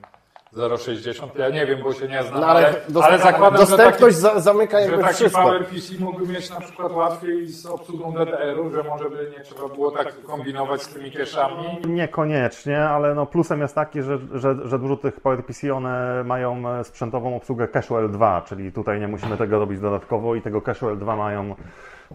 060. 0.77 1.35
Ja 1.35 1.49
nie 1.49 1.65
wiem, 1.65 1.79
bo 1.83 1.93
się 1.93 2.07
nie 2.07 2.23
znam, 2.23 2.41
No, 2.41 2.47
ale, 2.47 2.67
ale, 2.67 2.75
dos- 2.89 3.03
ale 3.03 3.19
zakładam, 3.19 3.59
dostępność 3.59 4.15
że 4.15 4.21
za, 4.21 4.39
zamyka 4.39 4.71
taki, 4.77 4.83
że 4.85 4.91
jakby 4.91 5.03
taki 5.03 5.15
wszystko. 5.15 5.41
PowerPC 5.43 5.93
mógłby 5.99 6.33
mieć 6.33 6.49
na 6.49 6.59
przykład 6.59 6.91
łatwiej 6.91 7.47
z 7.47 7.65
obsługą 7.65 8.11
DDR-u, 8.13 8.69
że 8.71 8.83
może 8.83 9.09
by 9.09 9.31
nie 9.37 9.43
trzeba 9.43 9.67
było 9.67 9.91
tak 9.91 10.21
kombinować 10.23 10.81
z 10.81 10.87
tymi 10.93 11.11
cache'ami. 11.11 11.87
Niekoniecznie, 11.87 12.79
ale 12.79 13.15
no 13.15 13.25
plusem 13.25 13.61
jest 13.61 13.75
taki, 13.75 14.01
że, 14.01 14.17
że, 14.33 14.55
że 14.65 14.79
dużo 14.79 14.97
tych 14.97 15.21
PowerPC 15.21 15.73
one 15.75 16.23
mają 16.23 16.69
e, 16.69 16.83
sprzętową 16.83 17.35
obsługę 17.35 17.65
cache'u 17.67 18.09
L2, 18.09 18.43
czyli 18.43 18.71
tutaj 18.71 18.99
nie 18.99 19.07
musimy 19.07 19.37
tego 19.37 19.59
robić 19.59 19.79
dodatkowo 19.79 20.35
i 20.35 20.41
tego 20.41 20.59
cache'u 20.59 20.97
L2 20.97 21.17
mają 21.17 21.55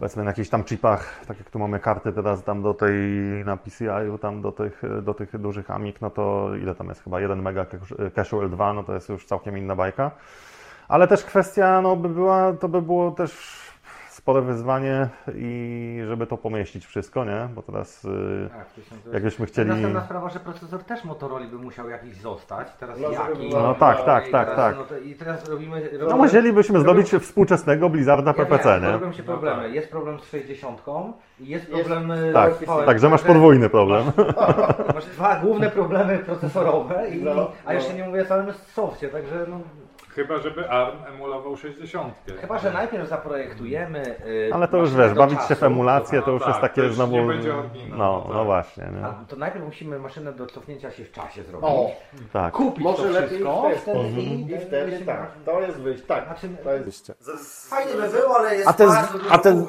powiedzmy 0.00 0.24
na 0.24 0.30
jakichś 0.30 0.48
tam 0.48 0.64
chipach, 0.64 1.24
tak 1.26 1.38
jak 1.38 1.50
tu 1.50 1.58
mamy 1.58 1.80
karty 1.80 2.12
teraz 2.12 2.44
tam 2.44 2.62
do 2.62 2.74
tej 2.74 2.94
na 3.44 3.56
PCI-u, 3.56 4.18
tam 4.18 4.42
do 4.42 4.52
tych, 4.52 4.82
do 5.02 5.14
tych 5.14 5.38
dużych 5.38 5.70
AMIK, 5.70 6.00
no 6.00 6.10
to 6.10 6.50
ile 6.62 6.74
tam 6.74 6.88
jest 6.88 7.04
chyba 7.04 7.20
1 7.20 7.42
mega 7.42 7.64
cache'u 8.14 8.48
L2, 8.48 8.74
no 8.74 8.82
to 8.84 8.94
jest 8.94 9.08
już 9.08 9.26
całkiem 9.26 9.58
inna 9.58 9.76
bajka. 9.76 10.10
Ale 10.88 11.08
też 11.08 11.24
kwestia, 11.24 11.82
no 11.82 11.96
by 11.96 12.08
była, 12.08 12.52
to 12.52 12.68
by 12.68 12.82
było 12.82 13.10
też 13.10 13.56
spore 14.30 14.42
wyzwanie 14.42 15.08
i 15.34 16.02
żeby 16.06 16.26
to 16.26 16.36
pomieścić 16.36 16.86
wszystko, 16.86 17.24
nie? 17.24 17.48
Bo 17.54 17.62
teraz 17.62 18.04
y, 18.04 18.48
jakbyśmy 19.12 19.46
chcieli... 19.46 19.70
Następna 19.70 20.00
sprawa, 20.04 20.28
że 20.28 20.40
procesor 20.40 20.84
też 20.84 21.04
Motorola 21.04 21.46
by 21.46 21.56
musiał 21.56 21.90
jakiś 21.90 22.16
zostać. 22.16 22.68
Teraz 22.80 23.00
jaki? 23.00 23.50
No 23.50 23.74
tak, 23.74 23.96
tak, 23.96 24.04
tak, 24.04 24.30
teraz, 24.30 24.56
tak. 24.56 24.76
No 24.76 24.84
to, 24.84 24.98
I 24.98 25.14
teraz 25.14 25.48
robimy... 25.48 25.90
No 25.92 25.98
robimy- 25.98 26.16
musielibyśmy 26.16 26.80
zrobić 26.80 27.10
współczesnego 27.10 27.88
Blizzarda 27.90 28.30
Ja 28.30 28.34
PPC, 28.34 28.80
nie? 28.80 28.90
Robią 28.90 29.12
się 29.12 29.22
problemy. 29.22 29.70
Jest 29.70 29.90
problem 29.90 30.18
z 30.20 30.24
60 30.24 30.82
i 31.40 31.46
jest 31.48 31.66
problem 31.66 32.10
y, 32.10 32.32
Tak, 32.32 32.54
z 32.54 32.64
Power- 32.64 32.86
także 32.86 33.08
masz 33.08 33.22
podwójny 33.22 33.68
problem. 33.70 34.04
Masz 34.94 35.06
dwa 35.06 35.36
główne 35.40 35.70
problemy 35.70 36.18
procesorowe, 36.18 37.08
i, 37.08 37.22
No, 37.22 37.50
a 37.66 37.74
jeszcze 37.74 37.92
no. 37.92 37.98
nie 37.98 38.04
mówię 38.04 38.22
o 38.22 38.26
całym 38.26 38.52
softie, 38.52 39.08
także 39.08 39.46
no, 39.48 39.60
Chyba, 40.14 40.38
żeby 40.38 40.70
ARM 40.70 40.96
emulował 41.14 41.56
60. 41.56 42.14
chyba, 42.40 42.58
że 42.58 42.72
najpierw 42.72 43.08
zaprojektujemy 43.08 44.16
y, 44.26 44.50
Ale 44.54 44.68
to 44.68 44.76
już 44.76 44.94
wiesz, 44.94 45.14
bawić 45.14 45.38
się 45.40 45.44
w 45.44 45.48
czasu, 45.48 45.64
emulację 45.66 46.22
to 46.22 46.30
już 46.30 46.40
tak, 46.42 46.48
jest 46.48 46.60
takie 46.60 46.82
już 46.82 46.94
znowu... 46.94 47.12
nie 47.12 47.22
będzie 47.26 47.54
oryginał, 47.54 47.98
No, 47.98 48.22
tak. 48.26 48.34
no 48.34 48.44
właśnie, 48.44 48.84
A 48.84 48.90
nie? 48.90 49.26
to 49.28 49.36
najpierw 49.36 49.64
musimy 49.64 49.98
maszynę 49.98 50.32
do 50.32 50.46
cofnięcia 50.46 50.90
się 50.90 51.04
w 51.04 51.12
czasie 51.12 51.42
zrobić. 51.42 51.68
O, 51.70 51.90
Tak. 52.32 52.52
Kupić 52.54 52.84
może 52.84 53.02
to 53.02 53.08
lepiej 53.08 53.28
wszystko, 53.28 53.60
wtedy. 53.62 53.76
wtedy 53.80 53.98
Mhm. 53.98 54.18
i, 54.26 54.52
I 54.52 54.58
wtedy 54.66 55.04
tak, 55.06 55.30
to 55.44 55.60
jest 55.60 55.78
wyjście. 55.78 56.06
Tak, 56.06 56.24
Znaczy, 56.26 56.48
to 56.64 56.72
jest 56.72 56.84
wyjście. 56.84 57.14
Fajnie 57.68 57.92
by 57.94 58.08
było, 58.08 58.38
ale 58.38 58.54
jest 58.56 58.68
A 58.68 58.72
ten, 58.72 58.90
a 59.30 59.38
ten, 59.38 59.66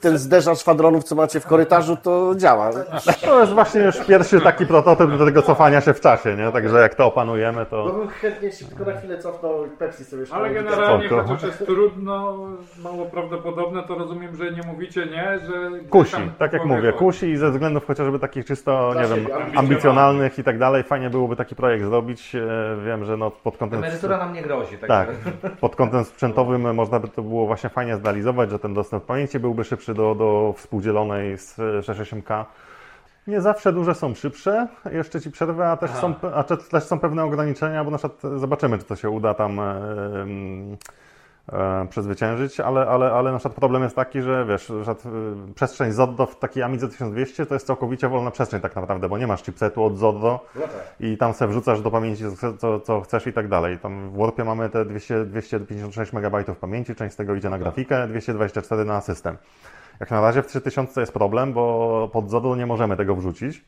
ten 0.00 0.18
zderzacz 0.18 0.58
szwadronów, 0.58 1.04
co 1.04 1.14
macie 1.14 1.40
w 1.40 1.46
korytarzu, 1.46 1.96
to 1.96 2.34
działa. 2.36 2.70
To 3.24 3.40
jest 3.40 3.52
właśnie 3.52 3.80
już 3.80 4.06
pierwszy 4.06 4.40
taki 4.40 4.66
prototyp 4.66 5.10
do 5.18 5.24
tego 5.26 5.42
cofania 5.42 5.80
się 5.80 5.94
w 5.94 6.00
czasie, 6.00 6.36
nie? 6.36 6.52
Także 6.52 6.78
jak 6.80 6.94
to 6.94 7.06
opanujemy, 7.06 7.58
No 7.58 7.64
to... 7.66 7.92
bym 7.92 8.08
chętnie 8.08 8.52
się 8.52 8.64
tylko 8.64 8.84
na 8.84 8.98
chwilę 8.98 9.18
cofnął 9.18 9.64
Pepsi 9.78 10.04
sobie 10.04 10.24
Ale 10.30 10.50
generalnie, 10.54 11.06
Spoko. 11.06 11.22
chociaż 11.22 11.42
jest 11.42 11.66
trudno, 11.66 12.38
mało 12.82 13.06
prawdopodobne, 13.06 13.82
to 13.82 13.94
rozumiem, 13.94 14.36
że 14.36 14.52
nie 14.52 14.62
mówicie 14.62 15.06
nie, 15.06 15.38
że... 15.38 15.70
Kusi, 15.90 16.12
tam 16.12 16.30
tak 16.38 16.52
jak 16.52 16.64
mówię, 16.64 16.92
kusi 16.92 17.26
i 17.26 17.36
ze 17.36 17.50
względów 17.50 17.86
chociażby 17.86 18.18
takich 18.18 18.44
czysto, 18.44 18.90
Dla 18.92 19.02
nie 19.02 19.08
wiem, 19.08 19.18
siebie, 19.18 19.58
ambicjonalnych 19.58 20.38
i 20.38 20.44
tak 20.44 20.58
dalej, 20.58 20.82
fajnie 20.82 21.10
byłoby 21.10 21.36
taki 21.36 21.54
projekt 21.56 21.84
zrobić. 21.84 22.34
E, 22.34 22.40
Wiem, 22.86 23.04
że 23.04 23.16
no 23.16 23.30
pod 23.30 23.56
kątem... 23.56 23.78
emerytura 23.84 24.18
nam 24.18 24.32
nie 24.32 24.42
grozi. 24.42 24.78
Tak, 24.78 24.88
Tak, 24.88 25.08
pod 25.60 25.76
kątem 25.76 26.04
sprzętowym 26.04 26.74
można 26.74 27.00
by 27.00 27.08
to 27.08 27.22
było 27.22 27.46
właśnie 27.46 27.70
fajnie 27.70 27.96
zrealizować, 27.96 28.50
że 28.50 28.58
ten 28.58 28.74
dostęp 28.74 29.04
pamięci 29.04 29.38
byłby 29.38 29.64
szybszy 29.64 29.94
do, 29.94 30.14
do 30.14 30.54
współdzielonej 30.56 31.38
z 31.38 31.56
68K. 31.58 32.44
Nie 33.26 33.40
zawsze 33.40 33.72
duże 33.72 33.94
są 33.94 34.14
szybsze, 34.14 34.68
jeszcze 34.92 35.20
Ci 35.20 35.30
przerwę, 35.30 35.70
a 35.70 35.76
też, 35.76 35.90
są, 35.90 36.14
a 36.34 36.42
te- 36.44 36.56
też 36.56 36.84
są 36.84 36.98
pewne 36.98 37.24
ograniczenia, 37.24 37.84
bo 37.84 37.90
na 37.90 37.98
przykład 37.98 38.40
zobaczymy, 38.40 38.78
czy 38.78 38.84
to 38.84 38.96
się 38.96 39.10
uda 39.10 39.34
tam 39.34 39.60
e, 39.60 39.62
em, 40.22 40.76
e, 41.52 41.86
przezwyciężyć, 41.90 42.60
ale, 42.60 42.86
ale, 42.86 43.12
ale 43.12 43.32
na 43.32 43.38
przykład 43.38 43.54
problem 43.56 43.82
jest 43.82 43.96
taki, 43.96 44.22
że 44.22 44.44
wiesz, 44.48 44.72
że 44.82 44.92
e, 44.92 44.94
przestrzeń 45.54 45.92
ZODDO 45.92 46.26
w 46.26 46.38
takiej 46.38 46.62
Amidze 46.62 46.88
1200 46.88 47.46
to 47.46 47.54
jest 47.54 47.66
całkowicie 47.66 48.08
wolna 48.08 48.30
przestrzeń 48.30 48.60
tak 48.60 48.76
naprawdę, 48.76 49.08
bo 49.08 49.18
nie 49.18 49.26
masz 49.26 49.42
chipsetu 49.42 49.84
od 49.84 49.98
ZODDO, 49.98 50.40
No 50.54 50.60
tak. 50.60 50.70
i 51.00 51.16
tam 51.16 51.32
sobie 51.34 51.50
wrzucasz 51.50 51.80
do 51.80 51.90
pamięci 51.90 52.24
co, 52.40 52.52
co, 52.54 52.80
co 52.80 53.00
chcesz 53.00 53.26
i 53.26 53.32
tak 53.32 53.48
dalej. 53.48 53.78
Tam 53.78 54.10
w 54.10 54.16
Warpie 54.18 54.44
mamy 54.44 54.70
te 54.70 54.84
200, 54.84 55.24
256 55.24 56.12
MB 56.12 56.54
pamięci, 56.60 56.94
część 56.94 57.14
z 57.14 57.16
tego 57.16 57.34
idzie 57.34 57.50
na 57.50 57.58
grafikę, 57.58 58.06
224 58.08 58.84
na 58.84 59.00
system. 59.00 59.36
Jak 60.00 60.10
na 60.10 60.20
razie 60.20 60.42
w 60.42 60.46
3000 60.46 61.00
jest 61.00 61.12
problem, 61.12 61.52
bo 61.52 62.08
pod 62.12 62.30
ZODO 62.30 62.56
nie 62.56 62.66
możemy 62.66 62.96
tego 62.96 63.16
wrzucić, 63.16 63.64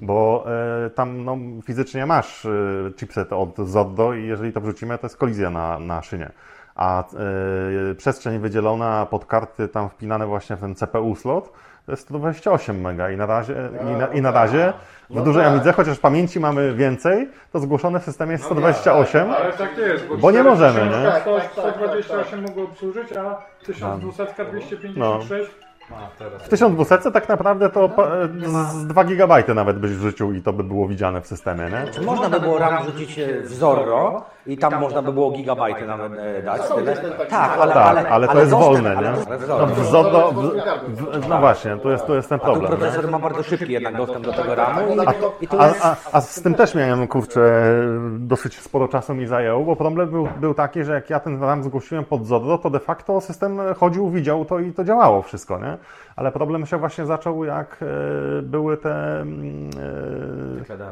bo 0.00 0.44
e, 0.86 0.90
tam 0.90 1.24
no, 1.24 1.36
fizycznie 1.64 2.06
masz 2.06 2.44
e, 2.44 2.50
chipset 2.96 3.32
od 3.32 3.56
ZODDO 3.58 4.14
i 4.14 4.26
jeżeli 4.26 4.52
to 4.52 4.60
wrzucimy, 4.60 4.98
to 4.98 5.06
jest 5.06 5.16
kolizja 5.16 5.50
na, 5.50 5.78
na 5.78 6.02
szynie. 6.02 6.30
A 6.74 7.04
e, 7.04 7.94
przestrzeń 7.94 8.38
wydzielona 8.38 9.06
pod 9.06 9.24
karty 9.24 9.68
tam 9.68 9.88
wpinane 9.88 10.26
właśnie 10.26 10.56
w 10.56 10.60
ten 10.60 10.74
CPU 10.74 11.14
slot 11.14 11.52
128 11.96 12.86
MB 12.86 13.00
i 13.14 13.16
na 13.16 13.26
razie, 13.26 13.54
i 13.82 13.96
na, 13.96 14.06
i 14.06 14.22
na 14.22 14.30
razie 14.30 14.72
w 15.10 15.22
dużej 15.22 15.44
Amidze, 15.44 15.72
chociaż 15.72 15.98
pamięci 15.98 16.40
mamy 16.40 16.74
więcej, 16.74 17.28
to 17.52 17.58
zgłoszone 17.58 18.00
w 18.00 18.04
systemie 18.04 18.32
jest 18.32 18.44
128. 18.44 19.30
Ale 19.30 19.52
tak 19.52 19.78
jest, 19.78 20.06
bo, 20.06 20.16
Bo 20.16 20.30
nie 20.30 20.42
możemy, 20.42 20.80
nie? 20.86 21.04
Tak, 21.04 21.22
128 21.52 22.42
mogło 22.42 22.64
obsłużyć, 22.64 23.12
a 23.12 23.36
1200, 23.64 24.44
256 24.44 25.50
ma 25.90 25.96
teraz. 26.18 26.42
W 26.42 26.48
1200 26.48 27.10
tak 27.12 27.28
naprawdę 27.28 27.70
to 27.70 27.88
pa- 27.88 28.08
z 28.72 28.86
2 28.86 29.04
GB 29.04 29.54
nawet 29.54 29.78
byś 29.78 29.90
wrzucił 29.90 30.32
i 30.32 30.42
to 30.42 30.52
by 30.52 30.64
było 30.64 30.88
widziane 30.88 31.20
w 31.20 31.26
systemie, 31.26 31.64
nie? 31.70 32.02
Można 32.06 32.30
by 32.30 32.40
było 32.40 32.58
RAM 32.58 32.82
wrzucić 32.84 33.18
e, 33.18 33.40
w 33.40 33.54
Zorro 33.54 34.22
i 34.48 34.58
tam 34.58 34.80
można 34.80 35.02
by 35.02 35.12
było 35.12 35.30
gigabajty 35.30 35.86
nawet 35.86 36.12
e, 36.18 36.42
dać. 36.42 36.62
Tyle. 36.74 36.96
Tak, 37.30 37.58
ale, 37.60 37.74
Tak, 37.74 37.86
ale, 37.86 38.08
ale 38.08 38.28
to 38.28 38.38
jest 38.38 38.52
dostęp- 38.52 38.64
wolne, 38.64 38.96
nie? 38.96 39.12
No, 39.48 39.66
w 39.66 39.84
ZODO, 39.86 40.32
w, 40.32 41.20
w, 41.20 41.28
no 41.28 41.38
właśnie, 41.40 41.76
tu 41.76 41.90
jest, 41.90 42.06
tu 42.06 42.14
jest 42.14 42.28
ten 42.28 42.38
Tu 42.38 42.44
problem. 42.44 42.72
Nie? 42.72 42.78
procesor 42.78 43.10
ma 43.10 43.18
bardzo 43.18 43.42
szybki 43.42 43.72
jednak 43.72 43.96
dostęp 43.96 44.24
do 44.24 44.32
tego 44.32 44.54
RAMu 44.54 44.80
i, 45.40 45.44
i 45.44 45.48
tu 45.48 45.60
A, 45.60 45.68
jest... 45.68 45.84
a, 45.84 45.96
a 46.12 46.20
z 46.20 46.42
tym 46.42 46.54
też 46.54 46.74
miałem, 46.74 47.06
kurczę, 47.06 47.62
dosyć 48.18 48.60
sporo 48.60 48.88
czasu 48.88 49.14
mi 49.14 49.26
zajęło, 49.26 49.64
bo 49.64 49.76
problem 49.76 50.10
był, 50.10 50.28
był 50.40 50.54
taki, 50.54 50.84
że 50.84 50.92
jak 50.92 51.10
ja 51.10 51.20
ten 51.20 51.42
RAM 51.42 51.62
zgłosiłem 51.62 52.04
pod 52.04 52.26
ZODO, 52.26 52.58
to 52.58 52.70
de 52.70 52.80
facto 52.80 53.20
system 53.20 53.60
chodził, 53.76 54.10
widział 54.10 54.44
to 54.44 54.58
i 54.58 54.72
to 54.72 54.84
działało 54.84 55.22
wszystko, 55.22 55.58
nie? 55.58 55.78
Ale 56.16 56.32
problem 56.32 56.66
się 56.66 56.76
właśnie 56.76 57.06
zaczął, 57.06 57.44
jak 57.44 57.76
e, 57.82 58.42
były 58.42 58.76
te 58.76 59.20
mm, 59.20 59.70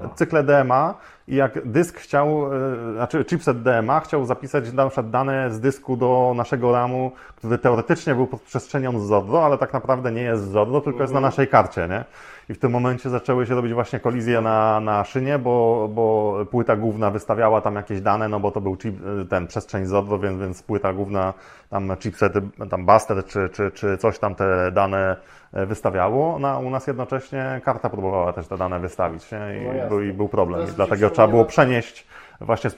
e, 0.04 0.14
Cykle 0.14 0.42
DMA. 0.42 0.94
I 1.28 1.36
jak 1.36 1.68
dysk 1.68 1.98
chciał, 1.98 2.54
e, 2.54 2.92
znaczy 2.94 3.24
chipset 3.24 3.62
DMA 3.62 4.00
chciał 4.00 4.24
zapisać 4.24 4.72
na 4.72 4.86
przykład 4.86 5.10
dane 5.10 5.50
z 5.50 5.60
dysku 5.60 5.96
do 5.96 6.32
naszego 6.36 6.72
RAMu, 6.72 7.12
który 7.36 7.58
teoretycznie 7.58 8.14
był 8.14 8.26
pod 8.26 8.42
przestrzenią 8.42 9.00
z 9.00 9.06
ZODO, 9.06 9.44
ale 9.44 9.58
tak 9.58 9.72
naprawdę 9.72 10.12
nie 10.12 10.22
jest 10.22 10.42
z 10.42 10.48
ZODO, 10.48 10.80
tylko 10.80 11.02
jest 11.02 11.14
na 11.14 11.20
naszej 11.20 11.48
karcie, 11.48 11.88
nie? 11.88 12.04
I 12.48 12.54
w 12.54 12.58
tym 12.58 12.72
momencie 12.72 13.10
zaczęły 13.10 13.46
się 13.46 13.54
robić 13.54 13.72
właśnie 13.72 14.00
kolizje 14.00 14.40
na, 14.40 14.80
na 14.80 15.04
szynie, 15.04 15.38
bo, 15.38 15.88
bo 15.94 16.36
płyta 16.50 16.76
główna 16.76 17.10
wystawiała 17.10 17.60
tam 17.60 17.74
jakieś 17.74 18.00
dane, 18.00 18.28
no 18.28 18.40
bo 18.40 18.50
to 18.50 18.60
był 18.60 18.76
chip, 18.76 18.96
ten 19.30 19.46
przestrzeń 19.46 19.86
ZODO, 19.86 20.18
więc, 20.18 20.40
więc 20.40 20.62
płyta 20.62 20.92
główna, 20.92 21.34
tam 21.70 21.96
chipsety, 21.96 22.42
tam 22.70 22.86
Buster 22.86 23.24
czy, 23.24 23.48
czy, 23.48 23.70
czy 23.70 23.98
coś 23.98 24.18
tam 24.18 24.34
te 24.34 24.72
dane 24.72 25.16
e, 25.52 25.66
wystawiało, 25.66 26.38
no 26.38 26.48
a 26.48 26.58
u 26.58 26.70
nas 26.70 26.86
jednocześnie 26.86 27.60
karta 27.64 27.90
próbowała 27.90 28.32
też 28.32 28.48
te 28.48 28.56
dane 28.56 28.80
wystawić 28.80 29.32
nie? 29.32 29.38
I, 29.38 29.82
No 29.82 29.88
był, 29.88 30.02
i 30.02 30.12
był 30.12 30.28
problem. 30.28 30.68
I 30.68 30.72
dlatego 30.72 31.10
przecież 31.10 31.15
trzeba 31.16 31.28
było 31.28 31.42
nie- 31.42 31.48
przenieść 31.48 32.06
właśnie 32.40 32.70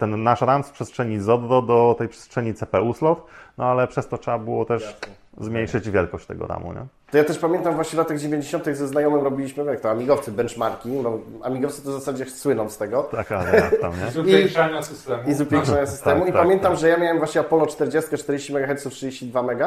ten 0.00 0.22
nasz 0.22 0.40
RAM 0.40 0.64
z 0.64 0.70
przestrzeni 0.70 1.20
ZODO 1.20 1.62
do 1.62 1.94
tej 1.98 2.08
przestrzeni 2.08 2.54
CPU 2.54 2.94
slot, 2.94 3.26
no 3.58 3.64
ale 3.64 3.86
przez 3.86 4.08
to 4.08 4.18
trzeba 4.18 4.38
było 4.38 4.64
też 4.64 4.96
zmniejszyć 5.40 5.90
wielkość 5.90 6.26
tego 6.26 6.46
RAMu, 6.46 6.72
nie? 6.72 6.86
To 7.10 7.18
ja 7.18 7.24
też 7.24 7.38
pamiętam 7.38 7.74
właśnie 7.74 7.96
w 7.96 7.98
latach 7.98 8.18
90. 8.18 8.64
ze 8.76 8.88
znajomym 8.88 9.24
robiliśmy, 9.24 9.64
jak 9.64 9.80
to 9.80 9.90
amigowcy, 9.90 10.32
benchmarki. 10.32 10.88
No, 10.88 11.18
amigowcy 11.42 11.82
to 11.84 11.90
w 11.90 11.92
zasadzie 11.92 12.26
słyną 12.26 12.68
z 12.68 12.78
tego. 12.78 13.02
Taka 13.02 13.44
jak 13.44 13.80
tam, 13.80 13.92
nie? 14.04 14.10
Z 14.12 14.18
upiększania 14.18 14.82
systemu. 14.82 15.22
I 15.30 15.34
z 15.34 15.40
upiększania 15.40 15.86
systemu. 15.96 16.20
Tak, 16.20 16.28
I 16.28 16.32
tak, 16.32 16.42
pamiętam, 16.42 16.72
tak. 16.72 16.80
że 16.80 16.88
ja 16.88 16.96
miałem 16.96 17.18
właśnie 17.18 17.40
Apollo 17.40 17.66
40, 17.66 18.18
40 18.18 18.56
MHz, 18.56 18.82
32 18.90 19.42
MB, 19.42 19.62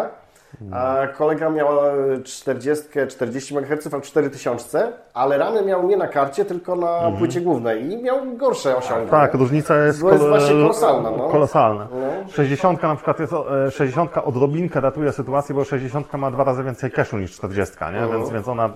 a 0.73 1.07
kolega 1.17 1.49
miał 1.49 1.67
40, 2.23 2.85
40 3.09 3.57
MHz, 3.57 3.93
a 3.93 4.01
4000, 4.01 4.91
ale 5.13 5.37
ramy 5.37 5.61
miał 5.65 5.87
nie 5.87 5.97
na 5.97 6.07
karcie, 6.07 6.45
tylko 6.45 6.75
na 6.75 7.11
płycie 7.17 7.41
głównej 7.41 7.91
i 7.91 8.03
miał 8.03 8.17
gorsze 8.37 8.77
osiągi. 8.77 9.03
Mhm. 9.03 9.21
Tak, 9.21 9.33
różnica 9.33 9.77
jest, 9.85 10.01
To 10.01 10.09
jest 10.09 10.19
kol- 10.21 10.29
właśnie 10.29 10.49
kolosalna, 10.55 11.11
no. 11.11 11.29
kolosalna. 11.29 11.87
No. 11.91 12.31
60 12.31 12.83
na 12.83 12.95
przykład 12.95 13.19
jest, 13.19 13.33
e, 13.67 13.71
60 13.71 14.11
odrobinkę 14.25 14.81
ratuje 14.81 15.11
sytuację, 15.11 15.55
bo 15.55 15.63
60 15.63 16.13
ma 16.13 16.31
dwa 16.31 16.43
razy 16.43 16.63
więcej 16.63 16.91
cashu 16.91 17.17
niż 17.17 17.31
40, 17.31 17.75
nie? 17.81 17.87
Mhm. 17.87 18.11
Więc, 18.11 18.29
więc 18.29 18.47
ona 18.47 18.69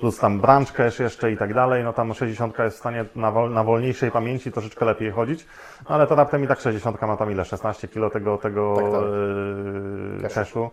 plus 0.00 0.18
tam 0.18 0.40
branch 0.40 0.72
cache 0.72 1.04
jeszcze 1.04 1.32
i 1.32 1.36
tak 1.36 1.54
dalej, 1.54 1.84
no 1.84 1.92
tam 1.92 2.14
60 2.14 2.58
jest 2.58 2.76
w 2.76 2.80
stanie 2.80 3.04
na, 3.16 3.30
wol, 3.30 3.50
na 3.52 3.64
wolniejszej 3.64 4.10
pamięci 4.10 4.52
troszeczkę 4.52 4.84
lepiej 4.84 5.10
chodzić, 5.10 5.46
no 5.88 5.94
ale 5.94 6.06
to 6.06 6.14
raptem 6.14 6.44
i 6.44 6.48
tak 6.48 6.60
60 6.60 7.02
ma 7.02 7.16
tam 7.16 7.30
ile? 7.32 7.44
16 7.44 7.88
kilo 7.88 8.10
tego, 8.10 8.36
tego 8.38 8.74
Tak, 8.76 8.84
tak. 10.22 10.42
e, 10.42 10.44
cache'u. 10.44 10.68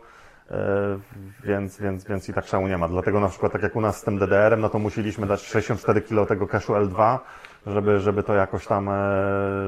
E, 0.51 0.55
Więc, 1.43 1.79
więc, 1.81 2.05
więc 2.05 2.29
i 2.29 2.33
tak 2.33 2.45
szału 2.45 2.67
nie 2.67 2.77
ma. 2.77 2.87
Dlatego 2.87 3.19
na 3.19 3.29
przykład 3.29 3.51
tak 3.51 3.63
jak 3.63 3.75
u 3.75 3.81
nas 3.81 3.97
z 3.99 4.03
tym 4.03 4.17
DDR-em, 4.19 4.61
no 4.61 4.69
to 4.69 4.79
musieliśmy 4.79 5.27
dać 5.27 5.41
64 5.41 6.01
kilo 6.01 6.25
tego 6.25 6.45
cache'u 6.45 6.87
L2, 6.87 7.19
żeby, 7.67 7.99
żeby 7.99 8.23
to 8.23 8.33
jakoś 8.33 8.67
tam 8.67 8.89
e, 8.89 8.95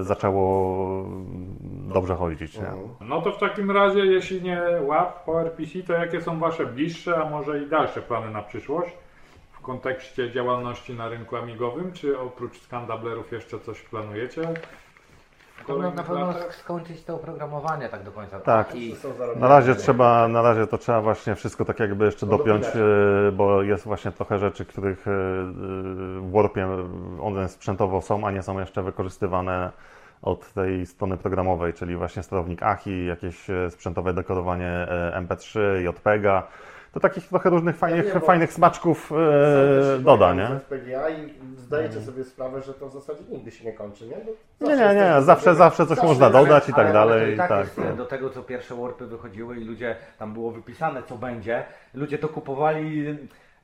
zaczęło 0.01 1.05
dobrze 1.93 2.15
chodzić. 2.15 2.57
Nie? 2.57 2.67
No 3.01 3.21
to 3.21 3.31
w 3.31 3.39
takim 3.39 3.71
razie, 3.71 3.99
jeśli 4.05 4.41
nie 4.41 4.61
WAP, 4.87 5.25
PowerPC, 5.25 5.83
to 5.87 5.93
jakie 5.93 6.21
są 6.21 6.39
Wasze 6.39 6.65
bliższe, 6.65 7.17
a 7.17 7.29
może 7.29 7.59
i 7.63 7.69
dalsze 7.69 8.01
plany 8.01 8.31
na 8.31 8.41
przyszłość 8.41 8.91
w 9.51 9.61
kontekście 9.61 10.31
działalności 10.31 10.93
na 10.93 11.09
rynku 11.09 11.35
amigowym? 11.35 11.91
Czy 11.91 12.19
oprócz 12.19 12.61
skandablerów 12.61 13.31
jeszcze 13.31 13.59
coś 13.59 13.81
planujecie? 13.81 14.41
To 15.67 15.77
na, 15.77 15.91
pewno 15.91 16.27
latach? 16.27 16.55
skończyć 16.55 17.03
to 17.03 17.15
oprogramowanie 17.15 17.89
tak 17.89 18.03
do 18.03 18.11
końca. 18.11 18.39
Tak. 18.39 18.75
I 18.75 18.95
Na 19.35 19.47
razie 19.47 19.75
trzeba, 19.75 20.27
na 20.27 20.41
razie 20.41 20.67
to 20.67 20.77
trzeba 20.77 21.01
właśnie 21.01 21.35
wszystko 21.35 21.65
tak 21.65 21.79
jakby 21.79 22.05
jeszcze 22.05 22.25
dopiąć, 22.25 22.65
e, 22.65 23.31
bo 23.31 23.61
jest 23.61 23.83
właśnie 23.83 24.11
trochę 24.11 24.39
rzeczy, 24.39 24.65
których 24.65 25.07
e, 25.07 25.11
w 26.21 26.29
Warpie 26.31 26.67
one 27.21 27.49
sprzętowo 27.49 28.01
są, 28.01 28.27
a 28.27 28.31
nie 28.31 28.43
są 28.43 28.59
jeszcze 28.59 28.83
wykorzystywane 28.83 29.71
od 30.21 30.53
tej 30.53 30.85
strony 30.85 31.17
programowej, 31.17 31.73
czyli 31.73 31.95
właśnie 31.95 32.23
sterownik 32.23 32.63
AHI, 32.63 33.05
jakieś 33.05 33.49
e, 33.49 33.71
sprzętowe 33.71 34.13
dekorowanie 34.13 34.67
e, 34.67 35.21
MP3, 35.27 35.59
JPEGA. 35.81 36.47
To 36.97 37.01
takich 37.01 37.27
trochę 37.27 37.49
różnych 37.49 37.77
fajnych, 37.77 38.05
wiem, 38.05 38.19
bo- 38.19 38.25
fajnych 38.25 38.53
smaczków 38.53 39.11
e, 39.95 39.99
doda, 39.99 40.33
nie? 40.33 40.47
FPGA 40.47 41.09
i 41.09 41.33
zdajecie 41.57 42.01
sobie 42.01 42.23
sprawę, 42.23 42.61
że 42.61 42.73
to 42.73 42.89
w 42.89 42.93
zasadzie 42.93 43.19
nigdy 43.29 43.51
się 43.51 43.65
nie 43.65 43.73
kończy, 43.73 44.05
nie? 44.07 44.15
Nie, 44.67 44.77
zawsze 44.77 44.95
nie, 44.95 45.01
nie, 45.01 45.21
zawsze, 45.21 45.55
zawsze 45.55 45.77
coś 45.85 45.87
zawsze 45.97 46.05
można 46.05 46.29
dodać 46.29 46.69
i 46.69 46.73
tak 46.73 46.93
dalej. 46.93 47.33
i 47.33 47.37
tak, 47.37 47.49
tak. 47.49 47.59
jest 47.65 47.79
e, 47.79 47.95
do 47.95 48.05
tego, 48.05 48.29
co 48.29 48.43
pierwsze 48.43 48.75
warpy 48.75 49.07
wychodziły 49.07 49.57
i 49.57 49.63
ludzie, 49.63 49.95
tam 50.19 50.33
było 50.33 50.51
wypisane, 50.51 51.03
co 51.03 51.15
będzie. 51.17 51.63
Ludzie 51.93 52.17
to 52.17 52.27
kupowali, 52.27 53.17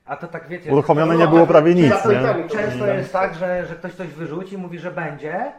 a 0.05 0.15
to 0.17 0.27
tak 0.27 0.47
wiecie... 0.47 0.71
Uruchomione 0.71 1.13
to- 1.13 1.19
nie 1.19 1.27
było 1.27 1.47
prawie 1.47 1.75
nic, 1.75 1.89
Często 1.91 2.11
i 2.11 2.15
nie? 2.15 2.21
tak 2.21 2.37
to 2.47 2.55
Często 2.57 2.79
będzie. 2.85 2.93
jest 2.95 3.13
tak, 3.13 3.35
że, 3.35 3.65
że 3.65 3.75
ktoś 3.75 3.93
coś 3.93 4.07
wyrzuci, 4.07 4.57
mówi, 4.57 4.79
że 4.79 4.91
będzie. 4.91 5.51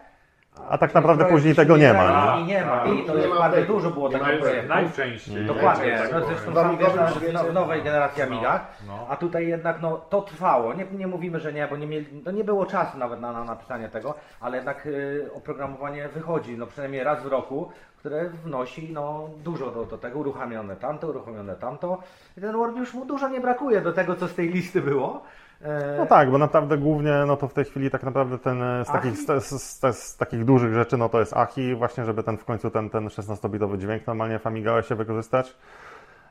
A 0.69 0.79
tak 0.79 0.95
naprawdę 0.95 1.25
później 1.25 1.55
tego 1.55 1.77
nie 1.77 1.93
ma? 1.93 2.39
I 2.41 2.45
nie 2.45 2.65
ma. 2.65 2.85
I 2.85 3.05
to 3.05 3.15
Nie 3.15 3.21
jest 3.21 3.35
ma 3.35 3.39
bardzo 3.39 3.63
dużo 3.63 3.91
było 3.91 4.11
jest 4.11 4.25
projektów. 4.25 4.69
najczęściej. 4.69 5.47
Dokładnie, 5.47 5.99
no 6.13 6.27
zresztą 6.27 6.55
sam 6.55 6.79
wiesz, 6.79 7.33
na, 7.33 7.43
w 7.43 7.53
nowej 7.53 7.83
generacji 7.83 8.23
Amigach, 8.23 8.67
no. 8.87 9.07
a 9.09 9.17
tutaj 9.17 9.49
jednak 9.49 9.83
no, 9.83 9.97
to 10.11 10.23
trwało, 10.23 10.75
nie, 10.75 10.87
nie 10.93 11.07
mówimy, 11.07 11.41
że 11.41 11.53
nie, 11.53 11.67
bo 11.69 11.77
nie, 11.77 11.87
mieli, 11.87 12.07
no, 12.27 12.33
nie 12.33 12.45
było 12.45 12.67
czasu 12.67 12.99
nawet 12.99 13.21
na, 13.21 13.33
na 13.33 13.45
napisanie 13.45 13.89
tego, 13.89 14.15
ale 14.41 14.57
jednak 14.57 14.87
y, 14.87 15.31
oprogramowanie 15.35 16.09
wychodzi, 16.09 16.59
no 16.59 16.67
przynajmniej 16.67 17.05
raz 17.05 17.23
w 17.23 17.27
roku, 17.27 17.71
które 17.99 18.29
wnosi 18.29 18.93
no, 18.93 19.29
dużo 19.45 19.71
do, 19.71 19.85
do 19.85 19.99
tego, 19.99 20.19
uruchamione 20.19 20.77
tamto, 20.77 21.09
uruchomione 21.09 21.57
tamto 21.57 21.99
i 22.39 22.41
ten 22.41 22.57
Word 22.57 22.77
już 22.77 22.95
mu 22.95 23.05
dużo 23.05 23.29
nie 23.29 23.41
brakuje 23.41 23.81
do 23.81 23.93
tego, 23.93 24.17
co 24.17 24.29
z 24.29 24.35
tej 24.35 24.49
listy 24.49 24.81
było. 24.81 25.23
E, 25.65 25.97
No 25.99 26.07
tak, 26.07 26.31
bo 26.31 26.39
naprawdę 26.39 26.79
głównie 26.79 27.13
no 27.27 27.37
to 27.37 27.49
w 27.49 27.55
tej 27.55 27.65
chwili 27.65 27.91
tak 27.91 28.03
naprawdę 28.03 28.39
ten 28.39 28.63
e, 28.63 28.85
z 28.85 28.89
takich, 28.89 29.17
z, 29.17 29.45
z, 29.45 29.81
z, 29.99 30.17
takich 30.17 30.45
dużych 30.45 30.75
rzeczy 30.75 30.97
no 30.97 31.09
to 31.09 31.21
jest 31.21 31.37
AHI, 31.37 31.75
właśnie 31.75 32.05
żeby 32.05 32.23
ten 32.23 32.39
w 32.39 32.45
końcu 32.45 32.71
ten, 32.71 32.91
ten 32.91 33.07
16-bitowy 33.09 33.79
dźwięk 33.79 34.07
normalnie 34.07 34.39
w 34.39 34.89
się 34.89 34.95
wykorzystać. 34.95 35.57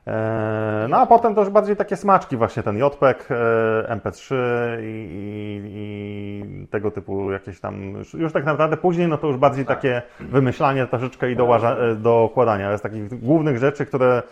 E, 0.06 0.86
No 0.88 0.96
a 0.96 1.06
potem 1.06 1.34
to 1.34 1.40
już 1.40 1.50
bardziej 1.50 1.76
takie 1.76 1.96
smaczki 1.96 2.36
właśnie 2.36 2.62
ten 2.62 2.78
JPEG, 2.78 3.28
e, 3.30 3.96
MP3 3.96 4.34
i, 4.80 4.84
i, 4.84 5.62
i 5.64 6.66
tego 6.66 6.90
typu 6.90 7.32
jakieś 7.32 7.60
tam, 7.60 7.82
już, 7.84 8.14
już 8.14 8.32
tak 8.32 8.44
naprawdę 8.44 8.76
później 8.76 9.08
no 9.08 9.18
to 9.18 9.26
już 9.26 9.36
bardziej 9.36 9.66
takie 9.66 10.02
wymyślanie 10.20 10.86
troszeczkę 10.86 11.30
i 11.30 11.36
dołaża, 11.36 11.76
dokładania, 11.96 12.68
ale 12.68 12.78
z 12.78 12.82
takich 12.82 13.20
głównych 13.20 13.58
rzeczy, 13.58 13.86
które 13.86 14.22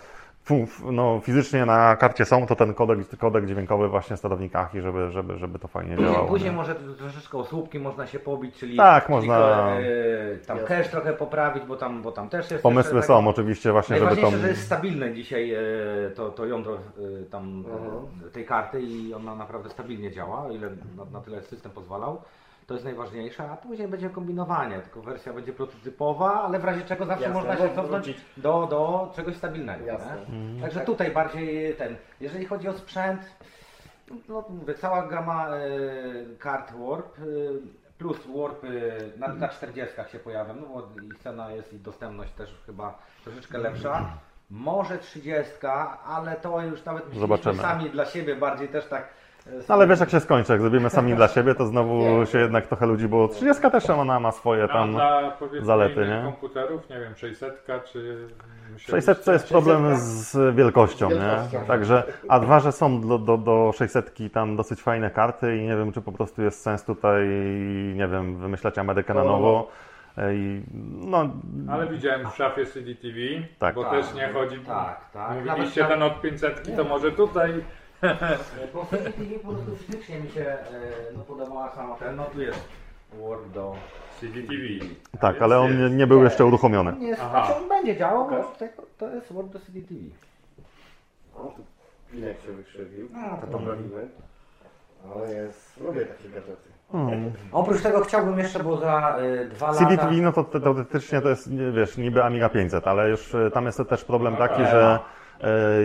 no, 0.93 1.21
fizycznie 1.25 1.67
na 1.67 1.97
karcie 1.97 2.25
są, 2.25 2.47
to 2.47 2.57
ten 2.57 2.75
kodek, 2.75 2.99
kodek 3.19 3.47
dźwiękowy 3.47 3.89
właśnie 3.89 4.17
sterownik 4.17 4.57
AHI, 4.57 4.81
żeby, 4.81 5.11
żeby, 5.11 5.39
żeby 5.39 5.59
to 5.59 5.69
fajnie 5.69 5.97
Później, 5.97 6.13
działało. 6.13 6.29
później 6.29 6.51
nie? 6.51 6.57
może 6.57 6.75
troszeczkę 6.75 7.39
o 7.39 7.45
słupki 7.45 7.79
można 7.79 8.07
się 8.07 8.19
pobić, 8.19 8.55
czyli 8.57 8.77
Tak, 8.77 9.05
czyli 9.05 9.15
można- 9.17 9.77
e, 9.81 10.37
tam 10.47 10.59
cache 10.59 10.85
trochę 10.85 11.13
poprawić, 11.13 11.65
bo 11.65 11.77
tam, 11.77 12.03
bo 12.03 12.13
tam 12.13 12.29
też 12.29 12.51
jest 12.51 12.63
Pomysły 12.63 12.95
jeszcze 12.97 13.07
są 13.09 13.19
tego- 13.19 13.31
oczywiście 13.31 13.73
właśnie, 13.73 13.97
żeby 13.99 14.09
to... 14.09 14.15
Najważniejsze, 14.15 14.47
że 14.47 14.49
jest 14.53 14.67
stabilne 14.67 15.15
dzisiaj 15.15 15.55
e, 15.55 15.61
to, 16.15 16.31
to 16.31 16.47
jądro 16.47 16.75
e, 16.75 16.79
tam 17.31 17.65
Mhm. 17.67 17.91
e, 18.27 18.31
tej 18.31 18.45
karty 18.47 18.83
i 18.83 19.15
ona 19.15 19.35
naprawdę 19.35 19.71
stabilnie 19.71 20.11
działa, 20.11 20.47
o 20.47 20.51
ile 20.51 20.71
na, 20.97 21.05
na 21.13 21.21
tyle 21.21 21.43
system 21.43 21.73
pozwalał. 21.73 22.23
To 22.67 22.75
jest 22.75 22.85
najważniejsze, 22.85 23.51
a 23.51 23.57
później 23.57 23.89
będzie 23.89 24.11
kombinowanie, 24.11 24.79
tylko 24.79 25.03
wersja 25.03 25.33
będzie 25.33 25.53
prototypowa, 25.53 26.43
ale 26.43 26.59
w 26.59 26.65
razie 26.65 26.85
czego 26.85 27.07
zawsze 27.07 27.25
Jasne, 27.25 27.41
można 27.41 27.57
się 27.57 27.75
cofnąć 27.75 28.05
wrócić. 28.05 28.25
do, 28.37 28.67
do 28.71 29.13
czegoś 29.17 29.37
stabilnego. 29.37 29.85
Jasne. 29.85 30.17
Nie? 30.55 30.63
Także 30.63 30.81
tutaj 30.81 31.11
bardziej 31.11 31.75
ten, 31.75 31.97
jeżeli 32.21 32.47
chodzi 32.47 32.69
o 32.69 32.73
sprzęt, 32.73 33.21
no 34.29 34.43
to 34.43 34.49
mówię, 34.49 34.75
cała 34.75 35.07
gama 35.07 35.49
e, 35.49 35.61
kart 36.39 36.73
Warp, 36.73 37.19
e, 37.19 37.23
plus 37.99 38.19
Warp 38.37 38.65
e, 38.65 38.69
na, 39.19 39.29
na 39.29 39.49
40 39.49 39.97
się 40.13 40.19
pojawią, 40.19 40.55
no 40.55 40.67
bo 40.67 41.03
ich 41.03 41.19
cena 41.19 41.51
jest 41.51 41.73
i 41.73 41.79
dostępność 41.79 42.33
też 42.33 42.63
chyba 42.67 42.99
troszeczkę 43.25 43.59
lepsza. 43.59 44.19
Może 44.51 44.99
30, 44.99 45.53
ale 46.07 46.37
to 46.37 46.61
już 46.63 46.85
nawet 46.85 47.09
myśleliśmy 47.09 47.21
Zobaczymy. 47.21 47.63
sami 47.63 47.91
dla 47.91 48.05
siebie 48.05 48.37
bardziej 48.37 48.69
też 48.69 48.87
tak. 48.87 49.09
No 49.69 49.75
ale 49.75 49.87
wiesz 49.87 50.01
jak 50.01 50.11
się 50.11 50.21
skończy, 50.21 50.53
jak 50.53 50.61
zrobimy 50.61 50.91
sami 50.91 51.15
dla 51.15 51.29
siebie, 51.29 51.55
to 51.55 51.67
znowu 51.67 52.27
się 52.27 52.39
jednak 52.39 52.67
trochę 52.67 52.87
ludzi 52.87 53.09
było... 53.09 53.29
30 53.29 53.71
też 53.71 53.91
ona 53.91 54.21
ma 54.21 54.33
swoje 54.33 54.65
A 54.65 54.69
tam... 54.69 54.93
dla 54.93 55.33
zalety, 55.61 56.01
nie? 56.07 56.23
komputerów, 56.25 56.91
nie 56.91 57.01
wiem, 57.01 57.17
600 57.17 57.67
czy... 57.93 58.29
600 58.77 59.25
to 59.25 59.33
jest 59.33 59.49
problem 59.49 59.97
z 59.97 60.57
wielkością, 60.57 61.11
nie? 61.11 61.17
Wielkością. 61.17 61.65
Także, 61.67 62.03
a 62.29 62.41
dwa, 62.41 62.61
że 62.61 62.73
są 62.73 63.01
do, 63.09 63.19
do, 63.19 63.39
do 63.39 63.73
600 63.77 64.15
tam 64.33 64.57
dosyć 64.57 64.83
fajne 64.83 65.11
karty 65.11 65.57
i 65.57 65.63
nie 65.63 65.77
wiem, 65.77 65.93
czy 65.93 66.01
po 66.03 66.13
prostu 66.13 66.43
jest 66.43 66.63
sens 66.63 66.85
tutaj, 66.85 67.29
nie 67.95 68.09
wiem, 68.09 68.37
wymyślać 68.37 68.79
Amerykę 68.79 69.15
na 69.15 69.25
No. 69.25 69.31
nowo. 69.31 69.69
I, 70.33 70.63
no, 71.07 71.31
Ale 71.71 71.87
widziałem 71.87 72.31
w 72.31 72.35
szafie 72.37 72.67
CDTV, 72.67 73.19
Tak. 73.59 73.75
bo 73.75 73.83
Tak, 73.85 73.93
też 73.93 74.15
nie 74.15 74.29
chodzi... 74.29 74.59
Tak, 74.59 75.11
tak. 75.13 75.31
Mówiliście 75.35 75.81
Nawet- 75.83 75.95
ten 75.99 76.03
od 76.03 76.21
500, 76.21 76.77
to 76.77 76.85
może 76.85 77.13
tutaj... 77.13 77.65
Bo 78.75 78.83
w 78.85 78.91
tej 78.91 79.39
po 79.43 79.53
prostu 79.53 79.77
fizycznie 79.77 80.21
mi 80.21 80.31
się 80.31 80.41
e, 80.41 80.59
no, 81.17 81.25
podobała 81.25 81.71
sama 81.75 81.95
ten, 81.97 82.17
no 82.17 82.25
tu 82.25 82.41
jest 82.41 82.59
Warp 83.13 83.53
do 83.55 83.75
CDTV. 84.21 84.63
tak, 85.21 85.43
ale 85.43 85.61
on 85.61 85.79
nie, 85.79 85.91
nie 85.97 86.07
był 86.07 86.25
jeszcze 86.25 86.47
uruchomiony. 86.47 86.93
Nie 86.99 87.09
jest, 87.09 87.23
Aha. 87.25 87.47
znaczy 87.47 87.63
on 87.63 87.69
będzie 87.69 87.97
działał, 87.97 88.31
bo 88.31 88.45
tego, 88.45 88.83
to 88.99 89.09
jest 89.09 89.33
Word 89.33 89.49
do 89.49 89.59
CDTV. 89.59 90.01
O, 91.37 91.39
tu 91.39 91.65
Pinek 92.13 92.41
się 92.47 92.53
wykrzywił. 92.53 93.09
To 93.41 93.47
poprawimy. 93.47 94.09
Ale 95.15 95.33
jest... 95.33 95.81
Lubię 95.81 96.07
takie 96.07 96.29
gadżety. 96.29 96.73
Oprócz 97.53 97.83
tego 97.83 98.01
chciałbym 98.01 98.39
jeszcze, 98.39 98.65
bo 98.65 98.77
za 98.77 99.19
y, 99.23 99.49
dwa 99.49 99.67
lata... 99.71 99.79
CDTV, 99.79 100.13
no 100.13 100.33
to 100.33 100.45
te- 100.45 100.61
teoretycznie 100.61 101.21
to 101.21 101.29
jest, 101.29 101.51
nie, 101.51 101.71
wiesz, 101.73 101.97
niby 101.97 102.25
Amiga 102.25 102.49
500, 102.49 102.87
ale 102.87 103.11
już 103.11 103.35
e, 103.35 103.51
tam 103.51 103.67
jest 103.67 103.83
też 103.89 104.05
problem 104.05 104.37
taki, 104.37 104.63
że 104.63 104.83
e, 104.83 105.22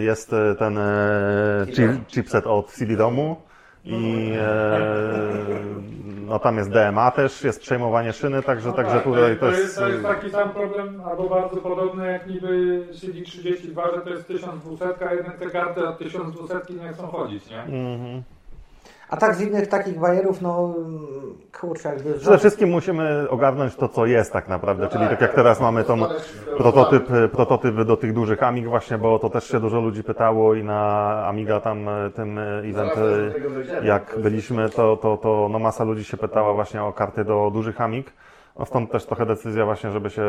jest 0.02 0.34
e, 0.34 0.56
ten 0.56 0.78
e, 0.78 1.66
chip, 1.72 2.08
chipset 2.08 2.48
od 2.48 2.72
CD-ROMu 2.72 3.36
i 3.86 4.32
e, 4.38 4.80
no 6.28 6.40
tam 6.40 6.58
jest 6.58 6.70
DMA 6.70 7.12
też, 7.12 7.44
jest 7.44 7.62
przejmowanie 7.62 8.14
szyny, 8.14 8.44
także, 8.44 8.74
także 8.74 8.96
tak, 8.96 9.04
tutaj 9.04 9.38
to, 9.38 9.52
jest... 9.52 9.78
to 9.78 9.88
jest 9.88 10.04
taki 10.04 10.30
sam 10.30 10.50
problem, 10.50 11.02
albo 11.02 11.30
bardzo 11.30 11.58
podobny 11.58 12.12
jak 12.12 12.28
niby 12.28 12.84
CD32, 12.92 13.96
że 13.96 14.02
to 14.02 14.10
jest 14.10 14.28
1200, 14.28 15.08
a 15.10 15.14
jednak 15.14 15.38
te 15.38 15.50
karty 15.50 15.88
od 15.88 15.98
1200 15.98 16.74
nie 16.74 16.94
chcą 16.94 17.08
chodzić, 17.08 17.50
nie? 17.50 17.62
Mhm. 17.62 18.24
A 19.10 19.18
tak 19.18 19.36
z 19.36 19.42
innych 19.42 19.68
takich 19.68 20.00
bajerów, 20.00 20.42
no 20.42 20.76
kurczę, 21.60 21.90
jakby... 21.90 22.14
Przede 22.14 22.38
wszystkim 22.38 22.70
musimy 22.70 23.30
ogarnąć 23.30 23.76
to, 23.76 23.90
co 23.90 24.06
jest 24.06 24.34
tak 24.34 24.48
naprawdę, 24.48 24.88
czyli 24.88 25.08
tak 25.08 25.22
jak 25.22 25.34
teraz 25.34 25.60
mamy 25.60 25.84
tą 25.84 25.98
prototyp, 26.58 27.08
prototyp 27.32 27.76
do 27.84 27.98
tych 27.98 28.14
dużych 28.14 28.44
Amig 28.44 28.68
właśnie, 28.68 28.98
bo 28.98 29.20
to 29.20 29.30
też 29.30 29.48
się 29.48 29.60
dużo 29.60 29.82
ludzi 29.82 30.04
pytało 30.04 30.56
i 30.56 30.64
na 30.64 31.24
Amiga 31.28 31.60
tam 31.60 31.90
e, 31.90 32.10
tym 32.10 32.40
e, 32.40 32.60
event, 32.60 32.92
e, 33.82 33.86
jak 33.86 34.16
byliśmy, 34.18 34.70
to, 34.70 34.98
to, 34.98 35.18
to 35.18 35.50
no 35.52 35.60
masa 35.60 35.84
ludzi 35.84 36.04
się 36.04 36.18
pytała 36.18 36.54
właśnie 36.54 36.84
o 36.84 36.94
karty 36.94 37.26
do 37.26 37.52
dużych 37.54 37.82
Amig. 37.82 38.12
No 38.60 38.66
stąd 38.66 38.92
też 38.92 39.06
trochę 39.06 39.26
decyzja 39.26 39.66
właśnie, 39.66 39.92
żeby 39.92 40.10
się 40.10 40.22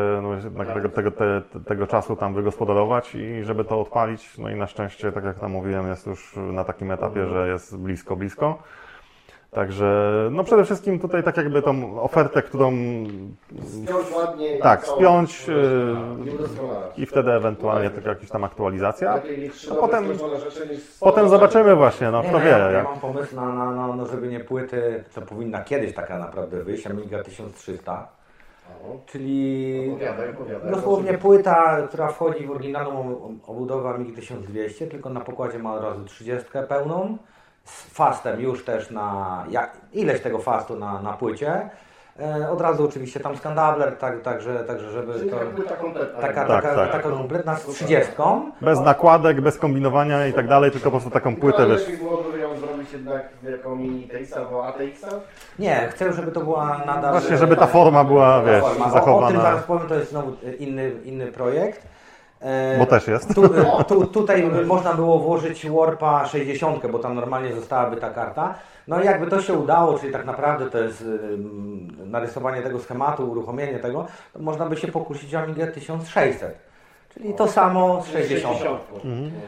no, 0.53 0.65
tego, 0.73 0.89
tego, 0.89 1.11
te, 1.11 1.41
tego 1.67 1.87
czasu 1.87 2.15
tam 2.15 2.33
wygospodarować 2.33 3.15
i 3.15 3.43
żeby 3.43 3.63
to 3.65 3.81
odpalić. 3.81 4.37
No 4.37 4.49
i 4.49 4.55
na 4.55 4.67
szczęście, 4.67 5.11
tak 5.11 5.23
jak 5.23 5.39
tam 5.39 5.51
mówiłem, 5.51 5.87
jest 5.87 6.07
już 6.07 6.35
na 6.35 6.63
takim 6.63 6.91
etapie, 6.91 7.25
że 7.27 7.47
jest 7.47 7.77
blisko, 7.77 8.15
blisko. 8.15 8.57
Także 9.51 10.11
no 10.31 10.43
przede 10.43 10.65
wszystkim 10.65 10.99
tutaj 10.99 11.23
tak 11.23 11.37
jakby 11.37 11.61
tą 11.61 12.01
ofertę, 12.01 12.41
którą 12.41 12.71
Spiąć 13.83 14.11
ładnie. 14.15 14.57
i 14.57 14.61
tak, 14.61 14.87
spiąć 14.87 15.47
Nie 16.25 16.31
udoskonalać. 16.31 16.99
i 16.99 17.05
wtedy 17.05 17.31
ewentualnie 17.31 17.89
tylko 17.89 18.09
jakaś 18.09 18.29
tam 18.29 18.43
aktualizacja. 18.43 19.13
A 19.71 19.75
potem- 19.75 20.05
Potem 20.99 21.29
zobaczymy 21.29 21.75
właśnie, 21.75 22.11
no 22.11 22.23
Nie, 22.23 22.29
kto 22.29 22.39
wie. 22.39 22.49
ja, 22.49 22.83
mam 22.83 22.99
pomysł 22.99 23.35
na, 23.35 23.53
na, 23.53 23.71
na 23.71 23.95
no, 23.95 24.05
zrobienie 24.05 24.39
płyty, 24.39 25.03
co 25.09 25.21
powinna 25.21 25.63
kiedyś 25.63 25.93
taka 25.93 26.17
naprawdę 26.19 26.63
wyjść, 26.63 26.87
Amiga 26.87 27.23
1300. 27.23 28.18
Czyli 29.05 29.89
Opowiadaj, 29.89 30.29
opowiadaj. 30.29 30.71
dosłownie 30.71 31.17
płyta, 31.17 31.81
która 31.87 32.07
wchodzi 32.07 32.47
w 32.47 32.51
oryginalną 32.51 33.19
obudowę 33.47 33.89
Amigi 33.89 34.13
1200, 34.13 34.87
tylko 34.87 35.09
na 35.09 35.19
pokładzie 35.19 35.59
ma 35.59 35.73
od 35.73 35.83
razu 35.83 36.05
30 36.05 36.47
pełną, 36.69 37.17
z 37.63 37.83
fastem 37.83 38.41
już 38.41 38.65
też 38.65 38.91
na, 38.91 39.45
jak, 39.49 39.77
ileś 39.93 40.21
tego 40.21 40.39
fastu 40.39 40.75
na, 40.75 41.01
na 41.01 41.13
płycie. 41.13 41.69
E, 42.21 42.49
od 42.49 42.61
razu 42.61 42.85
oczywiście 42.85 43.19
tam 43.19 43.37
skandabler, 43.37 43.97
tak, 43.97 44.21
także, 44.21 44.63
także 44.63 44.91
żeby 44.91 45.13
to... 45.13 45.37
taka 45.63 45.83
Tak, 46.21 46.35
taka, 46.35 46.75
tak. 46.75 46.91
taka 46.91 47.09
kompletna 47.09 47.55
z 47.55 47.65
30. 47.65 48.11
bez 48.61 48.79
nakładek, 48.79 49.41
bez 49.41 49.57
kombinowania 49.57 50.27
i 50.27 50.33
tak 50.33 50.47
dalej, 50.47 50.71
tylko 50.71 50.83
po 50.85 50.91
prostu 50.91 51.09
taką 51.09 51.35
płytę, 51.35 51.57
Ale 51.57 51.67
wiesz. 51.75 51.85
zrobić 52.59 52.93
jednak 52.93 53.29
jako 53.43 53.75
mini. 53.75 54.07
Nie, 55.59 55.87
chcę, 55.91 56.13
żeby 56.13 56.31
to 56.31 56.39
była 56.39 56.81
nadal... 56.85 57.11
Właśnie, 57.11 57.37
żeby 57.37 57.55
ta 57.55 57.67
forma 57.67 58.03
była, 58.03 58.43
wiesz, 58.43 58.61
forma. 58.61 58.85
O, 58.85 58.89
tym 58.89 58.93
zachowana. 58.93 59.41
zaraz 59.41 59.63
powiem, 59.63 59.87
to 59.87 59.95
jest 59.95 60.09
znowu 60.09 60.31
inny, 60.59 60.91
inny 61.03 61.27
projekt. 61.31 61.87
E, 62.41 62.79
Bo 62.79 62.85
też 62.85 63.07
jest. 63.07 63.35
Tu, 63.35 63.49
tu, 63.87 64.07
tutaj 64.07 64.43
by 64.43 64.65
można 64.65 64.93
było 64.93 65.19
włożyć 65.19 65.69
Warpa 65.69 66.25
60, 66.25 66.87
bo 66.87 66.99
tam 66.99 67.15
normalnie 67.15 67.53
zostałaby 67.53 67.97
ta 67.97 68.09
karta. 68.09 68.55
No 68.89 69.01
i 69.01 69.05
jakby 69.05 69.27
to 69.27 69.41
się 69.41 69.53
udało, 69.53 69.99
czyli 69.99 70.13
tak 70.13 70.25
naprawdę 70.25 70.65
to 70.65 70.77
jest 70.77 71.05
narysowanie 72.05 72.61
tego 72.61 72.79
schematu, 72.79 73.31
uruchomienie 73.31 73.79
tego, 73.79 74.07
to 74.33 74.39
można 74.39 74.65
by 74.65 74.77
się 74.77 74.87
pokusić 74.87 75.35
o 75.35 75.39
Amigę 75.39 75.67
1600. 75.67 76.69
Czyli 77.13 77.33
to 77.33 77.47
samo 77.47 78.01
z 78.01 78.11
60. 78.11 78.57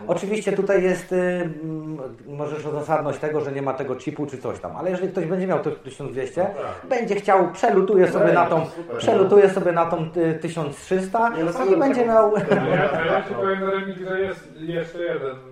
Oczywiście 0.08 0.52
tutaj 0.52 0.84
jest, 0.84 1.12
ym, 1.12 2.00
możesz 2.28 2.64
zasadność 2.64 3.20
tego, 3.20 3.42
że 3.42 3.52
nie 3.52 3.62
ma 3.62 3.74
tego 3.74 3.96
chipu 3.96 4.26
czy 4.26 4.38
coś 4.38 4.60
tam, 4.60 4.76
ale 4.76 4.90
jeżeli 4.90 5.12
ktoś 5.12 5.26
będzie 5.26 5.48
miał 5.48 5.60
to 5.60 5.72
1200, 5.72 6.48
będzie 6.90 7.16
chciał, 7.16 7.52
przelutuje 7.52 8.12
sobie 8.12 8.34
na 8.34 8.46
tą, 8.46 8.66
przelutuje 8.98 9.50
sobie 9.50 9.72
na 9.72 9.86
tą 9.86 10.10
y, 10.18 10.40
1300 10.42 11.32
i 11.74 11.78
będzie 11.80 12.06
miał... 12.06 12.34
Ja, 12.38 12.92
a 12.92 13.06
ja 13.06 13.24
ci 13.28 13.34
powiem 13.34 13.60
że 14.08 14.22
jest 14.22 14.50
jeszcze 14.60 15.04
jeden 15.04 15.51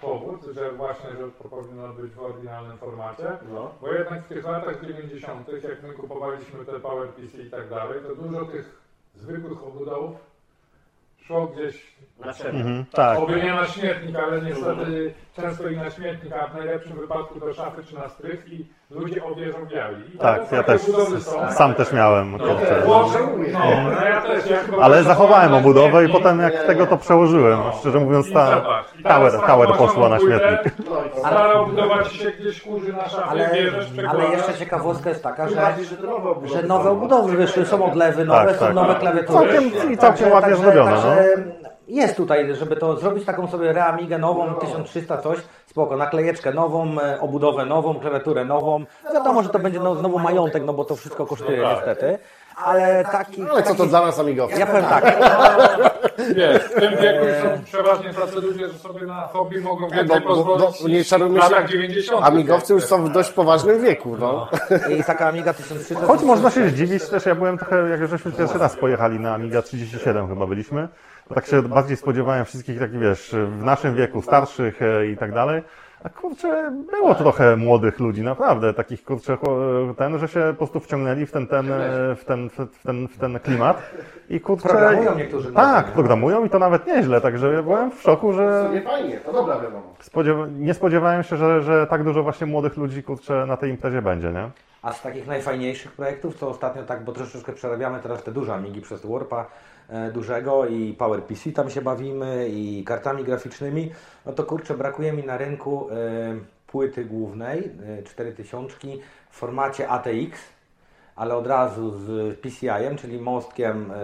powód, 0.00 0.40
że 0.54 0.72
właśnie, 0.72 1.10
że 1.10 1.30
to 1.42 1.48
powinno 1.48 1.88
być 1.88 2.12
w 2.12 2.22
oryginalnym 2.22 2.78
formacie, 2.78 3.28
No. 3.54 3.74
bo 3.80 3.92
jednak 3.92 4.24
w 4.24 4.28
tych 4.28 4.44
latach 4.44 4.80
90., 4.86 5.48
jak 5.64 5.82
my 5.82 5.92
kupowaliśmy 5.92 6.64
te 6.64 6.80
PowerPC 6.80 7.38
i 7.38 7.50
tak 7.50 7.68
dalej, 7.68 8.00
to 8.08 8.22
dużo 8.22 8.44
tych 8.44 8.82
zwykłych 9.14 9.62
obudowów 9.64 10.16
szło 11.26 11.46
gdzieś, 11.46 11.94
Na 12.18 12.32
siebie. 12.32 12.50
Mhm, 12.50 12.84
tak. 12.92 13.18
oby 13.18 13.36
nie 13.42 13.52
na 13.52 13.66
śmietnik, 13.66 14.16
ale 14.16 14.42
niestety 14.42 15.14
często 15.36 15.68
i 15.68 15.76
na 15.76 15.90
śmietnik, 15.90 16.32
a 16.32 16.46
w 16.46 16.54
najlepszym 16.54 16.96
wypadku 16.96 17.40
do 17.40 17.54
szafy 17.54 17.84
czy 17.84 17.94
na 17.94 18.08
strych 18.08 18.52
i 18.52 18.66
ludzie 18.94 19.24
obieżowiali. 19.24 19.96
I 20.14 20.18
Tak, 20.18 20.52
ja 20.52 20.62
też 20.62 20.82
są. 20.82 21.50
sam 21.50 21.74
też 21.74 21.92
miałem. 21.92 22.38
Włożę, 22.84 23.18
no, 23.52 23.58
no 23.84 24.04
ja 24.08 24.20
też. 24.20 24.50
Ja 24.50 24.56
chyba 24.58 24.82
Ale 24.82 25.02
zachowałem 25.02 25.54
obudowę 25.54 26.04
i 26.04 26.08
potem 26.08 26.40
jak 26.40 26.62
tego 26.62 26.86
to 26.86 26.96
przełożyłem. 26.96 27.60
Szczerze 27.80 27.98
mówiąc, 28.00 28.32
ta 28.32 28.62
tower, 29.02 29.32
tower 29.46 29.68
poszła 29.78 30.08
na 30.08 30.18
śmietnik. 30.18 30.74
No 30.90 30.96
to 31.14 31.18
Stara 31.18 31.52
obudowa 31.52 32.02
ci 32.02 32.18
się 32.18 32.30
gdzieś 32.30 32.62
kurzy 32.62 32.92
na 32.92 33.08
szafie, 33.08 33.24
Ale, 33.30 33.50
ale 34.08 34.24
jeszcze 34.24 34.54
ciekawostka 34.54 35.08
jest 35.10 35.22
taka, 35.22 35.48
że, 35.48 35.54
że 36.44 36.62
nowe 36.62 36.90
obudowy 36.90 37.36
wyszły, 37.36 37.66
są 37.66 37.84
odlewy 37.84 38.24
nowe, 38.24 38.46
Tak, 38.46 38.56
są 38.56 38.66
tak. 38.66 38.74
nowe 38.74 38.94
klawiatury. 38.94 39.48
Całkiem, 39.52 39.92
i 39.92 39.96
całkiem 39.98 40.32
ładnie 40.32 40.56
zrobione, 40.56 40.90
no. 40.90 41.52
Jest 41.88 42.16
tutaj, 42.16 42.54
żeby 42.54 42.76
to 42.76 42.96
zrobić 42.96 43.24
taką 43.24 43.46
sobie 43.46 43.72
reamigę 43.72 44.18
nową, 44.18 44.54
1300 44.54 45.18
coś, 45.18 45.38
spoko, 45.66 45.96
naklejeczkę 45.96 46.52
nową, 46.52 47.00
e, 47.00 47.20
obudowę 47.20 47.66
nową, 47.66 48.00
klawiaturę 48.00 48.44
nową. 48.44 48.84
Wiadomo, 49.14 49.42
że 49.42 49.48
to 49.48 49.58
będzie 49.58 49.80
no, 49.80 49.94
znowu 49.94 50.18
majątek, 50.18 50.64
no 50.64 50.72
bo 50.72 50.84
to 50.84 50.96
wszystko 50.96 51.26
kosztuje 51.26 51.68
niestety. 51.74 52.18
Ale 52.56 53.04
taki... 53.04 53.42
Ale 53.50 53.62
co 53.62 53.74
to 53.74 53.86
dla 53.86 54.06
nas 54.06 54.18
amigowców? 54.18 54.58
Ja 54.58 54.66
powiem 54.66 54.84
tak, 54.84 55.04
Wiesz, 56.36 56.62
w 56.62 56.74
tym 56.74 56.90
wieku 56.90 57.26
są 57.42 57.64
przeważnie 57.64 58.14
tacy 58.14 58.40
ludzie, 58.40 58.68
że 58.68 58.78
sobie 58.78 59.06
na 59.06 59.20
hobby 59.26 59.60
mogą 59.60 59.88
Bo, 59.88 59.94
więcej 59.94 60.20
bo, 60.20 60.44
bo, 60.44 60.56
pozwolić 60.56 60.84
nie 60.84 61.04
czarujmy 61.04 61.40
się, 61.40 61.50
latach 61.50 61.68
90. 61.68 62.24
amigowcy 62.24 62.72
już 62.72 62.84
są 62.84 63.04
w 63.04 63.12
dość 63.12 63.30
poważnym 63.30 63.82
wieku, 63.82 64.16
no. 64.20 64.48
i 64.98 65.04
taka 65.04 65.28
Amiga 65.28 65.54
1300... 65.54 66.06
Choć 66.06 66.22
można 66.22 66.50
się 66.50 66.68
zdziwić 66.68 67.08
też, 67.08 67.26
ja 67.26 67.34
byłem 67.34 67.58
trochę, 67.58 67.88
jak 67.88 68.08
żeśmy 68.08 68.32
pierwszy 68.32 68.58
raz 68.58 68.76
pojechali 68.76 69.20
na 69.20 69.34
Amiga 69.34 69.62
37 69.62 70.28
chyba 70.28 70.46
byliśmy, 70.46 70.88
tak 71.34 71.46
się 71.46 71.62
bardziej 71.62 71.96
spodziewałem 71.96 72.44
wszystkich 72.44 72.78
takich, 72.78 72.98
wiesz, 72.98 73.34
w 73.48 73.62
naszym 73.64 73.94
wieku, 73.94 74.22
starszych 74.22 74.82
e, 74.82 75.06
i 75.06 75.16
tak 75.16 75.32
dalej. 75.32 75.62
A 76.04 76.08
kurczę, 76.08 76.72
było 76.90 77.14
trochę 77.14 77.56
młodych 77.56 78.00
ludzi, 78.00 78.22
naprawdę, 78.22 78.74
takich 78.74 79.04
kurczę, 79.04 79.34
cho- 79.36 79.94
ten, 79.94 80.18
że 80.18 80.28
się 80.28 80.40
po 80.50 80.54
prostu 80.56 80.80
wciągnęli 80.80 81.26
w 81.26 81.30
ten, 81.32 81.46
ten, 81.46 81.72
e, 81.72 81.78
w 82.16 82.24
ten, 82.26 82.50
w 82.50 82.82
ten, 82.82 83.08
w 83.08 83.18
ten 83.18 83.40
klimat 83.40 83.82
i 84.30 84.40
kurczę... 84.40 84.68
Programują 84.68 85.14
niektórzy 85.14 85.52
Tak, 85.52 85.86
programują 85.86 86.44
i 86.44 86.50
to 86.50 86.58
nawet 86.58 86.86
nieźle, 86.86 87.20
także 87.20 87.52
ja 87.52 87.62
byłem 87.62 87.90
w 87.90 88.02
szoku, 88.02 88.32
że 88.32 88.70
Nie 88.74 88.82
fajnie, 88.82 89.16
to 89.16 89.32
dobra 89.32 89.54
wiadomo. 89.60 89.94
spodziewa- 90.02 90.46
nie 90.58 90.74
spodziewałem 90.74 91.22
się, 91.22 91.36
że, 91.36 91.62
że 91.62 91.86
tak 91.86 92.04
dużo 92.04 92.22
właśnie 92.22 92.46
młodych 92.46 92.76
ludzi, 92.76 93.02
kurczę, 93.02 93.46
na 93.46 93.56
tej 93.56 93.70
imprezie 93.70 94.02
będzie, 94.02 94.28
nie? 94.32 94.50
A 94.82 94.92
z 94.92 95.02
takich 95.02 95.26
najfajniejszych 95.26 95.92
projektów, 95.92 96.38
to 96.38 96.48
ostatnio 96.48 96.82
tak, 96.82 97.04
bo 97.04 97.12
troszeczkę 97.12 97.52
przerabiamy 97.52 97.98
teraz 98.02 98.22
te 98.22 98.32
duże 98.32 98.54
Amigi 98.54 98.80
przez 98.80 99.06
Warpa 99.06 99.40
e, 99.40 99.44
dużego 100.12 100.66
i 100.66 100.92
PowerPC 100.92 101.52
tam 101.52 101.70
się 101.70 101.82
bawimy 101.82 102.48
i 102.48 102.84
kartami 102.84 103.24
graficznymi, 103.24 103.90
no 104.26 104.32
to 104.32 104.44
kurczę, 104.44 104.74
brakuje 104.74 105.12
mi 105.12 105.22
na 105.22 105.38
rynku 105.38 105.88
e, 105.90 105.94
płyty 106.66 107.04
głównej, 107.04 107.70
e, 107.98 108.02
4000 108.02 108.76
w 109.30 109.36
formacie 109.36 109.88
ATX, 109.88 110.40
ale 111.16 111.36
od 111.36 111.46
razu 111.46 111.98
z 111.98 112.38
PCI-em, 112.40 112.96
czyli 112.96 113.20
mostkiem 113.20 113.90
e, 113.90 113.94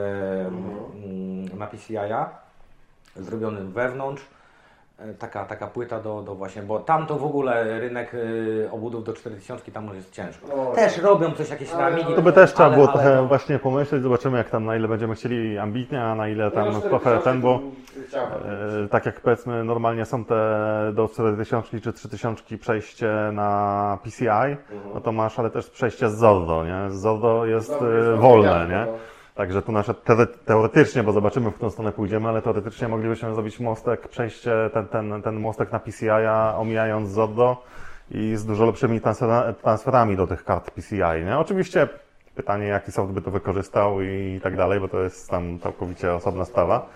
mm, 0.46 1.58
na 1.58 1.66
PCI-a, 1.66 2.38
zrobionym 3.16 3.72
wewnątrz. 3.72 4.22
E, 5.00 5.14
Taka, 5.14 5.44
taka 5.44 5.66
płyta 5.66 6.00
do, 6.00 6.22
do 6.22 6.34
właśnie, 6.34 6.62
bo 6.62 6.78
tam 6.78 7.06
to 7.06 7.18
w 7.18 7.24
ogóle 7.24 7.80
rynek 7.80 8.14
y, 8.14 8.68
obudów 8.72 9.04
do 9.04 9.12
4000 9.12 9.70
tam 9.72 9.86
już 9.86 9.96
jest 9.96 10.12
ciężko. 10.12 10.46
O, 10.70 10.72
Też 10.74 10.98
robią 10.98 11.30
coś 11.32 11.50
jakieś 11.50 11.72
ramigi. 11.74 12.14
To 12.14 12.22
by 12.22 12.32
też 12.32 12.52
trzeba 12.52 12.64
ale- 12.66 12.74
było 12.76 12.88
ale 12.88 13.02
trochę 13.02 13.16
to- 13.16 13.26
właśnie 13.26 13.58
pomyśleć, 13.58 14.02
zobaczymy 14.02 14.38
jak 14.38 14.50
tam, 14.50 14.64
na 14.64 14.76
ile 14.76 14.88
będziemy 14.88 15.14
chcieli 15.14 15.58
ambitnie, 15.58 16.02
a 16.04 16.14
na 16.14 16.28
ile 16.28 16.50
tam 16.50 16.72
No, 16.72 16.80
trochę 16.80 17.18
ten, 17.18 17.40
bo 17.40 17.60
e, 18.84 18.88
tak 18.88 19.06
jak 19.06 19.20
powiedzmy 19.20 19.64
normalnie 19.64 20.04
są 20.04 20.24
te 20.24 20.34
do 20.94 21.08
4000 21.08 21.80
czy 21.80 21.92
3000 21.92 22.58
przejście 22.58 23.08
na 23.32 23.98
PCI, 24.04 24.56
no 24.94 25.00
to 25.00 25.12
masz, 25.12 25.38
ale 25.38 25.50
też 25.50 25.70
przejście 25.70 26.08
z 26.10 26.14
Zordo, 26.14 26.64
nie? 26.64 26.90
Z 26.90 26.94
Zordo 27.00 27.46
jest 27.46 27.72
e, 27.72 28.16
wolne, 28.16 28.66
nie? 28.70 28.86
Także 29.40 29.62
tu 29.62 29.72
nasze 29.72 29.94
te, 29.94 30.26
teoretycznie, 30.26 31.02
bo 31.02 31.12
zobaczymy 31.12 31.50
w 31.50 31.54
którą 31.54 31.70
stronę 31.70 31.92
pójdziemy, 31.92 32.28
ale 32.28 32.42
teoretycznie 32.42 32.88
moglibyśmy 32.88 33.34
zrobić 33.34 33.60
mostek, 33.60 34.08
przejście, 34.08 34.52
ten, 34.72 34.88
ten, 34.88 35.22
ten 35.22 35.40
mostek 35.40 35.72
na 35.72 35.80
PCI-a, 35.80 36.54
omijając 36.56 37.08
Zordo 37.08 37.64
i 38.10 38.36
z 38.36 38.46
dużo 38.46 38.66
lepszymi 38.66 39.00
transfera, 39.00 39.52
transferami 39.52 40.16
do 40.16 40.26
tych 40.26 40.44
kart 40.44 40.70
PCI, 40.70 41.24
nie? 41.24 41.38
Oczywiście 41.38 41.88
pytanie, 42.34 42.66
jaki 42.66 42.92
soft 42.92 43.12
by 43.12 43.22
to 43.22 43.30
wykorzystał 43.30 44.02
i 44.02 44.40
tak 44.42 44.56
dalej, 44.56 44.80
bo 44.80 44.88
to 44.88 45.00
jest 45.00 45.30
tam 45.30 45.58
całkowicie 45.58 46.14
osobna 46.14 46.44
sprawa. 46.44 46.88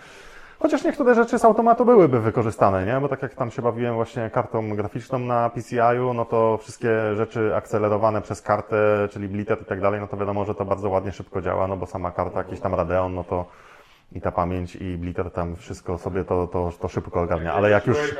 Chociaż 0.64 0.84
niektóre 0.84 1.14
rzeczy 1.14 1.38
z 1.38 1.44
automatu 1.44 1.84
byłyby 1.84 2.20
wykorzystane, 2.20 2.86
nie? 2.86 3.00
Bo 3.00 3.08
tak 3.08 3.22
jak 3.22 3.34
tam 3.34 3.50
się 3.50 3.62
bawiłem 3.62 3.94
właśnie 3.94 4.30
kartą 4.30 4.76
graficzną 4.76 5.18
na 5.18 5.50
PCI-u, 5.50 6.14
no 6.14 6.24
to 6.24 6.58
wszystkie 6.58 7.14
rzeczy 7.14 7.56
akcelerowane 7.56 8.22
przez 8.22 8.42
kartę, 8.42 9.08
czyli 9.10 9.28
Blitter 9.28 9.62
i 9.62 9.64
tak 9.64 9.80
dalej, 9.80 10.00
no 10.00 10.06
to 10.06 10.16
wiadomo, 10.16 10.44
że 10.44 10.54
to 10.54 10.64
bardzo 10.64 10.88
ładnie 10.88 11.12
szybko 11.12 11.42
działa, 11.42 11.66
no 11.66 11.76
bo 11.76 11.86
sama 11.86 12.10
karta, 12.10 12.38
jakiś 12.38 12.60
tam 12.60 12.74
Radeon, 12.74 13.14
no 13.14 13.24
to 13.24 13.44
i 14.14 14.20
ta 14.20 14.32
pamięć 14.32 14.76
i 14.76 14.98
Blitter 14.98 15.30
tam 15.30 15.56
wszystko 15.56 15.98
sobie 15.98 16.24
to, 16.24 16.46
to, 16.46 16.72
to 16.80 16.88
szybko 16.88 17.20
ogarnia. 17.22 17.54
Ale 17.54 17.70
jak 17.70 17.86
już, 17.86 18.14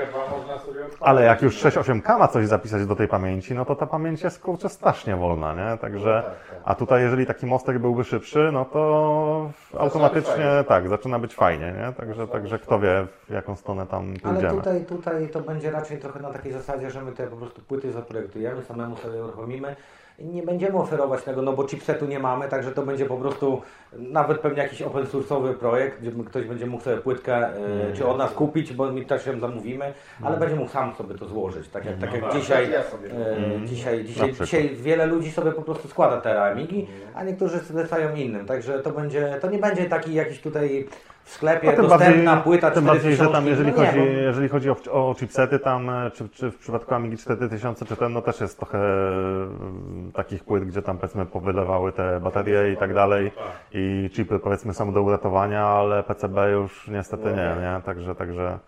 ale 1.00 1.22
jak 1.22 1.42
już 1.42 1.64
6-8K 1.64 2.18
ma 2.18 2.28
coś 2.28 2.46
zapisać 2.46 2.86
do 2.86 2.96
tej 2.96 3.08
pamięci, 3.08 3.54
no 3.54 3.64
to 3.64 3.76
ta 3.76 3.86
pamięć 3.86 4.22
jest 4.22 4.42
kurczę 4.42 4.68
strasznie 4.68 5.16
wolna, 5.16 5.54
nie? 5.54 5.78
Także, 5.78 6.22
a 6.64 6.74
tutaj 6.74 7.02
jeżeli 7.02 7.26
taki 7.26 7.46
mostek 7.46 7.78
byłby 7.78 8.04
szybszy, 8.04 8.50
no 8.52 8.64
to 8.64 9.50
automatycznie 9.78 10.64
tak, 10.68 10.88
zaczyna 10.88 11.18
być 11.18 11.34
fajnie, 11.34 11.74
nie? 11.78 11.92
Także, 11.92 12.28
także 12.28 12.58
kto 12.58 12.78
wie 12.78 13.06
w 13.28 13.32
jaką 13.32 13.56
stronę 13.56 13.86
tam 13.86 14.14
Ale 14.24 14.32
pójdziemy. 14.32 14.54
tutaj, 14.54 14.84
tutaj 14.84 15.28
to 15.28 15.40
będzie 15.40 15.70
raczej 15.70 15.98
trochę 15.98 16.20
na 16.20 16.30
takiej 16.30 16.52
zasadzie, 16.52 16.90
że 16.90 17.02
my 17.02 17.12
te 17.12 17.26
po 17.26 17.36
prostu 17.36 17.62
płyty 17.62 17.92
zaprojektujemy, 17.92 18.62
samemu 18.62 18.96
sobie 18.96 19.24
uruchomimy. 19.24 19.76
Nie 20.18 20.42
będziemy 20.42 20.78
oferować 20.78 21.22
tego, 21.22 21.42
no 21.42 21.52
bo 21.52 21.64
chipsetu 21.64 22.06
nie 22.06 22.18
mamy, 22.18 22.48
także 22.48 22.72
to 22.72 22.82
będzie 22.82 23.06
po 23.06 23.16
prostu 23.16 23.62
nawet 23.92 24.40
pewnie 24.40 24.62
jakiś 24.62 24.82
open 24.82 25.04
source'owy 25.04 25.54
projekt, 25.54 26.00
gdzie 26.00 26.12
ktoś 26.26 26.46
będzie 26.46 26.66
mógł 26.66 26.84
sobie 26.84 26.96
płytkę 26.96 27.36
e, 27.36 27.92
czy 27.94 28.06
od 28.06 28.18
nas 28.18 28.32
kupić, 28.32 28.72
bo 28.72 28.92
my 28.92 29.04
też 29.04 29.26
ją 29.26 29.40
zamówimy, 29.40 29.92
ale 30.22 30.36
będzie 30.36 30.56
mógł 30.56 30.70
sam 30.70 30.94
sobie 30.94 31.14
to 31.14 31.26
złożyć. 31.26 31.68
Tak 31.68 31.84
jak, 31.84 31.98
tak 31.98 32.14
jak 32.14 32.32
dzisiaj, 32.32 32.70
ja 32.70 32.82
sobie. 32.82 33.10
e, 33.10 33.66
dzisiaj, 33.66 34.04
dzisiaj, 34.04 34.28
przykład. 34.28 34.48
dzisiaj 34.48 34.76
wiele 34.76 35.06
ludzi 35.06 35.32
sobie 35.32 35.52
po 35.52 35.62
prostu 35.62 35.88
składa 35.88 36.20
te 36.20 36.42
Amigi, 36.42 36.86
a 37.14 37.24
niektórzy 37.24 37.58
zlecają 37.58 38.14
innym. 38.14 38.46
Także 38.46 38.78
to 38.78 38.90
będzie, 38.90 39.38
to 39.40 39.50
nie 39.50 39.58
będzie 39.58 39.84
taki 39.84 40.14
jakiś 40.14 40.40
tutaj 40.40 40.88
w 41.24 41.30
sklepie 41.30 41.66
No, 41.66 41.72
tym 41.72 41.88
dostępna 41.88 42.24
bardziej, 42.32 42.44
płyta 42.44 42.70
tym 42.70 42.84
4 42.84 42.98
bardziej, 42.98 43.16
że 43.16 43.28
tam 43.28 43.46
jeżeli 43.46 43.72
No 43.72 43.78
nie, 43.78 43.86
chodzi, 43.86 43.98
bo- 43.98 44.04
jeżeli 44.04 44.48
chodzi 44.48 44.70
o, 44.70 44.76
o 44.92 45.14
chipsety 45.14 45.58
tam, 45.58 45.90
e, 45.90 46.10
czy, 46.10 46.28
czy 46.28 46.50
w 46.50 46.58
przypadku 46.58 46.94
Amigi 46.94 47.16
4000, 47.16 47.84
czy 47.84 47.96
ten, 47.96 48.12
no 48.12 48.22
też 48.22 48.40
jest 48.40 48.58
trochę 48.58 48.78
e, 48.78 50.12
takich 50.14 50.44
płyt, 50.44 50.64
gdzie 50.64 50.82
tam 50.82 50.98
powiedzmy 50.98 51.26
powylewały 51.26 51.92
te 51.92 52.20
baterie 52.20 52.72
i 52.72 52.76
tak 52.76 52.94
dalej 52.94 53.32
i 53.72 54.10
chipy 54.12 54.38
powiedzmy 54.38 54.74
są 54.74 54.92
do 54.92 55.02
uratowania, 55.02 55.66
ale 55.66 56.02
PCB 56.02 56.50
już 56.50 56.88
niestety 56.88 57.24
nie, 57.24 57.56
nie? 57.62 57.80
Także, 57.84 58.14
także 58.14 58.58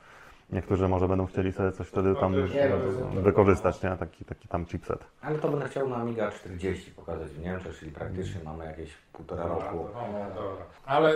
niektórzy 0.52 0.88
może 0.88 1.08
będą 1.08 1.26
chcieli 1.26 1.52
sobie 1.52 1.72
coś 1.72 1.86
wtedy 1.86 2.14
tam 2.14 2.34
wykorzystać, 3.22 3.82
nie? 3.82 3.90
Taki, 3.90 4.24
taki 4.24 4.48
tam 4.48 4.66
chipset. 4.66 5.04
Ale 5.22 5.38
to 5.38 5.48
będę 5.48 5.68
chciał 5.68 5.88
na 5.88 5.96
Amiga 5.96 6.30
40 6.30 6.90
pokazać 6.90 7.28
w 7.28 7.40
Niemczech, 7.40 7.78
czyli 7.78 7.90
praktycznie 7.92 8.40
mamy 8.44 8.64
jakieś 8.64 8.90
półtora 9.12 9.42
roku. 9.46 9.88
No, 9.94 10.34
dobra. 10.34 10.64
Ale, 10.86 11.12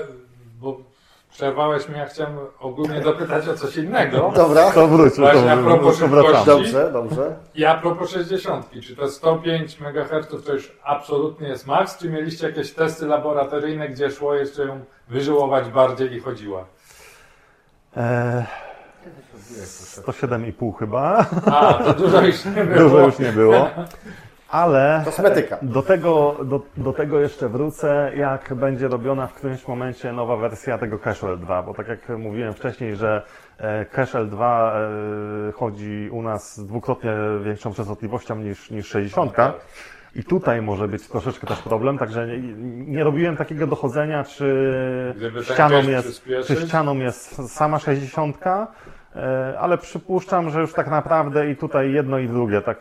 bo 0.61 0.77
przerwałeś 1.31 1.89
mnie, 1.89 1.99
ja 1.99 2.07
chciałem 2.07 2.39
ogólnie 2.61 3.01
dopytać 3.01 3.49
o 3.49 3.55
coś 3.55 3.77
innego. 3.77 4.33
Dobra, 4.35 4.71
To 4.71 4.89
wróćmy, 4.89 5.25
Właśnie 5.25 5.53
a 5.53 5.57
to, 5.57 5.63
propos 5.63 5.99
to 5.99 6.09
wracamy. 6.09 6.35
szybkości. 6.37 6.73
dobrze, 6.73 6.93
dobrze. 6.93 7.37
I 7.55 7.65
a 7.65 7.75
propos 7.75 8.11
60, 8.11 8.71
czy 8.83 8.97
te 8.97 9.09
105 9.09 9.79
MHz 9.81 10.45
to 10.45 10.53
już 10.53 10.73
absolutnie 10.85 11.49
jest 11.49 11.67
maks, 11.67 11.99
czy 11.99 12.11
mieliście 12.11 12.47
jakieś 12.47 12.73
testy 12.73 13.07
laboratoryjne, 13.07 13.89
gdzie 13.89 14.11
szło 14.11 14.35
jeszcze 14.35 14.63
ją 14.63 14.81
wyżyłować 15.09 15.69
bardziej 15.69 16.13
i 16.13 16.21
chodziła? 16.21 16.65
E, 17.97 18.47
107,5 20.07 20.79
chyba, 20.79 21.27
A, 21.47 21.75
to 21.75 21.95
dużo 21.95 22.21
już 22.23 22.45
nie 22.45 22.65
było. 22.65 22.79
dużo 22.91 23.07
już 23.07 23.19
nie 23.19 23.33
było. 23.33 23.55
Ale 24.51 25.03
Kosmetyka. 25.05 25.59
Do 25.63 25.83
tego, 25.83 26.37
do, 26.45 26.63
do 26.77 26.93
tego 26.93 27.21
jeszcze 27.21 27.49
wrócę, 27.49 28.13
jak 28.17 28.55
będzie 28.55 28.89
robiona 28.89 29.27
w 29.27 29.35
którymś 29.35 29.69
momencie 29.69 30.13
nowa 30.13 30.37
wersja 30.37 30.79
tego 30.79 30.99
Cache 30.99 31.27
L2, 31.27 31.65
bo 31.67 31.75
tak 31.75 31.89
jak 31.89 32.09
mówiłem 32.09 32.55
wcześniej, 32.55 32.97
że 32.97 33.23
e, 33.59 33.85
Cache 33.85 34.19
L2 34.19 34.71
e, 35.49 35.53
chodzi 35.53 36.09
u 36.13 36.23
nas 36.23 36.57
z 36.57 36.67
dwukrotnie 36.67 37.11
większą 37.45 37.75
częstotliwością 37.75 38.37
niż, 38.37 38.71
niż 38.71 38.87
60. 38.87 39.33
I 40.15 40.25
tutaj 40.25 40.63
może 40.63 40.89
być 40.89 41.09
troszeczkę 41.09 41.47
też 41.47 41.59
problem, 41.59 41.99
także 41.99 42.27
nie, 42.27 42.39
nie 42.87 43.05
robiłem 43.05 43.37
takiego 43.37 43.67
dochodzenia, 43.67 44.25
czy 44.25 45.15
Gdyby 45.17 45.45
ścianą, 45.45 45.83
jest, 45.83 46.25
czy 46.47 46.57
ścianą 46.57 46.95
jest 46.99 47.53
sama 47.53 47.79
60, 47.79 48.47
e, 48.47 48.67
ale 49.61 49.79
przypuszczam, 49.79 50.51
że 50.51 50.61
już 50.61 50.73
tak 50.73 50.87
naprawdę 50.91 51.51
i 51.51 51.57
tutaj 51.57 51.93
jedno 51.93 52.19
i 52.19 52.29
drugie, 52.29 52.63
tak. 52.63 52.79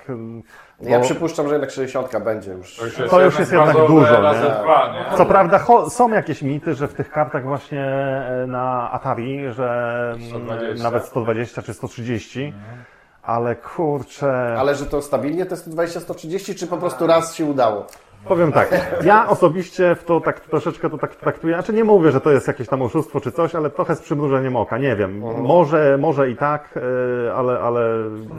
Ja 0.81 0.97
bo- 0.99 1.05
przypuszczam, 1.05 1.47
że 1.47 1.53
jednak 1.53 1.71
60 1.71 2.23
będzie 2.23 2.51
już. 2.51 2.81
To 3.09 3.21
już 3.21 3.39
jest 3.39 3.51
jednak 3.51 3.67
bazowe 3.75 3.87
dużo, 3.87 4.21
razy 4.21 4.43
nie? 4.43 4.49
dwa, 4.49 4.93
nie? 5.11 5.17
Co 5.17 5.25
prawda 5.25 5.65
są 5.89 6.09
jakieś 6.09 6.41
mity, 6.41 6.75
że 6.75 6.87
w 6.87 6.93
tych 6.93 7.11
kartach 7.11 7.43
właśnie 7.43 7.85
e, 7.85 8.45
na 8.47 8.91
Atari, 8.91 9.51
że 9.51 10.11
mm, 10.15 10.29
120. 10.29 10.83
nawet 10.83 11.05
120 11.05 11.61
czy 11.61 11.73
130, 11.73 12.53
ale 13.23 13.55
kurczę, 13.55 14.55
Ale 14.59 14.75
że 14.75 14.85
to 14.85 15.01
stabilnie 15.01 15.45
te 15.45 15.55
120-130, 15.55 16.55
czy 16.55 16.67
po 16.67 16.77
prostu 16.77 17.07
raz 17.07 17.35
się 17.35 17.45
udało? 17.45 17.87
Powiem 18.27 18.51
tak, 18.51 18.69
ja 19.03 19.29
osobiście 19.29 19.95
w 19.95 20.03
to 20.03 20.21
tak 20.21 20.39
troszeczkę 20.39 20.89
to 20.89 20.97
tak 20.97 21.15
traktuję, 21.15 21.53
znaczy 21.53 21.73
nie 21.73 21.83
mówię, 21.83 22.11
że 22.11 22.21
to 22.21 22.31
jest 22.31 22.47
jakieś 22.47 22.67
tam 22.67 22.81
oszustwo 22.81 23.21
czy 23.21 23.31
coś, 23.31 23.55
ale 23.55 23.69
trochę 23.69 23.95
z 23.95 24.01
przymrużeniem 24.01 24.55
oka, 24.55 24.77
nie 24.77 24.95
wiem, 24.95 25.17
może, 25.41 25.97
może 25.99 26.29
i 26.29 26.35
tak, 26.35 26.69
e, 27.27 27.33
ale, 27.33 27.59
ale 27.59 27.81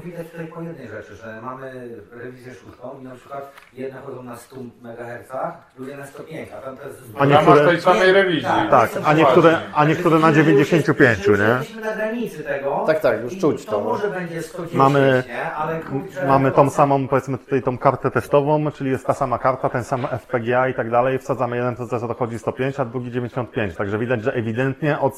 Widać 0.05 0.31
tutaj 0.31 0.47
po 0.47 0.63
jednej 0.63 0.89
rzeczy, 0.89 1.15
że 1.17 1.41
mamy 1.43 1.97
rewizję 2.13 2.55
szóstą 2.55 2.91
i 3.01 3.05
na 3.05 3.15
przykład 3.15 3.53
jedne 3.73 4.01
chodzą 4.01 4.23
na 4.23 4.37
100 4.37 4.57
MHz, 4.83 5.31
drugie 5.77 5.97
na 5.97 6.07
105, 6.07 6.49
a 6.59 6.61
tam 6.61 6.77
to 6.77 6.89
jest... 6.89 6.99
A 7.19 7.25
W 7.25 7.29
niektóre- 7.29 7.67
tej 7.67 7.81
samej 7.81 8.13
rewizji. 8.13 8.49
tak, 8.71 8.91
a 9.05 9.13
niektóre, 9.13 9.59
a 9.75 9.85
niektóre 9.85 10.19
na 10.19 10.33
95, 10.33 11.27
nie? 11.29 11.33
Jesteśmy 11.35 11.81
na 11.83 11.93
granicy 11.97 12.45
tego. 12.45 12.85
Tak, 12.87 13.01
tak, 13.01 13.23
już 13.23 13.33
i 13.33 13.41
czuć 13.41 13.65
to. 13.65 13.73
no. 13.79 13.85
może 13.85 14.09
będzie 14.11 14.43
110, 14.43 14.75
Mamy- 14.79 15.23
nie? 15.29 15.53
Ale 15.53 15.81
kurczę, 15.81 16.27
Mamy 16.27 16.51
tą 16.53 16.71
samą, 16.71 17.09
powiedzmy 17.09 17.39
tutaj 17.39 17.63
tą 17.63 17.79
kartę 17.79 18.11
testową, 18.11 18.71
czyli 18.71 18.91
jest 18.91 19.07
ta 19.07 19.15
sama 19.15 19.39
karta, 19.39 19.69
ten 19.73 19.85
sam 19.85 20.07
FPGA 20.19 20.69
i 20.69 20.75
tak 20.75 20.91
dalej. 20.91 21.19
Wsadzamy 21.19 21.57
jeden 21.57 21.77
procesor, 21.77 22.17
chodzi 22.17 22.39
105, 22.39 22.81
a 22.81 22.85
drugi 22.85 23.11
95. 23.11 23.77
Także 23.77 23.99
widać, 23.99 24.23
że 24.23 24.33
ewidentnie 24.35 24.99
od, 25.01 25.15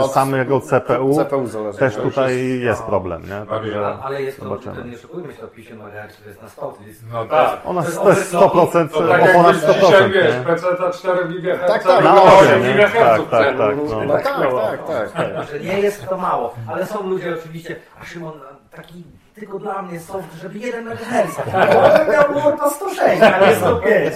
Od 0.00 0.12
samego 0.12 0.60
CPU, 0.60 1.14
CPU 1.14 1.46
zależy. 1.46 1.78
też 1.78 1.96
tutaj 1.96 2.60
jest 2.60 2.82
problem, 2.82 3.22
nie? 3.22 3.46
Także 3.50 3.86
A- 3.86 4.00
Ale 4.04 4.22
jest 4.22 4.38
to, 4.38 4.44
zobaczymy. 4.44 4.74
to 4.76 4.82
nie 4.82 4.96
oszukujmy 4.96 5.32
się, 5.34 5.38
to 5.40 5.48
50 5.48 5.80
MHz 5.82 6.16
to 6.22 6.28
jest 6.28 6.42
na 6.42 6.48
100. 6.48 6.60
To 6.72 6.82
jest, 6.86 7.04
No 7.12 7.24
tak. 7.24 7.60
Ona 7.64 7.82
To 7.82 7.88
jest 7.88 8.02
to 8.02 8.08
jest 8.08 8.32
100%, 8.34 8.88
To 8.88 9.08
tak 9.08 9.22
o 9.22 9.26
ponad 9.26 9.62
jakbyś 9.62 9.76
dzisiaj, 9.76 10.02
100%, 10.02 10.12
wiesz? 10.12 10.34
PC 10.46 10.66
to 10.76 10.90
4 10.90 11.24
GHz, 11.28 11.66
Tak, 11.66 11.82
tak, 11.84 12.04
Na 12.04 12.14
na 12.14 12.22
8 12.22 12.38
osiem, 12.48 12.62
nie? 12.62 12.74
GHz 12.74 12.92
Tak, 12.92 13.20
tak, 13.30 13.44
celu. 13.44 13.58
tak. 13.58 13.76
No. 13.90 14.04
No 14.04 14.12
tak, 14.14 14.24
tak, 14.24 14.86
tak. 14.86 15.12
tak. 15.34 15.48
że 15.48 15.60
nie 15.60 15.80
jest 15.80 16.08
to 16.08 16.16
mało, 16.16 16.54
ale 16.68 16.86
są 16.86 17.08
ludzie 17.08 17.34
oczywiście, 17.40 17.76
a 18.02 18.04
Szymon 18.04 18.32
taki 18.76 19.04
tylko 19.34 19.58
dla 19.58 19.82
mnie 19.82 20.00
soft, 20.00 20.34
żeby 20.34 20.58
1 20.58 20.88
MHz. 20.88 21.36
To 21.36 22.12
miał 22.12 22.32
było 22.32 22.52
to 22.52 22.70
106, 22.70 23.22
a 23.22 23.46
nie 23.46 23.56
105. 23.56 24.14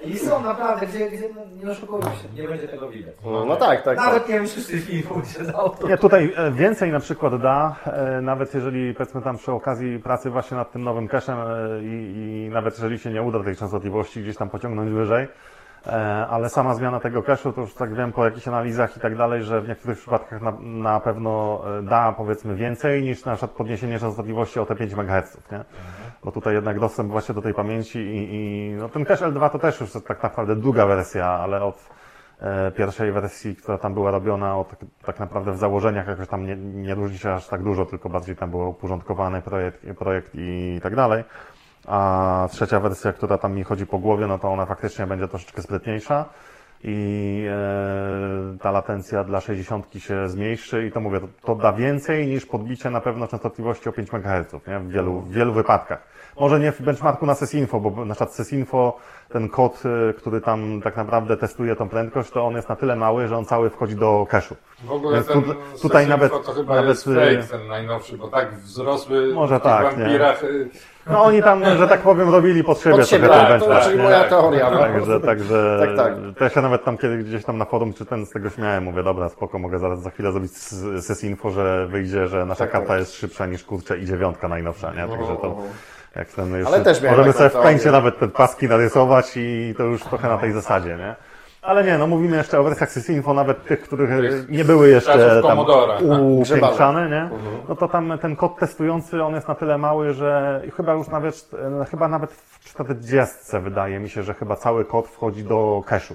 Nie? 0.00 0.10
I 0.10 0.18
są 0.18 0.42
naprawdę, 0.42 0.86
gdzie, 0.86 1.10
gdzie 1.10 1.28
no, 1.34 1.64
nie 1.64 1.70
oszukujmy 1.70 2.04
się, 2.04 2.42
nie 2.42 2.48
będzie 2.48 2.68
tego 2.68 2.88
widać. 2.88 3.14
No 3.24 3.56
tak, 3.56 3.82
tak. 3.82 3.96
tak. 3.96 4.06
Nawet 4.06 4.28
nie 4.28 4.34
wiem, 4.34 4.48
czy 4.48 4.60
z 4.60 4.66
tych 4.66 4.90
się 5.36 5.44
dało. 5.52 5.76
Nie, 5.88 5.98
tutaj 5.98 6.32
e, 6.36 6.50
więcej 6.50 6.92
na 6.92 7.00
przykład 7.00 7.42
da, 7.42 7.76
e, 7.84 8.20
nawet 8.20 8.54
jeżeli 8.54 8.94
powiedzmy 8.94 9.22
tam 9.22 9.36
przy 9.36 9.52
okazji 9.52 9.98
pracy 9.98 10.30
właśnie 10.30 10.56
nad 10.56 10.72
tym 10.72 10.82
nowym 10.82 11.08
cache'em 11.08 11.36
e, 11.36 11.82
i, 11.82 12.46
i 12.46 12.50
nawet 12.52 12.74
jeżeli 12.74 12.98
się 12.98 13.10
nie 13.10 13.22
uda 13.22 13.44
tej 13.44 13.56
częstotliwości 13.56 14.22
gdzieś 14.22 14.36
tam 14.36 14.50
pociągnąć 14.50 14.90
wyżej, 14.90 15.28
ale 16.30 16.48
sama 16.48 16.74
zmiana 16.74 17.00
tego 17.00 17.22
cache'u, 17.22 17.52
to 17.52 17.60
już 17.60 17.74
tak 17.74 17.94
wiem 17.94 18.12
po 18.12 18.24
jakichś 18.24 18.48
analizach 18.48 18.96
i 18.96 19.00
tak 19.00 19.16
dalej, 19.16 19.42
że 19.42 19.60
w 19.60 19.68
niektórych 19.68 19.98
przypadkach 19.98 20.42
na, 20.42 20.52
na 20.60 21.00
pewno 21.00 21.62
e, 21.78 21.82
da 21.82 22.12
powiedzmy 22.12 22.54
więcej 22.54 23.02
niż 23.02 23.24
na 23.24 23.32
przykład 23.32 23.50
podniesienie 23.50 23.98
częstotliwości 23.98 24.60
o 24.60 24.66
te 24.66 24.76
5 24.76 24.92
MHz, 24.92 25.38
nie? 25.52 25.64
Bo 26.24 26.32
tutaj 26.32 26.54
jednak 26.54 26.80
dostęp 26.80 27.10
właśnie 27.10 27.34
do 27.34 27.42
tej 27.42 27.54
pamięci 27.54 27.98
i, 27.98 28.34
i 28.34 28.70
no 28.78 28.88
ten 28.88 29.04
cache 29.04 29.26
L2 29.26 29.50
to 29.50 29.58
też 29.58 29.80
już 29.80 29.92
tak 29.92 30.22
naprawdę 30.22 30.56
druga 30.56 30.86
wersja, 30.86 31.26
ale 31.26 31.64
od 31.64 31.88
e, 32.40 32.70
pierwszej 32.70 33.12
wersji, 33.12 33.56
która 33.56 33.78
tam 33.78 33.94
była 33.94 34.10
robiona, 34.10 34.56
o, 34.56 34.64
tak, 34.64 34.78
tak 35.04 35.20
naprawdę 35.20 35.52
w 35.52 35.58
założeniach 35.58 36.06
jakoś 36.06 36.28
tam 36.28 36.46
nie, 36.46 36.56
nie 36.56 36.94
różni 36.94 37.18
się 37.18 37.32
aż 37.32 37.48
tak 37.48 37.62
dużo, 37.62 37.86
tylko 37.86 38.08
bardziej 38.08 38.36
tam 38.36 38.50
był 38.50 38.68
uporządkowany 38.68 39.42
projekt, 39.42 39.86
projekt 39.98 40.30
i 40.34 40.80
tak 40.82 40.96
dalej. 40.96 41.24
A 41.86 42.48
trzecia 42.52 42.80
wersja, 42.80 43.12
która 43.12 43.38
tam 43.38 43.54
mi 43.54 43.64
chodzi 43.64 43.86
po 43.86 43.98
głowie, 43.98 44.26
no 44.26 44.38
to 44.38 44.48
ona 44.48 44.66
faktycznie 44.66 45.06
będzie 45.06 45.28
troszeczkę 45.28 45.62
sprytniejsza 45.62 46.24
i 46.84 47.46
e, 48.54 48.58
ta 48.58 48.70
latencja 48.70 49.24
dla 49.24 49.40
60 49.40 49.86
się 49.98 50.28
zmniejszy 50.28 50.86
i 50.86 50.92
to 50.92 51.00
mówię, 51.00 51.20
to, 51.20 51.26
to 51.44 51.54
da 51.54 51.72
więcej 51.72 52.26
niż 52.26 52.46
podbicie 52.46 52.90
na 52.90 53.00
pewno 53.00 53.28
częstotliwości 53.28 53.88
o 53.88 53.92
5 53.92 54.08
MHz, 54.14 54.52
nie? 54.68 54.78
W 54.78 54.88
wielu, 54.90 55.20
w 55.20 55.32
wielu 55.32 55.52
wypadkach. 55.52 56.10
Może 56.40 56.60
nie 56.60 56.72
w 56.72 56.82
benchmarku 56.82 57.26
na 57.26 57.34
SysInfo, 57.34 57.80
bo 57.80 58.04
na 58.04 58.14
przykład 58.14 58.34
SysInfo, 58.34 58.96
ten 59.28 59.48
kod, 59.48 59.82
y, 60.10 60.14
który 60.14 60.40
tam 60.40 60.80
tak 60.84 60.96
naprawdę 60.96 61.36
testuje 61.36 61.76
tą 61.76 61.88
prędkość, 61.88 62.30
to 62.30 62.46
on 62.46 62.54
jest 62.56 62.68
na 62.68 62.76
tyle 62.76 62.96
mały, 62.96 63.28
że 63.28 63.36
on 63.36 63.44
cały 63.44 63.70
wchodzi 63.70 63.96
do 63.96 64.26
cache'u. 64.30 64.54
W 64.84 64.92
ogóle 64.92 65.14
Więc 65.14 65.26
ten 65.26 65.42
tu- 65.42 65.48
Sesinfo 65.48 65.78
tutaj 65.82 66.06
nawet- 66.06 66.32
to 66.32 66.52
chyba 66.52 66.74
nawet, 66.74 66.88
jest 66.88 67.06
y, 67.06 67.14
fake 67.14 67.58
ten 67.58 67.68
najnowszy, 67.68 68.18
bo 68.18 68.28
tak 68.28 68.54
wzrosły 68.54 69.34
Może 69.34 69.58
w 69.58 69.62
tak, 69.62 69.96
nie? 69.96 70.04
wampirach 70.04 70.44
y, 70.44 70.70
No 71.12 71.22
oni 71.24 71.42
tam, 71.42 71.64
że 71.78 71.88
tak 71.88 72.00
powiem, 72.00 72.30
robili 72.30 72.64
pod 72.64 72.80
siebie 72.80 72.96
Pod 72.96 73.08
siebie, 73.08 73.24
trochę 73.28 73.40
ten 73.40 73.48
tak, 73.50 73.60
to 73.60 73.66
benchmark, 73.66 73.84
czyli 73.84 73.96
nie? 73.98 74.02
moja 74.04 74.24
teoria. 74.24 74.70
No. 74.70 74.78
Także, 74.78 75.20
także 75.20 75.76
Tak, 75.86 75.96
tak. 75.96 76.14
to 76.52 76.60
ja 76.60 76.62
nawet 76.62 76.84
tam 76.84 76.98
kiedy 76.98 77.18
gdzieś 77.18 77.44
tam 77.44 77.58
na 77.58 77.64
forum 77.64 77.92
czy 77.94 78.06
ten 78.06 78.26
z 78.26 78.30
tego 78.30 78.50
śmiałem, 78.50 78.84
mówię, 78.84 79.02
dobra, 79.02 79.28
spoko, 79.28 79.58
mogę 79.58 79.78
zaraz 79.78 80.02
za 80.02 80.10
chwilę 80.10 80.32
zrobić 80.32 80.52
s- 80.52 80.84
ses 81.06 81.24
info, 81.24 81.50
że 81.50 81.86
wyjdzie, 81.86 82.26
że 82.26 82.44
nasza 82.46 82.64
Tak, 82.64 82.70
karta 82.72 82.88
tak. 82.88 82.98
jest 82.98 83.14
szybsza 83.14 83.46
niż 83.46 83.64
kurczę 83.64 83.98
i 83.98 84.06
dziewiątka 84.06 84.48
najnowsza, 84.48 84.90
nie? 84.90 85.08
Także 85.08 85.36
to 85.36 85.56
jak 86.16 86.28
ten 86.28 86.54
już, 86.54 86.66
Ale 86.68 86.80
też 86.80 87.02
możemy 87.02 87.32
sobie 87.32 87.50
w 87.50 87.56
pęcie 87.56 87.90
nawet 87.90 88.18
te 88.18 88.28
paski 88.28 88.68
narysować 88.68 89.32
i 89.36 89.74
to 89.76 89.82
już 89.82 90.02
trochę 90.02 90.28
na 90.28 90.38
tej 90.38 90.52
zasadzie, 90.52 90.96
nie? 90.96 91.14
Ale 91.62 91.84
nie, 91.84 91.98
no 91.98 92.06
mówimy 92.06 92.36
jeszcze 92.36 92.60
o 92.60 92.62
wersjach 92.62 92.90
Sysinfo, 92.90 93.34
nawet 93.34 93.64
tych, 93.64 93.82
których 93.82 94.10
nie 94.48 94.64
były 94.64 94.88
jeszcze 94.88 95.42
tam 95.42 95.58
tak. 95.58 96.02
upiększane, 96.20 97.10
nie? 97.10 97.30
No 97.68 97.76
to 97.76 97.88
tam 97.88 98.18
ten 98.18 98.36
kod 98.36 98.58
testujący, 98.58 99.22
on 99.22 99.34
jest 99.34 99.48
na 99.48 99.54
tyle 99.54 99.78
mały, 99.78 100.12
że 100.12 100.62
chyba 100.76 100.92
już 100.92 101.08
nawet, 101.08 101.50
e, 101.82 101.84
chyba 101.84 102.08
nawet 102.08 102.32
w 102.32 102.64
40 102.64 103.36
wydaje 103.60 104.00
mi 104.00 104.08
się, 104.08 104.22
że 104.22 104.34
chyba 104.34 104.56
cały 104.56 104.84
kod 104.84 105.08
wchodzi 105.08 105.44
do 105.44 105.82
cache'u. 105.86 106.14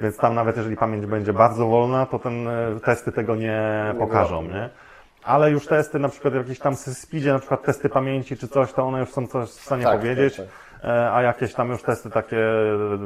Więc 0.00 0.16
tam 0.16 0.34
nawet 0.34 0.56
jeżeli 0.56 0.76
pamięć 0.76 1.06
będzie 1.06 1.32
bardzo 1.32 1.66
wolna, 1.66 2.06
to 2.06 2.18
ten 2.18 2.48
e, 2.48 2.80
testy 2.84 3.12
tego 3.12 3.36
nie 3.36 3.94
pokażą, 3.98 4.42
nie? 4.42 4.70
Ale 5.24 5.50
już 5.50 5.66
testy, 5.66 5.98
na 5.98 6.08
przykład 6.08 6.34
w 6.34 6.36
jakimś 6.36 6.58
tam 6.58 6.76
speedzie, 6.76 7.32
na 7.32 7.38
przykład 7.38 7.62
testy 7.62 7.88
pamięci 7.88 8.36
czy 8.36 8.48
coś, 8.48 8.72
to 8.72 8.82
one 8.82 9.00
już 9.00 9.12
są 9.12 9.26
coś 9.26 9.48
w 9.48 9.52
stanie 9.52 9.84
Tak, 9.84 9.96
powiedzieć. 10.00 10.36
tak, 10.36 10.46
E, 10.46 10.73
A 11.12 11.22
jakieś 11.22 11.54
tam 11.54 11.68
już 11.68 11.82
testy 11.82 12.10
takie, 12.10 12.36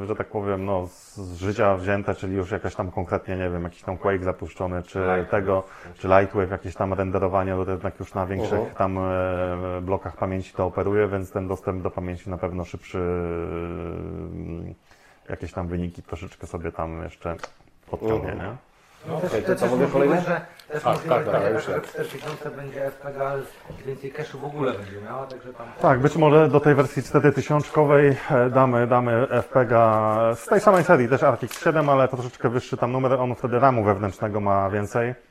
że 0.06 0.16
tak 0.16 0.26
powiem, 0.26 0.64
no, 0.64 0.86
z- 0.86 1.34
życia 1.36 1.76
wzięte, 1.76 2.14
czyli 2.14 2.34
już 2.36 2.50
jakaś 2.50 2.74
tam 2.74 2.90
konkretnie, 2.90 3.36
nie 3.36 3.50
wiem, 3.50 3.62
jakiś 3.62 3.82
tam 3.82 3.96
Quake 3.98 4.24
zapuszczony, 4.24 4.82
czy 4.82 4.98
tego, 5.30 5.62
czy 5.98 6.08
Lightwave, 6.08 6.50
jakieś 6.50 6.74
tam 6.74 6.92
renderowanie, 6.94 7.54
bo 7.54 7.64
to 7.64 7.70
jednak 7.70 8.00
już 8.00 8.14
na 8.14 8.26
większych 8.26 8.52
Mhm. 8.58 8.74
tam 8.74 8.98
e, 8.98 9.80
blokach 9.82 10.16
pamięci 10.16 10.52
to 10.54 10.66
operuje, 10.66 11.08
więc 11.08 11.32
ten 11.32 11.48
dostęp 11.48 11.82
do 11.82 11.90
pamięci 11.90 12.30
na 12.30 12.38
pewno 12.38 12.64
szybszy, 12.64 12.98
mm, 12.98 14.74
jakieś 15.28 15.52
tam 15.52 15.68
wyniki 15.68 16.02
troszeczkę 16.02 16.46
sobie 16.46 16.72
tam 16.72 17.02
jeszcze 17.02 17.36
podciągnie, 17.90 18.32
nie? 18.34 18.56
Okej, 19.06 19.42
to 19.42 19.56
co 19.56 19.66
kolejne? 19.92 20.20
że 20.20 20.40
też 20.68 20.82
Tak, 20.82 20.98
tak, 20.98 21.24
tak, 21.24 21.42
tak, 21.42 21.52
już 21.52 21.66
że 21.66 21.80
4000 21.80 22.50
będzie 22.50 22.90
więcej 24.10 24.38
w 24.38 24.44
ogóle 24.44 24.72
będzie 24.72 25.00
miała, 25.00 25.26
także 25.26 25.52
tam... 25.52 25.66
Tak, 25.80 26.00
być 26.00 26.16
może 26.16 26.48
do 26.48 26.60
tej 26.60 26.74
wersji 26.74 27.02
4000 27.02 27.70
e, 28.30 28.50
damy, 28.50 28.86
damy 28.86 29.26
FPGA 29.42 30.18
z 30.34 30.46
tej 30.46 30.60
samej 30.60 30.84
serii, 30.84 31.08
też 31.08 31.22
RTX 31.22 31.64
7, 31.64 31.88
ale 31.88 32.08
to 32.08 32.16
troszeczkę 32.16 32.48
wyższy 32.48 32.76
tam 32.76 32.92
numer, 32.92 33.12
on 33.12 33.34
wtedy 33.34 33.58
RAMu 33.58 33.84
wewnętrznego 33.84 34.40
ma 34.40 34.70
więcej. 34.70 35.27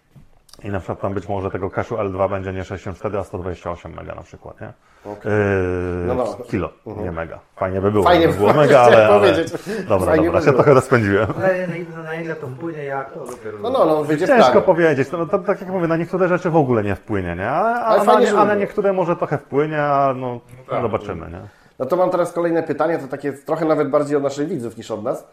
I 0.63 0.69
na 0.69 0.79
przykład 0.79 1.01
tam 1.01 1.13
być 1.13 1.29
może 1.29 1.51
tego 1.51 1.67
cache'u 1.69 1.95
L2 1.97 2.29
będzie 2.29 2.53
nie 2.53 2.63
64, 2.63 3.17
a 3.17 3.23
128 3.23 3.93
mega 3.93 4.15
na 4.15 4.23
przykład, 4.23 4.61
nie? 4.61 4.73
Okej. 5.05 5.31
Yy, 5.31 6.07
No, 6.07 6.13
no. 6.15 6.37
Kilo, 6.49 6.69
nie 6.85 7.11
mega. 7.11 7.39
Fajnie 7.55 7.81
by 7.81 7.91
było, 7.91 8.03
Fajnie 8.03 8.27
by 8.27 8.33
było 8.33 8.53
by 8.53 8.59
mega, 8.59 8.79
ale, 8.79 9.07
ale... 9.07 9.19
powiedzieć. 9.19 9.53
Dobra, 9.89 10.07
Fajnie 10.07 10.25
dobra, 10.25 10.39
by 10.39 10.45
się 10.45 10.53
trochę 10.53 10.73
rozpędziłem. 10.73 11.27
Ale 11.37 11.67
na 11.67 11.75
ile, 11.75 12.03
na 12.03 12.15
ile 12.15 12.35
to 12.35 12.47
wpłynie, 12.47 12.83
jak 12.83 13.11
to 13.11 13.25
dopiero... 13.25 13.57
No, 13.61 13.69
no, 13.69 13.85
no, 13.85 14.03
wyjdzie 14.03 14.27
Ciężko 14.27 14.61
powiedzieć, 14.61 15.11
no, 15.11 15.25
to, 15.25 15.39
tak 15.39 15.61
jak 15.61 15.69
mówię, 15.69 15.87
na 15.87 15.97
niektóre 15.97 16.27
rzeczy 16.27 16.49
w 16.49 16.55
ogóle 16.55 16.83
nie 16.83 16.95
wpłynie, 16.95 17.35
nie? 17.35 17.49
Ale 17.49 18.01
a, 18.01 18.03
fajnie, 18.03 18.21
na, 18.21 18.27
żeby 18.27 18.41
a 18.41 18.45
na 18.45 18.51
było. 18.51 18.59
niektóre 18.59 18.93
może 18.93 19.15
trochę 19.15 19.37
wpłynie, 19.37 19.81
a 19.81 20.13
no, 20.13 20.39
tak. 20.69 20.81
zobaczymy, 20.81 21.31
nie? 21.31 21.41
No 21.79 21.85
to 21.85 21.95
mam 21.95 22.09
teraz 22.09 22.33
kolejne 22.33 22.63
pytanie, 22.63 22.99
to 22.99 23.07
takie 23.07 23.33
trochę 23.33 23.65
nawet 23.65 23.89
bardziej 23.89 24.17
od 24.17 24.23
naszych 24.23 24.47
widzów 24.47 24.77
niż 24.77 24.91
od 24.91 25.03
nas. 25.03 25.27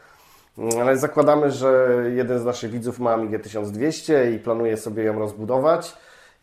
Ale 0.81 0.97
zakładamy, 0.97 1.51
że 1.51 2.03
jeden 2.15 2.39
z 2.39 2.45
naszych 2.45 2.71
widzów 2.71 2.99
ma 2.99 3.13
Amigę 3.13 3.39
1200 3.39 4.33
i 4.33 4.39
planuje 4.39 4.77
sobie 4.77 5.03
ją 5.03 5.19
rozbudować. 5.19 5.97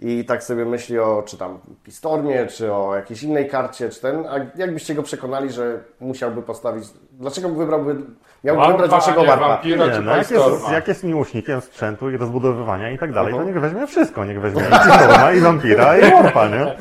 I 0.03 0.25
tak 0.25 0.43
sobie 0.43 0.65
myśli 0.65 0.99
o 0.99 1.23
czy 1.25 1.37
tam 1.37 1.59
Pistormie, 1.83 2.47
czy 2.47 2.73
o 2.73 2.95
jakiejś 2.95 3.23
innej 3.23 3.49
karcie, 3.49 3.89
czy 3.89 4.01
ten. 4.01 4.25
A 4.27 4.35
jakbyście 4.55 4.95
go 4.95 5.03
przekonali, 5.03 5.51
że 5.51 5.79
musiałby 5.99 6.41
postawić. 6.41 6.83
Dlaczego 7.11 7.49
wybrałby. 7.49 7.95
Miałby 8.43 8.59
Warpa, 8.61 8.71
wybrać 8.73 8.91
waszego 8.91 9.21
nie 9.21 9.27
warpa? 9.27 9.47
wampira 9.47 9.85
Nie, 9.87 9.93
czy 9.93 10.01
no 10.01 10.15
jak 10.17 10.31
jest, 10.31 10.43
jak 10.71 10.87
jest 10.87 11.03
miłośnikiem 11.03 11.61
sprzętu 11.61 12.09
i 12.09 12.17
rozbudowywania 12.17 12.91
i 12.91 12.97
tak 12.97 13.13
dalej, 13.13 13.33
Mhm. 13.33 13.47
to 13.47 13.53
niech 13.53 13.61
weźmie 13.61 13.87
wszystko. 13.87 14.25
Niech 14.25 14.41
weźmie 14.41 14.61
i 14.61 14.65
Pistorma, 14.65 15.31
i 15.31 15.39
Vampira, 15.39 15.97
i 15.97 16.01
Warpa, 16.11 16.47
nie? 16.47 16.75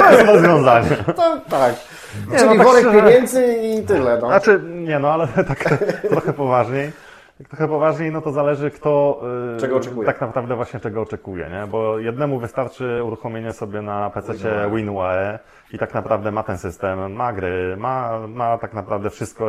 To 0.00 0.10
jest 0.12 0.26
rozwiązanie. 0.26 0.88
To, 1.16 1.40
tak. 1.50 1.74
Nie, 2.30 2.38
Czyli 2.38 2.50
no 2.50 2.56
tak 2.56 2.66
worek 2.66 2.82
szczerze- 2.84 3.02
pieniędzy 3.02 3.46
i 3.62 3.82
tyle. 3.82 4.18
No. 4.20 4.26
Znaczy, 4.26 4.60
nie 4.64 4.98
no, 4.98 5.08
ale 5.12 5.28
tak 5.48 5.64
trochę 6.10 6.32
poważniej. 6.32 6.92
Jak 7.40 7.48
trochę 7.48 7.68
poważniej, 7.68 8.12
no 8.12 8.20
to 8.20 8.32
zależy 8.32 8.70
kto 8.70 9.20
yy, 9.54 9.60
Czego 9.60 9.76
oczekuje. 9.76 10.06
tak 10.06 10.20
naprawdę 10.20 10.56
właśnie 10.56 10.80
czego 10.80 11.02
oczekuje, 11.02 11.48
nie? 11.50 11.66
Bo 11.66 11.98
jednemu 11.98 12.38
wystarczy 12.38 13.02
uruchomienie 13.04 13.52
sobie 13.52 13.82
na 13.82 14.10
PC 14.10 14.68
WinUAE 14.74 15.38
i 15.72 15.78
tak 15.78 15.94
naprawdę 15.94 16.32
ma 16.32 16.42
ten 16.42 16.58
system, 16.58 17.12
ma 17.12 17.32
gry, 17.32 17.76
ma, 17.78 18.18
ma 18.28 18.58
tak 18.58 18.74
naprawdę 18.74 19.10
wszystko 19.10 19.44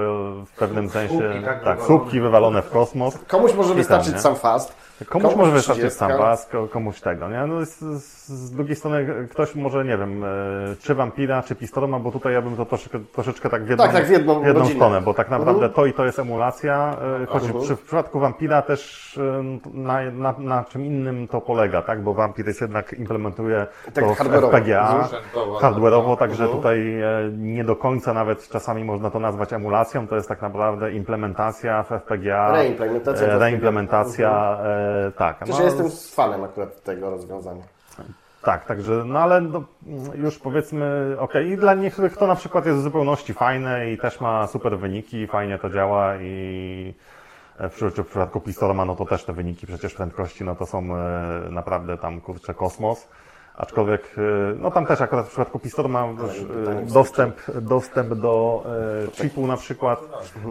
w 0.46 0.52
pewnym 0.60 0.90
sensie, 0.90 1.18
Słupki, 1.18 1.42
tak, 1.46 1.46
tak, 1.46 1.60
wywalone. 1.60 1.86
słupki 1.86 2.20
wywalone 2.22 2.62
w 2.62 2.70
kosmos. 2.70 3.18
Komuś 3.28 3.54
może 3.54 3.70
tam, 3.70 3.78
wystarczyć 3.78 4.14
nie? 4.14 4.20
sam 4.20 4.36
fast. 4.36 4.88
Komuś 5.10 5.36
może 5.36 5.52
wystarczyć 5.52 5.84
30. 5.94 6.00
sam 6.00 6.18
pas, 6.18 6.46
ko- 6.46 6.68
komuś 6.68 7.02
tego, 7.02 7.30
nie? 7.30 7.46
No 7.48 7.66
z, 7.66 7.80
z, 8.28 8.52
drugiej 8.52 8.76
strony 8.76 9.28
ktoś 9.32 9.56
może, 9.56 9.86
nie 9.86 9.98
wiem, 9.98 10.24
e, 10.24 10.28
czy 10.82 10.96
Vampira, 10.96 11.44
czy 11.44 11.56
Pistorma, 11.56 12.00
bo 12.00 12.12
tutaj 12.12 12.34
ja 12.34 12.42
bym 12.42 12.56
to 12.58 12.66
troszeczkę, 12.66 13.00
troszeczkę 13.00 13.50
tak 13.50 13.64
w 13.66 13.70
jedną, 13.70 13.84
Tak, 13.86 13.94
tak, 13.94 14.06
w 14.06 14.10
jedną 14.10 14.42
godzinę. 14.44 14.66
stronę, 14.76 15.02
bo 15.02 15.14
tak 15.14 15.30
naprawdę 15.30 15.52
Mhm. 15.66 15.74
to 15.74 15.86
i 15.86 15.94
to 15.94 16.06
jest 16.06 16.20
emulacja, 16.20 16.98
e, 17.24 17.26
choć 17.26 17.44
przy, 17.62 17.76
w 17.76 17.82
przypadku 17.82 18.20
Vampira 18.20 18.62
też 18.62 19.18
e, 19.18 19.44
na, 19.74 20.12
na, 20.12 20.34
na 20.38 20.64
czym 20.64 20.86
innym 20.86 21.28
to 21.28 21.42
polega, 21.42 21.82
tak? 21.82 22.02
Bo 22.04 22.14
Vampir 22.14 22.48
jest 22.48 22.62
jednak 22.62 22.94
implementuje 22.94 23.68
Tak 23.94 24.04
to 24.04 24.14
w. 24.16 24.18
FPGA, 24.18 25.08
hardware'owo, 25.62 26.07
no. 26.10 26.18
także 26.18 26.48
tutaj 26.48 27.02
e, 27.02 27.08
nie 27.38 27.64
do 27.64 27.76
końca 27.76 28.14
nawet 28.14 28.50
czasami 28.50 28.84
można 28.84 29.12
to 29.12 29.20
nazwać 29.20 29.54
emulacją, 29.54 30.08
to 30.08 30.16
jest 30.16 30.28
tak 30.30 30.42
naprawdę 30.42 30.92
implementacja 30.92 31.84
w 31.84 31.88
FPGA, 31.92 32.52
Reimplementacja 32.52 33.28
e, 33.28 33.40
reimplementacja, 33.40 34.60
e, 35.08 35.12
tak. 35.12 35.40
Też 35.40 35.50
no, 35.50 35.60
ja 35.60 35.66
jestem 35.66 35.90
fanem 36.16 36.44
akurat 36.44 36.84
tego 36.84 37.10
rozwiązania. 37.10 37.64
tak, 38.44 38.66
także, 38.66 39.04
no 39.06 39.20
ale 39.20 39.42
no, 39.42 39.64
już 40.16 40.40
powiedzmy, 40.40 41.16
okej, 41.20 41.50
i 41.50 41.58
dla 41.58 41.74
niektórych 41.74 42.18
to 42.18 42.28
na 42.28 42.36
przykład 42.36 42.66
jest 42.66 42.80
w 42.80 42.84
zupełności 42.84 43.34
fajne 43.34 43.92
i 43.92 43.98
też 43.98 44.22
ma 44.22 44.48
super 44.48 44.80
wyniki, 44.80 45.28
fajnie 45.28 45.58
to 45.60 45.70
działa 45.70 46.16
i 46.22 46.94
w, 47.60 47.70
przy- 47.70 47.90
w 47.90 48.08
przypadku 48.08 48.40
Pistorma, 48.42 48.86
no 48.86 48.96
to 48.96 49.06
też 49.06 49.24
te 49.24 49.34
wyniki 49.34 49.68
przecież 49.68 49.94
prędkości, 49.94 50.44
no 50.44 50.56
to 50.56 50.66
są 50.66 50.84
naprawdę 51.50 51.98
tam, 51.98 52.22
kurczę, 52.22 52.54
kosmos. 52.54 53.08
Aczkolwiek, 53.58 54.16
e, 54.18 54.22
no 54.60 54.72
tam 54.72 54.86
też 54.86 55.02
akurat 55.02 55.26
w 55.26 55.30
przypadku 55.30 55.60
Pistorma 55.60 56.08
już, 56.08 56.32
e, 56.32 56.94
dostęp, 56.94 57.36
dostęp 57.62 58.14
do 58.14 58.64
e, 59.08 59.12
chipu 59.12 59.48
na 59.48 59.58
przykład, 59.58 60.00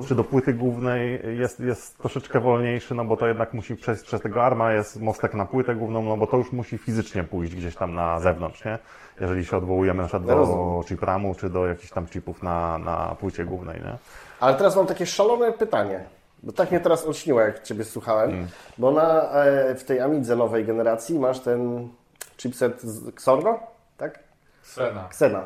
czy 0.09 0.15
do 0.15 0.25
płyty 0.25 0.55
głównej 0.55 1.21
jest, 1.39 1.61
jest 1.61 1.99
troszeczkę 1.99 2.41
wolniejszy, 2.41 2.95
no 2.95 3.05
bo 3.05 3.17
to 3.17 3.27
jednak 3.27 3.55
musi 3.55 3.77
przejść 3.77 4.03
przez 4.03 4.21
tego 4.21 4.45
arma, 4.45 4.73
jest 4.73 5.01
mostek 5.01 5.35
na 5.35 5.47
płytę 5.47 5.75
główną, 5.75 6.03
no 6.03 6.17
bo 6.17 6.27
to 6.27 6.37
już 6.37 6.53
musi 6.53 6.79
fizycznie 6.79 7.25
pójść 7.25 7.55
gdzieś 7.55 7.77
tam 7.77 7.95
na 7.95 8.21
zewnątrz, 8.21 8.65
nie? 8.65 8.79
Jeżeli 9.21 9.45
się 9.45 9.57
odwołujemy 9.57 10.03
na 10.03 10.09
przykład 10.09 10.27
do 10.27 10.81
chip 10.89 11.03
RAMu, 11.03 11.35
czy 11.35 11.51
do 11.51 11.67
jakichś 11.67 11.93
tam 11.93 12.07
chipów 12.07 12.43
na, 12.43 12.79
na 12.79 13.17
płycie 13.21 13.45
głównej, 13.45 13.81
nie? 13.81 13.99
Ale 14.41 14.55
teraz 14.55 14.77
mam 14.77 14.87
takie 14.87 15.07
szalone 15.07 15.53
pytanie. 15.53 16.05
Bo 16.43 16.53
tak 16.53 16.71
mnie 16.71 16.81
teraz 16.81 17.07
olśniło, 17.07 17.41
jak 17.41 17.63
Ciebie 17.63 17.85
słuchałem. 17.85 18.47
Bo 18.79 18.91
na, 18.91 19.29
w 19.77 19.85
tej 19.87 20.01
Amidze 20.01 20.37
nowej 20.37 20.65
generacji 20.65 21.19
masz 21.19 21.41
ten 21.41 21.89
chipset 22.37 22.83
z 22.83 23.09
Xorno, 23.09 23.59
tak? 23.97 24.19
Scena. 24.63 25.07
Xena. 25.07 25.43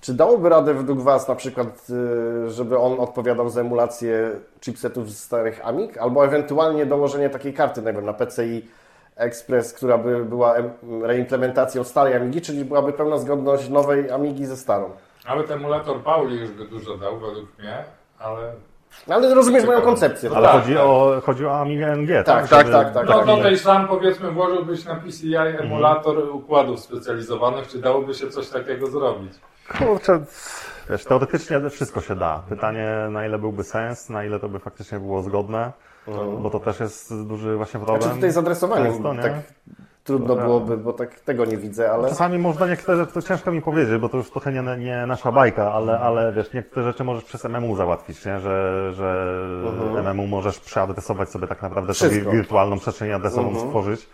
Czy 0.00 0.14
dałoby 0.14 0.48
radę 0.48 0.74
według 0.74 1.00
Was 1.00 1.28
na 1.28 1.34
przykład, 1.34 1.86
y, 2.46 2.50
żeby 2.50 2.78
on 2.78 3.00
odpowiadał 3.00 3.48
za 3.48 3.60
emulację 3.60 4.30
chipsetów 4.60 5.10
z 5.10 5.24
starych 5.24 5.66
Amig? 5.66 5.98
Albo 5.98 6.24
ewentualnie 6.24 6.86
dołożenie 6.86 7.30
takiej 7.30 7.54
karty, 7.54 7.82
nie 7.82 7.92
wiem, 7.92 8.04
na 8.04 8.12
PCI 8.12 8.68
Express, 9.16 9.72
która 9.72 9.98
by 9.98 10.24
była 10.24 10.54
em- 10.54 10.70
reimplementacją 11.02 11.84
starej 11.84 12.14
Amigi, 12.14 12.40
czyli 12.40 12.64
byłaby 12.64 12.92
pełna 12.92 13.18
zgodność 13.18 13.68
nowej 13.68 14.10
Amigi 14.10 14.46
ze 14.46 14.56
starą. 14.56 14.90
Ale 15.24 15.44
ten 15.44 15.58
emulator 15.58 16.02
Pauli 16.02 16.40
już 16.40 16.50
by 16.50 16.64
dużo 16.64 16.98
dał 16.98 17.20
według 17.20 17.58
mnie, 17.58 17.84
ale 18.18 18.52
Ale 19.08 19.34
rozumiesz 19.34 19.64
moją 19.64 19.80
koncepcję. 19.80 20.30
Ale 20.34 20.48
tak, 20.48 20.60
chodzi, 20.60 20.74
tak. 20.74 20.82
o, 20.84 21.20
chodzi 21.24 21.46
o 21.46 21.60
Amiga 21.60 21.96
NG, 21.96 22.08
tak? 22.08 22.26
Tak, 22.26 22.48
tak, 22.48 22.66
Żeby 22.66 22.72
tak, 22.72 22.94
tak, 22.94 23.08
no 23.08 23.14
tak. 23.14 23.26
to 23.26 23.36
tej 23.36 23.58
sam 23.58 23.88
powiedzmy 23.88 24.30
włożyłbyś 24.30 24.84
na 24.84 24.94
PCI 24.94 25.36
emulator 25.36 26.18
układów 26.18 26.80
specjalizowanych, 26.80 27.68
czy 27.68 27.78
dałoby 27.78 28.14
się 28.14 28.30
coś 28.30 28.48
takiego 28.48 28.86
zrobić? 28.86 29.32
Kurczę, 29.78 30.20
wiesz, 30.90 31.04
teoretycznie 31.04 31.70
wszystko 31.70 32.00
się 32.00 32.16
da. 32.16 32.42
Pytanie, 32.48 32.88
na 33.10 33.26
ile 33.26 33.38
byłby 33.38 33.64
sens, 33.64 34.08
na 34.08 34.24
ile 34.24 34.40
to 34.40 34.48
by 34.48 34.58
faktycznie 34.58 34.98
było 34.98 35.22
zgodne, 35.22 35.72
bo 36.42 36.50
to 36.50 36.60
też 36.60 36.80
jest 36.80 37.24
duży 37.26 37.56
właśnie 37.56 37.80
problem. 37.80 38.02
Znaczy 38.02 38.16
tutaj 38.16 38.32
z 38.32 38.38
adresowaniem 38.38 38.92
Często, 38.92 39.14
nie? 39.14 39.22
tak 39.22 39.32
trudno 40.04 40.36
byłoby, 40.36 40.76
bo 40.76 40.92
tak 40.92 41.20
tego 41.20 41.44
nie 41.44 41.56
widzę, 41.56 41.92
ale... 41.92 42.08
Czasami 42.08 42.38
można 42.38 42.66
niektóre, 42.66 43.06
to 43.06 43.22
ciężko 43.22 43.52
mi 43.52 43.62
powiedzieć, 43.62 44.00
bo 44.00 44.08
to 44.08 44.16
już 44.16 44.30
trochę 44.30 44.52
nie, 44.52 44.76
nie 44.78 45.06
nasza 45.06 45.32
bajka, 45.32 45.72
ale, 45.72 45.98
ale 45.98 46.32
wiesz, 46.32 46.52
niektóre 46.52 46.86
rzeczy 46.86 47.04
możesz 47.04 47.24
przez 47.24 47.44
MMU 47.44 47.76
załatwić, 47.76 48.24
nie? 48.24 48.40
że, 48.40 48.92
że 48.94 50.02
MMU 50.02 50.26
możesz 50.26 50.60
przeadresować 50.60 51.30
sobie 51.30 51.46
tak 51.46 51.62
naprawdę 51.62 51.94
sobie 51.94 52.20
wirtualną 52.20 52.78
przestrzeń 52.78 53.12
adresową 53.12 53.58
stworzyć. 53.60 54.08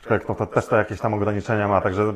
Aczkolwiek 0.00 0.28
no, 0.28 0.34
to 0.34 0.46
też 0.46 0.66
to 0.66 0.76
jakieś 0.76 1.00
tam 1.00 1.14
ograniczenia 1.14 1.68
ma, 1.68 1.80
także 1.80 2.14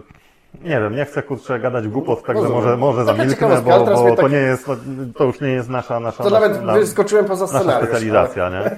Nie 0.62 0.80
wiem, 0.80 0.96
nie 0.96 1.04
chcę 1.04 1.22
kurczę 1.22 1.60
gadać 1.60 1.88
głupot, 1.88 2.22
także 2.22 2.42
Rozumiem. 2.42 2.62
może, 2.62 2.76
może 2.76 3.04
zamilknę, 3.04 3.62
bo, 3.62 3.84
bo 3.84 4.02
mnie 4.02 4.16
to 4.16 4.22
tak- 4.22 4.32
nie 4.32 4.38
jest, 4.38 4.68
no, 4.68 4.76
to 5.16 5.24
już 5.24 5.40
nie 5.40 5.48
jest 5.48 5.68
nasza, 5.68 6.00
nasza, 6.00 6.24
To 6.24 6.30
nawet 6.30 6.64
nasza, 6.64 6.78
wyskoczyłem 6.78 7.24
poza 7.24 7.58
nasza 7.58 7.78
specjalizacja, 7.78 8.50
nie? 8.50 8.70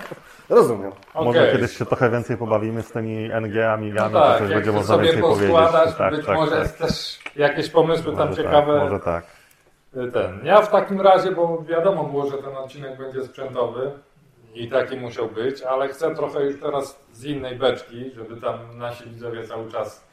Rozumiem. 0.51 0.93
Może 1.15 1.41
Okej. 1.41 1.53
kiedyś 1.53 1.77
się 1.77 1.87
trochę 1.87 2.11
więcej 2.11 2.37
pobawimy 2.37 2.83
z 2.83 2.93
tymi 2.93 3.31
NG, 3.41 3.55
No 3.55 3.71
amigami, 3.73 4.13
to 4.13 4.21
tak, 4.21 4.39
coś 4.39 4.51
jak 4.51 4.59
będzie 4.59 4.71
to 4.71 4.77
można 4.77 4.95
sobie 4.95 5.05
więcej 5.05 5.23
powiedzieć. 5.23 5.57
Tak, 5.99 6.17
być 6.17 6.27
tak, 6.27 6.37
może 6.37 6.57
tak. 6.57 6.73
też 6.73 7.19
jakieś 7.37 7.69
pomysły 7.71 8.17
tam 8.17 8.29
Może 8.29 8.43
ciekawe. 8.43 8.73
Tak, 8.73 8.83
może 8.83 9.01
tak. 9.05 9.27
Ten. 10.13 10.41
Ja 10.45 10.63
w 10.63 10.71
takim 10.71 11.01
razie, 11.01 11.33
bo 11.33 11.63
wiadomo 11.69 12.05
było, 12.05 12.31
że 12.31 12.39
ten 12.39 12.57
odcinek 12.57 12.99
będzie 12.99 13.23
sprzętowy 13.25 13.91
i 14.55 14.69
taki 14.69 14.97
musiał 14.97 15.29
być, 15.29 15.63
ale 15.63 15.89
chcę 15.89 16.15
trochę 16.15 16.45
już 16.45 16.61
teraz 16.61 17.01
z 17.13 17.25
innej 17.25 17.57
beczki, 17.57 18.11
żeby 18.17 18.41
tam 18.41 18.79
nasi 18.79 19.05
widzowie 19.05 19.45
cały 19.45 19.73
czas 19.73 20.05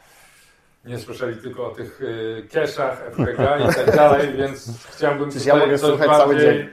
nie 0.86 0.98
słyszeli 0.98 1.38
tylko 1.38 1.68
o 1.68 1.70
tych 1.70 2.02
y, 2.02 2.48
kieszach, 2.52 3.02
FPG 3.12 3.58
i 3.60 3.74
tak 3.76 3.96
dalej, 4.06 4.34
więc 4.34 4.88
chciałbym 4.90 5.30
Przecież 5.30 5.48
ja 5.48 5.54
tutaj 5.54 5.68
mogę 5.68 5.80
coś 5.80 5.90
słuchać 5.90 6.18
cały 6.18 6.36
bardziej 6.36 6.58
dzień. 6.58 6.70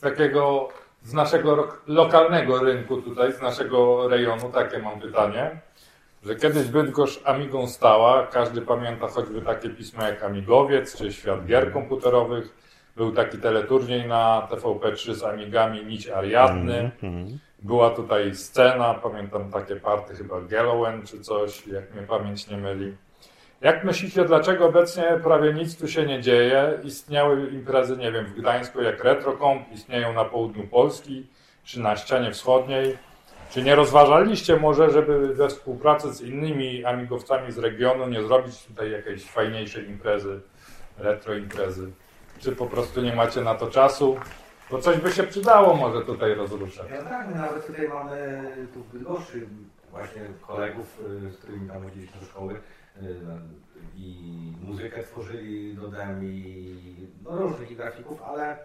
takiego 0.00 0.68
z 1.04 1.12
naszego 1.12 1.68
lokalnego 1.86 2.58
rynku 2.58 3.02
tutaj, 3.02 3.32
z 3.32 3.40
naszego 3.42 4.08
rejonu, 4.08 4.50
takie 4.52 4.78
mam 4.78 5.00
pytanie, 5.00 5.60
że 6.22 6.36
kiedyś 6.36 6.68
Bydgoszcz 6.68 7.20
Amigą 7.24 7.66
stała, 7.68 8.26
każdy 8.26 8.62
pamięta 8.62 9.08
choćby 9.08 9.42
takie 9.42 9.68
pismo 9.70 10.02
jak 10.02 10.22
Amigowiec, 10.22 10.96
czy 10.98 11.12
Świat 11.12 11.46
Gier 11.46 11.72
Komputerowych, 11.72 12.64
był 12.96 13.12
taki 13.12 13.38
teleturniej 13.38 14.08
na 14.08 14.48
TVP3 14.50 15.14
z 15.14 15.22
Amigami 15.22 15.84
Nić 15.86 16.08
Ariadny, 16.08 16.90
Mhm. 17.02 17.38
była 17.62 17.90
tutaj 17.90 18.34
scena, 18.34 18.94
pamiętam 18.94 19.50
takie 19.50 19.76
party 19.76 20.14
chyba 20.14 20.40
Gallowen 20.40 21.06
czy 21.06 21.20
coś, 21.20 21.66
jak 21.66 21.94
mnie 21.94 22.02
pamięć 22.06 22.48
nie 22.48 22.56
myli. 22.56 22.96
Jak 23.64 23.84
myślicie, 23.84 24.24
dlaczego 24.24 24.66
obecnie 24.66 25.04
prawie 25.22 25.52
nic 25.52 25.76
tu 25.76 25.88
się 25.88 26.06
nie 26.06 26.20
dzieje? 26.20 26.78
Istniały 26.82 27.50
imprezy, 27.50 27.96
nie 27.96 28.12
wiem, 28.12 28.26
w 28.26 28.34
Gdańsku 28.34 28.82
jak 28.82 29.04
RetroComp, 29.04 29.72
istnieją 29.72 30.12
na 30.12 30.24
południu 30.24 30.66
Polski, 30.66 31.26
czy 31.64 31.80
na 31.80 31.96
ścianie 31.96 32.30
wschodniej. 32.30 32.98
Czy 33.50 33.62
nie 33.62 33.74
rozważaliście 33.74 34.56
może, 34.56 34.90
żeby 34.90 35.34
we 35.34 35.48
współpracy 35.48 36.12
z 36.12 36.20
innymi 36.20 36.84
amigowcami 36.84 37.52
z 37.52 37.58
regionu 37.58 38.08
nie 38.08 38.22
zrobić 38.22 38.66
tutaj 38.66 38.90
jakiejś 38.90 39.24
fajniejszej 39.24 39.88
imprezy, 39.88 40.40
retro 40.98 41.34
imprezy? 41.34 41.90
Czy 42.38 42.56
po 42.56 42.66
prostu 42.66 43.00
nie 43.00 43.16
macie 43.16 43.40
na 43.40 43.54
to 43.54 43.70
czasu? 43.70 44.16
Bo 44.70 44.78
coś 44.78 44.96
by 44.96 45.12
się 45.12 45.22
przydało 45.22 45.74
może 45.74 46.00
tutaj 46.00 46.34
rozruszać. 46.34 46.86
Ja 46.90 47.02
tak, 47.02 47.28
my 47.28 47.34
nawet 47.34 47.66
tutaj 47.66 47.88
mamy 47.88 48.42
tu 48.74 48.80
w 48.80 48.92
Bydgoszczy 48.92 49.46
właśnie 49.90 50.22
kolegów, 50.46 51.00
y, 51.26 51.30
z 51.30 51.36
którymi 51.36 51.68
tam 51.68 51.82
chodziliśmy 51.82 52.20
do 52.20 52.26
szkoły 52.26 52.60
i 53.96 54.52
muzykę 54.60 55.02
tworzyli 55.02 55.74
do 55.74 55.88
demi, 55.88 56.64
no 57.22 57.36
różnych 57.36 57.76
grafików, 57.76 58.22
ale 58.22 58.58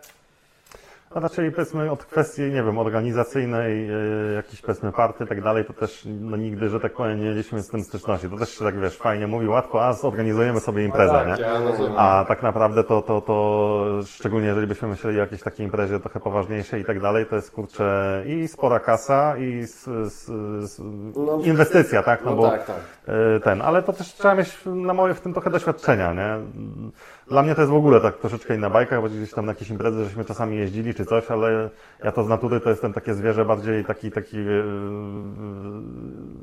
A 1.15 1.19
raczej 1.19 1.52
powiedzmy 1.52 1.91
od 1.91 2.06
kwestii, 2.06 2.41
nie 2.41 2.64
wiem, 2.64 2.77
organizacyjnej, 2.77 3.90
e, 3.90 4.34
jakiejś 4.36 4.61
powiedzmy 4.61 4.91
party 4.91 5.23
i 5.23 5.27
tak 5.27 5.41
dalej, 5.41 5.65
to 5.65 5.73
też 5.73 6.07
no, 6.22 6.38
nigdy, 6.38 6.69
że 6.69 6.80
tak 6.80 6.94
powiem, 6.94 7.19
nie 7.19 7.26
mieliśmy 7.26 7.61
z 7.61 7.68
tym 7.68 7.84
styczności. 7.84 8.30
To 8.30 8.38
też 8.38 8.57
się 8.57 8.65
tak, 8.65 8.80
wiesz, 8.80 8.98
fajnie 8.98 9.27
mówi, 9.27 9.48
łatwo, 9.48 9.86
a 9.86 9.94
zorganizujemy 9.94 10.60
sobie 10.60 10.86
imprezę, 10.86 11.14
tak, 11.14 11.40
nie? 11.40 11.45
rozumiem. 11.69 11.94
A 11.98 12.26
tak 12.27 12.44
naprawdę 12.44 12.84
to, 12.84 13.02
to, 13.02 13.22
to 13.22 13.86
szczególnie 14.06 14.48
jeżeli 14.48 14.68
byśmy 14.68 14.88
myśleli 14.88 15.18
o 15.18 15.22
jakiejś 15.22 15.41
takiej 15.44 15.65
imprezie 15.65 15.99
trochę 15.99 16.19
poważniejszej 16.19 16.81
i 16.81 16.86
tak 16.86 16.99
dalej, 16.99 17.26
to 17.26 17.36
jest 17.36 17.52
kurczę 17.52 18.23
i 18.26 18.48
spora 18.48 18.80
kasa 18.80 19.38
i 19.38 19.60
s, 19.60 19.88
s, 19.88 20.31
s, 20.64 20.81
No, 21.15 21.40
inwestycja, 21.44 22.03
tak? 22.03 22.26
No, 22.26 22.31
No 22.31 22.38
bo 22.38 22.52
tak, 22.52 22.65
tak. 22.65 22.76
e, 23.07 23.40
ten, 23.40 23.61
ale 23.61 23.84
to 23.84 23.94
też 23.94 24.14
trzeba 24.14 24.36
mieć 24.36 24.57
na 24.65 24.94
moje 24.94 25.14
w 25.14 25.22
tym 25.22 25.34
trochę 25.34 25.49
doświadczenia, 25.49 26.14
nie? 26.14 26.38
Dla 27.30 27.43
mnie 27.43 27.56
to 27.56 27.61
jest 27.61 27.73
w 27.73 27.76
ogóle 27.76 28.01
tak 28.01 28.18
troszeczkę 28.18 28.56
inna 28.56 28.69
bajka, 28.69 29.01
bo 29.01 29.10
gdzieś 29.10 29.34
tam 29.34 29.45
na 29.45 29.51
jakieś 29.51 29.69
imprezy, 29.69 30.03
żeśmy 30.06 30.26
czasami 30.26 30.57
jeździli 30.57 30.93
czy 30.93 31.06
coś, 31.06 31.31
ale 31.31 31.69
ja 32.03 32.11
to 32.11 32.23
z 32.23 32.27
natury 32.30 32.60
to 32.60 32.69
jestem 32.69 32.93
takie 32.93 33.14
zwierzę 33.14 33.45
bardziej 33.45 33.85
taki, 33.85 34.11
taki 34.11 34.38
e, 34.38 34.43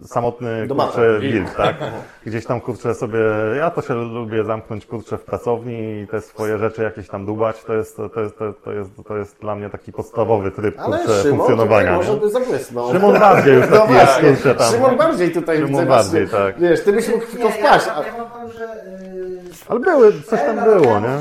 samotny 0.07 0.67
Domata. 0.67 0.93
kurczę 0.93 1.21
wilk, 1.21 1.51
tak? 1.55 1.77
Gdzieś 2.27 2.47
tam 2.47 2.61
kurczę 2.61 2.95
sobie, 2.95 3.19
ja 3.57 3.71
to 3.71 3.83
się 3.83 3.95
lubię 3.95 4.45
zamknąć 4.45 4.87
kurczę 4.87 5.19
w 5.19 5.25
pracowni 5.25 6.01
i 6.03 6.07
te 6.07 6.21
swoje 6.21 6.59
rzeczy 6.59 6.83
jakieś 6.83 7.09
tam 7.09 7.27
dubać, 7.27 7.65
to 7.65 7.75
jest, 7.75 7.97
to 7.97 8.03
jest, 8.21 8.39
to 8.39 8.45
jest, 8.45 8.63
to 8.65 8.73
jest, 8.73 8.91
to 9.09 9.17
jest 9.17 9.41
dla 9.41 9.55
mnie 9.55 9.71
taki 9.71 9.93
podstawowy 9.93 10.51
tryb 10.51 10.81
Ale 10.81 10.99
kurczę 10.99 11.23
Szymon 11.23 11.37
funkcjonowania. 11.39 11.91
nie? 11.91 11.97
może 11.97 12.15
by 12.17 12.31
zabłysnął. 12.31 12.93
Szymon 12.93 13.19
bardziej 13.21 13.55
już 13.55 13.67
No 13.71 13.77
taki 13.77 13.93
jest 13.93 14.05
właśnie, 14.07 14.31
kurczę 14.33 14.55
tam. 14.55 14.73
Szymon 14.73 14.97
bardziej 14.97 15.31
tutaj 15.33 15.57
Szymon 15.57 15.71
widzę, 15.71 15.87
bardziej, 15.87 16.27
właśnie, 16.27 16.47
tak. 16.47 16.61
Wiesz, 16.61 16.85
ty 16.85 16.93
byś 16.93 17.09
mógł 17.09 17.27
w 17.27 17.41
to 17.41 17.51
wpaść. 17.51 17.87
a- 17.89 18.03
ja 18.07 18.13
wam 18.17 18.31
powiem, 18.31 18.53
że 18.53 18.65
y, 18.65 19.41
Ale 19.69 19.81
były, 19.81 20.13
coś 20.23 20.41
tam 20.41 20.59
było, 20.81 21.01
nie? 21.01 21.17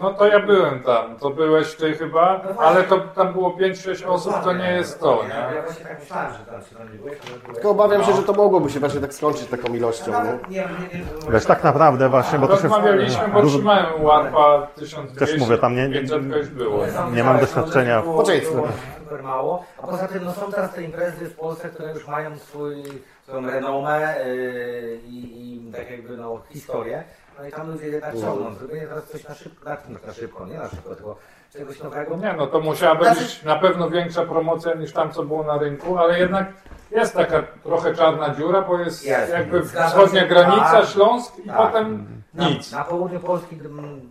No 0.00 0.14
to 0.14 0.26
ja 0.26 0.40
byłem 0.40 0.82
tam, 0.82 1.16
to 1.16 1.30
byłeś 1.30 1.74
ty 1.74 1.92
chyba, 1.94 2.40
ale 2.58 2.82
to 2.82 2.98
tam 3.00 3.32
było 3.32 3.50
5-6 3.50 4.06
osób, 4.06 4.34
to 4.44 4.52
nie 4.52 4.72
jest 4.72 5.00
to, 5.00 5.22
Ja, 5.28 5.50
nie? 5.50 5.56
ja 5.56 5.62
właśnie 5.62 5.84
tak 5.84 6.00
myślałem, 6.00 6.32
że 6.32 6.52
tam 6.52 6.60
się 6.62 6.74
tam 6.76 6.92
nie 6.92 6.98
byłeś. 6.98 7.18
ale 7.28 7.38
byłeś. 7.38 7.54
Tylko 7.54 7.70
obawiam 7.70 8.04
się, 8.04 8.12
że 8.12 8.22
to 8.22 8.32
mogłoby 8.32 8.70
się 8.70 8.80
właśnie 8.80 9.00
tak 9.00 9.14
skończyć 9.14 9.46
taką 9.46 9.74
ilością. 9.74 10.06
Nie? 10.06 10.18
Nawet 10.18 10.50
nie, 10.50 10.56
nie, 10.56 10.98
nie, 10.98 11.32
Wiesz, 11.32 11.44
tak 11.44 11.64
naprawdę 11.64 12.08
właśnie, 12.08 12.38
bo 12.38 12.48
to 12.48 12.56
się... 12.56 12.62
Rozmawialiśmy, 12.62 13.28
bo 13.28 13.40
dużo- 13.42 13.58
trzymałem 13.58 14.04
łatwa 14.04 14.66
1200, 14.76 15.26
Też 15.26 15.38
mówię, 15.40 15.58
tam 15.58 15.76
nie- 15.76 15.88
nie- 15.88 15.94
500 15.94 16.22
już 16.36 16.48
było. 16.48 16.84
nie? 17.14 17.24
Mam 17.24 17.38
doświadczenia 17.40 18.02
Poczekaj 18.02 18.46
super 18.46 19.22
mało. 19.22 19.64
A 19.82 19.86
poza 19.86 20.08
tym 20.08 20.24
no, 20.24 20.32
są 20.32 20.52
teraz 20.52 20.74
te 20.74 20.82
imprezy 20.82 21.26
w 21.26 21.36
Polsce, 21.36 21.68
które 21.68 21.92
już 21.94 22.08
mają 22.08 22.38
swój, 22.38 22.82
swoją 23.22 23.46
renomę 23.50 24.14
yy, 24.26 24.98
i, 25.08 25.54
i 25.68 25.72
tak 25.72 25.90
jakby 25.90 26.16
no, 26.16 26.40
historię. 26.50 27.04
No 27.40 27.46
i 27.46 27.52
tam 27.52 27.70
ludzie 27.70 27.86
jednak 27.86 28.14
ciągną. 28.20 28.54
Zrobienie 28.54 28.86
teraz 28.86 29.04
coś 29.04 29.28
na 29.28 29.34
szybko, 29.34 29.64
na, 29.70 29.76
na 30.06 30.12
szybko, 30.12 30.46
nie 30.46 30.58
na 30.58 30.68
szybko, 30.68 30.94
tylko 30.94 31.16
czegoś 31.52 31.82
nowego. 31.82 32.16
Nie 32.16 32.32
no, 32.32 32.46
to 32.46 32.60
musiała 32.60 32.94
być 32.94 33.42
na 33.42 33.56
pewno 33.56 33.90
większa 33.90 34.26
promocja 34.26 34.74
niż 34.74 34.92
tam, 34.92 35.12
co 35.12 35.22
było 35.22 35.42
na 35.42 35.58
rynku, 35.58 35.98
ale 35.98 36.18
jednak 36.18 36.46
jest 36.90 37.14
taka 37.14 37.42
trochę 37.62 37.94
czarna 37.94 38.34
dziura, 38.34 38.62
bo 38.62 38.78
jest 38.78 39.06
Jest. 39.06 39.32
jakby 39.32 39.62
wschodnia 39.62 40.26
granica, 40.26 40.72
Tak. 40.72 40.86
Śląsk 40.86 41.38
i 41.38 41.48
Tak. 41.48 41.56
potem 41.56 42.06
Na, 42.34 42.48
nic. 42.48 42.72
na 42.72 42.84
południu 42.84 43.20
Polski 43.20 43.56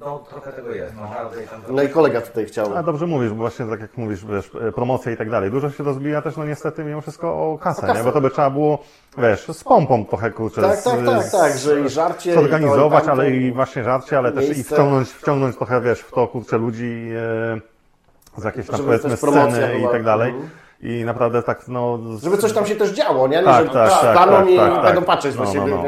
no, 0.02 0.20
trochę 0.20 0.52
tego 0.52 0.72
jest. 0.72 0.94
No, 0.96 1.10
No 1.70 1.84
i 1.84 1.90
kolega 1.90 2.22
tutaj 2.22 2.46
chciał. 2.46 2.78
A 2.78 2.84
dobrze 2.84 3.08
mówisz, 3.08 3.30
bo 3.30 3.36
właśnie 3.36 3.66
tak 3.66 3.80
jak 3.80 3.98
mówisz, 3.98 4.26
wiesz, 4.26 4.52
promocja 4.76 5.12
i 5.12 5.18
tak 5.18 5.30
dalej. 5.30 5.52
Dużo 5.52 5.70
się 5.72 5.84
rozbija 5.84 6.22
też, 6.22 6.38
no 6.38 6.46
niestety, 6.46 6.84
mimo 6.84 7.02
wszystko 7.02 7.28
o 7.28 7.58
kasę, 7.62 7.82
kasę. 7.82 7.94
nie? 8.00 8.04
Bo 8.04 8.12
to 8.12 8.22
by 8.22 8.30
trzeba 8.30 8.50
było, 8.50 8.80
wiesz, 9.18 9.48
z 9.54 9.64
pompą 9.64 10.06
trochę, 10.06 10.32
kurczę, 10.32 10.62
Tak, 10.62 10.80
z, 10.80 10.84
tak, 10.84 11.06
tak, 11.06 11.24
z- 11.24 11.32
tak, 11.32 11.58
że 11.58 11.82
i 11.82 11.90
żarcie. 11.90 12.34
zorganizować, 12.34 13.06
i 13.06 13.10
ale 13.10 13.32
i 13.32 13.52
właśnie 13.52 13.84
żarcie, 13.84 14.18
ale 14.18 14.32
też 14.32 14.46
i 14.46 14.50
Miejsce. 14.50 14.76
wciągnąć, 14.76 15.10
wciągnąć 15.10 15.56
trochę, 15.58 15.82
wiesz, 15.82 16.00
w 16.00 16.12
to, 16.12 16.28
kurczę, 16.28 16.58
ludzi 16.58 17.10
e, 18.38 18.42
z 18.42 18.44
jakiejś 18.44 18.68
tam, 18.68 18.80
powiedzmy, 18.80 19.18
sceny 19.18 19.80
i 19.80 19.92
tak 19.92 20.04
dalej. 20.04 20.30
Mhm. 20.32 20.50
I 20.82 21.04
naprawdę 21.06 21.44
tak, 21.44 21.68
no... 21.68 22.00
z- 22.18 22.24
Żeby 22.24 22.38
coś 22.38 22.54
tam 22.54 22.66
się 22.66 22.76
też 22.76 22.90
działo, 22.90 23.28
nie? 23.28 23.38
nie 23.38 23.44
Tak, 23.44 23.66
że 23.66 23.72
tak, 23.74 23.90
tak, 24.02 24.18
tak, 24.30 24.50
i 24.50 24.58
tak, 24.58 24.74
tak. 24.74 24.84
będą 24.84 25.02
patrzeć 25.02 25.36
No, 25.36 25.44
na 25.44 25.52
siebie. 25.52 25.72
no, 25.72 25.78
no. 25.78 25.84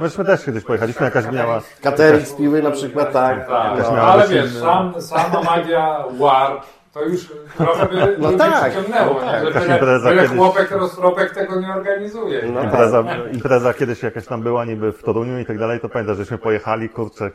Myśmy 0.00 0.24
też 0.24 0.44
kiedyś 0.44 0.64
pojechaliśmy, 0.64 1.04
jakaś 1.04 1.26
miała... 1.32 1.60
Catering 1.82 2.26
z 2.26 2.32
piły 2.32 2.62
na 2.62 2.70
przykład, 2.70 3.12
tak. 3.12 3.48
Tak, 3.48 3.78
no, 3.82 3.92
miała 3.92 4.08
ale 4.08 4.28
wiesz, 4.28 4.54
sam, 4.56 4.94
sama 5.02 5.42
magia 5.42 6.04
War 6.18 6.60
to 6.94 7.04
już 7.04 7.28
trochę 7.56 7.86
by 7.86 8.16
No 8.18 8.32
tak, 8.32 8.72
przyciągnęło, 8.72 9.14
no 9.20 9.26
nie? 9.26 9.30
tak. 9.32 9.44
że 9.54 9.60
tyle, 9.60 9.74
impreza 9.74 10.08
tyle 10.08 10.22
kiedyś- 10.22 10.38
chłopek, 10.38 10.70
roztropek 10.70 11.34
tego 11.34 11.60
nie 11.60 11.72
organizuje. 11.74 12.42
No? 12.52 12.62
Impreza, 12.62 13.04
impreza 13.32 13.74
kiedyś 13.74 14.02
jakaś 14.02 14.26
tam 14.26 14.42
była 14.42 14.64
niby 14.64 14.92
w 14.92 15.02
Toruniu 15.02 15.38
i 15.38 15.44
tak 15.46 15.58
dalej, 15.58 15.80
to 15.80 15.88
pamiętasz, 15.88 16.16
żeśmy 16.16 16.38
pojechali, 16.38 16.88
kurczę, 16.88 17.30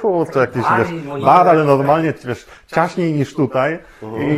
kurczę, 0.00 0.38
jakiś, 0.40 0.62
Bari, 0.62 1.00
wiesz, 1.00 1.24
bar, 1.24 1.48
ale 1.48 1.64
normalnie, 1.64 2.14
wiesz, 2.24 2.46
ciaśniej 2.66 3.12
niż 3.12 3.34
tutaj 3.34 3.78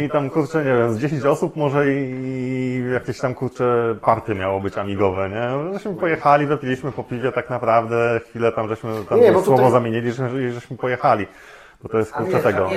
i 0.05 0.11
tam, 0.11 0.31
kurczę, 0.31 0.59
nie 0.59 0.75
wiem, 0.75 0.95
z 0.95 0.99
10 0.99 1.25
osób 1.25 1.57
może 1.57 1.93
i, 1.93 2.85
jakieś 2.93 3.19
tam, 3.21 3.35
kurczę, 3.35 3.97
party 4.03 4.35
miało 4.35 4.61
być 4.61 4.79
amigowe, 4.79 5.31
nie? 5.31 5.73
Żeśmy 5.73 5.95
pojechali, 5.95 6.47
wypiliśmy 6.47 6.93
po 6.93 7.05
piwie 7.05 7.33
tak 7.33 7.51
naprawdę, 7.51 8.21
chwilę 8.29 8.53
tam 8.53 8.69
żeśmy 8.69 8.91
tam 9.09 9.21
Nie, 9.21 9.33
słowo 9.33 9.43
tutaj- 9.57 9.71
zamienili, 9.71 10.13
że- 10.13 10.53
żeśmy 10.53 10.77
pojechali. 10.77 11.27
Bo 11.83 11.89
to 11.89 11.99
jest, 11.99 12.13
kurczę, 12.13 12.43
tego. 12.43 12.69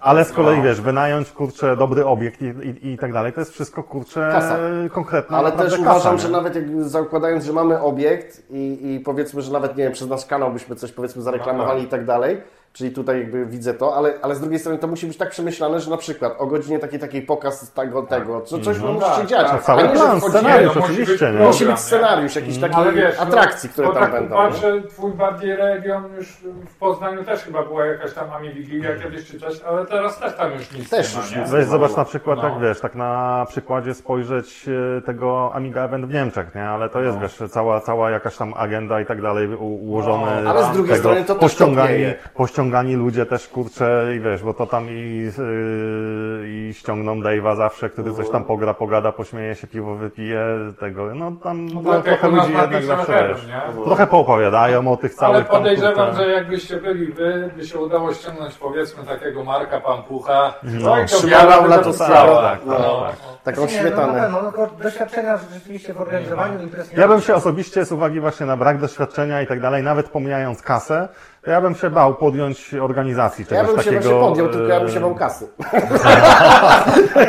Ale 0.00 0.24
z 0.24 0.32
kolei, 0.32 0.62
wiesz, 0.62 0.80
wynająć, 0.80 1.30
kurczę, 1.30 1.76
dobry 1.76 2.06
obiekt 2.06 2.42
i, 2.42 2.44
i, 2.46 2.92
i 2.92 2.98
tak 2.98 3.12
dalej, 3.12 3.32
to 3.32 3.40
jest 3.40 3.52
wszystko, 3.52 3.82
kurczę, 3.82 4.28
Kasa. 4.32 4.56
konkretna 4.92 5.38
Ale 5.38 5.52
też 5.52 5.70
kasa, 5.70 5.82
uważam, 5.82 6.14
nie? 6.16 6.20
że 6.20 6.28
nawet 6.28 6.54
jak 6.54 6.84
zakładając, 6.84 7.44
że 7.44 7.52
mamy 7.52 7.80
obiekt 7.80 8.42
i, 8.50 8.78
i 8.82 9.00
powiedzmy, 9.00 9.42
że 9.42 9.52
nawet 9.52 9.76
nie 9.76 9.84
wiem, 9.84 9.92
przez 9.92 10.08
nasz 10.08 10.26
kanał 10.26 10.52
byśmy 10.52 10.76
coś 10.76 10.92
powiedzmy 10.92 11.22
zareklamowali 11.22 11.84
i 11.84 11.88
tak 11.88 12.04
dalej, 12.04 12.40
Czyli 12.72 12.90
tutaj 12.90 13.18
jakby 13.20 13.46
widzę 13.46 13.74
to, 13.74 13.96
ale, 13.96 14.14
ale 14.22 14.34
z 14.34 14.40
drugiej 14.40 14.58
strony 14.58 14.78
to 14.78 14.86
musi 14.86 15.06
być 15.06 15.16
tak 15.16 15.30
przemyślane, 15.30 15.80
że 15.80 15.90
na 15.90 15.96
przykład 15.96 16.34
o 16.38 16.46
godzinie 16.46 16.78
takiej 16.78 17.00
takiej 17.00 17.22
pokaz 17.22 17.72
tego, 17.72 18.02
tego, 18.02 18.40
co 18.40 18.58
coś 18.58 18.80
No 18.80 18.92
musi 18.92 19.06
się 19.06 19.12
tak, 19.16 19.26
dziać. 19.26 19.50
tak. 19.50 19.62
Cały 19.62 19.82
nie, 19.82 19.88
plan, 19.88 20.20
scenariusz 20.20 20.74
no, 20.74 20.80
musi 20.80 20.92
oczywiście, 20.92 21.26
być 21.30 21.40
nie? 21.40 21.46
Musi 21.46 21.66
być 21.66 21.78
scenariusz, 21.78 22.36
jakiś 22.36 22.54
nie? 22.56 22.60
taki 22.62 22.74
Ale 22.74 22.92
wiesz, 22.92 23.14
no, 23.16 23.22
atrakcji, 23.22 23.68
które 23.68 23.86
bo 23.88 23.92
tam 23.94 24.02
tak 24.02 24.12
będą. 24.12 24.42
nie? 24.44 24.50
Patrzę, 24.50 24.82
twój 24.88 25.12
bardziej 25.12 25.56
region 25.56 26.04
już 26.16 26.36
w 26.68 26.74
Poznaniu 26.78 27.24
też 27.24 27.40
chyba 27.40 27.62
była 27.62 27.86
jakaś 27.86 28.12
tam 28.12 28.30
Ami 28.32 28.50
Wigilia 28.54 28.90
kiedyś 29.02 29.26
czy 29.26 29.40
coś, 29.40 29.60
ale 29.62 29.86
teraz 29.86 30.18
też 30.18 30.36
tam 30.36 30.52
już 30.52 30.72
nic 30.72 30.90
Też 30.90 31.12
nie 31.14 31.18
ma, 31.20 31.26
już 31.26 31.36
nie? 31.36 31.44
Weź 31.44 31.66
zobacz 31.66 31.96
na 31.96 32.04
przykład, 32.04 32.38
No. 32.42 32.48
jak 32.48 32.60
wiesz, 32.60 32.80
tak 32.80 32.94
na 32.94 33.44
przykładzie 33.48 33.94
spojrzeć 33.94 34.66
e, 34.98 35.02
tego 35.02 35.50
Amiga 35.54 35.84
Event 35.84 36.06
w 36.06 36.14
Niemczech, 36.14 36.54
nie? 36.54 36.64
Ale 36.68 36.88
to 36.88 37.00
jest, 37.02 37.16
No. 37.16 37.22
wiesz, 37.22 37.42
cała, 37.50 37.80
cała 37.80 38.10
jakaś 38.10 38.36
tam 38.36 38.54
agenda 38.56 39.00
i 39.00 39.06
tak 39.06 39.22
dalej 39.22 39.48
ułożone. 39.54 40.42
No, 40.42 40.50
ale 40.50 40.64
z 40.64 40.70
drugiej 40.70 40.96
strony 40.98 41.24
to 41.24 41.34
też 41.34 41.40
pościągani, 41.42 41.88
topnieje. 41.88 42.14
Pościągani 42.60 42.96
ludzie 42.96 43.26
też, 43.26 43.48
kurczę, 43.48 44.12
i 44.16 44.20
wiesz, 44.20 44.42
bo 44.42 44.54
to 44.54 44.66
tam 44.66 44.88
i, 44.90 45.30
yy, 45.38 46.48
i 46.48 46.74
ściągną 46.74 47.20
Dave'a 47.20 47.56
zawsze, 47.56 47.90
który 47.90 48.14
coś 48.14 48.30
tam 48.30 48.44
pogra, 48.44 48.74
pogada, 48.74 49.12
pośmieje 49.12 49.54
się, 49.54 49.66
piwo 49.66 49.94
wypije, 49.94 50.40
tego, 50.80 51.14
no 51.14 51.32
tam 51.42 51.66
no, 51.66 51.82
tak 51.82 52.06
jak 52.06 52.20
trochę 52.20 52.36
ludzi 52.36 52.52
na 52.52 52.62
jednak 52.62 52.84
zawsze, 52.84 53.28
wiesz, 53.28 53.46
nie? 53.46 53.84
trochę 53.84 54.06
poopowiadają 54.06 54.92
o 54.92 54.96
tych 54.96 55.12
Ale 55.18 55.32
całych 55.32 55.48
tam, 55.48 55.56
podejrzewam, 55.56 56.06
kurczę, 56.06 56.24
że 56.24 56.30
jakbyście 56.30 56.76
byli 56.76 57.12
wy, 57.12 57.50
by 57.56 57.66
się 57.66 57.78
udało 57.78 58.14
ściągnąć 58.14 58.54
powiedzmy 58.54 59.04
takiego 59.04 59.44
Marka 59.44 59.80
Pampucha, 59.80 60.54
no, 60.62 61.02
i 61.02 61.06
to 61.06 61.28
wiara 61.28 61.56
by 61.56 61.62
to 61.62 61.68
Latowskiego, 61.68 61.92
została, 61.92 62.42
tak, 62.42 62.60
no. 62.66 62.72
no. 62.78 63.06
Taką 63.44 63.60
Nie, 63.60 63.66
no, 63.66 63.72
na 63.72 63.80
śmietanę. 63.80 64.20
pewno, 64.20 64.42
no, 64.42 64.52
to 64.52 64.82
doświadczenia 64.82 65.38
rzeczywiście 65.54 65.94
w 65.94 66.00
organizowaniu 66.00 66.62
imprez 66.62 66.92
Ja 66.92 67.08
bym 67.08 67.20
się 67.20 67.34
osobiście 67.34 67.84
z 67.84 67.92
uwagi 67.92 68.20
właśnie 68.20 68.46
na 68.46 68.56
brak 68.56 68.78
doświadczenia 68.78 69.42
i 69.42 69.46
tak 69.46 69.60
dalej, 69.60 69.82
nawet 69.82 70.08
pomijając 70.08 70.62
kasę, 70.62 71.08
ja 71.46 71.60
bym 71.60 71.74
się 71.74 71.90
bał 71.90 72.14
podjąć 72.14 72.74
organizacji 72.74 73.46
czegoś 73.46 73.68
Ja 73.68 73.74
bym 73.74 73.82
się 73.84 73.90
takiego. 73.92 74.20
podjął, 74.20 74.48
tylko 74.48 74.66
ja 74.68 74.80
bym 74.80 74.88
się 74.90 74.98
e, 74.98 75.00
bał 75.00 75.14
kasy. 75.14 75.48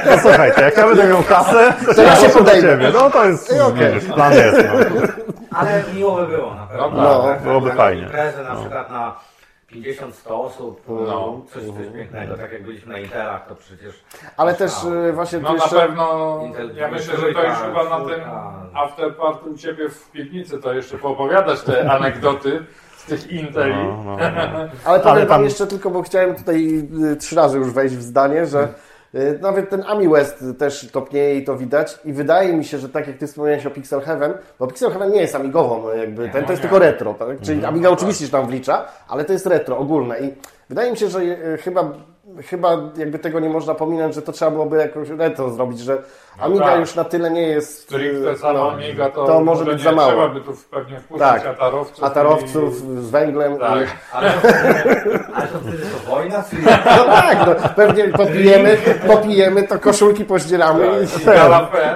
No 0.06 0.18
słuchajcie, 0.22 0.62
jak 0.62 0.78
ja 0.78 0.88
będę 0.88 1.08
miał 1.08 1.24
kasę, 1.24 1.74
to, 1.86 1.94
To 1.94 2.02
ja 2.02 2.16
się 2.16 2.30
podejmę. 2.30 2.62
ciebie. 2.70 2.92
No 2.94 3.10
to 3.10 3.26
jest, 3.26 3.52
I 3.54 3.74
widzisz, 3.74 4.14
plan 4.14 4.34
jest. 4.34 4.58
No. 4.58 5.08
Ale 5.60 5.84
miło 5.96 6.16
by 6.16 6.28
było 6.28 6.54
na 6.56 6.68
pewno. 6.68 6.90
No, 6.92 7.36
byłoby 7.44 7.70
Taką 7.70 7.82
fajnie. 7.82 8.04
Imprezę 8.04 8.44
na 8.44 8.56
przykład 8.56 8.92
na 8.92 9.16
50-100 9.72 10.46
osób, 10.46 10.82
No. 10.88 11.42
coś, 11.54 11.64
coś 11.64 11.88
pięknego, 11.96 12.38
tak 12.38 12.52
jak 12.52 12.64
byliśmy 12.64 12.94
na 12.94 13.00
Interach, 13.00 13.48
to 13.48 13.56
przecież... 13.56 14.04
Ale 14.38 14.54
też 14.54 14.72
e, 15.10 15.14
właśnie 15.14 15.40
No 15.40 15.54
na 15.54 15.68
pewno, 15.68 16.40
Intel 16.46 16.76
ja 16.76 16.88
myślę, 16.88 17.18
że 17.18 17.34
to 17.34 17.44
już 17.44 17.58
chyba 17.58 17.84
na 18.00 18.06
tym 18.06 18.22
afterparty 18.74 19.50
u 19.50 19.58
Ciebie 19.58 19.90
w 19.90 20.12
piwnicy, 20.12 20.58
to 20.58 20.74
jeszcze 20.74 20.98
poopowiadasz 20.98 21.62
te 21.62 21.92
anegdoty 21.98 22.64
z 23.02 23.06
tych 23.06 23.32
Inteli. 23.32 23.74
No, 23.74 24.04
no, 24.06 24.18
no. 24.54 24.60
Ale 24.86 25.00
powiem 25.00 25.28
tam- 25.28 25.44
jeszcze 25.44 25.68
tylko, 25.68 25.90
bo 25.90 26.02
chciałem 26.02 26.36
tutaj 26.36 26.88
y, 27.12 27.16
trzy 27.16 27.36
razy 27.36 27.58
już 27.58 27.72
wejść 27.72 27.96
w 27.96 28.02
zdanie, 28.02 28.46
że 28.46 28.68
y, 29.16 29.40
nawet 29.42 29.70
ten 29.70 29.84
Ami 29.88 30.10
West 30.10 30.44
też 30.60 30.92
topnieje 30.92 31.36
i 31.36 31.44
to 31.44 31.58
widać 31.58 32.00
i 32.06 32.14
wydaje 32.14 32.54
mi 32.54 32.66
się, 32.66 32.78
że 32.78 32.90
tak 32.90 33.08
jak 33.08 33.18
Ty 33.18 33.28
wspomniałeś 33.28 33.66
o 33.66 33.72
Pixel 33.72 34.02
Heaven, 34.02 34.34
bo 34.60 34.68
Pixel 34.68 34.92
Heaven 34.92 35.12
nie 35.12 35.22
jest 35.22 35.36
amigową, 35.36 35.82
no 35.82 35.94
jakby, 35.94 36.30
ten 36.30 36.46
to 36.46 36.52
jest 36.52 36.62
tylko 36.62 36.80
retro, 36.80 37.14
tak? 37.14 37.40
czyli 37.42 37.58
Mhm. 37.58 37.74
Amiga 37.74 37.90
oczywiście 37.90 38.26
się 38.26 38.32
tam 38.32 38.48
wlicza, 38.48 38.86
ale 39.08 39.26
to 39.26 39.34
jest 39.34 39.46
retro 39.46 39.78
ogólne 39.78 40.20
i 40.20 40.34
wydaje 40.70 40.92
mi 40.92 40.98
się, 40.98 41.08
że 41.08 41.20
y, 41.20 41.58
chyba 41.62 41.92
Chyba 42.50 42.78
jakby 42.98 43.20
tego 43.20 43.40
nie 43.40 43.50
można 43.50 43.76
pominąć, 43.76 44.16
że 44.16 44.22
to 44.22 44.32
trzeba 44.32 44.52
byłoby 44.52 44.78
jakoś 44.78 45.10
retro 45.10 45.50
zrobić, 45.50 45.80
że 45.80 46.04
Amiga 46.40 46.66
tak. 46.66 46.80
już 46.80 46.96
na 46.96 47.04
tyle 47.04 47.32
nie 47.32 47.42
jest. 47.42 47.80
Stricte 47.80 48.32
y, 48.32 48.38
sama 48.38 48.54
no, 48.54 48.72
Amiga 48.72 49.10
to, 49.10 49.26
to 49.26 49.42
może 49.42 49.66
nie 49.66 49.72
być 49.72 49.82
za 49.82 49.92
mało. 49.92 50.12
Trzeba 50.12 50.30
by 50.30 50.42
tu 50.42 50.54
pewnie 50.72 51.00
wpuszczać 51.00 51.44
Tak. 51.44 51.52
atarowców. 51.52 52.04
Atarowców 52.04 52.76
z 52.78 53.10
węglem. 53.10 53.58
Tak. 53.58 53.82
I, 53.82 53.86
Ale, 54.14 54.32
ale 55.34 55.48
to 55.48 55.60
wtedy 55.60 55.78
to 55.78 56.12
wojna. 56.12 56.44
No 56.98 57.06
tak, 57.06 57.48
no, 57.48 57.70
pewnie 57.76 58.08
popijemy, 58.08 58.78
popijemy, 59.08 59.64
to 59.64 59.80
koszulki 59.80 60.26
poździeramy 60.26 60.86
i 61.02 61.22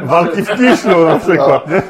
I. 0.04 0.08
Walki 0.08 0.42
w 0.42 0.50
Kiślu 0.56 1.06
na 1.06 1.20
przykład, 1.20 1.68
nie? 1.70 1.82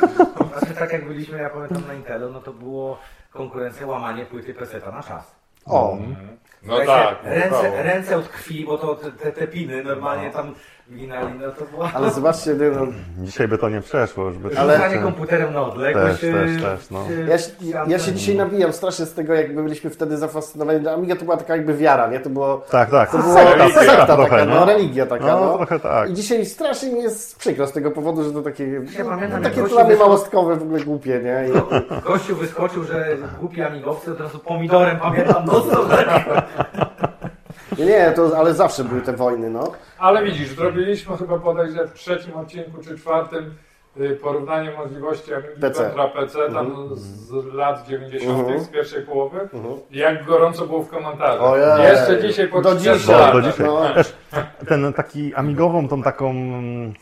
Znaczy, 0.59 0.73
tak 0.80 0.93
jak 0.93 1.07
byliśmy, 1.07 1.38
ja 1.38 1.49
pamiętam 1.49 1.84
na 1.88 1.93
Intelu, 1.93 2.30
no 2.31 2.41
to 2.41 2.53
było 2.53 2.97
konkurencja 3.34 3.88
łamanie 3.88 4.26
płyty 4.26 4.53
peseta 4.53 4.91
na 4.91 5.03
czas. 5.03 5.35
o. 5.65 5.97
No 6.65 6.85
tak. 6.85 7.19
ręce, 7.23 7.83
ręce 7.83 8.17
od 8.17 8.27
krwi, 8.29 8.65
bo 8.65 8.77
to 8.77 8.95
te, 8.95 9.31
te 9.31 9.47
piny 9.47 9.83
normalnie 9.83 10.31
tam 10.31 10.55
ginali, 10.93 11.39
no 11.39 11.51
to 11.51 11.65
było... 11.65 11.89
Ale 11.93 12.11
zobaczcie, 12.11 12.53
no, 12.53 12.87
Dzisiaj 13.25 13.47
by 13.47 13.57
to 13.57 13.69
nie 13.69 13.81
przeszło, 13.81 14.25
już 14.25 14.37
by 14.37 14.59
Ale- 14.59 14.75
Rzucanie 14.75 14.97
komputerem 14.99 15.53
na 15.53 15.61
odległość. 15.61 16.21
Też, 16.21 16.31
też, 16.31 16.51
yy, 16.51 16.61
też, 16.61 16.89
no. 16.91 17.05
ja, 17.27 17.37
się- 17.37 17.51
ja 17.87 17.99
się 17.99 18.13
dzisiaj 18.13 18.35
nabijam 18.35 18.73
strasznie 18.73 19.05
z 19.05 19.13
tego, 19.13 19.33
jak 19.33 19.55
byliśmy 19.55 19.89
wtedy 19.89 20.17
zafascynowani. 20.17 20.79
No, 20.81 20.91
Amiga 20.91 21.15
to 21.15 21.25
była 21.25 21.37
taka 21.37 21.55
jakby 21.55 21.73
wiara, 21.77 22.07
nie? 22.07 22.19
To 22.19 22.29
było... 22.29 22.57
Tak, 22.71 22.91
tak. 22.91 23.11
To 23.11 23.17
była 23.17 23.33
Sekta, 23.43 23.65
sekta, 23.67 23.81
sekta 23.81 24.17
taka, 24.17 24.45
no, 24.45 24.59
nie? 24.65 24.73
religia 24.73 25.05
taka, 25.05 25.25
no. 25.25 25.39
No, 25.45 25.57
trochę 25.57 25.79
tak. 25.79 26.09
I 26.09 26.13
dzisiaj 26.13 26.45
strasznie 26.45 26.91
mi 26.91 27.01
jest 27.03 27.37
przykro 27.39 27.67
z 27.67 27.71
tego 27.71 27.91
powodu, 27.91 28.23
że 28.23 28.31
to 28.31 28.41
takie, 28.41 28.81
Ja 28.97 29.05
pamiętam, 29.05 29.43
takie 29.43 29.61
jak 29.61 29.69
gościu 29.69 29.97
małostkowe, 29.99 30.55
w 30.55 30.61
ogóle 30.61 30.79
głupie, 30.79 31.19
nie? 31.23 31.49
I, 31.49 32.01
Gościu 32.01 32.35
wyskoczył, 32.35 32.83
że 32.83 33.17
głupi 33.39 33.61
amigowcy 33.61 34.11
od 34.11 34.19
razu 34.19 34.39
pomidorem, 34.39 34.97
pamiętam, 34.99 35.45
no 35.45 35.61
co 35.61 35.85
nie, 37.80 38.11
to, 38.15 38.38
ale 38.38 38.53
zawsze 38.53 38.84
były 38.84 39.02
te 39.02 39.14
wojny, 39.14 39.49
no. 39.49 39.72
Ale 39.97 40.23
widzisz, 40.23 40.49
zrobiliśmy 40.49 41.18
chyba 41.18 41.38
bodajże 41.38 41.88
w 41.88 41.93
trzecim 41.93 42.34
odcinku 42.34 42.84
czy 42.84 42.97
czwartym 42.97 43.56
porównanie 44.22 44.72
możliwości 44.77 45.34
Amigi 45.34 45.61
PC. 45.61 45.84
kontra 45.84 46.07
PC 46.07 46.39
tam 46.53 46.89
z 46.91 47.53
lat 47.53 47.88
90. 47.88 48.39
Mhm. 48.39 48.59
z 48.59 48.67
pierwszej 48.67 49.03
połowy. 49.03 49.49
Jak 49.91 50.26
gorąco 50.26 50.67
było 50.67 50.84
w 50.84 50.89
komentarzach. 50.89 51.41
Ojej. 51.41 51.91
Jeszcze 51.91 52.22
dzisiaj 52.22 52.47
po 52.47 52.61
Do 52.61 52.76
30 52.76 52.99
dzisiaj. 52.99 53.31
Do, 53.34 53.41
dzisiaj. 53.41 53.65
No. 53.65 53.81
Ten 54.69 54.93
taki 54.93 55.35
amigową, 55.35 55.88
tą 55.88 56.03
taką, 56.03 56.34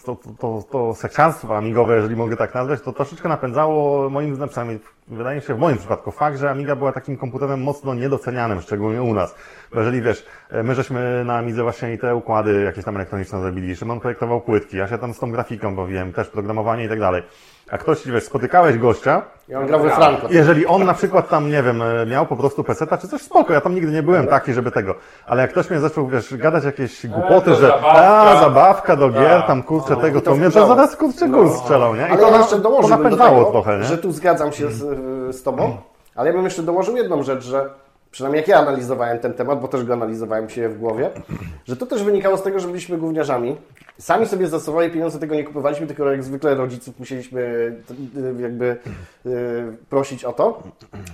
to, 0.06 0.16
to, 0.16 0.30
to, 0.40 0.64
to 0.72 0.94
seksiarstwo 0.96 1.58
amigowe, 1.58 1.96
jeżeli 1.96 2.16
mogę 2.16 2.38
tak 2.38 2.54
nazwać, 2.56 2.82
to 2.82 2.94
troszeczkę 2.94 3.30
napędzało 3.30 4.10
moim 4.10 4.36
zdaniem, 4.36 4.50
przynajmniej 4.50 4.80
wydaje 5.08 5.36
mi 5.36 5.42
się 5.42 5.56
w 5.56 5.60
moim 5.60 5.78
przypadku, 5.78 6.12
fakt, 6.12 6.38
że 6.38 6.50
Amiga 6.50 6.76
była 6.76 6.92
takim 6.92 7.18
komputerem 7.18 7.64
mocno 7.64 7.94
niedocenianym, 7.94 8.62
szczególnie 8.62 9.02
u 9.04 9.14
nas. 9.14 9.36
Bo 9.74 9.80
jeżeli 9.80 10.02
wiesz, 10.02 10.26
my 10.64 10.76
żeśmy 10.76 11.24
na 11.26 11.38
Amidze 11.38 11.64
właśnie 11.64 11.94
i 11.94 11.98
te 11.98 12.16
układy 12.16 12.64
jakieś 12.64 12.86
tam 12.86 12.96
elektroniczne 12.96 13.42
zrobili, 13.42 13.76
Szymon 13.76 14.00
projektował 14.00 14.42
płytki, 14.42 14.78
ja 14.78 14.88
się 14.88 14.98
tam 14.98 15.14
z 15.14 15.20
tą 15.20 15.32
grafiką 15.32 15.76
bawiłem, 15.76 16.14
też 16.14 16.28
programowanie 16.28 16.83
i 16.86 16.90
tak 16.90 17.00
dalej. 17.00 17.24
A 17.72 17.78
ktoś, 17.78 18.08
wiesz, 18.08 18.24
spotykałeś 18.24 18.78
gościa, 18.78 19.22
Ja 19.48 19.60
on 19.60 19.68
grał 19.68 19.80
we 19.80 19.90
Franco. 19.90 20.28
jeżeli 20.30 20.66
on 20.66 20.86
na 20.86 20.94
przykład 20.94 21.30
tam, 21.30 21.50
nie 21.50 21.64
wiem, 21.64 21.84
miał 22.08 22.26
po 22.26 22.36
prostu 22.36 22.64
peseta 22.64 22.98
czy 22.98 23.08
coś, 23.08 23.22
spoko, 23.22 23.54
ja 23.54 23.62
tam 23.62 23.76
nigdy 23.76 23.92
nie 23.92 24.04
byłem 24.04 24.28
taki, 24.28 24.54
żeby 24.54 24.72
tego. 24.72 24.96
Ale 25.28 25.42
jak 25.42 25.52
ktoś 25.52 25.70
mnie 25.70 25.80
zaczął, 25.80 26.08
wiesz, 26.08 26.38
gadać 26.38 26.64
jakieś 26.64 27.08
głupoty, 27.08 27.56
że 27.56 27.62
zabawka. 27.68 27.92
a, 28.22 28.40
zabawka 28.40 28.96
do 28.96 29.10
gier, 29.10 29.38
Tak. 29.38 29.48
tam 29.48 29.64
kurczę 29.64 29.96
tego, 29.98 30.22
to 30.22 30.32
to 30.32 30.36
mnie 30.38 30.52
to 30.52 30.68
zaraz 30.68 30.96
kurczę 30.96 31.30
gól 31.30 31.50
strzelał, 31.50 31.96
nie? 31.96 32.02
I 32.02 32.06
Ale 32.06 32.18
to, 32.18 32.32
ja 32.32 32.38
jeszcze 32.38 32.56
to 32.56 32.62
dołożyłbym 32.62 32.98
do 32.98 33.04
napędzało 33.04 33.40
tego, 33.40 33.52
trochę, 33.52 33.78
nie? 33.78 33.84
że 33.84 33.98
tu 33.98 34.12
zgadzam 34.12 34.52
się 34.52 34.72
z, 34.72 34.80
z 35.36 35.44
Tobą, 35.44 35.78
ale 36.16 36.30
ja 36.30 36.36
bym 36.36 36.44
jeszcze 36.46 36.64
dołożył 36.64 36.98
jedną 36.98 37.24
rzecz, 37.24 37.44
że 37.44 37.70
przynajmniej 38.14 38.40
jak 38.42 38.48
ja 38.48 38.58
analizowałem 38.60 39.20
ten 39.20 39.34
temat, 39.34 39.62
bo 39.62 39.68
też 39.68 39.84
go 39.84 39.94
analizowałem 39.94 40.50
się 40.50 40.70
w 40.70 40.78
głowie, 40.80 41.10
że 41.68 41.76
to 41.76 41.86
też 41.86 42.04
wynikało 42.04 42.38
z 42.38 42.44
tego, 42.44 42.60
że 42.60 42.68
byliśmy 42.68 42.98
gówniarzami. 42.98 43.58
Sami 44.00 44.26
sobie 44.28 44.48
za 44.48 44.60
swoje 44.60 44.90
pieniądze 44.90 45.20
tego 45.20 45.36
nie 45.36 45.44
kupowaliśmy, 45.44 45.88
tylko 45.88 46.12
jak 46.12 46.24
zwykle 46.24 46.56
rodziców 46.56 47.00
musieliśmy 47.00 47.42
y, 47.42 48.42
jakby 48.42 48.78
y, 49.26 49.30
prosić 49.90 50.24
o 50.26 50.34
to. 50.34 50.64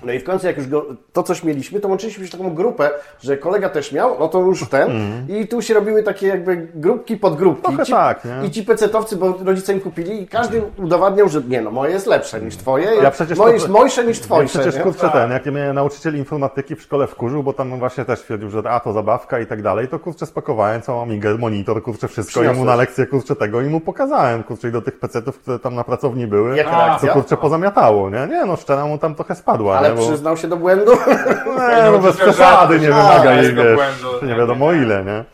No 0.05 0.11
i 0.11 0.19
w 0.19 0.23
końcu 0.23 0.47
jak 0.47 0.57
już 0.57 0.67
go, 0.67 0.85
to 1.13 1.23
coś 1.23 1.43
mieliśmy, 1.43 1.80
to 1.80 1.88
łączyliśmy 1.88 2.23
się 2.23 2.30
w 2.30 2.31
taką 2.31 2.55
grupę, 2.55 2.89
że 3.21 3.38
kolega 3.38 3.69
też 3.69 3.91
miał, 3.91 4.19
no 4.19 4.27
to 4.27 4.39
już 4.39 4.69
ten 4.69 4.89
i 5.30 5.47
tu 5.47 5.61
się 5.61 5.73
robiły 5.73 6.03
takie 6.03 6.27
jakby 6.27 6.67
grupki 6.76 7.17
pod 7.17 7.35
grupki. 7.35 7.61
Trochę 7.67 7.85
Ci- 7.85 7.91
tak, 7.91 8.26
nie? 8.26 8.47
I 8.47 8.51
ci 8.51 8.63
pecetowcy, 8.63 9.15
bo 9.15 9.38
rodzice 9.45 9.73
im 9.73 9.80
kupili 9.80 10.21
i 10.21 10.27
każdy 10.27 10.61
udowadniał, 10.77 11.30
że 11.30 11.41
nie 11.47 11.61
no, 11.61 11.71
moje 11.71 11.91
jest 11.93 12.07
lepsze 12.07 12.41
niż 12.41 12.55
twoje, 12.57 12.85
Ja 13.03 13.11
przecież 13.11 13.38
moje 13.38 13.49
to- 13.51 13.55
jest 13.55 13.69
mojsze 13.69 14.05
niż 14.05 14.17
Ja 14.17 14.23
twoje. 14.23 14.47
przecież 14.47 14.76
nie? 14.76 14.81
kurczę 14.81 15.09
ten, 15.09 15.31
jak 15.31 15.45
mnie 15.45 15.73
nauczyciel 15.73 16.15
informatyki 16.17 16.76
w 16.76 16.80
szkole 16.90 17.07
wkurzył, 17.07 17.44
bo 17.44 17.53
tam 17.53 17.80
właśnie 17.80 18.06
też 18.06 18.22
twierdził, 18.22 18.49
że 18.49 18.61
a 18.70 18.80
to 18.80 18.94
zabawka 18.94 19.40
i 19.40 19.45
tak 19.45 19.61
dalej, 19.61 19.88
to 19.88 19.99
kurczę 19.99 20.26
spakowałem 20.26 20.82
całą 20.82 21.02
amigę, 21.02 21.38
monitor, 21.38 21.84
kurczę 21.84 22.07
wszystko 22.07 22.40
i 22.40 22.44
mu 22.44 22.49
na 22.49 22.53
Przyniosłeś. 22.53 22.78
lekcję 22.78 23.06
kurczę 23.06 23.36
tego 23.36 23.61
i 23.61 23.70
mu 23.70 23.80
pokazałem, 23.80 24.44
kurczę 24.44 24.68
i 24.68 24.72
do 24.72 24.82
tych 24.82 24.99
pecetów, 24.99 25.40
które 25.40 25.60
tam 25.60 25.76
na 25.76 25.84
pracowni 25.84 26.28
były, 26.28 26.57
Jaka 26.57 26.72
to 26.72 26.78
reakcja? 26.78 27.14
kurczę 27.14 27.38
pozamiatało, 27.38 28.10
nie? 28.10 28.28
Nie 28.28 28.45
no, 28.45 28.56
szczena 28.56 28.86
mu 28.86 28.98
tam 28.98 29.16
trochę 29.16 29.36
spadła, 29.36 29.78
Ale 29.78 29.90
nie? 29.90 29.95
Bo... 29.95 30.07
przyznał 30.07 30.38
się 30.38 30.48
do 30.48 30.57
błędu. 30.57 30.91
Nie, 31.76 31.91
no 31.91 31.99
bez 31.99 32.03
Nauczyciel 32.03 32.34
przesady, 32.34 32.80
nie 32.80 32.88
wymaga 32.88 33.30
a, 33.30 33.34
jej, 33.34 33.53
wiesz, 33.56 33.76
błędu. 33.76 34.26
nie 34.28 34.36
wiadomo 34.36 34.74
ile, 34.74 35.06
nie? 35.06 35.26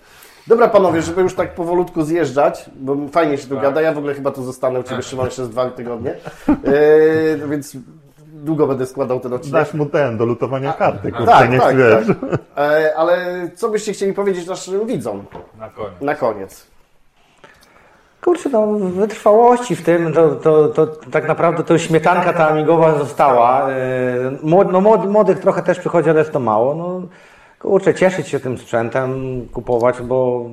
Dobra 0.48 0.68
panowie, 0.68 1.02
żeby 1.02 1.22
już 1.22 1.36
tak 1.36 1.56
powolutku 1.56 2.04
zjeżdżać, 2.04 2.70
bo 2.76 2.96
fajnie 3.12 3.38
się 3.38 3.48
tu 3.48 3.56
Tak. 3.56 3.64
gada, 3.64 3.82
ja 3.82 3.94
w 3.94 3.98
ogóle 3.98 4.14
chyba 4.14 4.32
tu 4.32 4.44
zostanę 4.44 4.80
u 4.80 4.84
Ciebie 4.84 5.02
Szymon 5.02 5.26
jeszcze 5.26 5.46
z 5.46 5.50
dwa 5.50 5.70
tygodnie, 5.70 6.16
yy, 7.40 7.48
więc 7.50 7.78
długo 8.46 8.68
będę 8.68 8.86
składał 8.86 9.20
ten 9.20 9.34
odcinek. 9.34 9.64
Dasz 9.64 9.74
mu 9.74 9.86
ten, 9.86 10.18
do 10.18 10.26
lutowania 10.26 10.74
karty, 10.74 11.12
kurczę, 11.12 11.26
tak, 11.26 11.52
niech 11.52 11.62
tak, 11.62 11.78
wiesz. 11.78 12.08
tak. 12.08 12.40
E, 12.58 12.94
ale 12.98 13.18
co 13.56 13.70
byście 13.70 13.94
chcieli 13.94 14.14
powiedzieć 14.14 14.48
naszym 14.48 14.88
widzom 14.88 15.26
Na 15.60 15.70
koniec. 15.70 16.02
na 16.02 16.16
koniec? 16.16 16.68
Kurczę, 18.24 18.50
no 18.50 18.68
wytrwałości 18.78 19.76
w 19.76 19.84
tym, 19.84 20.14
to, 20.14 20.30
to, 20.36 20.68
to 20.68 20.88
tak 20.88 21.28
naprawdę 21.28 21.64
to 21.64 21.78
śmietanka 21.78 22.34
ta 22.34 22.50
amigowa 22.50 22.98
została. 22.98 23.70
E, 23.70 23.76
no, 24.72 24.82
młod, 24.82 25.10
młodych 25.10 25.40
trochę 25.40 25.62
też 25.62 25.80
przychodzi, 25.80 26.10
ale 26.10 26.20
jest 26.20 26.32
to 26.32 26.40
mało. 26.40 26.76
No, 26.76 27.02
kurczę, 27.66 27.94
cieszyć 27.94 28.28
się 28.28 28.40
tym 28.40 28.58
sprzętem, 28.58 29.42
kupować, 29.54 30.02
bo 30.02 30.46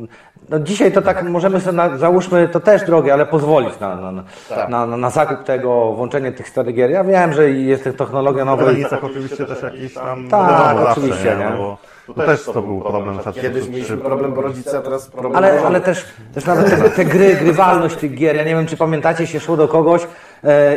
no 0.49 0.61
dzisiaj 0.61 0.93
to 0.93 1.03
tak 1.03 1.23
możemy 1.23 1.61
sobie, 1.61 1.77
na, 1.77 1.99
załóżmy, 1.99 2.49
to 2.49 2.61
też 2.61 2.85
drogie, 2.85 3.13
ale 3.13 3.27
pozwolić 3.27 3.81
na, 3.81 3.97
na, 3.97 4.13
na, 4.13 4.25
na, 4.69 4.87
na, 4.87 4.97
na 4.97 5.11
zakup 5.11 5.45
tego, 5.45 5.93
włączenie 5.93 6.33
tych 6.33 6.49
starych 6.49 6.75
gier. 6.75 6.91
Ja 6.91 7.05
wiem, 7.05 7.33
że 7.33 7.51
jest 7.51 7.85
technologia 7.85 8.43
W 8.43 8.47
nowa. 8.47 8.65
granicach 8.65 9.05
oczywiście 9.05 9.47
też 9.47 9.63
jakiś 9.63 9.95
tam 9.95 10.29
Tak, 10.29 10.77
zawsze, 10.79 11.01
oczywiście, 11.01 11.31
nie? 11.31 11.45
nie? 11.45 11.51
No, 11.51 11.79
bo 12.09 12.15
tu 12.15 12.21
też 12.21 12.45
to 12.45 12.63
był 12.63 12.81
problem. 12.81 13.17
Na 13.17 13.23
przykład 13.23 13.45
Kiedyś 13.45 13.69
mieliśmy 13.69 13.97
problem, 13.97 14.33
bo 14.33 14.43
rodzice, 14.43 14.79
a 14.79 14.83
teraz 14.83 15.07
problem 15.07 15.37
Ale, 15.37 15.63
ale 15.67 15.81
też, 15.81 16.05
też 16.35 16.47
nawet 16.47 16.71
te, 16.71 16.91
te 16.91 17.05
gry, 17.05 17.37
grywalność 17.37 17.97
tych 17.97 18.15
gier, 18.15 18.37
ja 18.37 18.45
nie 18.45 18.55
wiem 18.55 18.67
czy 18.67 18.77
pamiętacie, 18.77 19.27
się 19.27 19.41
szło 19.41 19.57
do 19.57 19.69
kogoś 19.69 20.07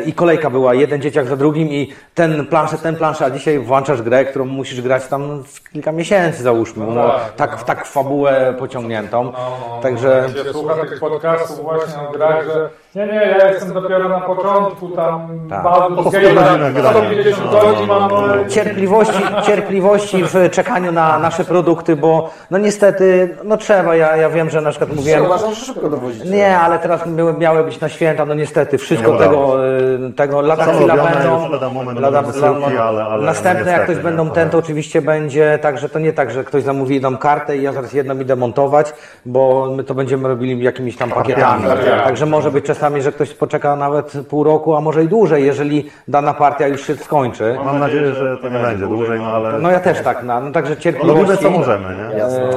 i 0.05 0.13
kolejka 0.13 0.49
była, 0.49 0.73
jeden 0.73 1.01
dzieciak 1.01 1.27
za 1.27 1.35
drugim 1.35 1.67
i 1.67 1.93
ten 2.13 2.45
planszę, 2.45 2.77
ten 2.77 2.95
planszę, 2.95 3.25
a 3.25 3.29
dzisiaj 3.29 3.59
włączasz 3.59 4.01
grę, 4.01 4.25
którą 4.25 4.45
musisz 4.45 4.81
grać 4.81 5.07
tam 5.07 5.43
z 5.47 5.69
kilka 5.69 5.91
miesięcy 5.91 6.43
załóżmy, 6.43 6.85
no, 6.87 7.15
tak, 7.35 7.63
tak 7.63 7.87
w 7.87 7.91
fabułę 7.91 8.55
pociągniętą, 8.59 9.33
także 9.81 10.29
Jak 10.35 10.45
się 10.47 10.53
słucha 10.53 10.75
tych 10.75 10.99
podcastów 10.99 11.63
właśnie 11.63 12.07
o 12.09 12.11
grach, 12.11 12.45
że 12.45 12.69
nie, 12.95 13.05
nie, 13.07 13.13
ja 13.39 13.47
jestem 13.51 13.73
dopiero 13.73 14.09
na 14.09 14.19
początku, 14.19 14.87
tam 14.89 15.27
Tak. 15.49 15.63
bardzo 15.63 15.95
Po 15.95 16.01
100 16.09 16.11
Gate'a, 16.11 16.33
godzinach 16.33 16.73
grania. 16.73 16.91
150 16.91 17.51
godzin 17.51 17.87
mam, 17.87 18.13
ale 18.13 18.47
cierpliwości, 18.47 19.23
cierpliwości 19.45 20.23
w 20.23 20.49
czekaniu 20.51 20.91
na 20.91 21.19
nasze 21.19 21.43
produkty, 21.43 21.95
bo 21.95 22.29
no 22.51 22.57
niestety, 22.57 23.35
no 23.43 23.57
trzeba, 23.57 23.95
ja, 23.95 24.15
ja 24.15 24.29
wiem, 24.29 24.49
że 24.49 24.61
na 24.61 24.69
przykład 24.69 24.95
mówiłem... 24.95 25.23
że 25.49 25.55
szybko 25.55 25.89
dowozicie. 25.89 26.29
Nie, 26.29 26.57
ale 26.59 26.79
teraz 26.79 27.05
miały, 27.07 27.33
miały 27.33 27.63
być 27.63 27.79
na 27.79 27.89
święta, 27.89 28.25
no 28.25 28.33
niestety, 28.33 28.77
wszystko 28.77 29.11
Nie 29.13 29.19
tego, 29.19 29.65
y, 30.09 30.13
tego 30.13 30.41
lada 30.41 30.65
chwila 30.65 30.95
będą. 30.97 31.49
lada 31.49 31.69
moment, 31.69 31.99
lada, 31.99 32.21
wysyłki, 32.21 32.77
ale- 32.77 33.03
ale 33.03 33.25
następne, 33.25 33.65
no 33.65 33.71
jak 33.71 33.83
ktoś 33.83 33.97
będą 33.97 34.29
ten, 34.29 34.49
to 34.49 34.57
oczywiście 34.57 35.01
będzie 35.01 35.59
tak, 35.61 35.77
że 35.77 35.89
to 35.89 35.99
nie 35.99 36.13
tak, 36.13 36.31
że 36.31 36.43
ktoś 36.43 36.63
zamówi 36.63 36.93
jedną 36.93 37.17
kartę 37.17 37.57
i 37.57 37.61
ja 37.61 37.73
zaraz 37.73 37.93
jedną 37.93 38.19
idę 38.19 38.35
montować, 38.35 38.93
bo 39.25 39.67
my 39.75 39.83
to 39.83 39.93
będziemy 39.95 40.27
robili 40.27 40.63
jakimiś 40.63 40.97
tam 40.97 41.09
pakietami. 41.09 41.63
Pakietami. 41.63 42.01
Także 42.03 42.25
może 42.25 42.51
być 42.51 42.65
czasami, 42.65 42.84
że 43.01 43.11
ktoś 43.11 43.33
poczeka 43.33 43.75
nawet 43.75 44.13
pół 44.29 44.43
roku, 44.43 44.75
a 44.75 44.81
może 44.81 45.03
i 45.03 45.07
dłużej, 45.07 45.45
jeżeli 45.45 45.89
dana 46.07 46.33
partia 46.33 46.67
już 46.67 46.87
się 46.87 46.95
skończy. 46.95 47.57
Mam 47.65 47.79
nadzieję, 47.79 48.13
że 48.13 48.37
to 48.37 48.49
nie 48.49 48.59
będzie 48.59 48.87
dłużej, 48.87 49.19
no 49.19 49.25
ale 49.25 49.59
No 49.59 49.71
ja 49.71 49.79
też 49.79 50.01
tak, 50.01 50.23
no, 50.23 50.39
no 50.39 50.51
także 50.51 50.69
robimy 50.69 50.81
cierpliwości. 50.81 51.43
co 51.43 51.49
możemy, 51.49 51.95
nie? 51.95 52.23
E, 52.23 52.49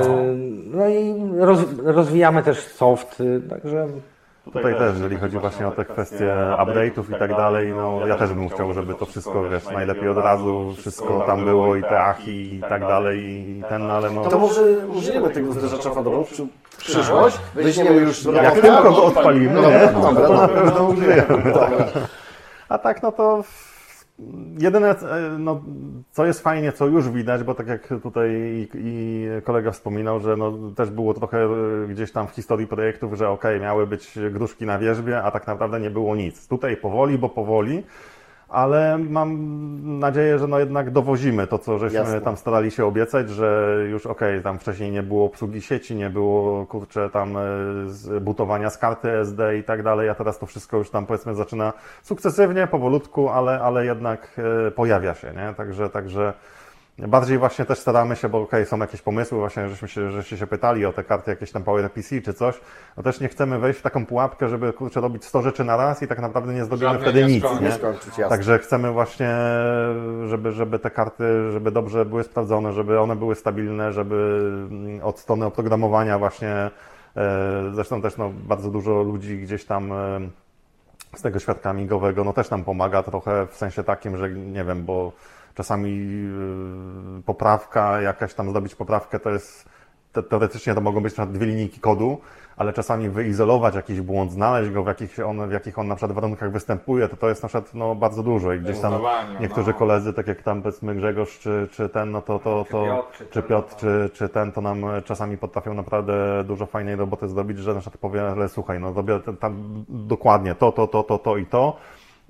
No 0.72 0.88
i 0.88 1.14
roz, 1.38 1.60
rozwijamy 1.84 2.42
też 2.42 2.58
soft, 2.58 3.20
y, 3.20 3.40
także 3.50 3.86
Tutaj 4.52 4.74
też, 4.74 4.94
jeżeli 4.94 5.16
chodzi 5.16 5.38
właśnie 5.38 5.66
o 5.68 5.70
te 5.70 5.84
kwestie 5.84 6.34
update'ów 6.58 7.16
i 7.16 7.18
tak 7.18 7.30
dalej, 7.30 7.72
no 7.76 8.06
ja 8.06 8.16
też 8.16 8.32
bym 8.32 8.48
chciał, 8.48 8.72
żeby 8.72 8.94
to 8.94 9.06
wszystko, 9.06 9.48
wiesz, 9.48 9.64
najlepiej 9.70 10.08
od 10.08 10.16
razu 10.18 10.74
wszystko 10.78 11.24
tam 11.26 11.44
było 11.44 11.76
i 11.76 11.82
te 11.82 12.00
achi 12.00 12.54
i 12.54 12.60
tak 12.60 12.80
dalej 12.80 13.18
i 13.20 13.62
ten, 13.68 13.90
ale 13.90 14.10
no... 14.10 14.24
To 14.24 14.38
może 14.38 14.62
użyjemy 14.96 15.30
tego 15.30 15.52
zderzacza 15.52 15.90
przy 16.24 16.46
przyszłość, 16.78 17.38
weźmiemy 17.54 18.00
już 18.00 18.24
Jak 18.24 18.60
tylko 18.60 18.82
go 18.82 19.04
odpalimy, 19.04 19.46
nie? 19.46 19.62
dobra, 19.62 19.88
to 19.88 20.12
na 20.12 20.20
dobra. 20.20 20.48
pewno 20.48 20.84
użyjemy. 20.84 21.54
A 22.68 22.78
tak, 22.78 23.02
no 23.02 23.12
to 23.12 23.44
jedyne, 24.58 24.94
no, 25.38 25.60
co 26.10 26.26
jest 26.26 26.42
fajnie, 26.42 26.72
co 26.72 26.86
już 26.86 27.08
widać, 27.08 27.42
bo 27.42 27.54
tak 27.54 27.66
jak 27.66 27.88
tutaj 28.02 28.30
i, 28.30 28.68
i 28.74 29.26
kolega 29.44 29.70
wspominał, 29.70 30.20
że 30.20 30.36
no, 30.36 30.52
też 30.76 30.90
było 30.90 31.14
trochę 31.14 31.38
e, 31.38 31.48
gdzieś 31.88 32.12
tam 32.12 32.26
w 32.28 32.30
historii 32.30 32.66
projektów, 32.66 33.14
że 33.14 33.28
okej, 33.28 33.60
miały 33.60 33.86
być 33.86 34.18
gruszki 34.30 34.66
na 34.66 34.78
wierzbie, 34.78 35.22
a 35.22 35.30
tak 35.30 35.46
naprawdę 35.46 35.80
nie 35.80 35.90
było 35.90 36.16
nic. 36.16 36.48
Tutaj 36.48 36.76
powoli, 36.76 37.18
bo 37.18 37.28
powoli, 37.28 37.82
ale 38.48 38.98
mam 38.98 39.98
nadzieję, 39.98 40.38
że 40.38 40.46
no 40.46 40.58
jednak 40.58 40.90
dowozimy 40.90 41.46
to, 41.46 41.58
co 41.58 41.78
żeśmy 41.78 41.98
Jasne. 41.98 42.20
tam 42.20 42.36
starali 42.36 42.70
się 42.70 42.86
obiecać, 42.86 43.30
że 43.30 43.78
już 43.90 44.06
okej, 44.06 44.42
tam 44.42 44.58
wcześniej 44.58 44.90
nie 44.90 45.02
było 45.02 45.24
obsługi 45.24 45.62
sieci, 45.62 45.96
nie 45.96 46.10
było 46.10 46.66
kurczę 46.66 47.10
tam 47.10 47.36
e, 47.36 47.40
z 47.86 48.22
butowania 48.22 48.70
z 48.70 48.78
karty 48.78 49.10
SD 49.10 49.58
i 49.58 49.64
tak 49.64 49.82
dalej, 49.82 50.08
a 50.08 50.14
teraz 50.14 50.38
to 50.38 50.46
wszystko 50.46 50.76
już 50.76 50.90
tam 50.90 51.06
powiedzmy 51.06 51.34
zaczyna 51.34 51.72
sukcesywnie, 52.02 52.66
powolutku, 52.66 53.28
ale, 53.28 53.60
ale 53.60 53.84
jednak 53.84 54.40
e, 54.66 54.70
pojawia 54.70 55.14
się, 55.14 55.32
nie? 55.32 55.54
Także, 55.54 55.90
także 55.90 56.32
bardziej 56.98 57.38
właśnie 57.38 57.64
też 57.64 57.78
staramy 57.78 58.16
się, 58.16 58.28
bo 58.28 58.40
okej, 58.40 58.66
są 58.66 58.78
jakieś 58.78 59.02
pomysły, 59.02 59.38
właśnie 59.38 59.68
żeśmy 59.68 59.88
się, 59.88 60.10
żeście 60.10 60.36
się 60.36 60.46
pytali 60.46 60.86
o 60.86 60.92
te 60.92 61.04
karty 61.04 61.30
jakieś 61.30 61.52
tam 61.52 61.62
PowerPC 61.64 62.20
czy 62.22 62.34
coś, 62.34 62.60
no 62.96 63.02
też 63.02 63.20
nie 63.20 63.28
chcemy 63.28 63.58
wejść 63.58 63.78
w 63.78 63.82
taką 63.82 64.06
pułapkę, 64.06 64.48
żeby 64.48 64.72
kurczę 64.72 65.00
robić 65.00 65.24
100 65.24 65.42
rzeczy 65.42 65.64
na 65.64 65.76
raz 65.76 66.02
i 66.02 66.06
tak 66.06 66.18
naprawdę 66.18 66.54
nie 66.54 66.64
zrobimy 66.64 66.90
Żadnej 66.90 67.02
wtedy 67.02 67.26
nie 67.26 67.34
nic, 67.34 67.44
skończy. 67.44 67.64
nie? 67.64 67.72
skończyć, 67.72 68.08
jasne. 68.08 68.28
Także 68.28 68.58
chcemy 68.58 68.92
właśnie, 68.92 69.36
żeby, 70.26 70.52
żeby 70.52 70.78
te 70.78 70.90
karty, 70.90 71.52
żeby 71.52 71.70
dobrze 71.70 72.04
były 72.04 72.24
sprawdzone, 72.24 72.72
żeby 72.72 73.00
one 73.00 73.16
były 73.16 73.34
stabilne, 73.34 73.92
żeby 73.92 74.40
mm, 74.70 75.02
od 75.02 75.18
strony 75.18 75.46
oprogramowania 75.46 76.18
właśnie, 76.18 76.50
e, 76.50 76.70
zresztą 77.72 78.02
też 78.02 78.16
no, 78.16 78.30
bardzo 78.48 78.70
dużo 78.70 79.02
ludzi 79.02 79.38
gdzieś 79.38 79.64
tam 79.64 79.92
e, 79.92 80.20
z 81.16 81.22
tego 81.22 81.38
świadka 81.38 81.72
migowego, 81.72 82.24
no 82.24 82.32
też 82.32 82.50
nam 82.50 82.64
pomaga 82.64 83.02
trochę 83.02 83.46
w 83.46 83.56
sensie 83.56 83.84
takim, 83.84 84.16
że 84.16 84.30
nie 84.30 84.64
wiem, 84.64 84.84
bo 84.84 85.12
czasami 85.58 85.90
e, 87.18 87.22
poprawka, 87.22 88.00
jakaś 88.00 88.34
tam 88.34 88.50
zrobić 88.50 88.74
poprawkę 88.74 89.20
to 89.20 89.30
jest, 89.30 89.68
te, 90.12 90.22
teoretycznie 90.22 90.74
to 90.74 90.80
mogą 90.80 91.00
być 91.00 91.16
na 91.16 91.26
dwie 91.26 91.46
linijki 91.46 91.80
kodu, 91.80 92.20
ale 92.56 92.72
czasami 92.72 93.08
wyizolować 93.08 93.74
jakiś 93.74 94.00
błąd, 94.00 94.32
znaleźć 94.32 94.70
go 94.70 94.82
w 94.82 94.86
jakich 94.86 95.18
on, 95.26 95.48
w 95.48 95.52
jakich 95.52 95.78
on 95.78 95.88
na 95.88 95.96
przykład 95.96 96.14
warunkach 96.14 96.52
występuje, 96.52 97.08
to 97.08 97.16
to 97.16 97.28
jest 97.28 97.42
na 97.42 97.48
przykład 97.48 97.74
no, 97.74 97.94
bardzo 97.94 98.22
dużo. 98.22 98.52
I 98.52 98.60
gdzieś 98.60 98.78
tam 98.78 98.90
Zdecydowanie, 98.90 99.40
niektórzy 99.40 99.70
no. 99.70 99.78
koledzy, 99.78 100.12
tak 100.12 100.26
jak 100.26 100.42
tam 100.42 100.62
powiedzmy 100.62 100.94
Grzegorz 100.94 101.38
czy, 101.38 101.68
czy 101.70 101.88
ten, 101.88 102.10
no 102.10 102.22
to, 102.22 102.38
to, 102.38 102.64
to 102.70 102.84
Piotr, 102.84 103.18
czy 103.18 103.26
czy 103.26 103.42
ten, 103.42 103.48
Piotr, 103.48 103.76
czy, 103.76 104.10
czy 104.14 104.28
ten, 104.28 104.52
to 104.52 104.60
nam 104.60 104.82
czasami 105.04 105.38
potrafią 105.38 105.74
naprawdę 105.74 106.44
dużo 106.44 106.66
fajnej 106.66 106.96
roboty 106.96 107.28
zrobić, 107.28 107.58
że 107.58 107.74
na 107.74 107.80
przykład 107.80 108.00
powie, 108.00 108.22
ale 108.22 108.48
słuchaj, 108.48 108.80
no 108.80 108.92
robię 108.92 109.20
tam 109.40 109.84
dokładnie 109.88 110.54
to, 110.54 110.72
to, 110.72 110.86
to, 110.86 111.02
to, 111.02 111.18
to 111.18 111.36
i 111.36 111.46
to 111.46 111.76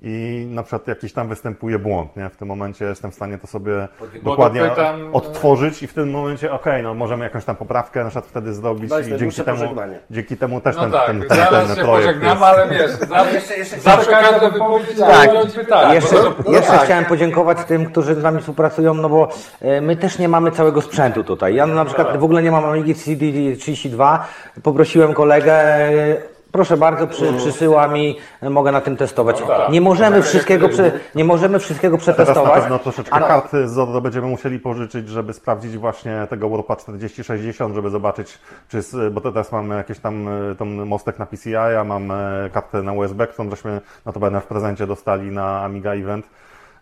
i 0.01 0.47
na 0.51 0.63
przykład 0.63 0.87
jakiś 0.87 1.13
tam 1.13 1.27
występuje 1.27 1.79
błąd, 1.79 2.17
nie? 2.17 2.29
W 2.29 2.35
tym 2.37 2.47
momencie 2.47 2.85
jestem 2.85 3.11
w 3.11 3.15
stanie 3.15 3.37
to 3.37 3.47
sobie 3.47 3.87
dokładnie 4.23 4.61
dopytam- 4.61 5.09
odtworzyć 5.13 5.83
i 5.83 5.87
w 5.87 5.93
tym 5.93 6.11
momencie, 6.11 6.51
okej, 6.51 6.83
no 6.83 6.93
możemy 6.93 7.23
jakąś 7.23 7.45
tam 7.45 7.55
poprawkę 7.55 7.99
na 8.03 8.09
przykład 8.09 8.25
wtedy 8.25 8.53
zrobić 8.53 8.91
i 9.15 9.17
dzięki 9.17 9.43
temu, 9.43 9.57
pożegnanie. 9.57 9.99
dzięki 10.11 10.37
temu 10.37 10.61
też 10.61 10.75
No 10.75 10.81
ten, 10.81 10.91
tak, 10.91 11.05
ten, 11.07 11.19
ten, 11.21 11.37
zaraz 11.37 11.67
ten 11.67 11.75
się 11.75 11.81
projekt 11.81 12.23
jest. 12.23 12.41
ale 12.41 12.69
wiesz, 12.69 12.91
zawsze, 12.91 13.79
zawsze 13.79 14.11
każda 14.11 14.49
wypowiedź 14.49 14.97
Tak. 14.99 15.31
tak. 15.31 15.51
pytanie. 15.55 15.95
Jeszcze, 15.95 16.15
bo- 16.45 16.51
jeszcze 16.51 16.77
chciałem 16.77 17.05
podziękować 17.05 17.57
tym, 17.67 17.85
którzy 17.85 18.15
z 18.15 18.23
nami 18.23 18.39
współpracują, 18.39 18.93
no 18.93 19.09
bo 19.09 19.29
e, 19.61 19.81
my 19.81 19.95
też 19.95 20.19
nie 20.19 20.29
mamy 20.29 20.51
całego 20.51 20.81
sprzętu 20.81 21.23
tutaj. 21.23 21.55
Ja 21.55 21.65
na 21.65 21.85
przykład 21.85 22.17
w 22.17 22.23
ogóle 22.23 22.43
nie 22.43 22.51
mam 22.51 22.65
Amigi 22.65 22.93
CD32. 22.95 24.19
Poprosiłem 24.63 25.13
kolegę, 25.13 25.53
e, 25.53 26.17
proszę 26.51 26.77
bardzo, 26.77 27.07
przy, 27.07 27.33
przysyła 27.33 27.87
mi, 27.87 28.17
mogę 28.41 28.71
na 28.71 28.81
tym 28.81 28.97
testować. 28.97 29.43
Nie 29.69 29.81
możemy 29.81 30.21
wszystkiego, 30.21 30.69
prze, 30.69 30.91
nie 31.15 31.23
możemy 31.23 31.59
wszystkiego 31.59 31.97
Teraz 31.97 32.07
na 32.07 32.13
przetestować. 32.13 32.61
pewno 32.61 32.79
troszeczkę 32.79 33.19
karty 33.19 33.67
z 33.67 34.01
będziemy 34.01 34.27
musieli 34.27 34.59
pożyczyć, 34.59 35.09
żeby 35.09 35.33
sprawdzić 35.33 35.77
właśnie 35.77 36.27
tego 36.29 36.49
Warpa 36.49 36.75
4060, 36.75 37.75
żeby 37.75 37.89
zobaczyć, 37.89 38.39
czy, 38.67 38.81
bo 39.11 39.21
teraz 39.21 39.51
mamy 39.51 39.75
jakieś 39.75 39.99
tam 39.99 40.27
e, 40.27 40.55
tą 40.55 40.65
mostek 40.65 41.19
na 41.19 41.25
PCI, 41.25 41.55
a 41.55 41.83
mam 41.83 42.11
e, 42.11 42.49
kartę 42.53 42.83
na 42.83 42.93
USB, 42.93 43.27
którą 43.27 43.49
żeśmy 43.49 43.81
notabene 44.05 44.41
w 44.41 44.45
prezencie 44.45 44.87
dostali 44.87 45.31
na 45.31 45.61
Amiga 45.61 45.93
Event. 45.93 46.25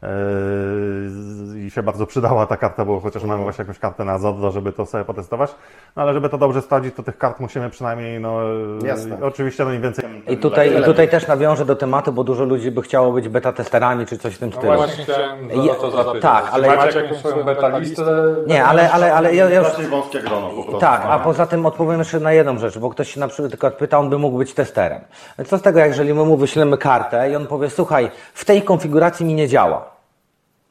Z- 0.01 1.55
I 1.55 1.71
się 1.71 1.83
bardzo 1.83 2.05
przydała 2.05 2.45
ta 2.45 2.57
karta, 2.57 2.85
bo 2.85 2.99
chociaż 2.99 3.23
mamy 3.23 3.43
właśnie 3.43 3.61
jakąś 3.61 3.79
kartę 3.79 4.05
na 4.05 4.17
Zorro, 4.19 4.51
żeby 4.51 4.71
to 4.71 4.85
sobie 4.85 5.05
potestować. 5.05 5.55
No 5.95 6.01
ale 6.03 6.13
żeby 6.13 6.29
to 6.29 6.37
dobrze 6.37 6.61
sprawdzić, 6.61 6.95
to 6.95 7.03
tych 7.03 7.17
kart 7.17 7.39
musimy 7.39 7.69
przynajmniej, 7.69 8.19
no 8.19 8.41
e, 8.83 8.87
Jasne. 8.87 9.17
oczywiście 9.21 9.65
no 9.65 9.73
im 9.73 9.81
więcej. 9.81 10.05
I 10.27 10.37
tutaj, 10.37 10.79
I 10.81 10.83
tutaj 10.83 11.09
też 11.09 11.27
nawiążę 11.27 11.65
do 11.65 11.75
tematu, 11.75 12.11
bo 12.13 12.23
dużo 12.23 12.43
ludzi 12.45 12.71
by 12.71 12.81
chciało 12.81 13.11
być 13.11 13.29
beta 13.29 13.53
testerami 13.53 14.05
czy 14.05 14.17
coś 14.17 14.35
w 14.35 14.37
tym 14.39 14.49
No 14.49 14.57
stylu. 14.57 14.73
właśnie 14.75 15.03
chciałem 15.03 15.49
to 15.81 15.91
zapytać. 15.91 16.21
tak, 16.21 16.45
ale- 16.51 16.75
macie 16.77 17.01
jakąś 17.01 17.17
swoją 17.17 17.43
beta 17.43 17.77
listę? 17.77 18.03
Nie, 18.47 18.63
ale, 18.65 18.91
ale, 18.91 19.13
ale 19.13 19.35
ja, 19.35 19.49
ja 19.49 19.59
już 19.59 19.87
wąskie 19.89 20.19
grono 20.19 20.47
po 20.49 20.63
prostu. 20.63 20.79
Tak, 20.79 21.01
a 21.09 21.19
poza 21.19 21.45
tym 21.45 21.65
odpowiem 21.65 21.99
jeszcze 21.99 22.19
na 22.19 22.33
jedną 22.33 22.57
rzecz, 22.57 22.77
bo 22.79 22.89
ktoś 22.89 23.13
się 23.13 23.19
na 23.19 23.27
przykład 23.27 23.73
pyta, 23.73 23.99
on 23.99 24.09
by 24.09 24.17
mógł 24.17 24.37
być 24.37 24.53
testerem. 24.53 25.01
Co 25.47 25.57
z 25.57 25.61
tego, 25.61 25.79
jeżeli 25.79 26.13
my 26.13 26.25
mu 26.25 26.37
wyślemy 26.37 26.77
kartę 26.77 27.31
i 27.31 27.35
on 27.35 27.47
powie, 27.47 27.69
słuchaj, 27.69 28.11
w 28.33 28.45
tej 28.45 28.61
konfiguracji 28.61 29.25
mi 29.25 29.33
nie 29.33 29.47
działa. 29.47 29.86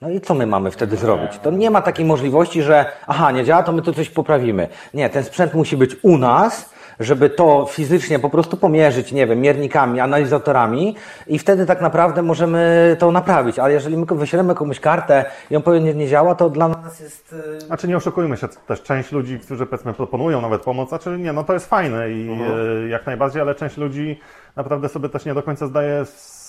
No 0.00 0.10
i 0.10 0.20
co 0.20 0.34
my 0.34 0.46
mamy 0.46 0.70
wtedy 0.70 0.96
zrobić? 0.96 1.38
To 1.38 1.50
nie 1.50 1.70
ma 1.70 1.82
takiej 1.82 2.04
możliwości, 2.04 2.62
że 2.62 2.86
aha, 3.06 3.30
nie 3.30 3.44
działa, 3.44 3.62
to 3.62 3.72
my 3.72 3.82
tu 3.82 3.92
coś 3.92 4.10
poprawimy. 4.10 4.68
Nie, 4.94 5.10
ten 5.10 5.24
sprzęt 5.24 5.54
musi 5.54 5.76
być 5.76 5.96
u 6.02 6.18
nas, 6.18 6.70
żeby 7.00 7.30
to 7.30 7.66
fizycznie 7.70 8.18
po 8.18 8.30
prostu 8.30 8.56
pomierzyć, 8.56 9.12
nie 9.12 9.26
wiem, 9.26 9.40
miernikami, 9.40 10.00
analizatorami 10.00 10.96
i 11.26 11.38
wtedy 11.38 11.66
tak 11.66 11.80
naprawdę 11.80 12.22
możemy 12.22 12.96
to 12.98 13.12
naprawić. 13.12 13.58
Ale 13.58 13.72
jeżeli 13.72 13.96
my 13.96 14.06
wyślemy 14.06 14.54
komuś 14.54 14.80
kartę 14.80 15.24
i 15.50 15.56
on 15.56 15.62
powie, 15.62 15.80
nie, 15.80 15.94
nie 15.94 16.08
działa, 16.08 16.34
to 16.34 16.50
dla 16.50 16.68
nas 16.68 17.00
jest... 17.00 17.34
Znaczy 17.58 17.88
nie 17.88 17.96
oszukujmy 17.96 18.36
się, 18.36 18.48
też 18.48 18.82
część 18.82 19.12
ludzi, 19.12 19.40
którzy 19.40 19.66
powiedzmy 19.66 19.92
proponują 19.92 20.40
nawet 20.40 20.62
pomoc, 20.62 20.88
znaczy 20.88 21.18
nie, 21.18 21.32
no 21.32 21.44
to 21.44 21.52
jest 21.52 21.66
fajne 21.66 22.10
i 22.10 22.30
e, 22.30 22.88
jak 22.88 23.06
najbardziej, 23.06 23.42
ale 23.42 23.54
część 23.54 23.76
ludzi 23.76 24.20
naprawdę 24.56 24.88
sobie 24.88 25.08
też 25.08 25.24
nie 25.24 25.34
do 25.34 25.42
końca 25.42 25.66
zdaje 25.66 26.04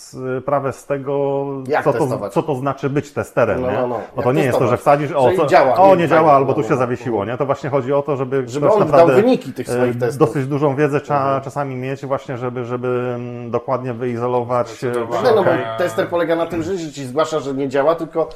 sprawę 0.07 0.73
z 0.73 0.85
tego, 0.85 1.45
co 1.83 1.93
to, 1.93 2.29
co 2.29 2.43
to 2.43 2.55
znaczy 2.55 2.89
być 2.89 3.11
testerem. 3.11 3.61
No, 3.61 3.71
nie? 3.71 3.77
no, 3.77 3.87
no. 3.87 3.99
Bo 4.15 4.23
to 4.23 4.31
nie 4.31 4.43
jest 4.43 4.59
to, 4.59 4.67
że 4.67 4.77
wsadzisz, 4.77 5.11
o, 5.11 5.31
co, 5.37 5.45
działa, 5.45 5.75
o 5.75 5.95
nie 5.95 6.01
nie 6.01 6.07
działa, 6.07 6.33
albo 6.33 6.53
tu 6.53 6.59
no, 6.61 6.67
się 6.67 6.73
no. 6.73 6.77
zawiesiło. 6.79 7.25
Nie? 7.25 7.37
To 7.37 7.45
właśnie 7.45 7.69
chodzi 7.69 7.93
o 7.93 8.01
to, 8.01 8.17
żeby, 8.17 8.43
Żeby 8.47 8.67
ktoś 8.67 8.81
on 8.81 8.87
naprawdę, 8.87 9.13
dał 9.13 9.21
wyniki 9.21 9.53
tych 9.53 9.67
swoich 9.67 9.99
testów. 9.99 10.03
Mhm. 10.03 10.17
Dosyć 10.17 10.47
dużą 10.47 10.75
wiedzę 10.75 11.01
trzeba 11.01 11.41
czasami 11.41 11.75
mieć 11.75 12.05
właśnie, 12.05 12.37
żeby, 12.37 12.65
żeby 12.65 12.87
mm, 13.15 13.51
dokładnie 13.51 13.93
wyizolować. 13.93 14.81
Nie, 14.83 14.89
no 15.23 15.33
bo 15.35 15.41
Okej. 15.41 15.59
tester 15.77 16.07
polega 16.07 16.35
na 16.35 16.45
tym, 16.45 16.63
że 16.63 16.77
ci 16.77 17.05
zgłasza, 17.05 17.39
że 17.39 17.53
nie 17.53 17.69
działa, 17.69 17.95
tylko 17.95 18.29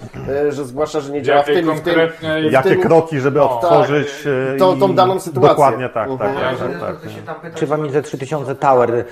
że 0.49 0.65
zgłasza, 0.65 0.99
że 0.99 1.11
nie 1.11 1.21
działa 1.21 1.43
w 1.43 1.47
Jakiej 1.47 1.63
tym, 1.63 1.75
w 1.75 1.81
tym, 1.81 1.95
w 2.49 2.51
Jakie 2.51 2.69
tym, 2.69 2.81
kroki, 2.81 3.19
żeby 3.19 3.39
No. 3.39 3.51
odtworzyć 3.51 4.07
e, 4.53 4.57
tą- 4.57 4.75
i- 4.75 4.79
tą 4.79 4.95
daną 4.95 5.19
sytuację. 5.19 5.49
Dokładnie 5.49 5.89
tak, 5.89 6.09
tak, 6.19 6.29
Mhm. 6.29 6.79
tak, 6.79 7.01
tak, 7.25 7.41
tak. 7.41 7.53
Czy 7.55 7.67
w 7.67 7.73
Amidze 7.73 8.01
3000 8.01 8.55
Tower 8.55 9.05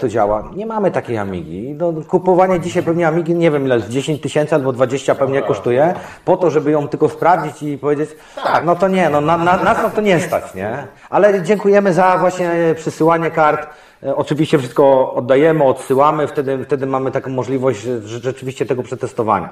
to 0.00 0.08
działa? 0.08 0.50
Nie 0.56 0.66
mamy 0.66 0.90
takiej 0.90 1.18
Amigi. 1.18 1.74
No, 1.78 1.92
kupowanie 2.08 2.60
dzisiaj 2.60 2.82
pewnie 2.82 3.08
Amigi, 3.08 3.34
nie 3.34 3.50
wiem 3.50 3.64
ile, 3.66 3.82
10 3.88 4.20
tysięcy 4.20 4.54
albo 4.54 4.72
20 4.72 5.14
pewnie 5.14 5.42
kosztuje, 5.42 5.94
po 6.24 6.36
to, 6.36 6.50
żeby 6.50 6.70
ją 6.70 6.88
tylko 6.88 7.08
sprawdzić 7.08 7.62
i 7.62 7.78
powiedzieć, 7.78 8.10
tak, 8.44 8.64
no 8.64 8.76
to 8.76 8.88
nie, 8.88 9.10
no 9.10 9.20
na, 9.20 9.36
na, 9.36 9.56
nas 9.56 9.82
na 9.82 9.90
to 9.90 10.00
nie 10.00 10.20
stać, 10.20 10.54
nie? 10.54 10.86
Ale 11.10 11.42
dziękujemy 11.42 11.92
za 11.92 12.18
właśnie 12.18 12.50
przysyłanie 12.76 13.30
kart. 13.30 13.66
E, 14.02 14.16
Oczywiście 14.16 14.58
wszystko 14.58 15.12
oddajemy, 15.14 15.64
odsyłamy, 15.64 16.26
wtedy, 16.26 16.64
wtedy 16.64 16.86
mamy 16.86 17.10
taką 17.10 17.30
możliwość 17.30 17.80
rzeczywiście 18.04 18.66
tego 18.66 18.82
przetestowania. 18.82 19.48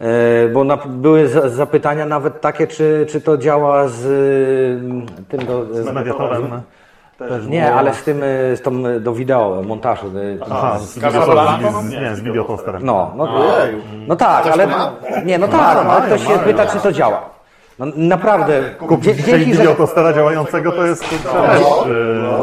E, 0.00 0.48
Bo 0.48 0.64
na, 0.64 0.76
były 0.76 1.28
za- 1.28 1.48
zapytania 1.48 2.06
nawet 2.06 2.40
takie, 2.40 2.66
czy, 2.66 3.06
czy 3.08 3.20
to 3.20 3.38
działa 3.38 3.88
z 3.88 4.02
tym 5.28 5.46
do, 5.46 5.66
Z 5.82 5.92
mediatorem 5.94 6.60
też 7.28 7.46
nie, 7.46 7.62
było- 7.62 7.74
ale 7.78 7.94
z 7.94 8.02
tym, 8.02 8.22
y, 8.22 8.56
z 8.56 8.62
tą 8.62 8.86
y, 8.86 9.00
do 9.00 9.12
wideo, 9.12 9.62
montażu. 9.66 10.06
y, 10.18 10.38
Aha, 10.50 10.78
z, 10.78 11.00
Casablanca? 11.00 11.70
z, 11.82 11.90
nie, 11.90 12.14
z 12.16 12.20
videotosterem. 12.20 12.82
No, 12.84 13.12
no, 13.16 13.24
Ojeju. 13.24 13.78
no 14.06 14.16
tak, 14.16 14.46
ale 14.46 14.68
nie, 15.24 15.38
no 15.38 15.48
tak, 15.48 15.76
ale 15.86 16.06
ktoś 16.06 16.26
się 16.26 16.38
pyta, 16.38 16.66
czy 16.66 16.78
to 16.78 16.92
działa. 16.92 17.39
No, 17.80 17.86
naprawdę, 17.96 18.62
Kupić 18.78 19.04
dzięki, 19.04 19.30
że 19.30 19.38
videotostera 19.38 20.12
działającego 20.12 20.72
to 20.72 20.86
jest 20.86 21.04
kurczę, 21.08 21.54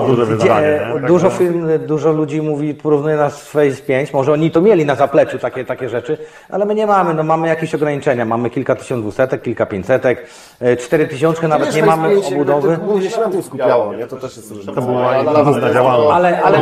e, 0.04 0.08
duże 0.08 0.26
wyzwanie. 0.26 0.68
Nie? 1.02 1.08
dużo 1.08 1.30
film, 1.30 1.70
dużo 1.88 2.12
ludzi 2.12 2.42
mówi, 2.42 2.74
porównuje 2.74 3.16
nas 3.16 3.42
z 3.42 3.48
Phase 3.48 3.82
5, 3.88 4.14
może 4.14 4.34
oni 4.34 4.52
to 4.52 4.62
mieli 4.62 4.86
na 4.86 4.96
zapleczu 4.96 5.40
takie, 5.40 5.66
takie 5.66 5.90
rzeczy, 5.90 6.18
ale 6.50 6.66
my 6.66 6.76
nie 6.76 6.88
mamy, 6.88 7.14
no 7.14 7.24
mamy 7.24 7.48
jakieś 7.48 7.76
ograniczenia, 7.76 8.26
mamy 8.26 8.50
kilka 8.50 8.76
tysiąc 8.76 9.02
dwusetek, 9.02 9.42
kilka 9.42 9.66
pięćsetek, 9.66 10.26
e, 10.62 10.78
cztery 10.78 11.08
tysiączkę, 11.08 11.48
nawet 11.48 11.76
nie 11.76 11.84
mamy 11.86 12.18
obudowy. 12.28 12.78
To 12.78 12.84
głównie 12.84 13.10
się 13.10 13.22
na 13.22 13.30
tym 13.30 13.44
skupiało, 13.44 13.94
nie? 13.94 14.08
To 14.08 14.16
też 14.16 14.38
jest 14.38 14.52
różnica. 14.52 14.74
To 14.74 14.82
była 14.82 15.10
Ale- 15.10 15.58
inna 15.58 15.74
działalność. 15.74 16.16
Ale- 16.16 16.42
ale- 16.42 16.58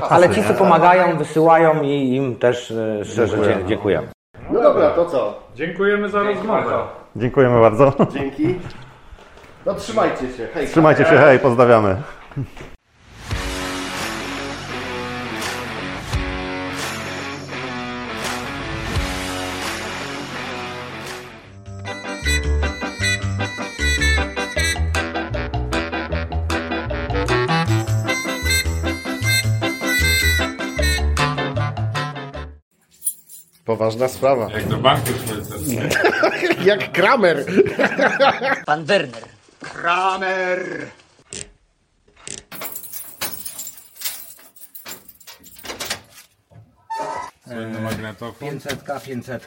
czasy. 0.00 0.14
Ale 0.14 0.30
ci, 0.30 0.44
co 0.44 0.54
pomagają, 0.54 1.18
wysyłają 1.18 1.82
i 1.82 2.14
im 2.14 2.36
też 2.36 2.70
e, 2.70 3.04
szczerze 3.04 3.36
dziękujemy. 3.66 4.11
No 4.52 4.62
dobra, 4.62 4.90
to 4.90 5.06
co? 5.06 5.34
Dziękujemy 5.54 6.08
za 6.08 6.22
rozmowę. 6.22 6.78
Dziękujemy 7.16 7.60
bardzo. 7.60 7.92
Dzięki. 8.12 8.54
No 9.66 9.74
trzymajcie 9.74 10.32
się. 10.32 10.48
Hej. 10.54 10.66
Trzymajcie 10.66 11.04
się, 11.04 11.16
hej, 11.16 11.38
pozdrawiamy. 11.38 11.96
Poważna 33.72 34.08
sprawa. 34.08 34.50
Jak 34.50 34.68
do 34.68 34.78
banku 34.78 35.08
szwajcarskiego. 35.26 35.82
Jak 36.70 36.92
Kramer. 36.92 37.44
Pan 38.66 38.84
Werner. 38.84 39.24
Kramer! 39.60 40.86
Słynny 47.44 47.80
magnetofon. 47.80 48.48
500, 48.48 48.82
500, 49.04 49.46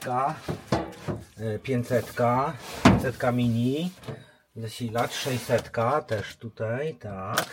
500, 1.64 2.14
500 2.84 3.34
mini, 3.34 3.91
zasilacz 4.56 5.14
600 5.14 5.72
też 6.07 6.35
tutaj, 6.35 6.95
tak. 6.95 7.45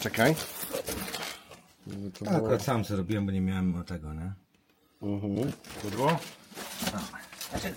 Czekaj. 0.00 0.34
Tak, 2.24 2.34
akurat 2.34 2.62
sam 2.62 2.84
sobie 2.84 2.98
robiłem, 2.98 3.26
bo 3.26 3.32
nie 3.32 3.40
miałem 3.40 3.84
tego, 3.84 4.14
nie? 4.14 4.32
Pudło. 5.82 6.18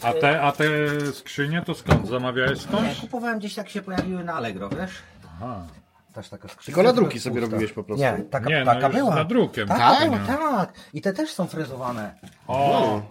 A 0.03 0.13
te, 0.13 0.41
a 0.41 0.51
te 0.51 0.65
skrzynie 1.13 1.61
to 1.65 1.73
skąd? 1.75 2.07
Zamawiałeś 2.07 2.59
Nie, 2.59 2.67
skądś? 2.67 2.99
kupowałem 3.01 3.39
gdzieś 3.39 3.57
jak 3.57 3.69
się 3.69 3.81
pojawiły 3.81 4.23
na 4.23 4.33
Allegro, 4.33 4.69
wiesz? 4.69 4.91
Aha. 5.35 5.67
Też 6.13 6.29
taka 6.29 6.47
skrzynka. 6.47 6.65
Tylko 6.65 6.83
na 6.83 6.93
druki 6.93 7.13
Pusta. 7.13 7.29
sobie 7.29 7.41
robiłeś 7.41 7.73
po 7.73 7.83
prostu. 7.83 8.01
Nie, 8.03 8.13
taka, 8.29 8.49
Nie, 8.49 8.59
no 8.59 8.73
taka 8.73 8.88
już 8.88 8.95
była. 8.95 9.15
za 9.15 9.23
drukiem. 9.25 9.67
Tak, 9.67 9.77
Tak? 9.77 10.09
była, 10.09 10.65
tak. 10.65 10.73
I 10.93 11.01
te 11.01 11.13
też 11.13 11.33
są 11.33 11.47
frezowane. 11.47 12.15
O! 12.47 13.01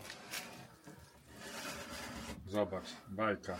Zobacz, 2.48 2.84
bajka. 3.08 3.56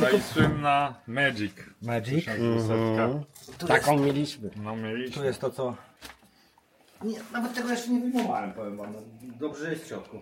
Ta 0.00 0.10
i 0.10 0.20
słynna 0.20 0.94
Magic. 1.06 1.52
Magic. 1.82 2.24
1200. 2.24 3.66
Taką 3.66 3.98
mieliśmy. 3.98 4.50
No 4.56 4.70
Tu 4.70 4.76
mieliśmy. 4.76 5.26
jest 5.26 5.40
to, 5.40 5.50
co... 5.50 5.76
Nie, 7.04 7.18
nawet 7.32 7.54
tego 7.54 7.68
jeszcze 7.68 7.90
nie 7.90 8.00
wyjmowałem, 8.00 8.52
powiem 8.52 8.76
wam. 8.76 8.92
Dobrze 9.22 9.70
jest 9.70 9.84
w 9.84 9.88
środku. 9.88 10.18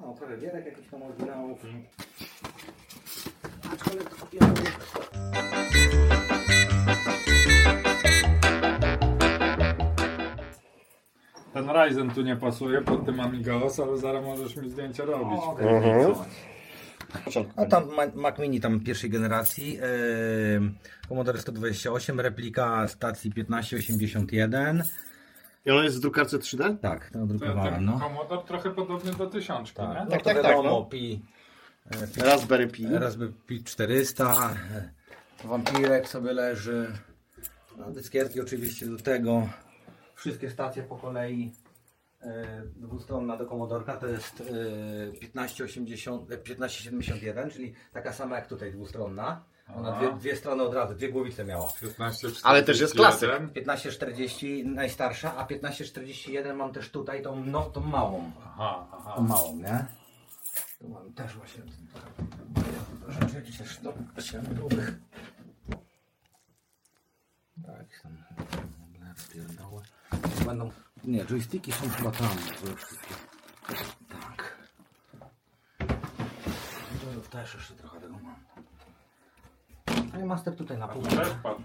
No, 0.00 0.14
trochę 0.18 0.38
gierek 0.38 0.66
jakichś 0.66 0.88
tam 0.88 1.02
oryginałów. 1.02 1.58
Aczkolwiek 3.72 4.10
to 4.10 4.16
kupiłem 4.16 4.54
Ten 11.52 11.70
Ryzen 11.70 12.10
tu 12.10 12.22
nie 12.22 12.36
pasuje 12.36 12.80
pod 12.82 13.06
tym 13.06 13.20
Amigaos, 13.20 13.80
ale 13.80 13.98
zaraz 13.98 14.24
możesz 14.24 14.56
mi 14.56 14.70
zdjęcia 14.70 15.04
robić. 15.04 15.40
No 17.56 17.66
tam 17.66 17.88
Ma- 17.94 18.14
Mac 18.22 18.38
Mini 18.38 18.60
tam 18.60 18.80
pierwszej 18.80 19.10
generacji, 19.10 19.72
yy, 19.72 19.80
Commodore 21.08 21.38
128, 21.38 22.20
replika 22.20 22.88
stacji 22.88 23.32
1581. 23.32 24.82
I 25.66 25.70
ona 25.70 25.84
jest 25.84 25.96
w 25.96 26.00
drukarce 26.00 26.38
3D? 26.38 26.78
Tak, 26.78 27.06
to 27.06 27.12
Ten, 27.12 27.26
drukowałem, 27.26 27.74
ten 27.74 27.84
no. 27.84 28.00
Commodore 28.00 28.42
trochę 28.42 28.70
podobny 28.70 29.12
do 29.12 29.26
tysiączki, 29.26 29.76
Tak, 29.76 29.88
nie? 29.88 30.04
no 30.04 30.10
Tak, 30.10 30.22
to 30.22 30.24
tak, 30.24 30.42
tak, 30.42 30.56
no. 30.64 30.84
Pi, 30.84 31.22
e, 31.90 32.06
Pi, 32.06 32.20
Raspberry 32.20 32.66
Pi. 32.66 32.86
Raspberry 32.90 33.32
Pi 33.46 33.64
400, 33.64 34.56
e, 34.74 34.88
Wampirek 35.44 36.08
sobie 36.08 36.32
leży, 36.32 36.92
no, 37.78 37.90
dyskierki 37.90 38.40
oczywiście 38.40 38.86
do 38.86 38.96
tego, 38.96 39.48
wszystkie 40.14 40.50
stacje 40.50 40.82
po 40.82 40.96
kolei, 40.96 41.52
e, 42.22 42.62
dwustronna 42.76 43.36
do 43.36 43.46
Commodorka 43.46 43.96
to 43.96 44.06
jest 44.06 44.40
e, 44.40 45.12
1580, 45.20 46.30
e, 46.30 46.38
1571, 46.38 47.50
czyli 47.50 47.74
taka 47.92 48.12
sama 48.12 48.36
jak 48.36 48.46
tutaj 48.46 48.72
dwustronna. 48.72 49.44
Ona 49.76 49.92
dwie, 49.92 50.12
dwie 50.12 50.36
strony 50.36 50.62
od 50.62 50.74
razu, 50.74 50.94
dwie 50.94 51.08
głowice 51.08 51.44
miała. 51.44 51.68
1541. 51.68 52.50
Ale 52.50 52.62
też 52.62 52.80
jest 52.80 52.94
klasyk. 52.94 53.30
1540 53.54 54.66
najstarsza, 54.66 55.36
a 55.36 55.44
1541 55.44 56.56
mam 56.56 56.72
też 56.72 56.90
tutaj 56.90 57.22
tą, 57.22 57.44
no, 57.44 57.62
tą 57.62 57.80
małą. 57.80 58.32
Aha, 58.44 58.86
aha. 58.92 59.12
Tą 59.16 59.22
małą, 59.22 59.56
nie? 59.56 59.84
Tu 60.78 60.88
mam 60.88 61.12
też 61.12 61.36
właśnie 61.36 61.62
rzeczy 63.08 63.36
jakieś 63.36 63.58
też 63.58 63.78
do 63.80 63.94
środkowych. 64.22 64.94
Tak, 67.66 68.00
tam. 68.02 68.16
Będą, 70.46 70.70
nie, 71.04 71.24
joysticki 71.24 71.72
są 71.72 71.88
chyba 71.88 72.10
tam. 72.10 72.28
Tak. 74.08 74.58
To 77.00 77.30
też 77.30 77.54
jeszcze 77.54 77.74
trochę 77.74 77.93
No 80.14 80.20
i 80.20 80.24
master 80.24 80.56
tutaj 80.56 80.78
na 80.78 80.88
patrz 80.88 81.14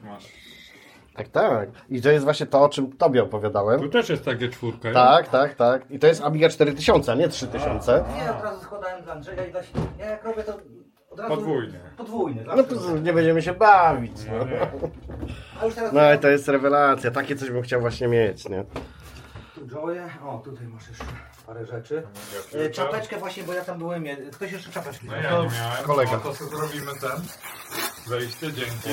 masz. 0.04 0.26
Tak, 1.16 1.28
tak. 1.28 1.70
I 1.90 2.02
to 2.02 2.10
jest 2.10 2.24
właśnie 2.24 2.46
to, 2.46 2.62
o 2.62 2.70
czym 2.70 2.92
Tobie 2.98 3.24
opowiadałem. 3.24 3.80
Tu 3.80 3.90
też 3.90 4.10
jest 4.10 4.26
takie 4.26 4.50
czwórka. 4.50 4.94
Tak, 4.94 5.28
tak, 5.28 5.56
tak. 5.56 5.92
I 5.92 6.00
to 6.00 6.08
jest 6.08 6.22
Amiga 6.24 6.50
4000, 6.50 7.12
a 7.12 7.16
nie 7.16 7.30
3000. 7.30 8.04
Nie, 8.16 8.32
od 8.32 8.44
razu 8.44 8.62
składałem 8.62 9.04
dla 9.04 9.14
Andrzeja 9.14 9.46
i 9.46 9.52
dla 9.52 9.64
siebie. 9.64 9.82
Ja 10.00 10.06
jak 10.06 10.24
robię 10.24 10.44
to 10.44 10.58
od 11.10 11.20
razu... 11.20 11.36
Podwójnie. 11.36 11.80
Podwójnie, 11.98 12.44
No 12.56 12.64
to 12.64 12.98
nie 12.98 13.14
będziemy 13.14 13.42
się 13.42 13.54
bawić. 13.54 14.18
No, 14.28 14.46
A 15.62 15.66
już 15.66 15.76
teraz 15.76 15.94
no 15.94 16.14
i 16.14 16.20
to 16.20 16.28
jest 16.28 16.48
rewelacja. 16.48 17.12
Takie 17.12 17.36
coś 17.36 17.52
bym 17.52 17.62
chciał 17.62 17.82
właśnie 17.82 18.08
mieć, 18.08 18.50
nie? 18.50 18.66
tu 19.56 19.68
Joye. 19.68 20.10
O, 20.26 20.38
tutaj 20.38 20.68
masz 20.68 20.90
jeszcze 20.90 21.04
parę 21.50 21.66
rzeczy. 21.66 22.04
piłka. 22.52 22.66
E, 22.66 22.70
Czapeczkę 22.70 23.18
właśnie, 23.18 23.44
bo 23.44 23.54
ja 23.54 23.64
tam 23.66 23.78
byłem. 23.78 24.06
je- 24.06 24.18
Ktoś 24.18 24.52
jeszcze 24.52 24.72
czapeczki 24.72 25.06
No 25.08 25.16
ja 25.16 25.22
nie 25.22 25.50
miałem. 25.50 25.84
kolega. 25.86 26.12
No 26.12 26.20
to 26.20 26.36
sobie 26.36 26.50
zrobimy 26.58 26.92
ten. 27.02 27.22
Wejście, 28.08 28.54
dzięki. 28.54 28.90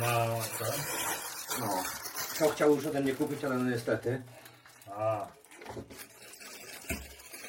Na 0.00 0.26
ten. 0.58 0.72
No. 1.60 1.66
Chciał, 2.34 2.48
chciał 2.50 2.74
już 2.74 2.86
ode 2.86 3.00
mnie 3.00 3.12
kupić, 3.14 3.44
ale 3.44 3.54
no 3.58 3.70
niestety. 3.70 4.22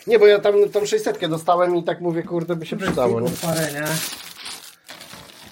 Nie, 0.07 0.19
bo 0.19 0.27
ja 0.27 0.39
tam 0.39 0.53
tą 0.73 0.85
600 0.85 1.27
dostałem 1.27 1.75
i 1.75 1.83
tak 1.83 2.01
mówię, 2.01 2.23
kurde, 2.23 2.55
by 2.55 2.65
się 2.65 2.77
przydało, 2.77 3.21
nie? 3.21 3.29
Parę, 3.41 3.71
nie? 3.73 3.83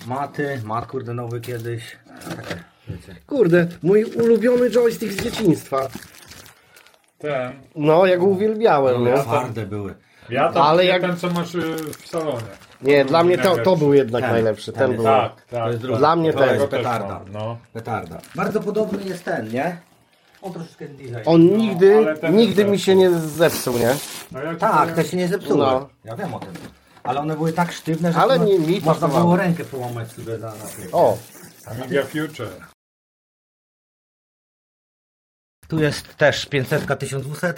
Maty, 0.07 0.61
mat 0.65 0.88
kurde 0.88 1.14
nowy 1.14 1.41
kiedyś. 1.41 1.98
Takie, 2.36 2.64
wiecie. 2.88 3.15
Kurde, 3.28 3.68
mój 3.84 4.03
ulubiony 4.03 4.69
joystick 4.69 5.14
z 5.14 5.24
dzieciństwa. 5.24 5.88
Ten. 7.18 7.52
No, 7.76 8.06
ja 8.06 8.18
go 8.18 8.26
uwielbiałem, 8.26 9.06
nie? 9.06 9.14
Twarde 9.14 9.65
były. 9.65 9.94
Ja 10.30 10.52
tam 10.53 10.61
Ale 10.64 10.85
jak- 10.85 11.02
ten, 11.02 11.18
co 11.18 11.30
masz 11.30 11.56
y, 11.56 11.61
w 11.94 12.07
salonie. 12.07 12.41
Nie, 12.81 13.06
dla 13.06 13.23
mnie 13.23 13.38
to, 13.38 13.57
to 13.57 13.76
był 13.76 13.94
jednak 13.94 14.22
Ten, 14.22 14.31
najlepszy. 14.31 14.72
ten 14.73 14.88
Ten 14.88 14.95
był. 14.95 15.06
Tak, 15.06 15.45
tak. 15.45 15.60
To 15.64 15.68
jest 15.69 15.81
drugi. 15.81 15.98
Dla 15.99 16.15
mnie 16.15 16.34
to 16.34 16.39
ten. 16.39 16.56
jest 16.56 16.68
petarda. 16.68 17.22
No. 17.34 17.57
Petarda. 17.73 18.18
Bardzo 18.35 18.61
podobny 18.61 19.03
jest 19.03 19.23
ten, 19.26 19.49
nie? 19.49 19.77
On 20.41 20.53
troszeczkę 20.53 20.88
design. 20.88 21.15
On 21.26 21.41
nigdy, 21.57 22.06
ten 22.22 22.35
nigdy 22.35 22.61
też. 22.64 22.72
mi 22.72 22.80
się 22.80 22.95
nie 22.95 23.11
zepsuł, 23.11 23.77
nie? 23.77 23.95
No 24.31 24.41
ja 24.44 24.56
Tak, 24.56 24.80
powiem- 24.81 24.95
te 24.95 25.03
się 25.06 25.18
nie 25.18 25.27
zepsuły. 25.27 25.57
No. 25.57 25.89
Ja 26.03 26.15
wiem 26.15 26.34
o 26.34 26.39
tym. 26.39 26.49
Ale 27.03 27.19
one 27.19 27.35
były 27.35 27.53
tak 27.53 27.72
sztywne, 27.72 28.14
że 28.14 28.19
Ale 28.19 28.38
to- 28.39 28.45
nie- 28.45 28.60
mi 28.60 28.68
można 28.73 28.94
pasowało. 28.94 29.22
było 29.23 29.35
rękę 29.38 29.64
połamać 29.65 30.11
sobie 30.11 30.38
na, 30.38 30.48
na. 30.48 30.53
O, 30.91 31.18
Amiga 31.65 32.03
Future. 32.03 32.49
Tu 35.68 35.80
jest 35.80 36.15
też 36.15 36.45
500, 36.45 36.99
1200 36.99 37.53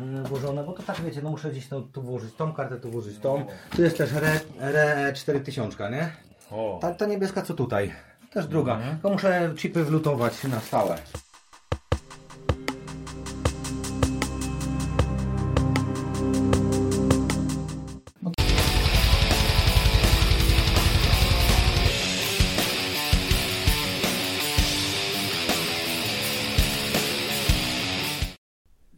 yy, 0.00 0.22
włożone, 0.22 0.64
bo 0.64 0.72
to 0.72 0.82
tak 0.82 1.00
wiecie, 1.00 1.22
no 1.22 1.30
muszę 1.30 1.50
gdzieś 1.50 1.70
no, 1.70 1.80
tu 1.80 2.02
włożyć 2.02 2.34
tą 2.34 2.52
kartę, 2.52 2.76
tu 2.76 2.90
włożyć 2.90 3.18
tą. 3.18 3.46
Tu 3.76 3.82
jest 3.82 3.98
też 3.98 4.12
RE, 4.12 4.40
RE 4.60 5.12
4000, 5.12 5.90
nie? 5.90 6.12
O. 6.50 6.78
Ta, 6.82 6.94
ta 6.94 7.06
niebieska 7.06 7.42
co 7.42 7.54
tutaj. 7.54 7.92
Też 8.32 8.46
druga. 8.46 8.80
To 9.02 9.10
muszę 9.10 9.52
chipy 9.56 9.84
wlutować 9.84 10.44
na 10.44 10.60
stałe. 10.60 10.98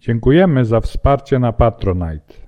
Dziękujemy 0.07 0.65
za 0.65 0.81
wsparcie 0.81 1.39
na 1.39 1.53
Patronite. 1.53 2.44